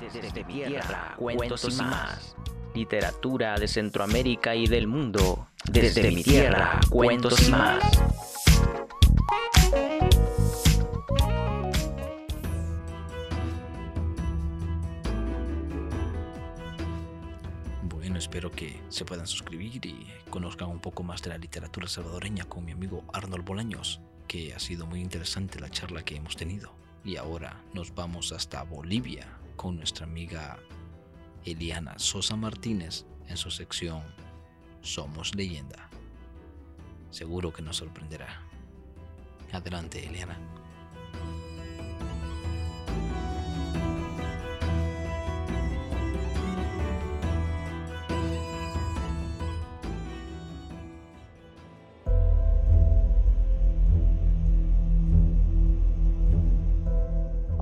Desde, 0.00 0.44
mi 0.44 0.64
tierra, 0.64 1.14
cuentos 1.16 1.64
y 1.64 1.82
más. 1.82 2.36
Literatura 2.74 3.56
de 3.56 3.68
Centroamérica 3.68 4.54
y 4.54 4.66
del 4.66 4.86
mundo. 4.86 5.48
Desde, 5.64 6.10
mi 6.10 6.22
tierra, 6.22 6.80
cuentos 6.90 7.48
y 7.48 7.50
más. 7.50 7.82
Espero 18.34 18.50
que 18.50 18.80
se 18.88 19.04
puedan 19.04 19.28
suscribir 19.28 19.86
y 19.86 20.08
conozcan 20.28 20.68
un 20.68 20.80
poco 20.80 21.04
más 21.04 21.22
de 21.22 21.30
la 21.30 21.38
literatura 21.38 21.86
salvadoreña 21.86 22.44
con 22.46 22.64
mi 22.64 22.72
amigo 22.72 23.04
Arnold 23.12 23.44
Bolaños, 23.44 24.00
que 24.26 24.52
ha 24.52 24.58
sido 24.58 24.86
muy 24.86 25.00
interesante 25.00 25.60
la 25.60 25.70
charla 25.70 26.04
que 26.04 26.16
hemos 26.16 26.34
tenido. 26.34 26.74
Y 27.04 27.14
ahora 27.14 27.62
nos 27.74 27.94
vamos 27.94 28.32
hasta 28.32 28.64
Bolivia 28.64 29.28
con 29.54 29.76
nuestra 29.76 30.06
amiga 30.06 30.58
Eliana 31.44 31.96
Sosa 32.00 32.34
Martínez 32.34 33.04
en 33.28 33.36
su 33.36 33.52
sección 33.52 34.02
Somos 34.80 35.36
leyenda. 35.36 35.88
Seguro 37.10 37.52
que 37.52 37.62
nos 37.62 37.76
sorprenderá. 37.76 38.42
Adelante, 39.52 40.06
Eliana. 40.06 40.36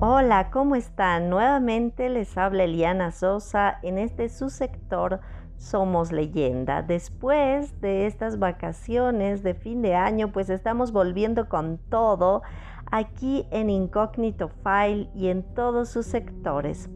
Hola, 0.05 0.49
¿cómo 0.51 0.75
están? 0.75 1.29
Nuevamente 1.29 2.09
les 2.09 2.37
habla 2.37 2.65
Eliana 2.65 3.11
Sosa 3.11 3.79
en 3.83 3.97
este 3.97 4.27
su 4.27 4.49
sector 4.49 5.21
Somos 5.63 6.11
Leyenda. 6.11 6.81
Después 6.81 7.79
de 7.79 8.05
estas 8.05 8.37
vacaciones 8.37 9.43
de 9.43 9.53
fin 9.53 9.81
de 9.81 9.95
año, 9.95 10.33
pues 10.33 10.49
estamos 10.49 10.91
volviendo 10.91 11.47
con 11.47 11.77
todo 11.89 12.41
aquí 12.91 13.47
en 13.49 13.69
Incógnito 13.69 14.49
File 14.49 15.09
y 15.15 15.29
en 15.29 15.41
todos 15.41 15.87
sus 15.87 16.05
sectores. 16.05 16.89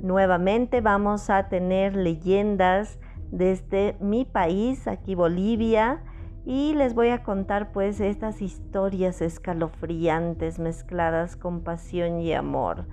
Nuevamente 0.00 0.80
vamos 0.80 1.28
a 1.28 1.50
tener 1.50 1.94
leyendas 1.94 2.98
desde 3.30 3.94
mi 4.00 4.24
país, 4.24 4.88
aquí 4.88 5.14
Bolivia, 5.14 6.02
y 6.46 6.72
les 6.72 6.94
voy 6.94 7.10
a 7.10 7.22
contar 7.22 7.72
pues 7.72 8.00
estas 8.00 8.40
historias 8.40 9.20
escalofriantes 9.20 10.58
mezcladas 10.58 11.36
con 11.36 11.60
pasión 11.60 12.20
y 12.20 12.32
amor. 12.32 12.86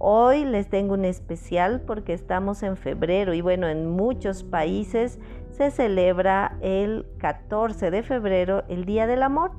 Hoy 0.00 0.44
les 0.44 0.68
tengo 0.68 0.94
un 0.94 1.04
especial 1.04 1.80
porque 1.80 2.12
estamos 2.12 2.62
en 2.62 2.76
febrero 2.76 3.34
y 3.34 3.40
bueno, 3.40 3.66
en 3.66 3.90
muchos 3.90 4.44
países 4.44 5.18
se 5.50 5.72
celebra 5.72 6.56
el 6.60 7.04
14 7.18 7.90
de 7.90 8.04
febrero 8.04 8.62
el 8.68 8.84
Día 8.84 9.08
del 9.08 9.24
Amor. 9.24 9.50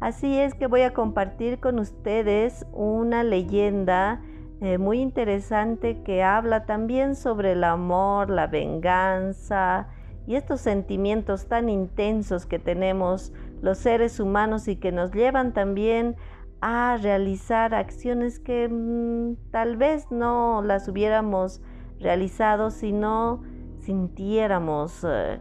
Así 0.00 0.36
es 0.36 0.54
que 0.54 0.66
voy 0.66 0.80
a 0.80 0.92
compartir 0.92 1.60
con 1.60 1.78
ustedes 1.78 2.66
una 2.72 3.22
leyenda 3.22 4.20
eh, 4.60 4.78
muy 4.78 5.00
interesante 5.00 6.02
que 6.02 6.24
habla 6.24 6.66
también 6.66 7.14
sobre 7.14 7.52
el 7.52 7.62
amor, 7.62 8.28
la 8.28 8.48
venganza, 8.48 9.86
y 10.26 10.36
estos 10.36 10.60
sentimientos 10.60 11.46
tan 11.46 11.68
intensos 11.68 12.46
que 12.46 12.58
tenemos 12.58 13.32
los 13.62 13.78
seres 13.78 14.20
humanos 14.20 14.68
y 14.68 14.76
que 14.76 14.92
nos 14.92 15.12
llevan 15.12 15.52
también 15.52 16.16
a 16.60 16.98
realizar 17.00 17.74
acciones 17.74 18.38
que 18.38 18.68
mm, 18.68 19.50
tal 19.50 19.76
vez 19.76 20.10
no 20.10 20.62
las 20.62 20.88
hubiéramos 20.88 21.62
realizado 21.98 22.70
si 22.70 22.92
no 22.92 23.42
sintiéramos 23.80 25.04
eh, 25.04 25.38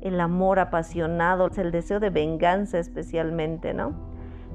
el 0.00 0.20
amor 0.20 0.58
apasionado, 0.58 1.48
el 1.56 1.70
deseo 1.70 2.00
de 2.00 2.10
venganza 2.10 2.78
especialmente, 2.78 3.74
¿no? 3.74 3.94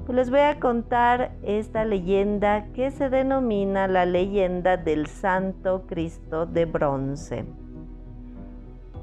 Pues 0.06 0.16
les 0.16 0.30
voy 0.30 0.40
a 0.40 0.58
contar 0.58 1.32
esta 1.42 1.84
leyenda 1.84 2.66
que 2.72 2.90
se 2.90 3.08
denomina 3.08 3.86
la 3.86 4.04
leyenda 4.04 4.76
del 4.76 5.06
Santo 5.06 5.84
Cristo 5.86 6.44
de 6.44 6.64
Bronce. 6.64 7.44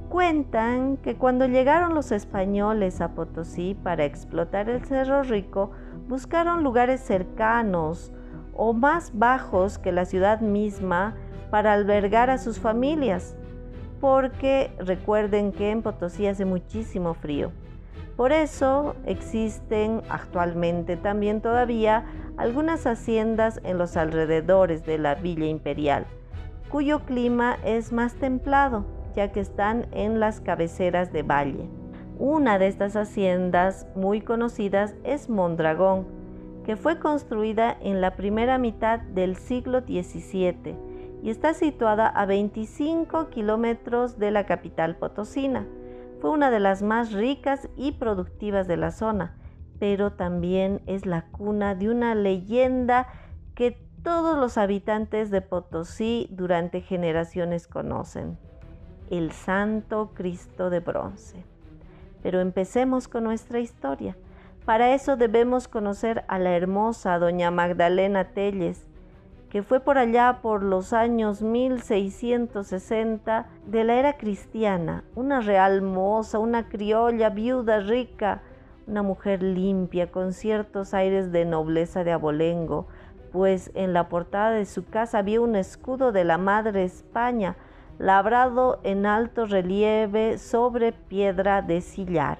Cuentan 0.09 0.97
que 0.97 1.15
cuando 1.15 1.45
llegaron 1.45 1.93
los 1.93 2.11
españoles 2.11 2.99
a 2.99 3.13
Potosí 3.13 3.77
para 3.81 4.05
explotar 4.05 4.69
el 4.69 4.83
Cerro 4.83 5.23
Rico, 5.23 5.71
buscaron 6.09 6.63
lugares 6.63 7.01
cercanos 7.01 8.11
o 8.53 8.73
más 8.73 9.11
bajos 9.17 9.77
que 9.77 9.91
la 9.91 10.05
ciudad 10.05 10.41
misma 10.41 11.15
para 11.51 11.73
albergar 11.73 12.31
a 12.31 12.39
sus 12.39 12.59
familias, 12.59 13.35
porque 14.01 14.71
recuerden 14.79 15.51
que 15.51 15.69
en 15.69 15.83
Potosí 15.83 16.25
hace 16.25 16.45
muchísimo 16.45 17.13
frío. 17.13 17.51
Por 18.17 18.31
eso 18.31 18.95
existen 19.05 20.01
actualmente 20.09 20.97
también 20.97 21.41
todavía 21.41 22.05
algunas 22.37 22.87
haciendas 22.87 23.61
en 23.63 23.77
los 23.77 23.95
alrededores 23.95 24.85
de 24.85 24.97
la 24.97 25.13
Villa 25.13 25.45
Imperial, 25.45 26.07
cuyo 26.69 27.01
clima 27.05 27.57
es 27.63 27.91
más 27.91 28.15
templado, 28.15 28.83
ya 29.15 29.31
que 29.31 29.41
están 29.41 29.85
en 29.91 30.19
las 30.19 30.41
cabeceras 30.41 31.13
de 31.13 31.21
valle. 31.21 31.78
Una 32.19 32.59
de 32.59 32.67
estas 32.67 32.97
haciendas 32.97 33.87
muy 33.95 34.19
conocidas 34.19 34.93
es 35.05 35.29
Mondragón, 35.29 36.05
que 36.65 36.75
fue 36.75 36.99
construida 36.99 37.77
en 37.79 38.01
la 38.01 38.17
primera 38.17 38.57
mitad 38.57 38.99
del 38.99 39.37
siglo 39.37 39.79
XVII 39.79 40.75
y 41.23 41.29
está 41.29 41.53
situada 41.53 42.07
a 42.07 42.25
25 42.25 43.29
kilómetros 43.29 44.19
de 44.19 44.31
la 44.31 44.45
capital 44.45 44.97
potosina. 44.97 45.65
Fue 46.19 46.29
una 46.29 46.51
de 46.51 46.59
las 46.59 46.81
más 46.81 47.13
ricas 47.13 47.69
y 47.77 47.93
productivas 47.93 48.67
de 48.67 48.75
la 48.75 48.91
zona, 48.91 49.37
pero 49.79 50.11
también 50.11 50.81
es 50.87 51.05
la 51.05 51.21
cuna 51.27 51.73
de 51.73 51.89
una 51.89 52.15
leyenda 52.15 53.07
que 53.55 53.71
todos 54.03 54.37
los 54.37 54.57
habitantes 54.57 55.31
de 55.31 55.39
Potosí 55.39 56.27
durante 56.31 56.81
generaciones 56.81 57.65
conocen, 57.65 58.37
el 59.09 59.31
Santo 59.31 60.11
Cristo 60.13 60.69
de 60.69 60.81
Bronce. 60.81 61.45
Pero 62.21 62.39
empecemos 62.39 63.07
con 63.07 63.23
nuestra 63.23 63.59
historia. 63.59 64.15
Para 64.65 64.93
eso 64.93 65.17
debemos 65.17 65.67
conocer 65.67 66.23
a 66.27 66.37
la 66.37 66.55
hermosa 66.55 67.17
doña 67.17 67.49
Magdalena 67.49 68.25
Telles, 68.25 68.85
que 69.49 69.63
fue 69.63 69.79
por 69.79 69.97
allá 69.97 70.39
por 70.41 70.61
los 70.61 70.93
años 70.93 71.41
1660 71.41 73.47
de 73.65 73.83
la 73.83 73.95
era 73.95 74.17
cristiana, 74.17 75.03
una 75.15 75.41
real 75.41 75.81
moza, 75.81 76.37
una 76.37 76.69
criolla, 76.69 77.29
viuda 77.29 77.79
rica, 77.79 78.43
una 78.85 79.01
mujer 79.01 79.41
limpia, 79.41 80.11
con 80.11 80.33
ciertos 80.33 80.93
aires 80.93 81.31
de 81.31 81.45
nobleza 81.45 82.03
de 82.03 82.11
abolengo, 82.11 82.87
pues 83.31 83.71
en 83.73 83.93
la 83.93 84.09
portada 84.09 84.51
de 84.51 84.65
su 84.65 84.85
casa 84.85 85.19
había 85.19 85.41
un 85.41 85.55
escudo 85.55 86.11
de 86.11 86.23
la 86.23 86.37
Madre 86.37 86.83
España, 86.83 87.55
labrado 87.99 88.79
en 88.83 89.05
alto 89.05 89.45
relieve 89.45 90.37
sobre 90.37 90.93
piedra 90.93 91.61
de 91.61 91.81
sillar. 91.81 92.39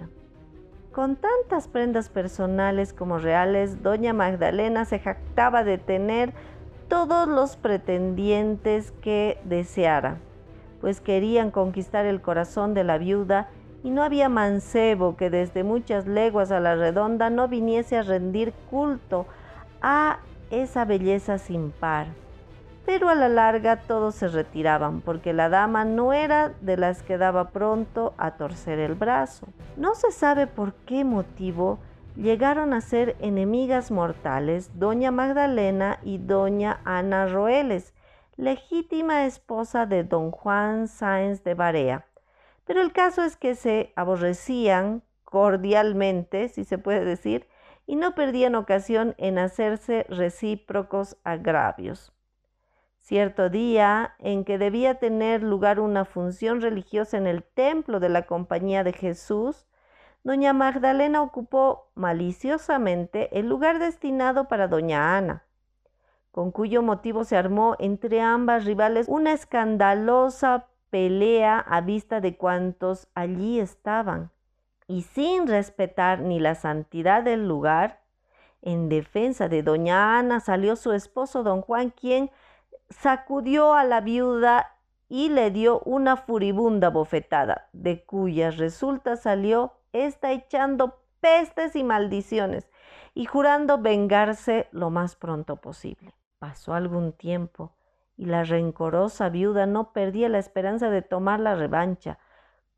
Con 0.93 1.17
tantas 1.17 1.67
prendas 1.67 2.09
personales 2.09 2.93
como 2.93 3.19
reales, 3.19 3.83
doña 3.83 4.13
Magdalena 4.13 4.85
se 4.85 4.99
jactaba 4.99 5.63
de 5.63 5.77
tener 5.77 6.33
todos 6.87 7.27
los 7.27 7.57
pretendientes 7.57 8.91
que 9.01 9.37
deseara, 9.43 10.17
pues 10.81 11.01
querían 11.01 11.51
conquistar 11.51 12.05
el 12.05 12.21
corazón 12.21 12.73
de 12.73 12.85
la 12.85 12.97
viuda 12.97 13.49
y 13.83 13.91
no 13.91 14.01
había 14.01 14.29
mancebo 14.29 15.15
que 15.15 15.29
desde 15.29 15.63
muchas 15.63 16.07
leguas 16.07 16.51
a 16.51 16.59
la 16.59 16.75
redonda 16.75 17.29
no 17.29 17.47
viniese 17.47 17.97
a 17.97 18.01
rendir 18.01 18.53
culto 18.69 19.25
a 19.81 20.19
esa 20.49 20.85
belleza 20.85 21.37
sin 21.37 21.71
par. 21.71 22.07
Pero 22.89 23.07
a 23.09 23.13
la 23.13 23.29
larga 23.29 23.75
todos 23.75 24.15
se 24.15 24.27
retiraban 24.29 25.01
porque 25.01 25.31
la 25.31 25.47
dama 25.47 25.85
no 25.85 26.11
era 26.11 26.55
de 26.61 26.75
las 26.75 27.03
que 27.03 27.19
daba 27.19 27.51
pronto 27.51 28.15
a 28.17 28.31
torcer 28.31 28.79
el 28.79 28.95
brazo. 28.95 29.45
No 29.77 29.93
se 29.93 30.11
sabe 30.11 30.47
por 30.47 30.73
qué 30.73 31.03
motivo 31.03 31.77
llegaron 32.15 32.73
a 32.73 32.81
ser 32.81 33.15
enemigas 33.19 33.91
mortales 33.91 34.71
doña 34.73 35.11
Magdalena 35.11 35.99
y 36.01 36.17
doña 36.17 36.81
Ana 36.83 37.27
Roeles, 37.27 37.93
legítima 38.37 39.27
esposa 39.27 39.85
de 39.85 40.03
don 40.03 40.31
Juan 40.31 40.87
Sáenz 40.87 41.43
de 41.43 41.53
Barea. 41.53 42.07
Pero 42.65 42.81
el 42.81 42.91
caso 42.91 43.23
es 43.23 43.37
que 43.37 43.53
se 43.53 43.93
aborrecían 43.95 45.03
cordialmente, 45.25 46.49
si 46.49 46.63
se 46.63 46.79
puede 46.79 47.05
decir, 47.05 47.47
y 47.85 47.97
no 47.97 48.15
perdían 48.15 48.55
ocasión 48.55 49.13
en 49.19 49.37
hacerse 49.37 50.07
recíprocos 50.09 51.17
agravios. 51.23 52.15
Cierto 53.09 53.49
día 53.49 54.13
en 54.19 54.45
que 54.45 54.59
debía 54.59 54.99
tener 54.99 55.41
lugar 55.41 55.79
una 55.79 56.05
función 56.05 56.61
religiosa 56.61 57.17
en 57.17 57.25
el 57.25 57.41
templo 57.41 57.99
de 57.99 58.07
la 58.07 58.27
Compañía 58.27 58.83
de 58.83 58.93
Jesús, 58.93 59.65
doña 60.23 60.53
Magdalena 60.53 61.23
ocupó 61.23 61.89
maliciosamente 61.95 63.39
el 63.39 63.49
lugar 63.49 63.79
destinado 63.79 64.47
para 64.47 64.67
doña 64.67 65.17
Ana, 65.17 65.43
con 66.31 66.51
cuyo 66.51 66.83
motivo 66.83 67.23
se 67.23 67.35
armó 67.35 67.75
entre 67.79 68.21
ambas 68.21 68.65
rivales 68.65 69.07
una 69.09 69.33
escandalosa 69.33 70.67
pelea 70.91 71.57
a 71.57 71.81
vista 71.81 72.21
de 72.21 72.37
cuantos 72.37 73.07
allí 73.15 73.59
estaban, 73.59 74.29
y 74.85 75.01
sin 75.01 75.47
respetar 75.47 76.19
ni 76.19 76.39
la 76.39 76.53
santidad 76.53 77.23
del 77.23 77.47
lugar, 77.47 78.01
en 78.61 78.87
defensa 78.87 79.49
de 79.49 79.63
doña 79.63 80.19
Ana 80.19 80.41
salió 80.41 80.75
su 80.75 80.91
esposo 80.91 81.41
don 81.41 81.61
Juan, 81.61 81.89
quien 81.89 82.29
sacudió 82.89 83.73
a 83.73 83.83
la 83.83 84.01
viuda 84.01 84.75
y 85.07 85.29
le 85.29 85.51
dio 85.51 85.79
una 85.81 86.17
furibunda 86.17 86.89
bofetada, 86.89 87.69
de 87.73 88.03
cuya 88.03 88.51
resulta 88.51 89.15
salió 89.15 89.73
está 89.93 90.31
echando 90.31 91.01
pestes 91.19 91.75
y 91.75 91.83
maldiciones 91.83 92.69
y 93.13 93.25
jurando 93.25 93.79
vengarse 93.79 94.67
lo 94.71 94.89
más 94.89 95.15
pronto 95.15 95.57
posible. 95.57 96.13
Pasó 96.37 96.73
algún 96.73 97.11
tiempo 97.13 97.73
y 98.15 98.25
la 98.25 98.43
rencorosa 98.43 99.29
viuda 99.29 99.65
no 99.65 99.91
perdía 99.93 100.29
la 100.29 100.39
esperanza 100.39 100.89
de 100.89 101.01
tomar 101.01 101.39
la 101.39 101.55
revancha, 101.55 102.19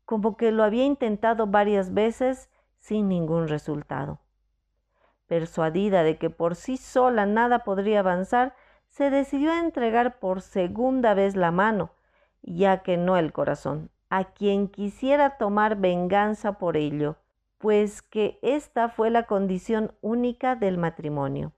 como 0.04 0.36
que 0.36 0.52
lo 0.52 0.64
había 0.64 0.84
intentado 0.84 1.46
varias 1.46 1.94
veces 1.94 2.50
sin 2.78 3.08
ningún 3.08 3.48
resultado. 3.48 4.20
Persuadida 5.26 6.02
de 6.02 6.18
que 6.18 6.30
por 6.30 6.56
sí 6.56 6.76
sola 6.76 7.26
nada 7.26 7.60
podría 7.60 8.00
avanzar, 8.00 8.54
se 8.92 9.08
decidió 9.08 9.52
a 9.52 9.60
entregar 9.60 10.18
por 10.18 10.42
segunda 10.42 11.14
vez 11.14 11.34
la 11.34 11.50
mano, 11.50 11.92
ya 12.42 12.82
que 12.82 12.98
no 12.98 13.16
el 13.16 13.32
corazón, 13.32 13.90
a 14.10 14.24
quien 14.24 14.68
quisiera 14.68 15.38
tomar 15.38 15.76
venganza 15.76 16.58
por 16.58 16.76
ello, 16.76 17.16
pues 17.56 18.02
que 18.02 18.38
esta 18.42 18.90
fue 18.90 19.08
la 19.08 19.22
condición 19.22 19.94
única 20.02 20.56
del 20.56 20.76
matrimonio. 20.76 21.52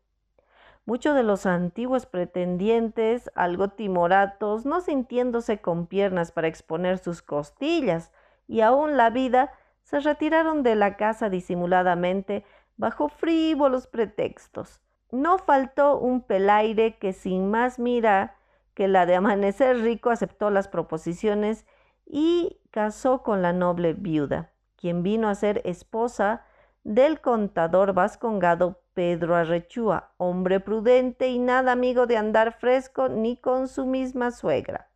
Muchos 0.86 1.16
de 1.16 1.24
los 1.24 1.44
antiguos 1.44 2.06
pretendientes, 2.06 3.28
algo 3.34 3.68
timoratos, 3.70 4.64
no 4.64 4.80
sintiéndose 4.80 5.60
con 5.60 5.88
piernas 5.88 6.30
para 6.30 6.46
exponer 6.46 6.98
sus 6.98 7.20
costillas 7.20 8.12
y 8.46 8.60
aún 8.60 8.96
la 8.96 9.10
vida, 9.10 9.52
se 9.82 9.98
retiraron 9.98 10.62
de 10.62 10.76
la 10.76 10.96
casa 10.96 11.30
disimuladamente 11.30 12.44
bajo 12.76 13.08
frívolos 13.08 13.88
pretextos. 13.88 14.83
No 15.14 15.38
faltó 15.38 15.96
un 15.96 16.22
pelaire 16.22 16.98
que 16.98 17.12
sin 17.12 17.48
más 17.48 17.78
mira 17.78 18.34
que 18.74 18.88
la 18.88 19.06
de 19.06 19.14
amanecer 19.14 19.76
rico 19.76 20.10
aceptó 20.10 20.50
las 20.50 20.66
proposiciones 20.66 21.66
y 22.04 22.58
casó 22.72 23.22
con 23.22 23.40
la 23.40 23.52
noble 23.52 23.92
viuda, 23.92 24.50
quien 24.74 25.04
vino 25.04 25.28
a 25.28 25.36
ser 25.36 25.62
esposa 25.64 26.44
del 26.82 27.20
contador 27.20 27.92
vascongado 27.92 28.80
Pedro 28.92 29.36
Arrechúa, 29.36 30.10
hombre 30.16 30.58
prudente 30.58 31.28
y 31.28 31.38
nada 31.38 31.70
amigo 31.70 32.08
de 32.08 32.16
andar 32.16 32.58
fresco 32.58 33.08
ni 33.08 33.36
con 33.36 33.68
su 33.68 33.86
misma 33.86 34.32
suegra. 34.32 34.90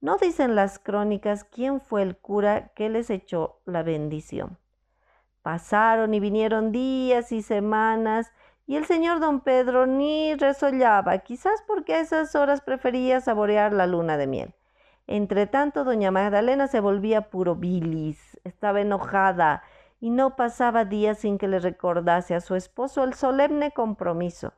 No 0.00 0.16
dicen 0.16 0.56
las 0.56 0.80
crónicas 0.80 1.44
quién 1.44 1.80
fue 1.80 2.02
el 2.02 2.16
cura 2.16 2.72
que 2.74 2.90
les 2.90 3.08
echó 3.08 3.60
la 3.66 3.84
bendición. 3.84 4.58
Pasaron 5.42 6.12
y 6.12 6.18
vinieron 6.18 6.72
días 6.72 7.30
y 7.30 7.40
semanas 7.42 8.32
y 8.66 8.76
el 8.76 8.84
señor 8.84 9.20
don 9.20 9.40
Pedro 9.40 9.86
ni 9.86 10.34
resollaba, 10.34 11.18
quizás 11.18 11.62
porque 11.66 11.94
a 11.94 12.00
esas 12.00 12.34
horas 12.34 12.60
prefería 12.60 13.20
saborear 13.20 13.72
la 13.72 13.86
luna 13.86 14.16
de 14.16 14.26
miel. 14.26 14.54
Entre 15.06 15.46
tanto, 15.46 15.84
doña 15.84 16.10
Magdalena 16.10 16.68
se 16.68 16.80
volvía 16.80 17.28
puro 17.28 17.56
bilis, 17.56 18.40
estaba 18.44 18.80
enojada 18.80 19.62
y 20.00 20.10
no 20.10 20.36
pasaba 20.36 20.84
día 20.84 21.14
sin 21.14 21.38
que 21.38 21.48
le 21.48 21.58
recordase 21.58 22.34
a 22.34 22.40
su 22.40 22.54
esposo 22.54 23.04
el 23.04 23.14
solemne 23.14 23.72
compromiso. 23.72 24.52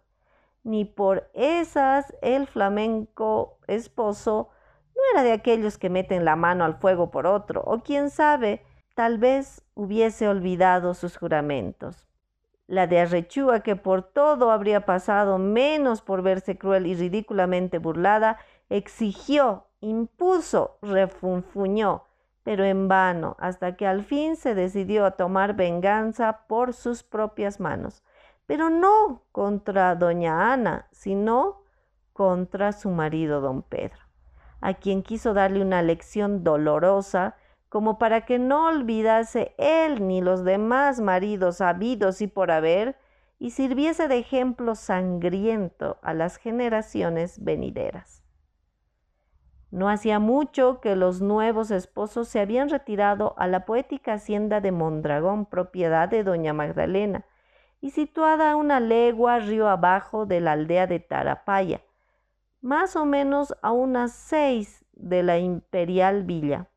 Ni 0.62 0.84
por 0.84 1.30
esas 1.34 2.14
el 2.22 2.46
flamenco 2.46 3.58
esposo 3.66 4.50
no 4.94 5.02
era 5.12 5.22
de 5.22 5.32
aquellos 5.32 5.76
que 5.76 5.90
meten 5.90 6.24
la 6.24 6.36
mano 6.36 6.64
al 6.64 6.76
fuego 6.76 7.10
por 7.10 7.26
otro, 7.26 7.62
o 7.66 7.82
quién 7.82 8.10
sabe, 8.10 8.64
tal 8.94 9.18
vez 9.18 9.62
hubiese 9.74 10.28
olvidado 10.28 10.94
sus 10.94 11.16
juramentos. 11.16 12.06
La 12.66 12.86
de 12.86 13.00
Arrechúa, 13.00 13.60
que 13.60 13.76
por 13.76 14.02
todo 14.02 14.50
habría 14.50 14.86
pasado 14.86 15.38
menos 15.38 16.00
por 16.00 16.22
verse 16.22 16.56
cruel 16.56 16.86
y 16.86 16.94
ridículamente 16.94 17.78
burlada, 17.78 18.38
exigió, 18.70 19.66
impuso, 19.80 20.78
refunfuñó, 20.80 22.04
pero 22.42 22.64
en 22.64 22.88
vano, 22.88 23.36
hasta 23.38 23.76
que 23.76 23.86
al 23.86 24.04
fin 24.04 24.36
se 24.36 24.54
decidió 24.54 25.04
a 25.04 25.12
tomar 25.12 25.54
venganza 25.54 26.46
por 26.46 26.72
sus 26.72 27.02
propias 27.02 27.60
manos, 27.60 28.02
pero 28.46 28.70
no 28.70 29.22
contra 29.32 29.94
doña 29.94 30.52
Ana, 30.52 30.88
sino 30.90 31.62
contra 32.12 32.72
su 32.72 32.90
marido 32.90 33.40
don 33.40 33.62
Pedro, 33.62 34.00
a 34.60 34.74
quien 34.74 35.02
quiso 35.02 35.34
darle 35.34 35.60
una 35.60 35.82
lección 35.82 36.44
dolorosa 36.44 37.36
como 37.74 37.98
para 37.98 38.20
que 38.20 38.38
no 38.38 38.68
olvidase 38.68 39.52
él 39.58 40.06
ni 40.06 40.20
los 40.20 40.44
demás 40.44 41.00
maridos 41.00 41.60
habidos 41.60 42.20
y 42.20 42.28
por 42.28 42.52
haber, 42.52 42.96
y 43.40 43.50
sirviese 43.50 44.06
de 44.06 44.16
ejemplo 44.18 44.76
sangriento 44.76 45.98
a 46.00 46.14
las 46.14 46.36
generaciones 46.36 47.42
venideras. 47.42 48.22
No 49.72 49.88
hacía 49.88 50.20
mucho 50.20 50.80
que 50.80 50.94
los 50.94 51.20
nuevos 51.20 51.72
esposos 51.72 52.28
se 52.28 52.38
habían 52.38 52.68
retirado 52.68 53.34
a 53.38 53.48
la 53.48 53.64
poética 53.64 54.12
hacienda 54.12 54.60
de 54.60 54.70
Mondragón, 54.70 55.44
propiedad 55.44 56.08
de 56.08 56.22
doña 56.22 56.52
Magdalena, 56.52 57.24
y 57.80 57.90
situada 57.90 58.52
a 58.52 58.56
una 58.56 58.78
legua 58.78 59.40
río 59.40 59.68
abajo 59.68 60.26
de 60.26 60.40
la 60.40 60.52
aldea 60.52 60.86
de 60.86 61.00
Tarapaya, 61.00 61.80
más 62.60 62.94
o 62.94 63.04
menos 63.04 63.52
a 63.62 63.72
unas 63.72 64.12
seis 64.12 64.84
de 64.92 65.24
la 65.24 65.38
imperial 65.38 66.22
villa. 66.22 66.68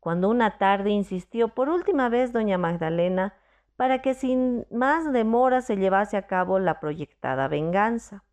Cuando 0.00 0.28
una 0.28 0.58
tarde 0.58 0.90
insistió 0.90 1.48
por 1.48 1.68
última 1.68 2.08
vez 2.08 2.32
doña 2.32 2.58
Magdalena 2.58 3.34
para 3.76 4.02
que 4.02 4.14
sin 4.14 4.66
más 4.70 5.12
demora 5.12 5.60
se 5.60 5.76
llevase 5.76 6.16
a 6.16 6.26
cabo 6.26 6.58
la 6.58 6.80
proyectada 6.80 7.48
venganza. 7.48 8.24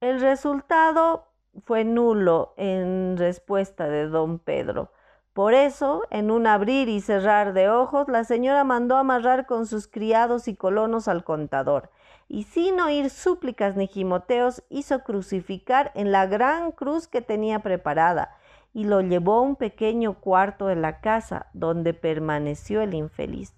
El 0.00 0.20
resultado 0.20 1.28
fue 1.64 1.84
nulo 1.84 2.54
en 2.56 3.16
respuesta 3.16 3.88
de 3.88 4.08
don 4.08 4.38
Pedro. 4.38 4.90
Por 5.32 5.52
eso, 5.54 6.04
en 6.10 6.30
un 6.30 6.46
abrir 6.46 6.88
y 6.88 7.00
cerrar 7.00 7.54
de 7.54 7.68
ojos, 7.68 8.08
la 8.08 8.22
señora 8.22 8.62
mandó 8.62 8.96
amarrar 8.96 9.46
con 9.46 9.66
sus 9.66 9.88
criados 9.88 10.46
y 10.46 10.54
colonos 10.54 11.08
al 11.08 11.24
contador, 11.24 11.90
y 12.28 12.44
sin 12.44 12.80
oír 12.80 13.10
súplicas 13.10 13.74
ni 13.74 13.88
gimoteos, 13.88 14.62
hizo 14.68 15.02
crucificar 15.02 15.90
en 15.96 16.12
la 16.12 16.26
gran 16.26 16.70
cruz 16.70 17.08
que 17.08 17.20
tenía 17.20 17.58
preparada, 17.60 18.36
y 18.74 18.84
lo 18.84 19.00
llevó 19.00 19.36
a 19.36 19.40
un 19.40 19.56
pequeño 19.56 20.20
cuarto 20.20 20.66
de 20.66 20.76
la 20.76 21.00
casa, 21.00 21.46
donde 21.54 21.94
permaneció 21.94 22.82
el 22.82 22.92
infeliz. 22.92 23.54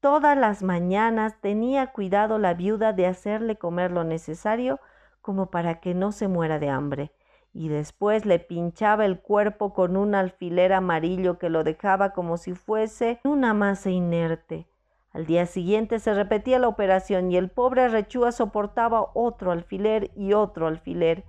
Todas 0.00 0.36
las 0.36 0.62
mañanas 0.62 1.40
tenía 1.40 1.92
cuidado 1.92 2.38
la 2.38 2.52
viuda 2.52 2.92
de 2.92 3.06
hacerle 3.06 3.56
comer 3.56 3.90
lo 3.90 4.04
necesario 4.04 4.80
como 5.22 5.50
para 5.50 5.80
que 5.80 5.94
no 5.94 6.12
se 6.12 6.28
muera 6.28 6.58
de 6.58 6.68
hambre, 6.68 7.12
y 7.54 7.68
después 7.68 8.26
le 8.26 8.40
pinchaba 8.40 9.06
el 9.06 9.20
cuerpo 9.20 9.72
con 9.72 9.96
un 9.96 10.14
alfiler 10.14 10.74
amarillo 10.74 11.38
que 11.38 11.48
lo 11.48 11.64
dejaba 11.64 12.10
como 12.10 12.36
si 12.36 12.52
fuese 12.52 13.20
una 13.24 13.54
masa 13.54 13.88
inerte. 13.88 14.66
Al 15.14 15.26
día 15.26 15.46
siguiente 15.46 16.00
se 16.00 16.12
repetía 16.12 16.58
la 16.58 16.66
operación 16.66 17.30
y 17.30 17.36
el 17.36 17.48
pobre 17.48 17.86
Rechúa 17.86 18.32
soportaba 18.32 19.12
otro 19.14 19.52
alfiler 19.52 20.10
y 20.16 20.32
otro 20.32 20.66
alfiler. 20.66 21.24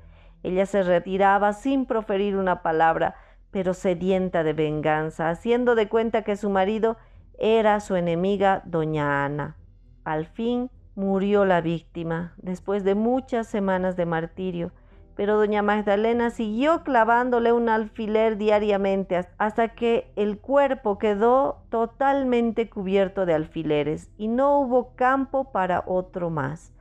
Ella 0.46 0.68
se 0.68 0.84
retiraba 0.84 1.54
sin 1.54 1.88
proferir 1.88 2.38
una 2.38 2.62
palabra, 2.62 3.16
pero 3.50 3.74
sedienta 3.74 4.44
de 4.44 4.54
venganza, 4.54 5.32
haciendo 5.32 5.74
de 5.74 5.90
cuenta 5.90 6.22
que 6.22 6.36
su 6.36 6.52
marido 6.52 6.98
era 7.40 7.80
su 7.80 7.96
enemiga 7.96 8.62
doña 8.64 9.26
Ana. 9.26 9.58
Al 10.04 10.28
fin 10.28 10.70
murió 10.94 11.46
la 11.46 11.62
víctima, 11.62 12.36
después 12.38 12.84
de 12.84 12.94
muchas 12.94 13.48
semanas 13.48 13.96
de 13.96 14.06
martirio, 14.06 14.72
pero 15.16 15.36
doña 15.36 15.64
Magdalena 15.64 16.30
siguió 16.30 16.84
clavándole 16.84 17.52
un 17.52 17.68
alfiler 17.68 18.38
diariamente 18.38 19.28
hasta 19.40 19.70
que 19.70 20.12
el 20.16 20.38
cuerpo 20.38 21.00
quedó 21.00 21.64
totalmente 21.70 22.70
cubierto 22.70 23.26
de 23.26 23.34
alfileres 23.34 24.12
y 24.16 24.28
no 24.28 24.60
hubo 24.60 24.96
campo 24.96 25.52
para 25.52 25.84
otro 25.88 26.30
más, 26.30 26.72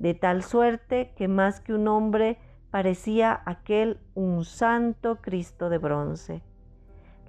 de 0.00 0.14
tal 0.14 0.42
suerte 0.42 1.12
que 1.14 1.28
más 1.28 1.60
que 1.60 1.72
un 1.72 1.86
hombre 1.86 2.36
parecía 2.72 3.42
aquel 3.44 4.00
un 4.14 4.46
santo 4.46 5.18
Cristo 5.20 5.68
de 5.68 5.76
bronce. 5.76 6.42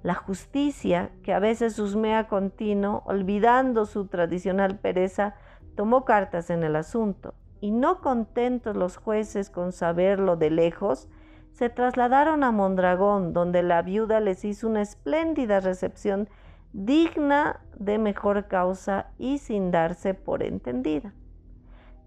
La 0.02 0.14
justicia, 0.14 1.10
que 1.22 1.34
a 1.34 1.38
veces 1.38 1.78
husmea 1.78 2.28
continuo, 2.28 3.02
olvidando 3.04 3.84
su 3.84 4.06
tradicional 4.06 4.78
pereza, 4.78 5.34
tomó 5.76 6.06
cartas 6.06 6.48
en 6.48 6.64
el 6.64 6.74
asunto, 6.76 7.34
y 7.60 7.72
no 7.72 8.00
contentos 8.00 8.74
los 8.74 8.96
jueces 8.96 9.50
con 9.50 9.72
saberlo 9.72 10.36
de 10.36 10.50
lejos, 10.50 11.10
se 11.52 11.68
trasladaron 11.68 12.42
a 12.42 12.50
Mondragón, 12.50 13.34
donde 13.34 13.62
la 13.62 13.82
viuda 13.82 14.20
les 14.20 14.46
hizo 14.46 14.66
una 14.66 14.80
espléndida 14.80 15.60
recepción 15.60 16.26
digna 16.72 17.60
de 17.78 17.98
mejor 17.98 18.48
causa 18.48 19.10
y 19.18 19.36
sin 19.36 19.70
darse 19.70 20.14
por 20.14 20.42
entendida. 20.42 21.12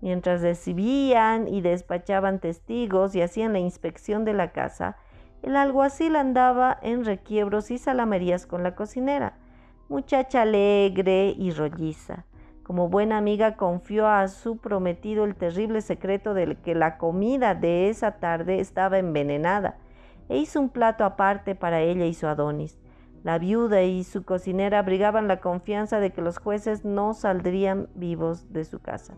Mientras 0.01 0.41
recibían 0.41 1.47
y 1.47 1.61
despachaban 1.61 2.39
testigos 2.39 3.15
y 3.15 3.21
hacían 3.21 3.53
la 3.53 3.59
inspección 3.59 4.25
de 4.25 4.33
la 4.33 4.51
casa, 4.51 4.97
el 5.41 5.55
alguacil 5.55 6.15
andaba 6.15 6.77
en 6.81 7.05
requiebros 7.05 7.71
y 7.71 7.77
salamerías 7.77 8.45
con 8.45 8.63
la 8.63 8.75
cocinera, 8.75 9.37
muchacha 9.89 10.41
alegre 10.43 11.33
y 11.37 11.51
rolliza. 11.51 12.25
Como 12.63 12.89
buena 12.89 13.17
amiga 13.17 13.55
confió 13.55 14.07
a 14.07 14.27
su 14.27 14.57
prometido 14.57 15.23
el 15.23 15.35
terrible 15.35 15.81
secreto 15.81 16.33
de 16.33 16.57
que 16.57 16.75
la 16.75 16.97
comida 16.97 17.55
de 17.55 17.89
esa 17.89 18.19
tarde 18.19 18.59
estaba 18.59 18.97
envenenada 18.97 19.77
e 20.27 20.37
hizo 20.37 20.59
un 20.59 20.69
plato 20.69 21.05
aparte 21.05 21.55
para 21.55 21.81
ella 21.81 22.05
y 22.05 22.13
su 22.13 22.27
Adonis. 22.27 22.77
La 23.23 23.39
viuda 23.39 23.83
y 23.83 24.03
su 24.03 24.23
cocinera 24.23 24.79
abrigaban 24.79 25.27
la 25.27 25.39
confianza 25.39 25.99
de 25.99 26.11
que 26.11 26.21
los 26.21 26.37
jueces 26.39 26.83
no 26.83 27.13
saldrían 27.13 27.87
vivos 27.95 28.51
de 28.51 28.65
su 28.65 28.79
casa. 28.79 29.15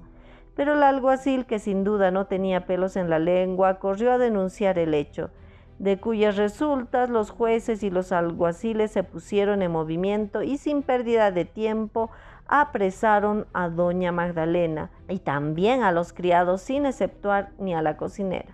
Pero 0.59 0.73
el 0.73 0.83
alguacil, 0.83 1.45
que 1.45 1.57
sin 1.57 1.85
duda 1.85 2.11
no 2.11 2.25
tenía 2.25 2.65
pelos 2.65 2.97
en 2.97 3.09
la 3.09 3.17
lengua, 3.17 3.79
corrió 3.79 4.11
a 4.11 4.17
denunciar 4.17 4.77
el 4.77 4.93
hecho, 4.93 5.29
de 5.77 6.01
cuyas 6.01 6.35
resultas 6.35 7.09
los 7.09 7.29
jueces 7.29 7.81
y 7.81 7.89
los 7.89 8.11
alguaciles 8.11 8.91
se 8.91 9.03
pusieron 9.03 9.61
en 9.61 9.71
movimiento 9.71 10.43
y 10.43 10.57
sin 10.57 10.83
pérdida 10.83 11.31
de 11.31 11.45
tiempo 11.45 12.11
apresaron 12.45 13.47
a 13.53 13.69
doña 13.69 14.11
Magdalena 14.11 14.91
y 15.07 15.19
también 15.19 15.81
a 15.81 15.93
los 15.93 16.11
criados 16.11 16.59
sin 16.59 16.85
exceptuar 16.85 17.51
ni 17.57 17.73
a 17.73 17.81
la 17.81 17.95
cocinera. 17.95 18.53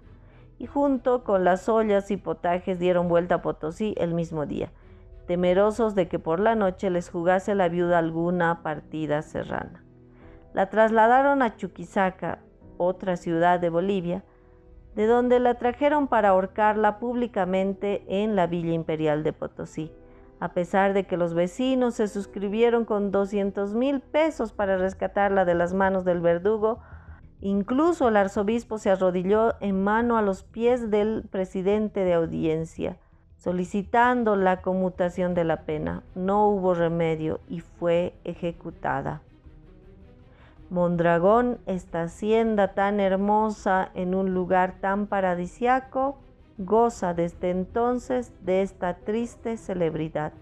Y 0.59 0.67
junto 0.67 1.23
con 1.23 1.43
las 1.43 1.67
ollas 1.67 2.11
y 2.11 2.17
potajes 2.17 2.77
dieron 2.77 3.09
vuelta 3.09 3.33
a 3.33 3.41
Potosí 3.41 3.95
el 3.97 4.13
mismo 4.13 4.45
día, 4.45 4.69
temerosos 5.25 5.95
de 5.95 6.07
que 6.07 6.19
por 6.19 6.39
la 6.39 6.53
noche 6.53 6.91
les 6.91 7.09
jugase 7.09 7.55
la 7.55 7.67
viuda 7.67 7.97
alguna 7.97 8.61
partida 8.61 9.23
serrana. 9.23 9.84
La 10.55 10.71
trasladaron 10.71 11.43
a 11.43 11.55
Chuquisaca, 11.55 12.39
otra 12.77 13.15
ciudad 13.15 13.59
de 13.59 13.69
Bolivia, 13.69 14.23
de 14.95 15.05
donde 15.05 15.39
la 15.39 15.59
trajeron 15.59 16.07
para 16.07 16.29
ahorcarla 16.29 16.97
públicamente 16.97 18.03
en 18.07 18.35
la 18.35 18.47
Villa 18.47 18.73
Imperial 18.73 19.23
de 19.23 19.33
Potosí 19.33 19.91
a 20.39 20.53
pesar 20.53 20.93
de 20.93 21.05
que 21.05 21.17
los 21.17 21.33
vecinos 21.33 21.95
se 21.95 22.07
suscribieron 22.07 22.85
con 22.85 23.11
200 23.11 23.73
mil 23.73 24.01
pesos 24.01 24.51
para 24.51 24.77
rescatarla 24.77 25.45
de 25.45 25.55
las 25.55 25.73
manos 25.73 26.03
del 26.03 26.21
verdugo, 26.21 26.79
incluso 27.41 28.09
el 28.09 28.17
arzobispo 28.17 28.77
se 28.77 28.89
arrodilló 28.89 29.55
en 29.61 29.83
mano 29.83 30.17
a 30.17 30.21
los 30.21 30.43
pies 30.43 30.91
del 30.91 31.23
presidente 31.29 32.01
de 32.01 32.13
audiencia, 32.13 32.97
solicitando 33.37 34.35
la 34.35 34.61
conmutación 34.61 35.33
de 35.33 35.45
la 35.45 35.61
pena. 35.65 36.03
No 36.15 36.47
hubo 36.49 36.73
remedio 36.73 37.39
y 37.47 37.61
fue 37.61 38.13
ejecutada. 38.23 39.21
Mondragón, 40.69 41.59
esta 41.67 42.03
hacienda 42.03 42.73
tan 42.73 42.99
hermosa 42.99 43.91
en 43.93 44.15
un 44.15 44.33
lugar 44.33 44.79
tan 44.81 45.07
paradisiaco, 45.07 46.17
goza 46.57 47.13
desde 47.13 47.51
entonces 47.51 48.31
de 48.41 48.61
esta 48.61 48.95
triste 48.95 49.57
celebridad. 49.57 50.33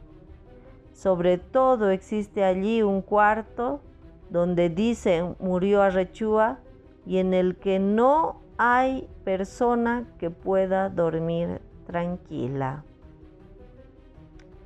Sobre 0.94 1.38
todo 1.38 1.90
existe 1.90 2.44
allí 2.44 2.84
un 2.84 3.02
cuarto 3.02 3.82
donde 4.30 4.70
dicen 4.70 5.36
murió 5.40 5.82
Arrechúa 5.82 6.60
y 7.06 7.18
en 7.18 7.34
el 7.34 7.58
que 7.58 7.80
no 7.80 8.42
hay 8.58 9.10
persona 9.24 10.06
que 10.20 10.30
pueda 10.30 10.90
dormir 10.90 11.60
tranquila. 11.86 12.84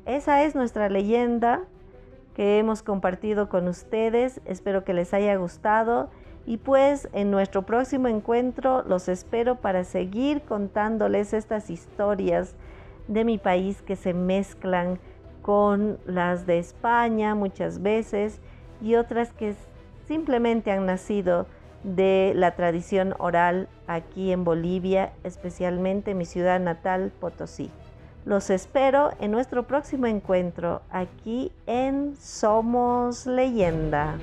Esa 0.06 0.44
es 0.44 0.56
nuestra 0.56 0.90
leyenda 0.90 1.64
que 2.38 2.60
hemos 2.60 2.84
compartido 2.84 3.50
con 3.50 3.68
ustedes. 3.68 4.42
Espero 4.46 4.84
que 4.84 4.94
les 4.94 5.12
haya 5.16 5.36
gustado 5.38 6.12
y 6.46 6.58
pues 6.58 7.10
en 7.12 7.32
nuestro 7.32 7.64
próximo 7.64 8.08
encuentro 8.08 8.84
los 8.84 9.10
espero 9.10 9.56
para 9.56 9.84
seguir 9.84 10.44
contándoles 10.44 11.34
estas 11.34 11.72
historias 11.72 12.56
de 13.08 13.26
mi 13.26 13.40
país 13.40 13.82
que 13.82 13.96
se 13.96 14.14
mezclan 14.14 15.00
con 15.42 15.98
las 16.06 16.46
de 16.46 16.60
España 16.60 17.34
muchas 17.34 17.82
veces 17.82 18.40
y 18.84 18.94
otras 18.96 19.34
que 19.34 19.56
simplemente 20.08 20.72
han 20.72 20.86
nacido 20.86 21.48
de 21.84 22.34
la 22.36 22.52
tradición 22.52 23.16
oral 23.18 23.68
aquí 23.88 24.32
en 24.32 24.44
Bolivia, 24.44 25.12
especialmente 25.24 26.12
en 26.12 26.20
mi 26.20 26.26
ciudad 26.26 26.60
natal, 26.60 27.12
Potosí. 27.20 27.72
Los 28.28 28.50
espero 28.50 29.12
en 29.22 29.32
nuestro 29.32 29.64
próximo 29.68 30.06
encuentro 30.06 30.82
aquí 30.92 31.54
en 31.66 32.18
Somos 32.18 33.26
Leyenda. 33.26 34.18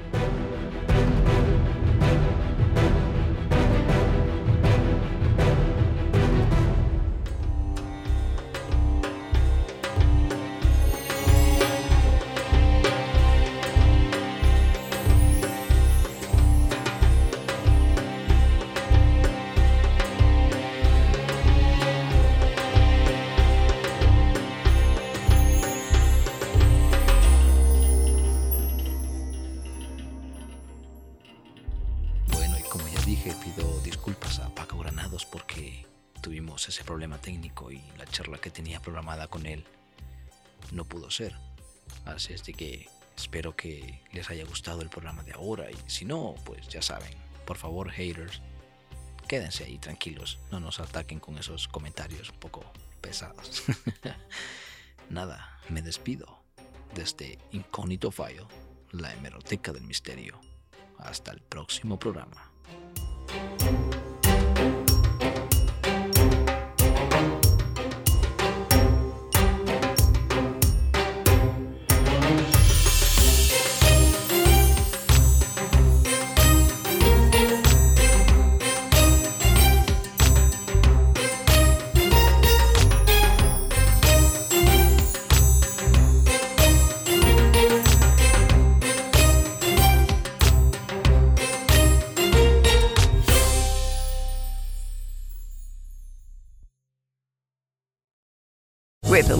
Gustado 44.64 44.80
el 44.80 44.88
programa 44.88 45.22
de 45.24 45.32
ahora 45.32 45.70
y 45.70 45.76
si 45.90 46.06
no, 46.06 46.36
pues 46.46 46.66
ya 46.68 46.80
saben, 46.80 47.10
por 47.44 47.58
favor 47.58 47.90
haters, 47.90 48.40
quédense 49.28 49.64
ahí 49.64 49.76
tranquilos, 49.76 50.38
no 50.50 50.58
nos 50.58 50.80
ataquen 50.80 51.20
con 51.20 51.36
esos 51.36 51.68
comentarios 51.68 52.30
un 52.30 52.38
poco 52.38 52.64
pesados. 53.02 53.62
Nada, 55.10 55.60
me 55.68 55.82
despido 55.82 56.40
desde 56.94 57.38
Incógnito 57.52 58.10
File, 58.10 58.46
la 58.92 59.12
hemeroteca 59.12 59.70
del 59.70 59.84
misterio. 59.84 60.40
Hasta 60.96 61.32
el 61.32 61.42
próximo 61.42 61.98
programa. 61.98 62.50